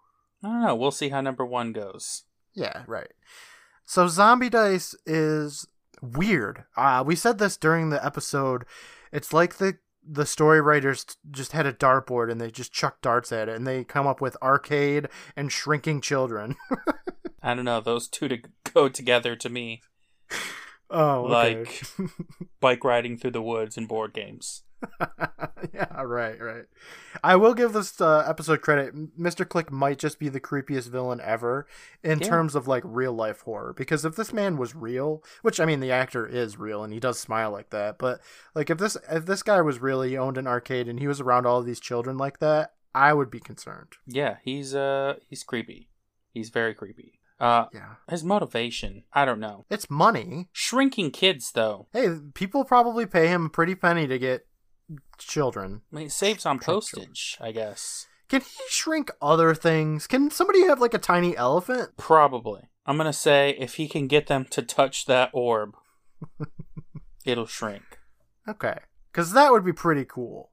I 0.43 0.47
don't 0.47 0.62
know. 0.62 0.76
We'll 0.76 0.91
see 0.91 1.09
how 1.09 1.22
number 1.22 1.45
one 1.45 1.72
goes. 1.72 2.24
Yeah, 2.53 2.84
right. 2.88 3.12
So 3.86 4.07
Zombie 4.07 4.49
Dice 4.49 4.95
is 5.05 5.68
weird. 6.01 6.64
Uh, 6.76 7.03
we 7.05 7.16
said 7.16 7.38
this 7.38 7.57
during 7.57 7.89
the 7.89 8.03
episode. 8.03 8.66
It's 9.12 9.34
like 9.34 9.57
the 9.57 9.78
the 10.03 10.26
story 10.26 10.59
writers 10.62 11.05
just 11.30 11.51
had 11.51 11.68
a 11.68 11.74
dartboard 11.74 12.32
and 12.32 12.41
they 12.41 12.49
just 12.49 12.74
chuck 12.74 13.01
darts 13.01 13.32
at 13.32 13.47
it 13.47 13.55
and 13.55 13.68
they 13.68 13.84
come 13.84 14.07
up 14.07 14.20
with 14.20 14.36
arcade 14.41 15.07
and 15.36 15.51
shrinking 15.51 16.01
children. 16.01 16.55
I 17.43 17.53
don't 17.55 17.65
know. 17.65 17.81
Those 17.81 18.07
two 18.07 18.27
to 18.27 18.39
go 18.73 18.89
together 18.89 19.35
to 19.35 19.49
me, 19.49 19.81
oh, 20.89 21.25
okay. 21.25 21.57
like 21.59 21.83
bike 22.59 22.83
riding 22.83 23.17
through 23.17 23.31
the 23.31 23.41
woods 23.41 23.77
and 23.77 23.87
board 23.87 24.13
games. 24.13 24.63
yeah, 25.73 26.01
right, 26.01 26.41
right. 26.41 26.65
I 27.23 27.35
will 27.35 27.53
give 27.53 27.71
this 27.73 28.01
uh, 28.01 28.25
episode 28.27 28.61
credit. 28.61 28.95
Mr. 29.19 29.47
Click 29.47 29.71
might 29.71 29.99
just 29.99 30.17
be 30.17 30.27
the 30.27 30.39
creepiest 30.39 30.89
villain 30.89 31.21
ever 31.23 31.67
in 32.03 32.19
Yeah. 32.19 32.27
terms 32.27 32.55
of 32.55 32.67
like 32.67 32.81
real 32.83 33.13
life 33.13 33.41
horror. 33.41 33.73
Because 33.77 34.05
if 34.05 34.15
this 34.15 34.33
man 34.33 34.57
was 34.57 34.73
real, 34.75 35.23
which 35.43 35.59
I 35.59 35.65
mean, 35.65 35.81
the 35.81 35.91
actor 35.91 36.25
is 36.25 36.57
real 36.57 36.83
and 36.83 36.91
he 36.91 36.99
does 36.99 37.19
smile 37.19 37.51
like 37.51 37.69
that, 37.69 37.99
but 37.99 38.21
like 38.55 38.71
if 38.71 38.79
this 38.79 38.97
if 39.11 39.27
this 39.27 39.43
guy 39.43 39.61
was 39.61 39.79
real, 39.79 40.01
he 40.01 40.17
owned 40.17 40.39
an 40.39 40.47
arcade 40.47 40.87
and 40.87 40.99
he 40.99 41.07
was 41.07 41.21
around 41.21 41.45
all 41.45 41.61
these 41.61 41.79
children 41.79 42.17
like 42.17 42.39
that, 42.39 42.73
I 42.95 43.13
would 43.13 43.29
be 43.29 43.39
concerned. 43.39 43.93
Yeah, 44.07 44.37
he's 44.43 44.73
uh 44.73 45.15
he's 45.29 45.43
creepy. 45.43 45.89
He's 46.33 46.49
very 46.49 46.73
creepy. 46.73 47.19
Uh, 47.41 47.65
Yeah, 47.73 47.95
his 48.07 48.23
motivation, 48.23 49.03
I 49.13 49.25
don't 49.25 49.39
know. 49.39 49.65
it's 49.69 49.89
money. 49.89 50.47
Shrinking 50.53 51.11
kids, 51.11 51.51
though. 51.53 51.87
Hey, 51.91 52.07
people 52.35 52.63
probably 52.63 53.05
pay 53.05 53.27
him 53.27 53.47
a 53.47 53.49
pretty 53.49 53.73
penny 53.75 54.05
to 54.07 54.19
get 54.19 54.45
children. 55.17 55.81
I 55.91 55.95
mean, 55.95 56.05
it 56.07 56.11
saves 56.11 56.45
on 56.45 56.59
postage, 56.59 57.37
I 57.41 57.51
guess. 57.51 58.07
Can 58.29 58.41
he 58.41 58.63
shrink 58.69 59.09
other 59.21 59.55
things? 59.55 60.05
Can 60.07 60.29
somebody 60.29 60.65
have 60.67 60.79
like 60.79 60.93
a 60.93 60.97
tiny 60.99 61.35
elephant? 61.35 61.97
Probably. 61.97 62.61
I'm 62.85 62.95
gonna 62.97 63.11
say 63.11 63.55
if 63.59 63.73
he 63.75 63.87
can 63.87 64.07
get 64.07 64.27
them 64.27 64.45
to 64.51 64.61
touch 64.61 65.05
that 65.07 65.31
orb, 65.33 65.75
it'll 67.25 67.45
shrink. 67.47 67.83
Okay. 68.47 68.77
Because 69.11 69.33
that 69.33 69.51
would 69.51 69.65
be 69.65 69.73
pretty 69.73 70.05
cool. 70.05 70.51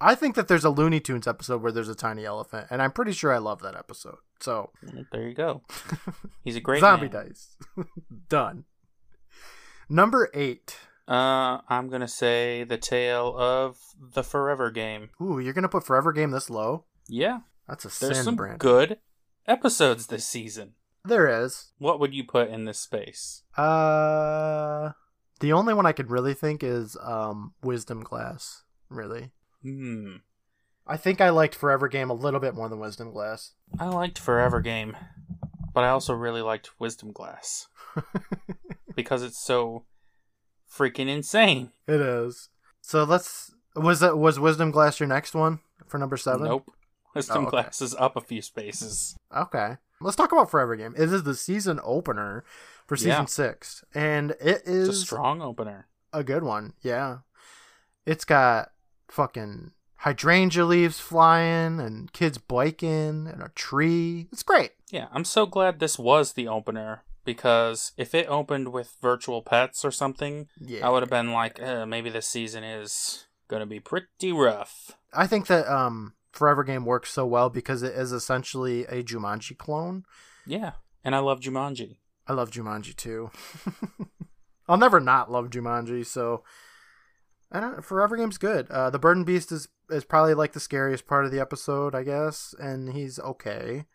I 0.00 0.14
think 0.14 0.34
that 0.34 0.46
there's 0.48 0.64
a 0.64 0.70
Looney 0.70 1.00
Tunes 1.00 1.26
episode 1.26 1.62
where 1.62 1.72
there's 1.72 1.88
a 1.88 1.94
tiny 1.94 2.24
elephant, 2.26 2.66
and 2.70 2.82
I'm 2.82 2.92
pretty 2.92 3.12
sure 3.12 3.32
I 3.32 3.38
love 3.38 3.62
that 3.62 3.74
episode. 3.74 4.18
So, 4.40 4.70
There 5.10 5.26
you 5.26 5.34
go. 5.34 5.62
He's 6.44 6.56
a 6.56 6.60
great 6.60 6.80
Zombie 6.80 7.08
man. 7.08 7.26
Dice. 7.28 7.56
Done. 8.28 8.64
Number 9.88 10.30
eight. 10.34 10.76
Uh, 11.08 11.60
I'm 11.68 11.88
gonna 11.88 12.08
say 12.08 12.64
the 12.64 12.76
tale 12.76 13.34
of 13.38 13.78
the 13.98 14.24
Forever 14.24 14.70
Game. 14.70 15.10
Ooh, 15.22 15.38
you're 15.38 15.52
going 15.54 15.62
to 15.62 15.68
put 15.68 15.86
Forever 15.86 16.12
Game 16.12 16.32
this 16.32 16.50
low? 16.50 16.84
Yeah, 17.08 17.40
That's 17.68 17.84
a 17.84 17.88
there's 18.04 18.16
sin, 18.16 18.24
some 18.24 18.36
Brandon. 18.36 18.58
good 18.58 18.98
episodes 19.46 20.08
this 20.08 20.26
season. 20.26 20.72
There 21.04 21.28
is. 21.44 21.70
What 21.78 22.00
would 22.00 22.12
you 22.12 22.24
put 22.24 22.50
in 22.50 22.64
this 22.64 22.80
space? 22.80 23.44
Uh, 23.56 24.90
the 25.38 25.52
only 25.52 25.72
one 25.72 25.86
I 25.86 25.92
could 25.92 26.10
really 26.10 26.34
think 26.34 26.64
is 26.64 26.96
um 27.00 27.54
Wisdom 27.62 28.02
Glass, 28.02 28.64
really. 28.90 29.30
Hmm. 29.66 30.16
I 30.86 30.96
think 30.96 31.20
I 31.20 31.30
liked 31.30 31.54
Forever 31.56 31.88
Game 31.88 32.10
a 32.10 32.14
little 32.14 32.38
bit 32.38 32.54
more 32.54 32.68
than 32.68 32.78
Wisdom 32.78 33.10
Glass. 33.10 33.52
I 33.78 33.86
liked 33.88 34.18
Forever 34.20 34.60
Game, 34.60 34.96
but 35.74 35.82
I 35.82 35.88
also 35.88 36.14
really 36.14 36.42
liked 36.42 36.70
Wisdom 36.78 37.10
Glass 37.10 37.66
because 38.94 39.24
it's 39.24 39.38
so 39.44 39.84
freaking 40.72 41.08
insane. 41.08 41.72
It 41.88 42.00
is. 42.00 42.48
So 42.80 43.02
let's. 43.04 43.52
Was 43.74 44.00
that 44.00 44.16
was 44.16 44.38
Wisdom 44.38 44.70
Glass 44.70 45.00
your 45.00 45.08
next 45.08 45.34
one 45.34 45.58
for 45.86 45.98
number 45.98 46.16
seven? 46.16 46.44
Nope. 46.44 46.70
Wisdom 47.14 47.36
Oh, 47.36 47.40
okay. 47.48 47.50
Glass 47.50 47.82
is 47.82 47.94
up 47.96 48.16
a 48.16 48.20
few 48.20 48.40
spaces. 48.40 49.16
Okay. 49.36 49.76
Let's 50.00 50.16
talk 50.16 50.30
about 50.32 50.50
Forever 50.50 50.76
Game. 50.76 50.94
It 50.96 51.12
is 51.12 51.24
the 51.24 51.34
season 51.34 51.80
opener 51.82 52.44
for 52.86 52.96
season 52.96 53.10
Yeah. 53.10 53.24
six, 53.24 53.84
and 53.94 54.30
it 54.32 54.62
It's 54.66 54.88
a 54.88 54.92
strong 54.92 55.42
opener. 55.42 55.88
a 56.12 56.22
good 56.22 56.42
one. 56.44 56.74
Yeah. 56.80 57.18
It's 58.06 58.24
got 58.24 58.70
fucking 59.08 59.72
hydrangea 60.00 60.64
leaves 60.64 61.00
flying 61.00 61.80
and 61.80 62.12
kids 62.12 62.38
biking 62.38 63.26
and 63.26 63.42
a 63.42 63.50
tree. 63.54 64.28
It's 64.32 64.42
great. 64.42 64.72
Yeah, 64.90 65.06
I'm 65.12 65.24
so 65.24 65.46
glad 65.46 65.78
this 65.80 65.98
was 65.98 66.32
the 66.34 66.48
opener 66.48 67.02
because 67.24 67.92
if 67.96 68.14
it 68.14 68.28
opened 68.28 68.72
with 68.72 68.94
virtual 69.02 69.42
pets 69.42 69.84
or 69.84 69.90
something, 69.90 70.48
Yeah. 70.60 70.86
I 70.86 70.90
would 70.90 71.02
have 71.02 71.10
been 71.10 71.32
like, 71.32 71.60
uh, 71.60 71.86
maybe 71.86 72.10
this 72.10 72.28
season 72.28 72.62
is 72.62 73.26
going 73.48 73.60
to 73.60 73.66
be 73.66 73.80
pretty 73.80 74.32
rough. 74.32 74.92
I 75.12 75.26
think 75.26 75.46
that 75.48 75.66
um 75.66 76.14
Forever 76.32 76.62
Game 76.64 76.84
works 76.84 77.10
so 77.10 77.24
well 77.26 77.48
because 77.48 77.82
it 77.82 77.94
is 77.94 78.12
essentially 78.12 78.84
a 78.84 79.02
Jumanji 79.02 79.56
clone. 79.56 80.04
Yeah, 80.46 80.72
and 81.02 81.14
I 81.14 81.18
love 81.20 81.40
Jumanji. 81.40 81.96
I 82.28 82.34
love 82.34 82.50
Jumanji 82.50 82.94
too. 82.94 83.30
I'll 84.68 84.76
never 84.76 85.00
not 85.00 85.30
love 85.30 85.48
Jumanji, 85.50 86.04
so 86.04 86.42
I 87.56 87.60
don't 87.60 87.84
Forever 87.84 88.16
Game's 88.16 88.38
good. 88.38 88.70
Uh 88.70 88.90
the 88.90 88.98
Burden 88.98 89.24
Beast 89.24 89.50
is 89.50 89.68
is 89.88 90.04
probably 90.04 90.34
like 90.34 90.52
the 90.52 90.60
scariest 90.60 91.06
part 91.06 91.24
of 91.24 91.30
the 91.30 91.40
episode, 91.40 91.94
I 91.94 92.02
guess, 92.02 92.54
and 92.58 92.92
he's 92.92 93.18
okay. 93.18 93.86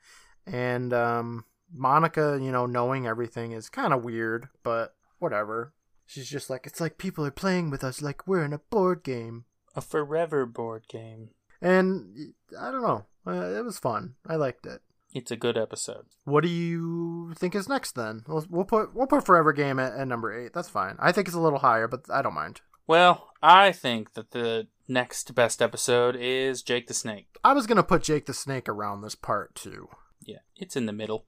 And 0.45 0.93
um 0.93 1.45
Monica, 1.71 2.39
you 2.41 2.51
know, 2.51 2.65
knowing 2.65 3.05
everything 3.05 3.51
is 3.51 3.69
kind 3.69 3.93
of 3.93 4.03
weird, 4.03 4.49
but 4.63 4.95
whatever. 5.19 5.73
She's 6.05 6.29
just 6.29 6.49
like 6.49 6.65
it's 6.65 6.81
like 6.81 6.97
people 6.97 7.25
are 7.25 7.31
playing 7.31 7.69
with 7.69 7.83
us 7.83 8.01
like 8.01 8.27
we're 8.27 8.43
in 8.43 8.53
a 8.53 8.57
board 8.57 9.03
game. 9.03 9.45
A 9.75 9.81
forever 9.81 10.45
board 10.45 10.87
game. 10.89 11.29
And 11.61 12.33
I 12.59 12.71
don't 12.71 12.81
know. 12.81 13.05
Uh, 13.25 13.59
it 13.59 13.63
was 13.63 13.77
fun. 13.77 14.15
I 14.27 14.35
liked 14.35 14.65
it. 14.65 14.81
It's 15.13 15.31
a 15.31 15.37
good 15.37 15.57
episode. 15.57 16.05
What 16.23 16.43
do 16.43 16.49
you 16.49 17.33
think 17.35 17.53
is 17.53 17.67
next 17.67 17.95
then? 17.95 18.23
We'll, 18.27 18.45
we'll 18.49 18.65
put 18.65 18.95
we'll 18.95 19.07
put 19.07 19.25
Forever 19.25 19.53
Game 19.53 19.77
at, 19.77 19.93
at 19.93 20.07
number 20.07 20.33
eight. 20.33 20.53
That's 20.53 20.69
fine. 20.69 20.95
I 20.99 21.11
think 21.11 21.27
it's 21.27 21.35
a 21.35 21.41
little 21.41 21.59
higher, 21.59 21.87
but 21.87 22.05
I 22.09 22.21
don't 22.21 22.33
mind. 22.33 22.61
Well, 22.91 23.29
I 23.41 23.71
think 23.71 24.15
that 24.15 24.31
the 24.31 24.67
next 24.89 25.33
best 25.33 25.61
episode 25.61 26.17
is 26.19 26.61
Jake 26.61 26.87
the 26.87 26.93
Snake. 26.93 27.27
I 27.41 27.53
was 27.53 27.65
gonna 27.65 27.83
put 27.83 28.03
Jake 28.03 28.25
the 28.25 28.33
Snake 28.33 28.67
around 28.67 28.99
this 29.01 29.15
part 29.15 29.55
too. 29.55 29.87
Yeah, 30.25 30.39
it's 30.57 30.75
in 30.75 30.87
the 30.87 30.91
middle. 30.91 31.25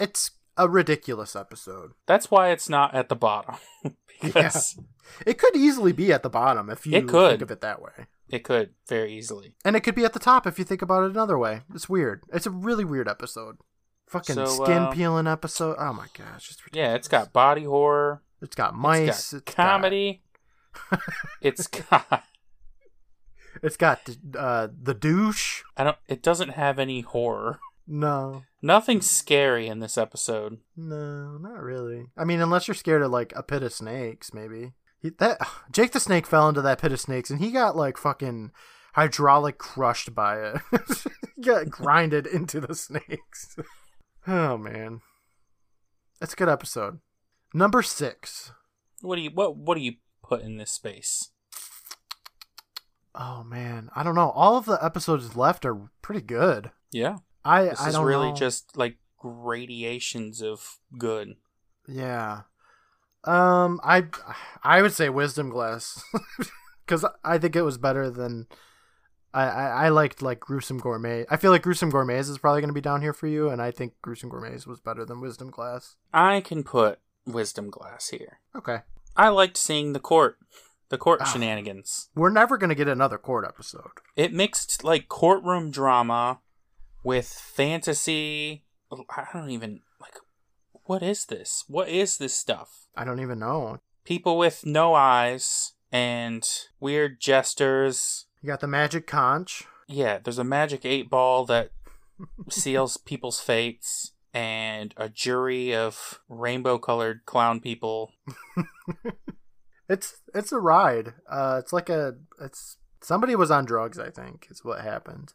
It's 0.00 0.30
a 0.56 0.70
ridiculous 0.70 1.36
episode. 1.36 1.90
That's 2.06 2.30
why 2.30 2.48
it's 2.48 2.70
not 2.70 2.94
at 2.94 3.10
the 3.10 3.14
bottom. 3.14 3.56
because 4.22 4.78
It 5.26 5.36
could 5.36 5.54
easily 5.54 5.92
be 5.92 6.14
at 6.14 6.22
the 6.22 6.30
bottom 6.30 6.70
if 6.70 6.86
you 6.86 6.96
It 6.96 7.08
could. 7.08 7.32
think 7.32 7.42
of 7.42 7.50
it 7.50 7.60
that 7.60 7.82
way, 7.82 8.06
it 8.30 8.42
could 8.42 8.70
very 8.88 9.12
easily. 9.12 9.52
and 9.66 9.76
it 9.76 9.80
could 9.80 9.94
be 9.94 10.06
at 10.06 10.14
the 10.14 10.18
top 10.18 10.46
if 10.46 10.58
you 10.58 10.64
think 10.64 10.80
about 10.80 11.04
it 11.04 11.10
another 11.10 11.36
way. 11.36 11.60
It's 11.74 11.90
weird. 11.90 12.22
It's 12.32 12.46
a 12.46 12.50
really 12.50 12.86
weird 12.86 13.06
episode. 13.06 13.56
Fucking 14.08 14.34
So, 14.36 14.46
skin 14.46 14.78
uh, 14.84 14.90
peeling 14.92 15.26
episode. 15.26 15.76
Oh 15.78 15.92
my 15.92 16.06
gosh, 16.16 16.50
it's 16.50 16.64
ridiculous. 16.64 16.88
Yeah, 16.88 16.94
it's 16.94 17.08
got 17.08 17.34
body 17.34 17.64
horror. 17.64 18.22
it's 18.40 18.56
got 18.56 18.74
mice. 18.74 19.08
It's 19.10 19.32
got 19.32 19.36
it's 19.42 19.54
got- 19.54 19.66
comedy. 19.66 20.22
It's 21.40 21.66
got. 21.66 22.24
it's 23.62 23.76
got 23.76 24.08
uh, 24.36 24.68
the 24.80 24.94
douche. 24.94 25.62
I 25.76 25.84
don't. 25.84 25.98
It 26.08 26.22
doesn't 26.22 26.50
have 26.50 26.78
any 26.78 27.00
horror. 27.00 27.60
No, 27.86 28.44
Nothing 28.64 29.00
scary 29.00 29.66
in 29.66 29.80
this 29.80 29.98
episode. 29.98 30.58
no, 30.76 31.36
not 31.36 31.60
really. 31.60 32.06
I 32.16 32.24
mean, 32.24 32.40
unless 32.40 32.68
you're 32.68 32.76
scared 32.76 33.02
of 33.02 33.10
like 33.10 33.32
a 33.34 33.42
pit 33.42 33.64
of 33.64 33.72
snakes, 33.72 34.32
maybe. 34.32 34.72
He, 35.00 35.10
that 35.18 35.40
Jake 35.72 35.90
the 35.90 36.00
Snake 36.00 36.26
fell 36.26 36.48
into 36.48 36.62
that 36.62 36.80
pit 36.80 36.92
of 36.92 37.00
snakes, 37.00 37.28
and 37.28 37.40
he 37.40 37.50
got 37.50 37.76
like 37.76 37.96
fucking 37.96 38.52
hydraulic 38.94 39.58
crushed 39.58 40.14
by 40.14 40.38
it. 40.38 40.60
he 41.36 41.42
got 41.42 41.70
grinded 41.70 42.24
into 42.24 42.60
the 42.60 42.76
snakes. 42.76 43.56
oh 44.28 44.56
man, 44.56 45.00
that's 46.20 46.34
a 46.34 46.36
good 46.36 46.48
episode. 46.48 47.00
Number 47.52 47.82
six. 47.82 48.52
What 49.00 49.16
do 49.16 49.22
you 49.22 49.30
what 49.30 49.56
what 49.56 49.74
do 49.74 49.80
you 49.80 49.94
put 50.36 50.42
in 50.42 50.56
this 50.56 50.70
space? 50.70 51.30
Oh 53.14 53.44
man, 53.44 53.90
I 53.94 54.02
don't 54.02 54.14
know. 54.14 54.30
All 54.30 54.56
of 54.56 54.64
the 54.64 54.82
episodes 54.82 55.36
left 55.36 55.64
are 55.66 55.90
pretty 56.00 56.22
good. 56.22 56.70
Yeah. 56.90 57.16
I 57.44 57.64
This 57.64 57.80
I 57.80 57.88
is 57.88 57.94
don't 57.94 58.06
really 58.06 58.30
know. 58.30 58.36
just 58.36 58.76
like 58.76 58.96
gradations 59.18 60.40
of 60.42 60.78
good. 60.96 61.34
Yeah. 61.86 62.42
Um, 63.24 63.80
I 63.84 64.06
I 64.62 64.80
would 64.82 64.92
say 64.92 65.08
Wisdom 65.08 65.50
Glass 65.50 66.02
because 66.86 67.04
I 67.22 67.38
think 67.38 67.54
it 67.54 67.62
was 67.62 67.78
better 67.78 68.10
than 68.10 68.46
I, 69.34 69.44
I 69.44 69.66
I 69.84 69.88
liked 69.90 70.22
like 70.22 70.40
Gruesome 70.40 70.78
Gourmet. 70.78 71.26
I 71.30 71.36
feel 71.36 71.50
like 71.50 71.62
Gruesome 71.62 71.90
Gourmets 71.90 72.28
is 72.28 72.38
probably 72.38 72.60
going 72.62 72.70
to 72.70 72.74
be 72.74 72.80
down 72.80 73.02
here 73.02 73.12
for 73.12 73.26
you, 73.26 73.48
and 73.50 73.60
I 73.62 73.70
think 73.70 73.94
Gruesome 74.02 74.30
Gourmets 74.30 74.66
was 74.66 74.80
better 74.80 75.04
than 75.04 75.20
Wisdom 75.20 75.50
Glass. 75.50 75.96
I 76.12 76.40
can 76.40 76.64
put 76.64 76.98
Wisdom 77.26 77.70
Glass 77.70 78.08
here. 78.08 78.40
Okay, 78.56 78.78
I 79.16 79.28
liked 79.28 79.56
seeing 79.56 79.92
the 79.92 80.00
court, 80.00 80.38
the 80.88 80.98
court 80.98 81.20
Ah. 81.22 81.24
shenanigans. 81.24 82.08
we're 82.14 82.30
never 82.30 82.56
going 82.56 82.68
to 82.70 82.74
get 82.74 82.88
another 82.88 83.18
court 83.18 83.44
episode. 83.46 83.90
It 84.16 84.32
mixed 84.32 84.84
like 84.84 85.08
courtroom 85.08 85.70
drama 85.70 86.40
with 87.04 87.28
fantasy. 87.28 88.64
I 88.90 89.26
don't 89.32 89.50
even 89.50 89.80
like. 90.00 90.14
What 90.84 91.02
is 91.02 91.26
this? 91.26 91.64
What 91.68 91.88
is 91.88 92.18
this 92.18 92.34
stuff? 92.34 92.88
I 92.96 93.04
don't 93.04 93.20
even 93.20 93.38
know. 93.38 93.78
People 94.04 94.36
with 94.36 94.66
no 94.66 94.94
eyes 94.94 95.72
and 95.92 96.46
weird 96.80 97.20
gestures. 97.20 98.26
You 98.42 98.48
got 98.48 98.60
the 98.60 98.66
magic 98.66 99.06
conch. 99.06 99.64
Yeah, 99.88 100.18
there's 100.18 100.38
a 100.38 100.44
magic 100.44 100.84
eight 100.84 101.08
ball 101.08 101.44
that 101.46 101.70
seals 102.50 102.96
people's 102.96 103.40
fates, 103.40 104.11
and 104.34 104.94
a 104.96 105.08
jury 105.08 105.74
of 105.74 106.20
rainbow 106.28 106.78
colored 106.78 107.24
clown 107.26 107.60
people. 107.60 108.12
It's 109.88 110.22
it's 110.34 110.52
a 110.52 110.60
ride. 110.60 111.12
Uh, 111.28 111.56
it's 111.62 111.72
like 111.72 111.90
a 111.90 112.14
it's 112.40 112.78
somebody 113.02 113.34
was 113.36 113.50
on 113.50 113.66
drugs. 113.66 113.98
I 113.98 114.08
think 114.08 114.46
is 114.48 114.64
what 114.64 114.80
happened. 114.80 115.34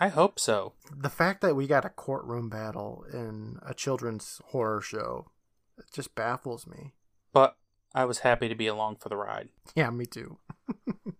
I 0.00 0.08
hope 0.08 0.40
so. 0.40 0.72
the 0.92 1.10
fact 1.10 1.42
that 1.42 1.54
we 1.54 1.68
got 1.68 1.84
a 1.84 1.90
courtroom 1.90 2.48
battle 2.48 3.04
in 3.12 3.58
a 3.64 3.72
children's 3.72 4.40
horror 4.46 4.80
show 4.80 5.30
it 5.78 5.84
just 5.92 6.16
baffles 6.16 6.66
me 6.66 6.94
But 7.32 7.56
I 7.94 8.04
was 8.04 8.20
happy 8.20 8.48
to 8.48 8.56
be 8.56 8.66
along 8.66 8.96
for 8.96 9.08
the 9.10 9.16
ride. 9.16 9.50
yeah 9.76 9.90
me 9.90 10.06
too 10.06 10.38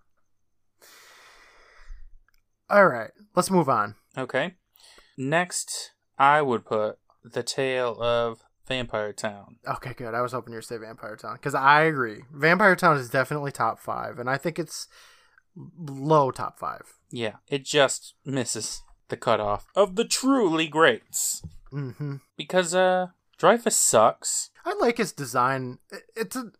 all 2.70 2.86
right 2.88 3.10
let's 3.36 3.50
move 3.50 3.68
on 3.68 3.94
Okay. 4.16 4.54
Next, 5.16 5.92
I 6.18 6.40
would 6.42 6.64
put 6.64 6.98
The 7.24 7.42
Tale 7.42 8.00
of 8.00 8.42
Vampire 8.68 9.12
Town. 9.12 9.56
okay 9.68 9.92
good 9.94 10.14
i 10.14 10.22
was 10.22 10.32
hoping 10.32 10.52
you 10.52 10.56
would 10.58 10.64
say 10.64 10.78
vampire 10.78 11.16
town 11.16 11.34
because 11.34 11.54
i 11.54 11.82
agree 11.82 12.22
vampire 12.32 12.74
town 12.74 12.96
is 12.96 13.10
definitely 13.10 13.52
top 13.52 13.78
five 13.78 14.18
and 14.18 14.30
i 14.30 14.38
think 14.38 14.58
it's 14.58 14.88
low 15.78 16.30
top 16.30 16.58
five 16.58 16.82
Yeah, 17.10 17.34
it 17.48 17.64
just 17.64 18.14
misses 18.24 18.82
the 19.08 19.16
cutoff 19.18 19.66
of 19.76 19.96
the 19.96 20.04
truly 20.04 20.66
greats. 20.66 21.42
mm-hmm 21.72 22.16
Because, 22.36 22.74
uh, 22.74 23.08
Dreyfus 23.38 23.76
sucks. 23.76 24.50
i 24.64 24.74
like 24.80 24.96
his 24.96 25.12
design 25.12 25.78
it's 26.16 26.34
a 26.36 26.50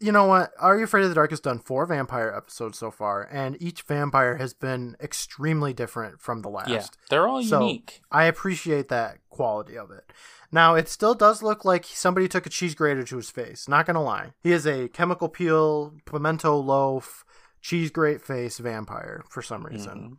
you 0.00 0.12
know 0.12 0.24
what? 0.24 0.52
Are 0.58 0.76
You 0.78 0.84
Afraid 0.84 1.02
of 1.04 1.10
the 1.10 1.14
Dark 1.14 1.30
has 1.30 1.40
done 1.40 1.58
four 1.58 1.84
vampire 1.86 2.32
episodes 2.34 2.78
so 2.78 2.90
far, 2.90 3.22
and 3.30 3.60
each 3.62 3.82
vampire 3.82 4.36
has 4.36 4.54
been 4.54 4.96
extremely 5.00 5.72
different 5.72 6.20
from 6.20 6.42
the 6.42 6.48
last. 6.48 6.68
Yeah, 6.70 6.84
they're 7.10 7.28
all 7.28 7.42
So, 7.42 7.60
unique. 7.60 8.00
I 8.10 8.24
appreciate 8.24 8.88
that 8.88 9.18
quality 9.28 9.76
of 9.76 9.90
it. 9.90 10.10
Now, 10.50 10.74
it 10.74 10.88
still 10.88 11.14
does 11.14 11.42
look 11.42 11.64
like 11.64 11.84
somebody 11.84 12.26
took 12.28 12.46
a 12.46 12.50
cheese 12.50 12.74
grater 12.74 13.04
to 13.04 13.16
his 13.16 13.30
face. 13.30 13.68
Not 13.68 13.86
gonna 13.86 14.02
lie, 14.02 14.32
he 14.42 14.52
is 14.52 14.66
a 14.66 14.88
chemical 14.88 15.28
peel, 15.28 15.94
pimento 16.06 16.56
loaf, 16.56 17.24
cheese 17.60 17.90
grate 17.90 18.20
face 18.22 18.58
vampire 18.58 19.22
for 19.28 19.42
some 19.42 19.64
reason, 19.66 20.18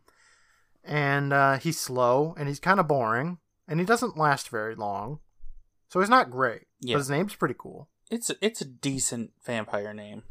and 0.84 1.32
uh, 1.32 1.58
he's 1.58 1.78
slow 1.78 2.34
and 2.38 2.48
he's 2.48 2.60
kind 2.60 2.80
of 2.80 2.88
boring, 2.88 3.38
and 3.68 3.80
he 3.80 3.86
doesn't 3.86 4.16
last 4.16 4.48
very 4.48 4.74
long. 4.74 5.18
So 5.88 6.00
he's 6.00 6.08
not 6.08 6.30
great, 6.30 6.62
Yeah. 6.80 6.94
but 6.94 6.98
his 7.00 7.10
name's 7.10 7.34
pretty 7.34 7.56
cool. 7.58 7.88
It's 8.12 8.28
a, 8.28 8.36
it's 8.42 8.60
a 8.60 8.66
decent 8.66 9.30
vampire 9.42 9.94
name. 9.94 10.24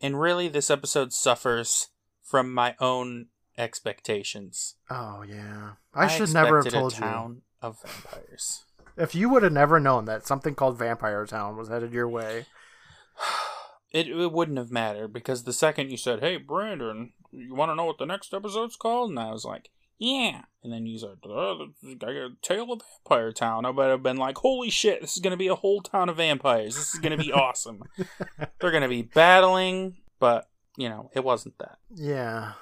And 0.00 0.20
really, 0.20 0.46
this 0.46 0.70
episode 0.70 1.12
suffers 1.12 1.88
from 2.22 2.54
my 2.54 2.76
own 2.78 3.26
expectations. 3.58 4.76
Oh 4.88 5.24
yeah, 5.26 5.72
I, 5.92 6.06
should 6.06 6.32
never 6.32 6.62
have 6.62 6.72
told 6.72 6.92
a 6.92 6.94
you. 6.94 7.00
town 7.00 7.42
of 7.60 7.78
vampires. 7.82 8.64
If 8.96 9.16
you 9.16 9.28
would 9.30 9.42
have 9.42 9.52
never 9.52 9.80
known 9.80 10.04
that 10.04 10.26
something 10.26 10.54
called 10.54 10.78
Vampire 10.78 11.26
Town 11.26 11.56
was 11.56 11.68
headed 11.68 11.92
your 11.92 12.08
way, 12.08 12.46
It, 13.92 14.08
it 14.08 14.32
wouldn't 14.32 14.58
have 14.58 14.70
mattered 14.70 15.12
because 15.12 15.44
the 15.44 15.52
second 15.52 15.90
you 15.90 15.96
said, 15.96 16.20
"Hey, 16.20 16.36
Brandon, 16.36 17.12
you 17.32 17.54
want 17.54 17.70
to 17.70 17.74
know 17.74 17.84
what 17.84 17.98
the 17.98 18.04
next 18.04 18.34
episode's 18.34 18.76
called?" 18.76 19.10
and 19.10 19.18
I 19.18 19.32
was 19.32 19.44
like, 19.44 19.70
"Yeah," 19.98 20.42
and 20.62 20.72
then 20.72 20.86
you 20.86 20.98
said, 20.98 21.16
oh, 21.24 21.68
"I 21.84 21.94
got 21.94 22.08
a 22.08 22.30
Tale 22.42 22.72
of 22.72 22.82
Vampire 23.04 23.32
Town," 23.32 23.64
I 23.64 23.70
would 23.70 23.90
have 23.90 24.02
been 24.02 24.16
like, 24.16 24.38
"Holy 24.38 24.70
shit! 24.70 25.00
This 25.00 25.16
is 25.16 25.22
gonna 25.22 25.36
be 25.36 25.48
a 25.48 25.54
whole 25.54 25.80
town 25.80 26.08
of 26.08 26.16
vampires. 26.16 26.74
This 26.76 26.94
is 26.94 27.00
gonna 27.00 27.16
be 27.16 27.32
awesome. 27.44 27.82
They're 28.60 28.70
gonna 28.72 28.88
be 28.88 29.02
battling." 29.02 29.96
But 30.18 30.48
you 30.76 30.88
know, 30.88 31.10
it 31.14 31.24
wasn't 31.24 31.58
that. 31.58 31.78
yeah, 31.94 32.52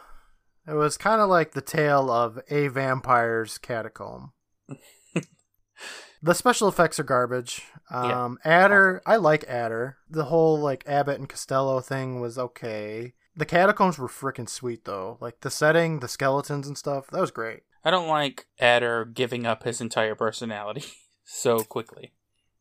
it 0.67 0.75
was 0.75 0.97
kind 0.97 1.21
of 1.21 1.29
like 1.29 1.53
the 1.53 1.61
tale 1.61 2.11
of 2.11 2.39
a 2.49 2.69
vampire's 2.69 3.59
catacomb. 3.59 4.33
the 6.23 6.35
special 6.35 6.69
effects 6.69 6.99
are 6.99 7.05
garbage. 7.05 7.63
Yeah. 7.91 8.25
Um, 8.25 8.39
Adder, 8.45 9.03
I 9.05 9.17
like 9.17 9.45
Adder. 9.45 9.99
The 10.09 10.25
whole 10.25 10.59
like 10.59 10.85
Abbott 10.87 11.19
and 11.19 11.29
Costello 11.29 11.81
thing 11.81 12.21
was 12.21 12.39
okay. 12.39 13.15
The 13.37 13.47
catacombs 13.47 13.99
were 13.99 14.09
freaking 14.09 14.49
sweet 14.49 14.85
though. 14.85 15.19
Like 15.21 15.41
the 15.41 15.51
setting, 15.51 16.01
the 16.01 16.09
skeletons 16.09 16.67
and 16.67 16.79
stuff. 16.79 17.09
That 17.09 17.21
was 17.21 17.31
great. 17.31 17.63
I 17.85 17.91
don't 17.91 18.09
like 18.09 18.47
Adder 18.59 19.05
giving 19.05 19.45
up 19.47 19.65
his 19.65 19.81
entire 19.81 20.15
personality 20.15 20.85
so 21.25 21.59
quickly. 21.59 22.13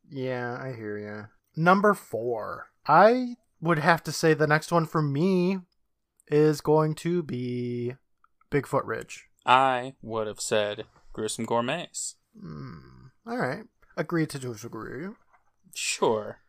Yeah, 0.10 0.58
I 0.62 0.74
hear 0.74 0.98
you. 0.98 1.26
Number 1.56 1.94
four. 1.94 2.68
I 2.86 3.36
would 3.62 3.80
have 3.80 4.04
to 4.04 4.12
say 4.12 4.34
the 4.34 4.48
next 4.48 4.72
one 4.72 4.86
for 4.86 5.02
me 5.02 5.60
is 6.28 6.60
going 6.60 6.96
to 6.96 7.24
be 7.24 7.94
Bigfoot 8.52 8.86
Ridge. 8.86 9.28
I 9.46 9.96
would 10.02 10.28
have 10.28 10.42
said 10.42 10.86
Gruesome 11.14 11.46
Gourmets. 11.46 12.16
Hmm. 12.40 13.08
All 13.26 13.38
right. 13.38 13.64
Agree 13.96 14.26
to 14.28 14.40
disagree. 14.40 15.08
Sure. 15.74 16.40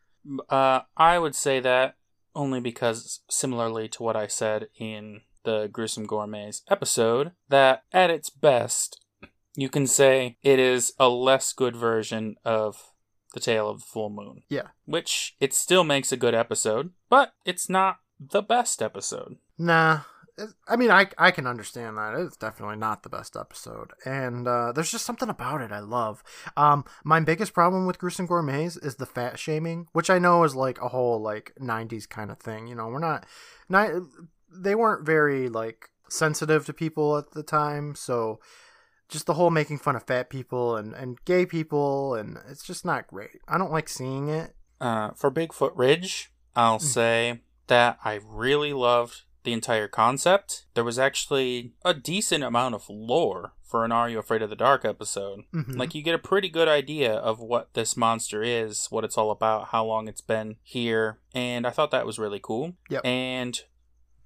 Uh, 0.49 0.81
I 0.97 1.19
would 1.19 1.35
say 1.35 1.59
that 1.59 1.95
only 2.35 2.59
because, 2.59 3.21
similarly 3.29 3.87
to 3.89 4.03
what 4.03 4.15
I 4.15 4.27
said 4.27 4.67
in 4.77 5.21
the 5.43 5.69
Gruesome 5.71 6.05
Gourmets 6.05 6.63
episode, 6.69 7.31
that 7.49 7.83
at 7.93 8.09
its 8.09 8.29
best, 8.29 9.01
you 9.55 9.69
can 9.69 9.87
say 9.87 10.37
it 10.43 10.59
is 10.59 10.93
a 10.99 11.07
less 11.07 11.53
good 11.53 11.75
version 11.75 12.35
of 12.43 12.91
The 13.33 13.39
Tale 13.39 13.69
of 13.69 13.79
the 13.79 13.85
Full 13.85 14.09
Moon. 14.09 14.43
Yeah. 14.49 14.67
Which 14.85 15.35
it 15.39 15.53
still 15.53 15.83
makes 15.83 16.11
a 16.11 16.17
good 16.17 16.35
episode, 16.35 16.91
but 17.09 17.33
it's 17.45 17.69
not 17.69 17.97
the 18.19 18.41
best 18.41 18.81
episode. 18.81 19.37
Nah. 19.57 20.01
I 20.67 20.75
mean, 20.75 20.91
I, 20.91 21.07
I 21.17 21.31
can 21.31 21.47
understand 21.47 21.97
that. 21.97 22.13
It's 22.15 22.35
definitely 22.35 22.75
not 22.75 23.03
the 23.03 23.09
best 23.09 23.37
episode. 23.37 23.91
And 24.05 24.47
uh, 24.47 24.71
there's 24.73 24.91
just 24.91 25.05
something 25.05 25.29
about 25.29 25.61
it 25.61 25.71
I 25.71 25.79
love. 25.79 26.23
Um, 26.57 26.83
my 27.03 27.19
biggest 27.21 27.53
problem 27.53 27.85
with 27.85 27.99
Gruesome 27.99 28.25
Gourmets 28.25 28.75
is 28.77 28.95
the 28.95 29.05
fat 29.05 29.39
shaming, 29.39 29.87
which 29.93 30.09
I 30.09 30.19
know 30.19 30.43
is 30.43 30.55
like 30.55 30.81
a 30.81 30.89
whole 30.89 31.21
like 31.21 31.53
90s 31.59 32.07
kind 32.07 32.31
of 32.31 32.39
thing. 32.39 32.67
You 32.67 32.75
know, 32.75 32.87
we're 32.87 32.99
not, 32.99 33.25
not 33.69 33.91
they 34.51 34.75
weren't 34.75 35.05
very 35.05 35.47
like 35.47 35.89
sensitive 36.09 36.65
to 36.65 36.73
people 36.73 37.17
at 37.17 37.31
the 37.31 37.43
time. 37.43 37.95
So 37.95 38.39
just 39.07 39.27
the 39.27 39.35
whole 39.35 39.51
making 39.51 39.77
fun 39.77 39.95
of 39.95 40.03
fat 40.03 40.29
people 40.29 40.75
and, 40.75 40.93
and 40.93 41.23
gay 41.23 41.45
people. 41.45 42.15
And 42.15 42.39
it's 42.49 42.63
just 42.63 42.83
not 42.83 43.07
great. 43.07 43.41
I 43.47 43.57
don't 43.57 43.71
like 43.71 43.87
seeing 43.87 44.27
it. 44.27 44.55
Uh, 44.81 45.11
for 45.11 45.31
Bigfoot 45.31 45.71
Ridge, 45.75 46.31
I'll 46.55 46.79
say 46.79 47.39
that 47.67 47.97
I 48.03 48.19
really 48.21 48.73
loved 48.73 49.23
the 49.45 49.53
entire 49.53 49.87
concept. 49.87 50.65
There 50.73 50.83
was 50.83 50.99
actually 50.99 51.73
a 51.83 51.93
decent 51.93 52.43
amount 52.43 52.75
of 52.75 52.89
lore 52.89 53.53
for 53.63 53.85
an 53.85 53.91
Are 53.91 54.09
You 54.09 54.19
Afraid 54.19 54.41
of 54.41 54.49
the 54.49 54.55
Dark 54.55 54.85
episode. 54.85 55.41
Mhm. 55.53 55.77
Like, 55.77 55.95
you 55.95 56.03
get 56.03 56.15
a 56.15 56.19
pretty 56.19 56.49
good 56.49 56.67
idea 56.67 57.13
of 57.13 57.39
what 57.39 57.73
this 57.73 57.95
monster 57.97 58.43
is, 58.43 58.87
what 58.89 59.03
it's 59.03 59.17
all 59.17 59.31
about, 59.31 59.69
how 59.69 59.85
long 59.85 60.07
it's 60.07 60.21
been 60.21 60.57
here, 60.61 61.19
and 61.33 61.65
I 61.65 61.71
thought 61.71 61.91
that 61.91 62.05
was 62.05 62.19
really 62.19 62.39
cool. 62.41 62.73
Yep. 62.89 63.05
And 63.05 63.61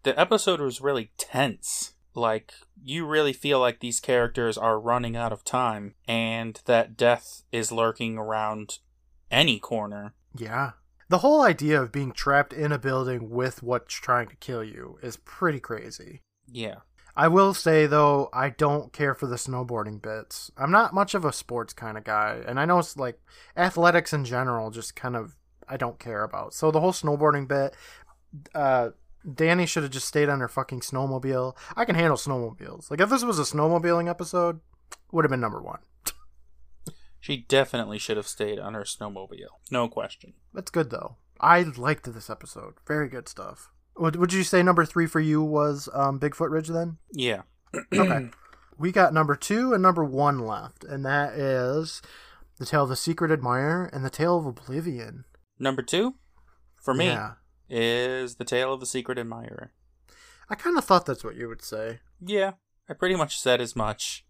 the 0.03 0.19
episode 0.19 0.59
was 0.59 0.81
really 0.81 1.11
tense. 1.17 1.93
Like, 2.15 2.53
you 2.83 3.05
really 3.05 3.33
feel 3.33 3.59
like 3.59 3.79
these 3.79 3.99
characters 3.99 4.57
are 4.57 4.79
running 4.79 5.15
out 5.15 5.31
of 5.31 5.43
time, 5.43 5.95
and 6.07 6.59
that 6.65 6.97
death 6.97 7.43
is 7.51 7.71
lurking 7.71 8.17
around 8.17 8.79
any 9.31 9.59
corner. 9.59 10.15
Yeah. 10.35 10.71
The 11.09 11.19
whole 11.19 11.41
idea 11.41 11.81
of 11.81 11.91
being 11.91 12.11
trapped 12.11 12.53
in 12.53 12.71
a 12.71 12.77
building 12.77 13.29
with 13.31 13.63
what's 13.63 13.95
trying 13.95 14.27
to 14.27 14.35
kill 14.35 14.63
you 14.63 14.99
is 15.01 15.17
pretty 15.17 15.59
crazy. 15.59 16.21
Yeah. 16.51 16.75
I 17.15 17.27
will 17.27 17.53
say 17.53 17.87
though, 17.87 18.29
I 18.31 18.49
don't 18.49 18.93
care 18.93 19.13
for 19.13 19.25
the 19.27 19.35
snowboarding 19.35 20.01
bits. 20.01 20.51
I'm 20.55 20.71
not 20.71 20.93
much 20.93 21.15
of 21.15 21.25
a 21.25 21.33
sports 21.33 21.73
kind 21.73 21.97
of 21.97 22.03
guy, 22.03 22.41
and 22.47 22.59
I 22.59 22.65
know 22.65 22.79
it's 22.79 22.95
like 22.95 23.19
athletics 23.57 24.13
in 24.13 24.23
general 24.23 24.71
just 24.71 24.95
kind 24.95 25.15
of 25.15 25.35
I 25.67 25.77
don't 25.77 25.99
care 25.99 26.23
about. 26.23 26.53
So 26.53 26.71
the 26.71 26.79
whole 26.79 26.93
snowboarding 26.93 27.47
bit, 27.47 27.75
uh, 28.55 28.89
Danny 29.35 29.65
should 29.65 29.83
have 29.83 29.91
just 29.91 30.07
stayed 30.07 30.29
on 30.29 30.39
her 30.39 30.47
fucking 30.47 30.79
snowmobile. 30.79 31.57
I 31.75 31.85
can 31.85 31.95
handle 31.95 32.17
snowmobiles. 32.17 32.89
Like 32.89 33.01
if 33.01 33.09
this 33.09 33.23
was 33.23 33.37
a 33.39 33.43
snowmobiling 33.43 34.09
episode, 34.09 34.61
would 35.11 35.25
have 35.25 35.31
been 35.31 35.41
number 35.41 35.61
one. 35.61 35.79
She 37.29 37.37
definitely 37.37 37.99
should 37.99 38.17
have 38.17 38.27
stayed 38.27 38.57
on 38.57 38.73
her 38.73 38.81
snowmobile. 38.81 39.49
No 39.69 39.87
question. 39.87 40.33
That's 40.53 40.71
good 40.71 40.89
though. 40.89 41.17
I 41.39 41.61
liked 41.61 42.11
this 42.11 42.29
episode. 42.29 42.73
Very 42.87 43.07
good 43.07 43.29
stuff. 43.29 43.69
Would 43.97 44.15
Would 44.15 44.33
you 44.33 44.43
say 44.43 44.63
number 44.63 44.83
three 44.83 45.05
for 45.05 45.19
you 45.19 45.43
was 45.43 45.87
um, 45.93 46.19
Bigfoot 46.19 46.49
Ridge 46.49 46.69
then? 46.69 46.97
Yeah. 47.13 47.43
Okay. 47.93 48.29
we 48.79 48.91
got 48.91 49.13
number 49.13 49.35
two 49.35 49.73
and 49.73 49.83
number 49.83 50.03
one 50.03 50.39
left, 50.39 50.83
and 50.83 51.05
that 51.05 51.33
is 51.33 52.01
the 52.57 52.65
Tale 52.65 52.83
of 52.83 52.89
the 52.89 52.95
Secret 52.95 53.29
Admirer 53.29 53.85
and 53.93 54.03
the 54.03 54.09
Tale 54.09 54.37
of 54.39 54.45
Oblivion. 54.47 55.25
Number 55.59 55.83
two, 55.83 56.15
for 56.81 56.93
me, 56.95 57.05
Yeah. 57.07 57.33
is 57.69 58.35
The 58.37 58.45
Tale 58.45 58.73
of 58.73 58.79
the 58.79 58.85
Secret 58.87 59.19
Admirer. 59.19 59.73
I 60.49 60.55
kind 60.55 60.77
of 60.79 60.85
thought 60.85 61.05
that's 61.05 61.23
what 61.23 61.35
you 61.35 61.47
would 61.47 61.61
say. 61.61 61.99
Yeah, 62.19 62.53
I 62.89 62.93
pretty 62.93 63.15
much 63.15 63.39
said 63.39 63.61
as 63.61 63.75
much 63.75 64.25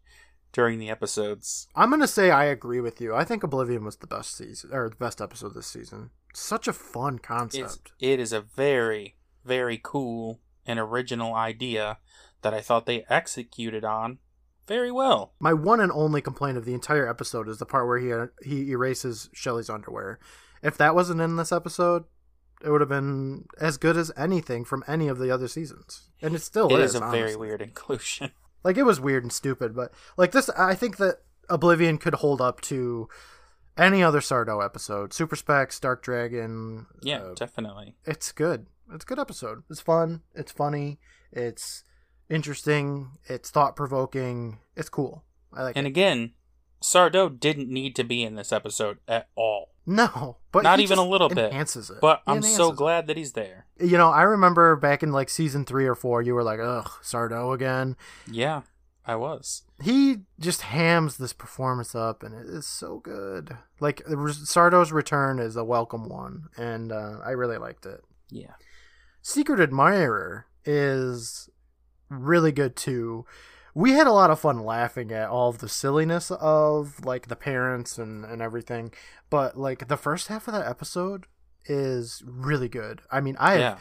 during 0.51 0.79
the 0.79 0.89
episodes. 0.89 1.67
I'm 1.75 1.89
gonna 1.89 2.07
say 2.07 2.31
I 2.31 2.45
agree 2.45 2.79
with 2.81 2.99
you. 3.01 3.13
I 3.15 3.23
think 3.23 3.43
Oblivion 3.43 3.83
was 3.85 3.97
the 3.97 4.07
best 4.07 4.35
season 4.35 4.71
or 4.73 4.89
the 4.89 4.95
best 4.95 5.21
episode 5.21 5.53
this 5.53 5.67
season. 5.67 6.11
Such 6.33 6.67
a 6.67 6.73
fun 6.73 7.19
concept. 7.19 7.91
it 7.99 8.19
is 8.19 8.31
a 8.33 8.41
very, 8.41 9.15
very 9.45 9.79
cool 9.81 10.39
and 10.65 10.79
original 10.79 11.33
idea 11.33 11.97
that 12.41 12.53
I 12.53 12.61
thought 12.61 12.85
they 12.85 13.05
executed 13.09 13.83
on 13.83 14.19
very 14.67 14.91
well. 14.91 15.33
My 15.39 15.51
one 15.53 15.79
and 15.79 15.91
only 15.91 16.21
complaint 16.21 16.57
of 16.57 16.65
the 16.65 16.73
entire 16.75 17.09
episode 17.09 17.49
is 17.49 17.57
the 17.57 17.65
part 17.65 17.87
where 17.87 17.97
he 17.97 18.47
he 18.47 18.71
erases 18.71 19.29
Shelly's 19.33 19.69
underwear. 19.69 20.19
If 20.61 20.77
that 20.77 20.93
wasn't 20.93 21.21
in 21.21 21.37
this 21.37 21.51
episode, 21.51 22.03
it 22.63 22.69
would 22.69 22.81
have 22.81 22.89
been 22.89 23.45
as 23.59 23.77
good 23.77 23.97
as 23.97 24.11
anything 24.17 24.65
from 24.65 24.83
any 24.87 25.07
of 25.07 25.17
the 25.17 25.31
other 25.31 25.47
seasons. 25.47 26.09
And 26.21 26.35
it 26.35 26.41
still 26.41 26.67
It 26.71 26.79
is. 26.81 26.93
is 26.93 27.01
a 27.01 27.09
very 27.09 27.35
weird 27.35 27.61
inclusion. 27.61 28.31
Like 28.63 28.77
it 28.77 28.83
was 28.83 28.99
weird 28.99 29.23
and 29.23 29.31
stupid, 29.31 29.75
but 29.75 29.91
like 30.17 30.31
this, 30.31 30.49
I 30.49 30.75
think 30.75 30.97
that 30.97 31.21
Oblivion 31.49 31.97
could 31.97 32.15
hold 32.15 32.41
up 32.41 32.61
to 32.61 33.07
any 33.77 34.03
other 34.03 34.19
Sardo 34.19 34.63
episode. 34.63 35.13
Super 35.13 35.35
Specs, 35.35 35.79
Dark 35.79 36.01
Dragon. 36.03 36.85
Yeah, 37.01 37.19
uh, 37.19 37.33
definitely. 37.35 37.95
it's 38.05 38.31
good. 38.31 38.67
It's 38.93 39.05
a 39.05 39.07
good 39.07 39.19
episode. 39.19 39.63
It's 39.69 39.79
fun. 39.81 40.21
It's 40.35 40.51
funny. 40.51 40.99
It's 41.31 41.83
interesting. 42.29 43.11
It's 43.25 43.49
thought 43.49 43.75
provoking. 43.75 44.59
It's 44.75 44.89
cool. 44.89 45.23
I 45.53 45.63
like 45.63 45.77
And 45.77 45.85
it. 45.87 45.89
again, 45.91 46.33
Sardo 46.83 47.29
didn't 47.39 47.69
need 47.69 47.95
to 47.95 48.03
be 48.03 48.23
in 48.23 48.35
this 48.35 48.51
episode 48.51 48.97
at 49.07 49.29
all. 49.35 49.69
No, 49.89 50.37
but 50.51 50.63
Not 50.63 50.77
he 50.79 50.83
even 50.83 50.99
a 50.99 51.03
little 51.05 51.29
bit. 51.29 51.51
Enhances 51.51 51.89
it. 51.89 51.97
But 51.99 52.21
He 52.25 52.31
I'm 52.33 52.41
so 52.43 52.47
enhances 52.47 52.69
it. 52.69 52.75
glad 52.77 53.07
that 53.07 53.17
he's 53.17 53.33
there. 53.33 53.65
You 53.79 53.97
know, 53.97 54.11
I 54.11 54.21
remember 54.21 54.75
back 54.75 55.01
in 55.03 55.11
like 55.11 55.29
season 55.29 55.65
three 55.65 55.85
or 55.87 55.95
four, 55.95 56.21
you 56.21 56.33
were 56.35 56.43
like, 56.43 56.59
"Ugh, 56.59 56.89
Sardo 57.01 57.53
again." 57.53 57.95
Yeah, 58.29 58.61
I 59.05 59.15
was. 59.15 59.63
he 59.81 60.17
just 60.39 60.61
hams 60.61 61.17
this 61.17 61.33
performance 61.33 61.95
up 61.95 62.21
and 62.21 62.35
it 62.35 62.45
is 62.45 62.65
so 62.67 62.99
good 62.99 63.57
like 63.79 64.03
the 64.05 64.15
sardo's 64.45 64.91
return 64.91 65.39
is 65.39 65.55
a 65.55 65.63
welcome 65.63 66.07
one 66.09 66.49
and 66.57 66.91
uh, 66.91 67.17
i 67.25 67.29
really 67.31 67.57
liked 67.57 67.85
it 67.85 68.01
Yeah. 68.29 68.53
secret 69.21 69.59
admirer 69.61 70.45
is 70.65 71.49
really 72.09 72.51
good 72.51 72.75
too 72.75 73.25
we 73.73 73.91
had 73.91 74.07
a 74.07 74.11
lot 74.11 74.31
of 74.31 74.39
fun 74.39 74.63
laughing 74.63 75.11
at 75.11 75.29
all 75.29 75.49
of 75.49 75.59
the 75.59 75.69
silliness 75.69 76.31
of 76.31 77.03
like 77.05 77.27
the 77.27 77.35
parents 77.35 77.97
and, 77.97 78.25
and 78.25 78.41
everything 78.41 78.91
but 79.29 79.57
like 79.57 79.87
the 79.87 79.97
first 79.97 80.27
half 80.27 80.47
of 80.47 80.53
that 80.53 80.67
episode 80.67 81.25
is 81.65 82.23
really 82.25 82.69
good 82.69 83.01
i 83.11 83.19
mean 83.19 83.35
i 83.39 83.57
yeah. 83.57 83.77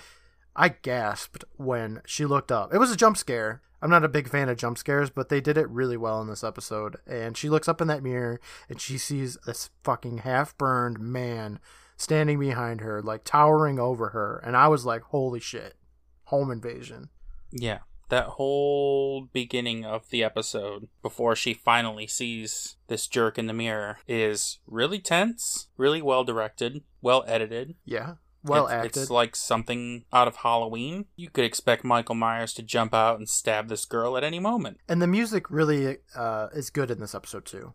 I 0.58 0.70
gasped 0.70 1.44
when 1.56 2.02
she 2.04 2.26
looked 2.26 2.50
up. 2.50 2.74
It 2.74 2.78
was 2.78 2.90
a 2.90 2.96
jump 2.96 3.16
scare. 3.16 3.62
I'm 3.80 3.90
not 3.90 4.04
a 4.04 4.08
big 4.08 4.28
fan 4.28 4.48
of 4.48 4.56
jump 4.56 4.76
scares, 4.76 5.08
but 5.08 5.28
they 5.28 5.40
did 5.40 5.56
it 5.56 5.70
really 5.70 5.96
well 5.96 6.20
in 6.20 6.26
this 6.26 6.42
episode. 6.42 6.96
And 7.06 7.36
she 7.36 7.48
looks 7.48 7.68
up 7.68 7.80
in 7.80 7.86
that 7.86 8.02
mirror 8.02 8.40
and 8.68 8.80
she 8.80 8.98
sees 8.98 9.38
this 9.46 9.70
fucking 9.84 10.18
half 10.18 10.58
burned 10.58 10.98
man 10.98 11.60
standing 11.96 12.40
behind 12.40 12.80
her, 12.80 13.00
like 13.00 13.22
towering 13.22 13.78
over 13.78 14.08
her. 14.08 14.42
And 14.44 14.56
I 14.56 14.66
was 14.66 14.84
like, 14.84 15.02
holy 15.02 15.38
shit, 15.38 15.76
home 16.24 16.50
invasion. 16.50 17.10
Yeah. 17.52 17.78
That 18.08 18.26
whole 18.26 19.28
beginning 19.32 19.84
of 19.84 20.08
the 20.10 20.24
episode, 20.24 20.88
before 21.02 21.36
she 21.36 21.52
finally 21.52 22.06
sees 22.06 22.76
this 22.86 23.06
jerk 23.06 23.38
in 23.38 23.46
the 23.46 23.52
mirror, 23.52 23.98
is 24.08 24.58
really 24.66 24.98
tense, 24.98 25.68
really 25.76 26.00
well 26.00 26.24
directed, 26.24 26.82
well 27.02 27.24
edited. 27.26 27.74
Yeah. 27.84 28.14
Well 28.42 28.66
it's, 28.66 28.72
acted. 28.72 29.02
It's 29.02 29.10
like 29.10 29.36
something 29.36 30.04
out 30.12 30.28
of 30.28 30.36
Halloween. 30.36 31.06
You 31.16 31.28
could 31.28 31.44
expect 31.44 31.84
Michael 31.84 32.14
Myers 32.14 32.54
to 32.54 32.62
jump 32.62 32.94
out 32.94 33.18
and 33.18 33.28
stab 33.28 33.68
this 33.68 33.84
girl 33.84 34.16
at 34.16 34.24
any 34.24 34.38
moment. 34.38 34.78
and 34.88 35.02
the 35.02 35.06
music 35.06 35.50
really 35.50 35.98
uh, 36.14 36.48
is 36.54 36.70
good 36.70 36.90
in 36.90 37.00
this 37.00 37.14
episode 37.14 37.44
too. 37.44 37.74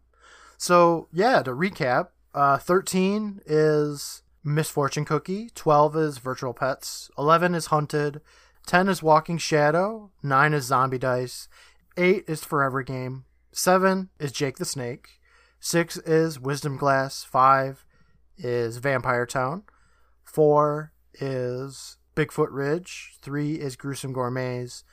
So 0.58 1.10
yeah, 1.12 1.44
to 1.44 1.52
recap, 1.52 2.08
uh, 2.34 2.58
thirteen 2.58 3.42
is 3.46 4.24
Misfortune 4.44 5.06
Cookie, 5.06 5.50
twelve 5.54 5.96
is 5.96 6.18
Virtual 6.18 6.54
Pets, 6.54 7.12
eleven 7.18 7.54
is 7.54 7.68
Hunted, 7.68 8.22
ten 8.66 8.88
is 8.88 9.04
Walking 9.04 9.38
Shadow, 9.38 10.12
nine 10.22 10.54
is 10.54 10.66
Zombie 10.66 10.98
Dice, 10.98 11.48
eight 11.98 12.24
is 12.28 12.44
Forever 12.44 12.84
Game, 12.84 13.26
seven 13.52 14.10
is 14.20 14.32
Jake 14.32 14.58
the 14.58 14.66
Snake, 14.66 15.20
six 15.60 15.98
is 15.98 16.40
Wisdom 16.40 16.78
Glass, 16.78 17.24
five 17.24 17.86
is 18.38 18.78
Vampire 18.78 19.26
Town, 19.26 19.64
four 20.24 20.92
is 21.16 21.98
Bigfoot 22.16 22.50
Ridge, 22.52 23.16
three 23.22 23.56
is 23.56 23.76
Gruesome 23.76 24.14
Gourmets, 24.14 24.84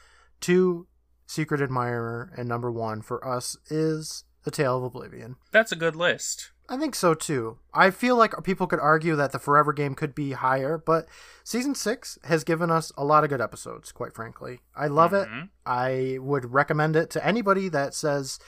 two 0.40 0.86
Secret 1.26 1.60
Admirer, 1.60 2.32
and 2.36 2.48
number 2.48 2.70
one 2.72 3.02
for 3.02 3.26
us 3.26 3.56
is 3.70 4.24
The 4.44 4.50
Tale 4.50 4.78
of 4.78 4.84
Oblivion. 4.84 5.36
That's 5.52 5.72
a 5.72 5.76
good 5.76 5.94
list. 5.94 6.50
I 6.70 6.76
think 6.76 6.94
so 6.94 7.14
too. 7.14 7.58
I 7.74 7.90
feel 7.90 8.16
like 8.16 8.32
people 8.44 8.68
could 8.68 8.78
argue 8.78 9.16
that 9.16 9.32
the 9.32 9.40
Forever 9.40 9.72
game 9.72 9.96
could 9.96 10.14
be 10.14 10.32
higher, 10.32 10.78
but 10.78 11.08
season 11.42 11.74
six 11.74 12.16
has 12.24 12.44
given 12.44 12.70
us 12.70 12.92
a 12.96 13.04
lot 13.04 13.24
of 13.24 13.30
good 13.30 13.40
episodes, 13.40 13.90
quite 13.90 14.14
frankly. 14.14 14.60
I 14.76 14.86
love 14.86 15.12
it. 15.12 15.28
Mhm. 15.28 15.48
I 15.66 16.18
would 16.20 16.52
recommend 16.52 16.94
it 16.94 17.10
to 17.10 17.26
anybody 17.26 17.68
that 17.70 17.92
says, 17.92 18.38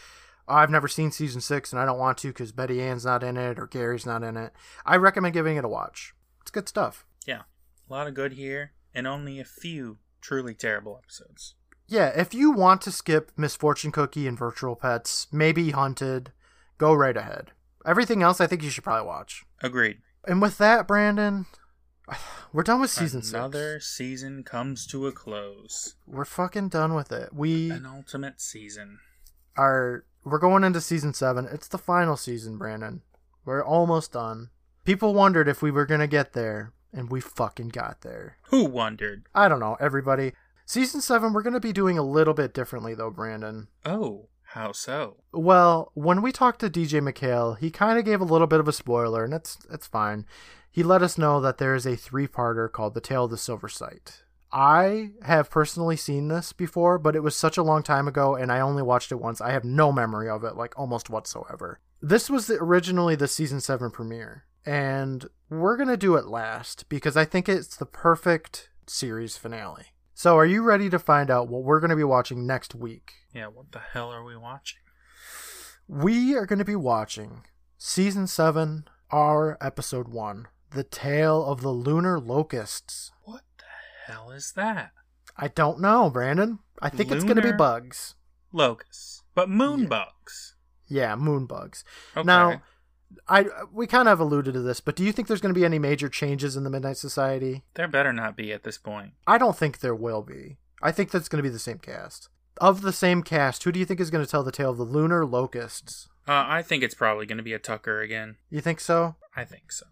"Oh, 0.47 0.55
I've 0.55 0.71
never 0.71 0.87
seen 0.87 1.11
season 1.11 1.41
six 1.41 1.73
and 1.73 1.81
I 1.83 1.85
don't 1.85 1.99
want 1.99 2.17
to 2.19 2.29
because 2.29 2.53
Betty 2.53 2.81
Ann's 2.81 3.05
not 3.05 3.25
in 3.25 3.37
it 3.37 3.59
or 3.59 3.67
Gary's 3.67 4.07
not 4.07 4.23
in 4.23 4.37
it. 4.37 4.53
I 4.87 4.97
recommend 4.97 5.35
giving 5.35 5.57
it 5.57 5.65
a 5.65 5.69
watch. 5.69 6.15
It's 6.43 6.53
good 6.53 6.69
stuff. 6.69 7.05
Yeah. 7.27 7.43
A 7.91 7.93
lot 7.93 8.07
of 8.07 8.15
good 8.15 8.35
here, 8.35 8.73
and 8.95 9.07
only 9.09 9.41
a 9.41 9.45
few 9.45 9.99
truly 10.21 10.55
terrible 10.55 10.97
episodes. 11.03 11.57
Yeah, 11.89 12.07
if 12.09 12.33
you 12.33 12.53
want 12.53 12.81
to 12.83 12.93
skip 12.93 13.33
Misfortune 13.37 13.91
Cookie 13.91 14.29
and 14.29 14.39
Virtual 14.39 14.77
Pets, 14.77 15.27
maybe 15.33 15.73
Hunted, 15.73 16.33
go 16.79 16.95
right 16.95 17.17
ahead. 17.17 17.51
Everything 17.87 18.23
else, 18.23 18.41
I 18.41 18.47
think 18.47 18.63
you 18.63 18.71
should 18.71 18.85
probably 18.85 19.07
watch. 19.07 19.45
Agreed. 19.63 19.99
And 20.27 20.41
with 20.41 20.59
that, 20.59 20.87
Brandon, 20.87 21.47
we're 22.53 22.63
done 22.63 22.81
with 22.81 22.91
season 22.91 23.23
Another 23.29 23.81
six. 23.81 23.89
season 23.97 24.45
comes 24.45 24.87
to 24.89 25.07
a 25.07 25.13
close. 25.13 25.95
We're 26.07 26.25
fucking 26.25 26.69
done 26.69 26.95
with 26.95 27.11
it. 27.13 27.31
We 27.33 27.71
An 27.71 27.87
ultimate 27.87 28.41
season. 28.41 28.99
are 29.57 30.05
we're 30.25 30.39
going 30.39 30.63
into 30.65 30.81
season 30.81 31.15
seven. 31.15 31.49
It's 31.51 31.69
the 31.69 31.79
final 31.79 32.17
season, 32.17 32.57
Brandon. 32.57 33.03
We're 33.45 33.65
almost 33.65 34.13
done. 34.13 34.51
People 34.85 35.15
wondered 35.15 35.49
if 35.49 35.63
we 35.63 35.71
were 35.73 35.87
gonna 35.87 36.07
get 36.07 36.33
there, 36.33 36.73
and 36.93 37.11
we 37.11 37.21
fucking 37.21 37.69
got 37.71 38.03
there. 38.03 38.37
Who 38.51 38.65
wondered? 38.65 39.25
I 39.35 39.49
don't 39.49 39.59
know, 39.61 39.77
everybody. 39.81 40.33
Season 40.65 41.01
seven, 41.01 41.33
we're 41.33 41.43
gonna 41.43 41.59
be 41.59 41.73
doing 41.73 41.99
a 41.99 42.03
little 42.05 42.35
bit 42.35 42.55
differently 42.55 42.95
though, 42.95 43.11
Brandon. 43.11 43.67
Oh, 43.85 44.29
how 44.53 44.73
so? 44.73 45.17
Well, 45.33 45.91
when 45.95 46.21
we 46.21 46.31
talked 46.31 46.61
to 46.61 46.71
DJ 46.71 47.01
MacHale, 47.01 47.59
he 47.59 47.71
kind 47.71 47.99
of 47.99 48.05
gave 48.05 48.21
a 48.21 48.25
little 48.25 48.47
bit 48.47 48.61
of 48.61 48.69
a 48.69 48.73
spoiler, 48.73 49.25
and 49.25 49.33
that's 49.33 49.57
that's 49.69 49.87
fine. 49.87 50.27
He 50.71 50.83
let 50.83 51.03
us 51.03 51.19
know 51.19 51.41
that 51.41 51.59
there 51.59 51.75
is 51.75 51.87
a 51.87 51.97
three-parter 51.97 52.71
called 52.71 52.95
The 52.95 53.01
Tale 53.01 53.25
of 53.25 53.31
the 53.31 53.37
Silver 53.37 53.69
Sight. 53.69 54.23
I 54.53 55.11
have 55.23 55.51
personally 55.51 55.97
seen 55.97 56.29
this 56.29 56.53
before, 56.53 56.99
but 56.99 57.17
it 57.17 57.23
was 57.23 57.35
such 57.35 57.57
a 57.57 57.63
long 57.63 57.83
time 57.83 58.07
ago, 58.07 58.35
and 58.35 58.53
I 58.53 58.61
only 58.61 58.83
watched 58.83 59.11
it 59.11 59.21
once. 59.21 59.41
I 59.41 59.53
have 59.53 59.65
no 59.65 59.91
memory 59.91 60.29
of 60.29 60.45
it, 60.45 60.57
like 60.57 60.79
almost 60.79 61.09
whatsoever. 61.09 61.81
This 62.03 62.29
was 62.29 62.47
the, 62.47 62.57
originally 62.57 63.17
the 63.17 63.29
season 63.29 63.61
seven 63.61 63.91
premiere, 63.91 64.45
and 64.67 65.27
we're 65.49 65.79
gonna 65.79 65.97
do 65.97 66.17
it 66.17 66.27
last 66.27 66.89
because 66.91 67.17
I 67.17 67.25
think 67.25 67.49
it's 67.49 67.77
the 67.77 67.87
perfect 67.87 68.69
series 68.87 69.39
finale. 69.39 69.87
So, 70.15 70.37
are 70.37 70.47
you 70.47 70.63
ready 70.63 70.91
to 70.91 70.99
find 70.99 71.31
out 71.31 71.49
what 71.49 71.63
we're 71.65 71.81
gonna 71.81 71.97
be 71.97 72.05
watching 72.05 72.47
next 72.47 72.75
week? 72.75 73.13
Yeah, 73.35 73.47
what 73.47 73.73
the 73.73 73.79
hell 73.79 74.11
are 74.13 74.23
we 74.25 74.37
watching? 74.37 74.79
We 75.89 76.35
are 76.37 76.47
going 76.47 76.61
to 76.61 76.65
be 76.65 76.77
watching 76.77 77.43
season 77.77 78.27
seven, 78.27 78.87
our 79.11 79.59
episode 79.61 80.09
one, 80.09 80.47
The 80.71 80.85
Tale 80.85 81.45
of 81.45 81.61
the 81.61 81.71
Lunar 81.71 82.21
Locusts. 82.21 83.11
What 83.25 83.43
the 83.59 83.65
hell 84.13 84.31
is 84.31 84.53
that? 84.53 84.93
I 85.37 85.49
don't 85.49 85.81
know, 85.81 86.09
Brandon. 86.09 86.61
I 86.81 86.89
think 86.89 87.11
it's 87.11 87.25
going 87.25 87.37
to 87.37 87.43
be 87.43 87.53
bugs. 87.53 88.15
Locusts. 88.53 89.23
But 89.35 89.51
moon 89.51 89.81
Yeah. 89.81 89.89
bugs. 89.89 90.55
Yeah, 90.87 91.17
moon 91.17 91.47
bugs. 91.47 91.85
Okay. 92.17 92.25
Now, 92.27 92.63
I 93.29 93.47
we 93.73 93.87
kind 93.87 94.09
of 94.09 94.21
alluded 94.21 94.55
to 94.55 94.61
this, 94.61 94.81
but 94.81 94.97
do 94.97 95.05
you 95.05 95.13
think 95.13 95.29
there's 95.29 95.41
going 95.41 95.55
to 95.55 95.59
be 95.59 95.65
any 95.65 95.79
major 95.79 96.09
changes 96.09 96.57
in 96.57 96.65
the 96.65 96.71
Midnight 96.71 96.97
Society? 96.97 97.63
there 97.75 97.89
better 97.89 98.13
not 98.13 98.37
be 98.37 98.53
at 98.53 98.65
this 98.65 98.79
point. 98.79 99.13
I 99.27 99.39
don't 99.39 99.57
think 99.57 99.79
there 99.81 99.95
will 99.95 100.23
be. 100.23 100.59
I 100.83 100.93
think 100.93 101.11
that's 101.11 101.29
going 101.29 101.39
to 101.39 101.49
be 101.49 101.53
the 101.53 101.59
same 101.59 101.79
cast. 101.79 102.29
Of 102.61 102.83
the 102.83 102.93
same 102.93 103.23
cast, 103.23 103.65
who 103.65 103.73
do 103.73 103.81
you 103.81 103.87
think 103.87 104.01
is 104.01 104.11
going 104.11 104.25
to 104.25 104.31
tell 104.31 104.43
the 104.43 104.53
tale 104.53 104.71
of 104.71 104.77
the 104.77 104.85
lunar 104.85 105.25
locusts? 105.25 106.09
Uh, 106.29 106.45
I 106.47 106.63
think 106.63 106.83
it's 106.83 106.95
probably 106.95 107.27
going 107.27 107.39
to 107.39 107.43
be 107.45 107.55
a 107.55 107.59
Tucker 107.59 108.01
again. 108.01 108.37
You 108.51 108.61
think 108.61 108.79
so? 108.81 109.17
I 109.35 109.45
think 109.45 109.73
so. 109.73 109.87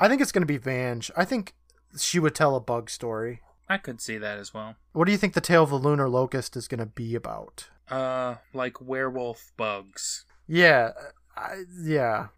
I 0.00 0.08
think 0.08 0.20
it's 0.20 0.32
going 0.32 0.42
to 0.42 0.46
be 0.46 0.58
Vange. 0.58 1.10
I 1.16 1.24
think 1.24 1.54
she 1.98 2.18
would 2.18 2.34
tell 2.34 2.56
a 2.56 2.60
bug 2.60 2.90
story. 2.90 3.40
I 3.68 3.78
could 3.78 4.00
see 4.00 4.18
that 4.18 4.38
as 4.38 4.54
well. 4.54 4.76
What 4.92 5.06
do 5.06 5.12
you 5.12 5.18
think 5.18 5.34
the 5.34 5.40
tale 5.40 5.64
of 5.64 5.70
the 5.70 5.78
lunar 5.78 6.08
locust 6.08 6.56
is 6.56 6.68
going 6.68 6.80
to 6.80 6.86
be 6.86 7.14
about? 7.14 7.68
Uh, 7.90 8.36
like 8.54 8.80
werewolf 8.80 9.52
bugs. 9.56 10.24
Yeah, 10.48 10.92
I, 11.36 11.64
yeah, 11.82 12.28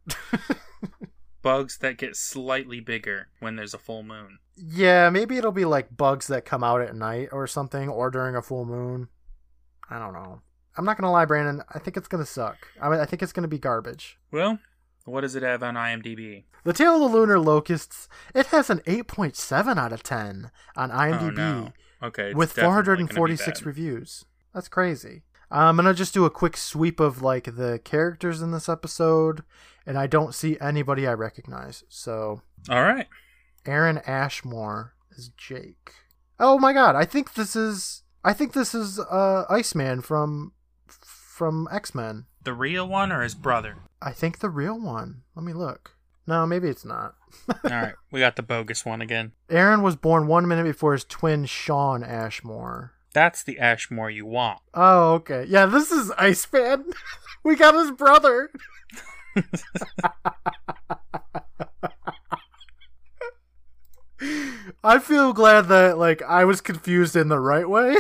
Bugs 1.43 1.79
that 1.79 1.99
get 1.99 2.17
slightly 2.17 2.81
bigger 2.81 3.29
when 3.41 3.57
there's 3.57 3.75
a 3.75 3.79
full 3.79 4.03
moon. 4.03 4.39
yeah. 4.57 5.09
Maybe 5.09 5.37
it'll 5.37 5.53
be 5.53 5.65
like 5.65 5.97
bugs 5.97 6.27
that 6.27 6.45
come 6.45 6.65
out 6.65 6.81
at 6.81 6.97
night 6.97 7.29
or 7.33 7.47
something, 7.47 7.89
or 7.89 8.11
during 8.11 8.35
a 8.35 8.43
full 8.43 8.65
moon. 8.65 9.09
I 9.89 9.99
don't 9.99 10.13
know. 10.13 10.43
I'm 10.77 10.85
not 10.85 10.97
gonna 10.99 11.13
lie, 11.13 11.25
Brandon. 11.25 11.63
I 11.73 11.79
think 11.79 11.97
it's 11.97 12.09
gonna 12.09 12.27
suck. 12.27 12.69
I 12.81 12.89
mean, 12.89 13.01
I 13.01 13.05
think 13.05 13.23
it's 13.23 13.33
gonna 13.33 13.49
be 13.49 13.59
garbage. 13.59 14.19
Well, 14.33 14.59
what 15.05 15.23
does 15.23 15.35
it 15.37 15.43
have 15.43 15.63
on 15.63 15.75
IMDb? 15.75 16.45
The 16.65 16.73
Tale 16.73 16.97
of 16.97 17.13
the 17.13 17.17
Lunar 17.19 17.39
Locusts. 17.39 18.09
It 18.35 18.47
has 18.47 18.69
an 18.69 18.81
8.7 18.81 19.79
out 19.79 19.93
of 19.93 20.03
10 20.03 20.51
on 20.77 20.91
oh, 20.91 20.95
IMDb 20.95 21.23
Oh, 21.23 21.31
no. 21.31 21.73
Okay. 22.03 22.35
with 22.35 22.55
definitely 22.55 22.83
gonna 22.85 23.07
be 23.09 23.15
446 23.15 23.63
reviews. 23.65 24.25
That's 24.55 24.69
crazy. 24.69 25.23
I'm 25.51 25.77
gonna 25.77 25.95
just 25.95 26.15
do 26.15 26.25
a 26.25 26.31
quick 26.31 26.57
sweep 26.57 27.01
of 27.01 27.23
like 27.23 27.57
the 27.57 27.81
characters 27.83 28.43
in 28.43 28.51
this 28.51 28.69
episode, 28.69 29.43
and 29.87 29.99
I 29.99 30.07
don't 30.07 30.35
see 30.35 30.59
anybody 30.61 31.07
I 31.07 31.13
recognize. 31.15 31.85
So 31.89 32.43
All 32.69 32.83
right. 32.83 33.07
Aaron 33.67 33.99
Ashmore 34.07 34.95
is 35.17 35.31
Jake. 35.37 35.93
Oh 36.39 36.59
my 36.59 36.73
god, 36.73 36.97
I 36.97 37.05
think 37.05 37.35
this 37.35 37.57
is 37.57 38.03
I 38.25 38.33
think 38.33 38.53
this 38.53 38.75
is 38.75 38.99
uh 38.99 39.45
Iceman 39.49 40.03
from 40.03 40.53
from 40.89 41.69
X-Men. 41.71 42.27
The 42.43 42.53
real 42.53 42.87
one 42.89 43.13
or 43.13 43.23
his 43.23 43.35
brother? 43.35 43.77
I 44.03 44.13
think 44.13 44.41
the 44.41 44.51
real 44.51 44.79
one. 44.81 45.23
Let 45.37 45.45
me 45.45 45.53
look. 45.53 45.93
No, 46.27 46.47
maybe 46.47 46.69
it's 46.69 46.85
not. 46.85 47.15
All 47.49 47.71
right. 47.71 47.95
We 48.11 48.21
got 48.21 48.37
the 48.37 48.43
bogus 48.43 48.85
one 48.85 49.01
again. 49.01 49.33
Aaron 49.51 49.83
was 49.83 49.97
born 49.97 50.27
one 50.27 50.47
minute 50.47 50.65
before 50.65 50.93
his 50.93 51.05
twin 51.05 51.47
Shawn 51.47 52.03
Ashmore. 52.05 52.93
That's 53.13 53.43
the 53.43 53.59
Ashmore 53.59 54.11
you 54.11 54.27
want. 54.27 54.61
Oh, 54.75 55.15
okay. 55.15 55.45
Yeah, 55.49 55.67
this 55.67 55.91
is 55.91 56.13
Iceman. 56.13 56.93
we 57.45 57.57
got 57.57 57.75
his 57.75 57.91
brother. 57.91 58.51
I 64.85 64.99
feel 64.99 65.33
glad 65.33 65.63
that 65.69 65.99
like 65.99 66.23
I 66.23 66.45
was 66.45 66.61
confused 66.61 67.17
in 67.17 67.29
the 67.29 67.41
right 67.41 67.69
way. 67.69 67.97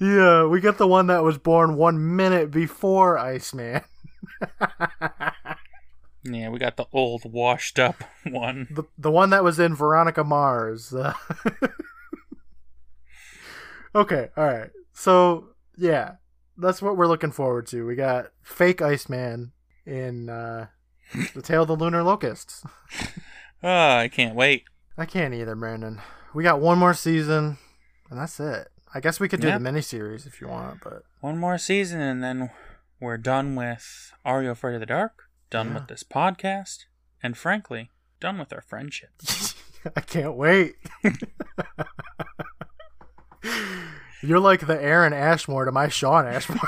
yeah, 0.00 0.44
we 0.46 0.60
got 0.60 0.78
the 0.78 0.86
one 0.86 1.08
that 1.08 1.24
was 1.24 1.38
born 1.38 1.76
one 1.76 2.16
minute 2.16 2.50
before 2.50 3.18
Iceman. 3.18 3.82
Yeah, 6.24 6.48
we 6.50 6.58
got 6.58 6.76
the 6.76 6.86
old 6.92 7.30
washed 7.30 7.78
up 7.78 8.04
one. 8.24 8.68
The 8.70 8.84
the 8.96 9.10
one 9.10 9.30
that 9.30 9.44
was 9.44 9.58
in 9.58 9.74
Veronica 9.74 10.24
Mars. 10.24 10.92
Uh, 10.92 11.14
Okay, 13.94 14.28
all 14.36 14.44
right. 14.46 14.70
So 14.92 15.48
yeah, 15.76 16.12
that's 16.56 16.82
what 16.82 16.96
we're 16.96 17.06
looking 17.06 17.30
forward 17.32 17.66
to. 17.68 17.86
We 17.86 17.94
got 17.94 18.32
fake 18.42 18.82
Iceman 18.82 19.52
in 19.86 20.28
uh, 20.28 20.66
the 21.34 21.42
Tale 21.42 21.62
of 21.62 21.68
the 21.68 21.76
Lunar 21.76 22.02
Locusts. 22.02 22.64
Oh, 23.62 23.68
I 23.98 24.08
can't 24.12 24.34
wait. 24.34 24.64
I 24.96 25.06
can't 25.06 25.34
either, 25.34 25.54
Brandon. 25.54 26.00
We 26.34 26.42
got 26.42 26.60
one 26.60 26.78
more 26.78 26.94
season, 26.94 27.56
and 28.10 28.18
that's 28.18 28.38
it. 28.40 28.68
I 28.94 29.00
guess 29.00 29.20
we 29.20 29.28
could 29.28 29.40
do 29.40 29.48
Yeah. 29.48 29.58
the 29.58 29.64
miniseries 29.64 30.26
if 30.26 30.40
you 30.40 30.48
want, 30.48 30.80
but 30.82 31.02
One 31.20 31.38
more 31.38 31.58
season 31.58 32.00
and 32.00 32.22
then 32.22 32.50
we're 33.00 33.18
done 33.18 33.54
with 33.54 34.12
Are 34.24 34.42
You 34.42 34.50
Afraid 34.50 34.74
of 34.74 34.80
the 34.80 34.86
Dark? 34.86 35.24
Done 35.50 35.68
Yeah. 35.68 35.74
with 35.74 35.88
this 35.88 36.02
podcast. 36.04 36.84
And 37.22 37.36
frankly, 37.36 37.90
done 38.20 38.38
with 38.38 38.52
our 38.52 38.62
friendship. 38.62 39.10
I 39.96 40.00
can't 40.00 40.34
wait. 40.36 40.76
You're 44.22 44.40
like 44.40 44.66
the 44.66 44.82
Aaron 44.82 45.12
Ashmore 45.12 45.64
to 45.64 45.72
my 45.72 45.88
Shawn 45.88 46.26
Ashmore. 46.26 46.58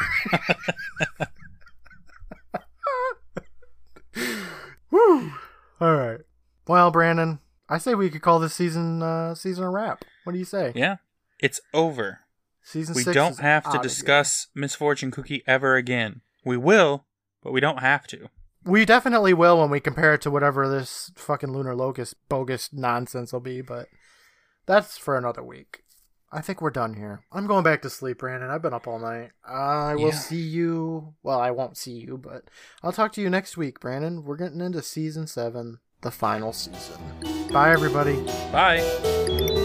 Woo! 4.91 5.33
All 5.81 5.97
right. 5.97 6.21
Well, 6.67 6.91
Brandon, 6.91 7.41
I 7.69 7.79
say 7.79 7.95
we 7.95 8.11
could 8.11 8.23
call 8.23 8.39
this 8.39 8.55
season 8.55 9.03
uh, 9.03 9.35
season 9.35 9.65
a 9.65 9.71
wrap. 9.71 10.05
What 10.25 10.33
do 10.33 10.39
you 10.39 10.45
say? 10.45 10.73
Yeah. 10.75 10.97
It's 11.41 11.61
over. 11.73 12.21
Season 12.63 12.95
We 12.95 13.03
six 13.03 13.15
don't 13.15 13.41
have 13.41 13.71
to 13.73 13.79
discuss 13.79 14.49
Misfortune 14.55 15.11
Cookie 15.11 15.43
ever 15.47 15.77
again. 15.77 16.21
We 16.45 16.57
will, 16.57 17.07
but 17.43 17.53
we 17.53 17.61
don't 17.61 17.81
have 17.81 18.07
to. 18.09 18.29
We 18.65 18.85
definitely 18.85 19.33
will 19.33 19.59
when 19.59 19.71
we 19.71 19.81
compare 19.81 20.15
it 20.15 20.21
to 20.23 20.31
whatever 20.31 20.69
this 20.69 21.11
fucking 21.17 21.51
lunar 21.51 21.75
locust 21.75 22.15
bogus 22.29 22.71
nonsense 22.73 23.33
will 23.33 23.41
be, 23.41 23.63
but 23.63 23.89
that's 24.67 24.99
for 24.99 25.17
another 25.17 25.43
week. 25.43 25.83
I 26.33 26.41
think 26.41 26.61
we're 26.63 26.71
done 26.71 26.95
here. 26.95 27.23
I'm 27.33 27.47
going 27.47 27.65
back 27.65 27.83
to 27.83 27.91
sleep, 27.91 28.19
Brandon. 28.19 28.51
I've 28.51 28.63
been 28.63 28.73
up 28.73 28.87
all 28.87 28.99
night. 29.01 29.31
I 29.45 29.95
will 29.97 30.09
Yeah. 30.09 30.19
see 30.19 30.41
you. 30.41 31.15
Well, 31.23 31.41
I 31.41 31.51
won't 31.51 31.77
see 31.77 31.93
you, 31.93 32.17
but 32.19 32.45
I'll 32.83 32.93
talk 32.93 33.13
to 33.15 33.21
you 33.21 33.29
next 33.29 33.57
week, 33.57 33.81
Brandon. 33.81 34.25
We're 34.25 34.37
getting 34.37 34.61
into 34.61 34.81
season 34.83 35.27
seven, 35.27 35.81
the 36.03 36.11
final 36.13 36.53
season. 36.53 37.01
Bye, 37.53 37.73
everybody. 37.73 38.23
Bye. 38.53 39.59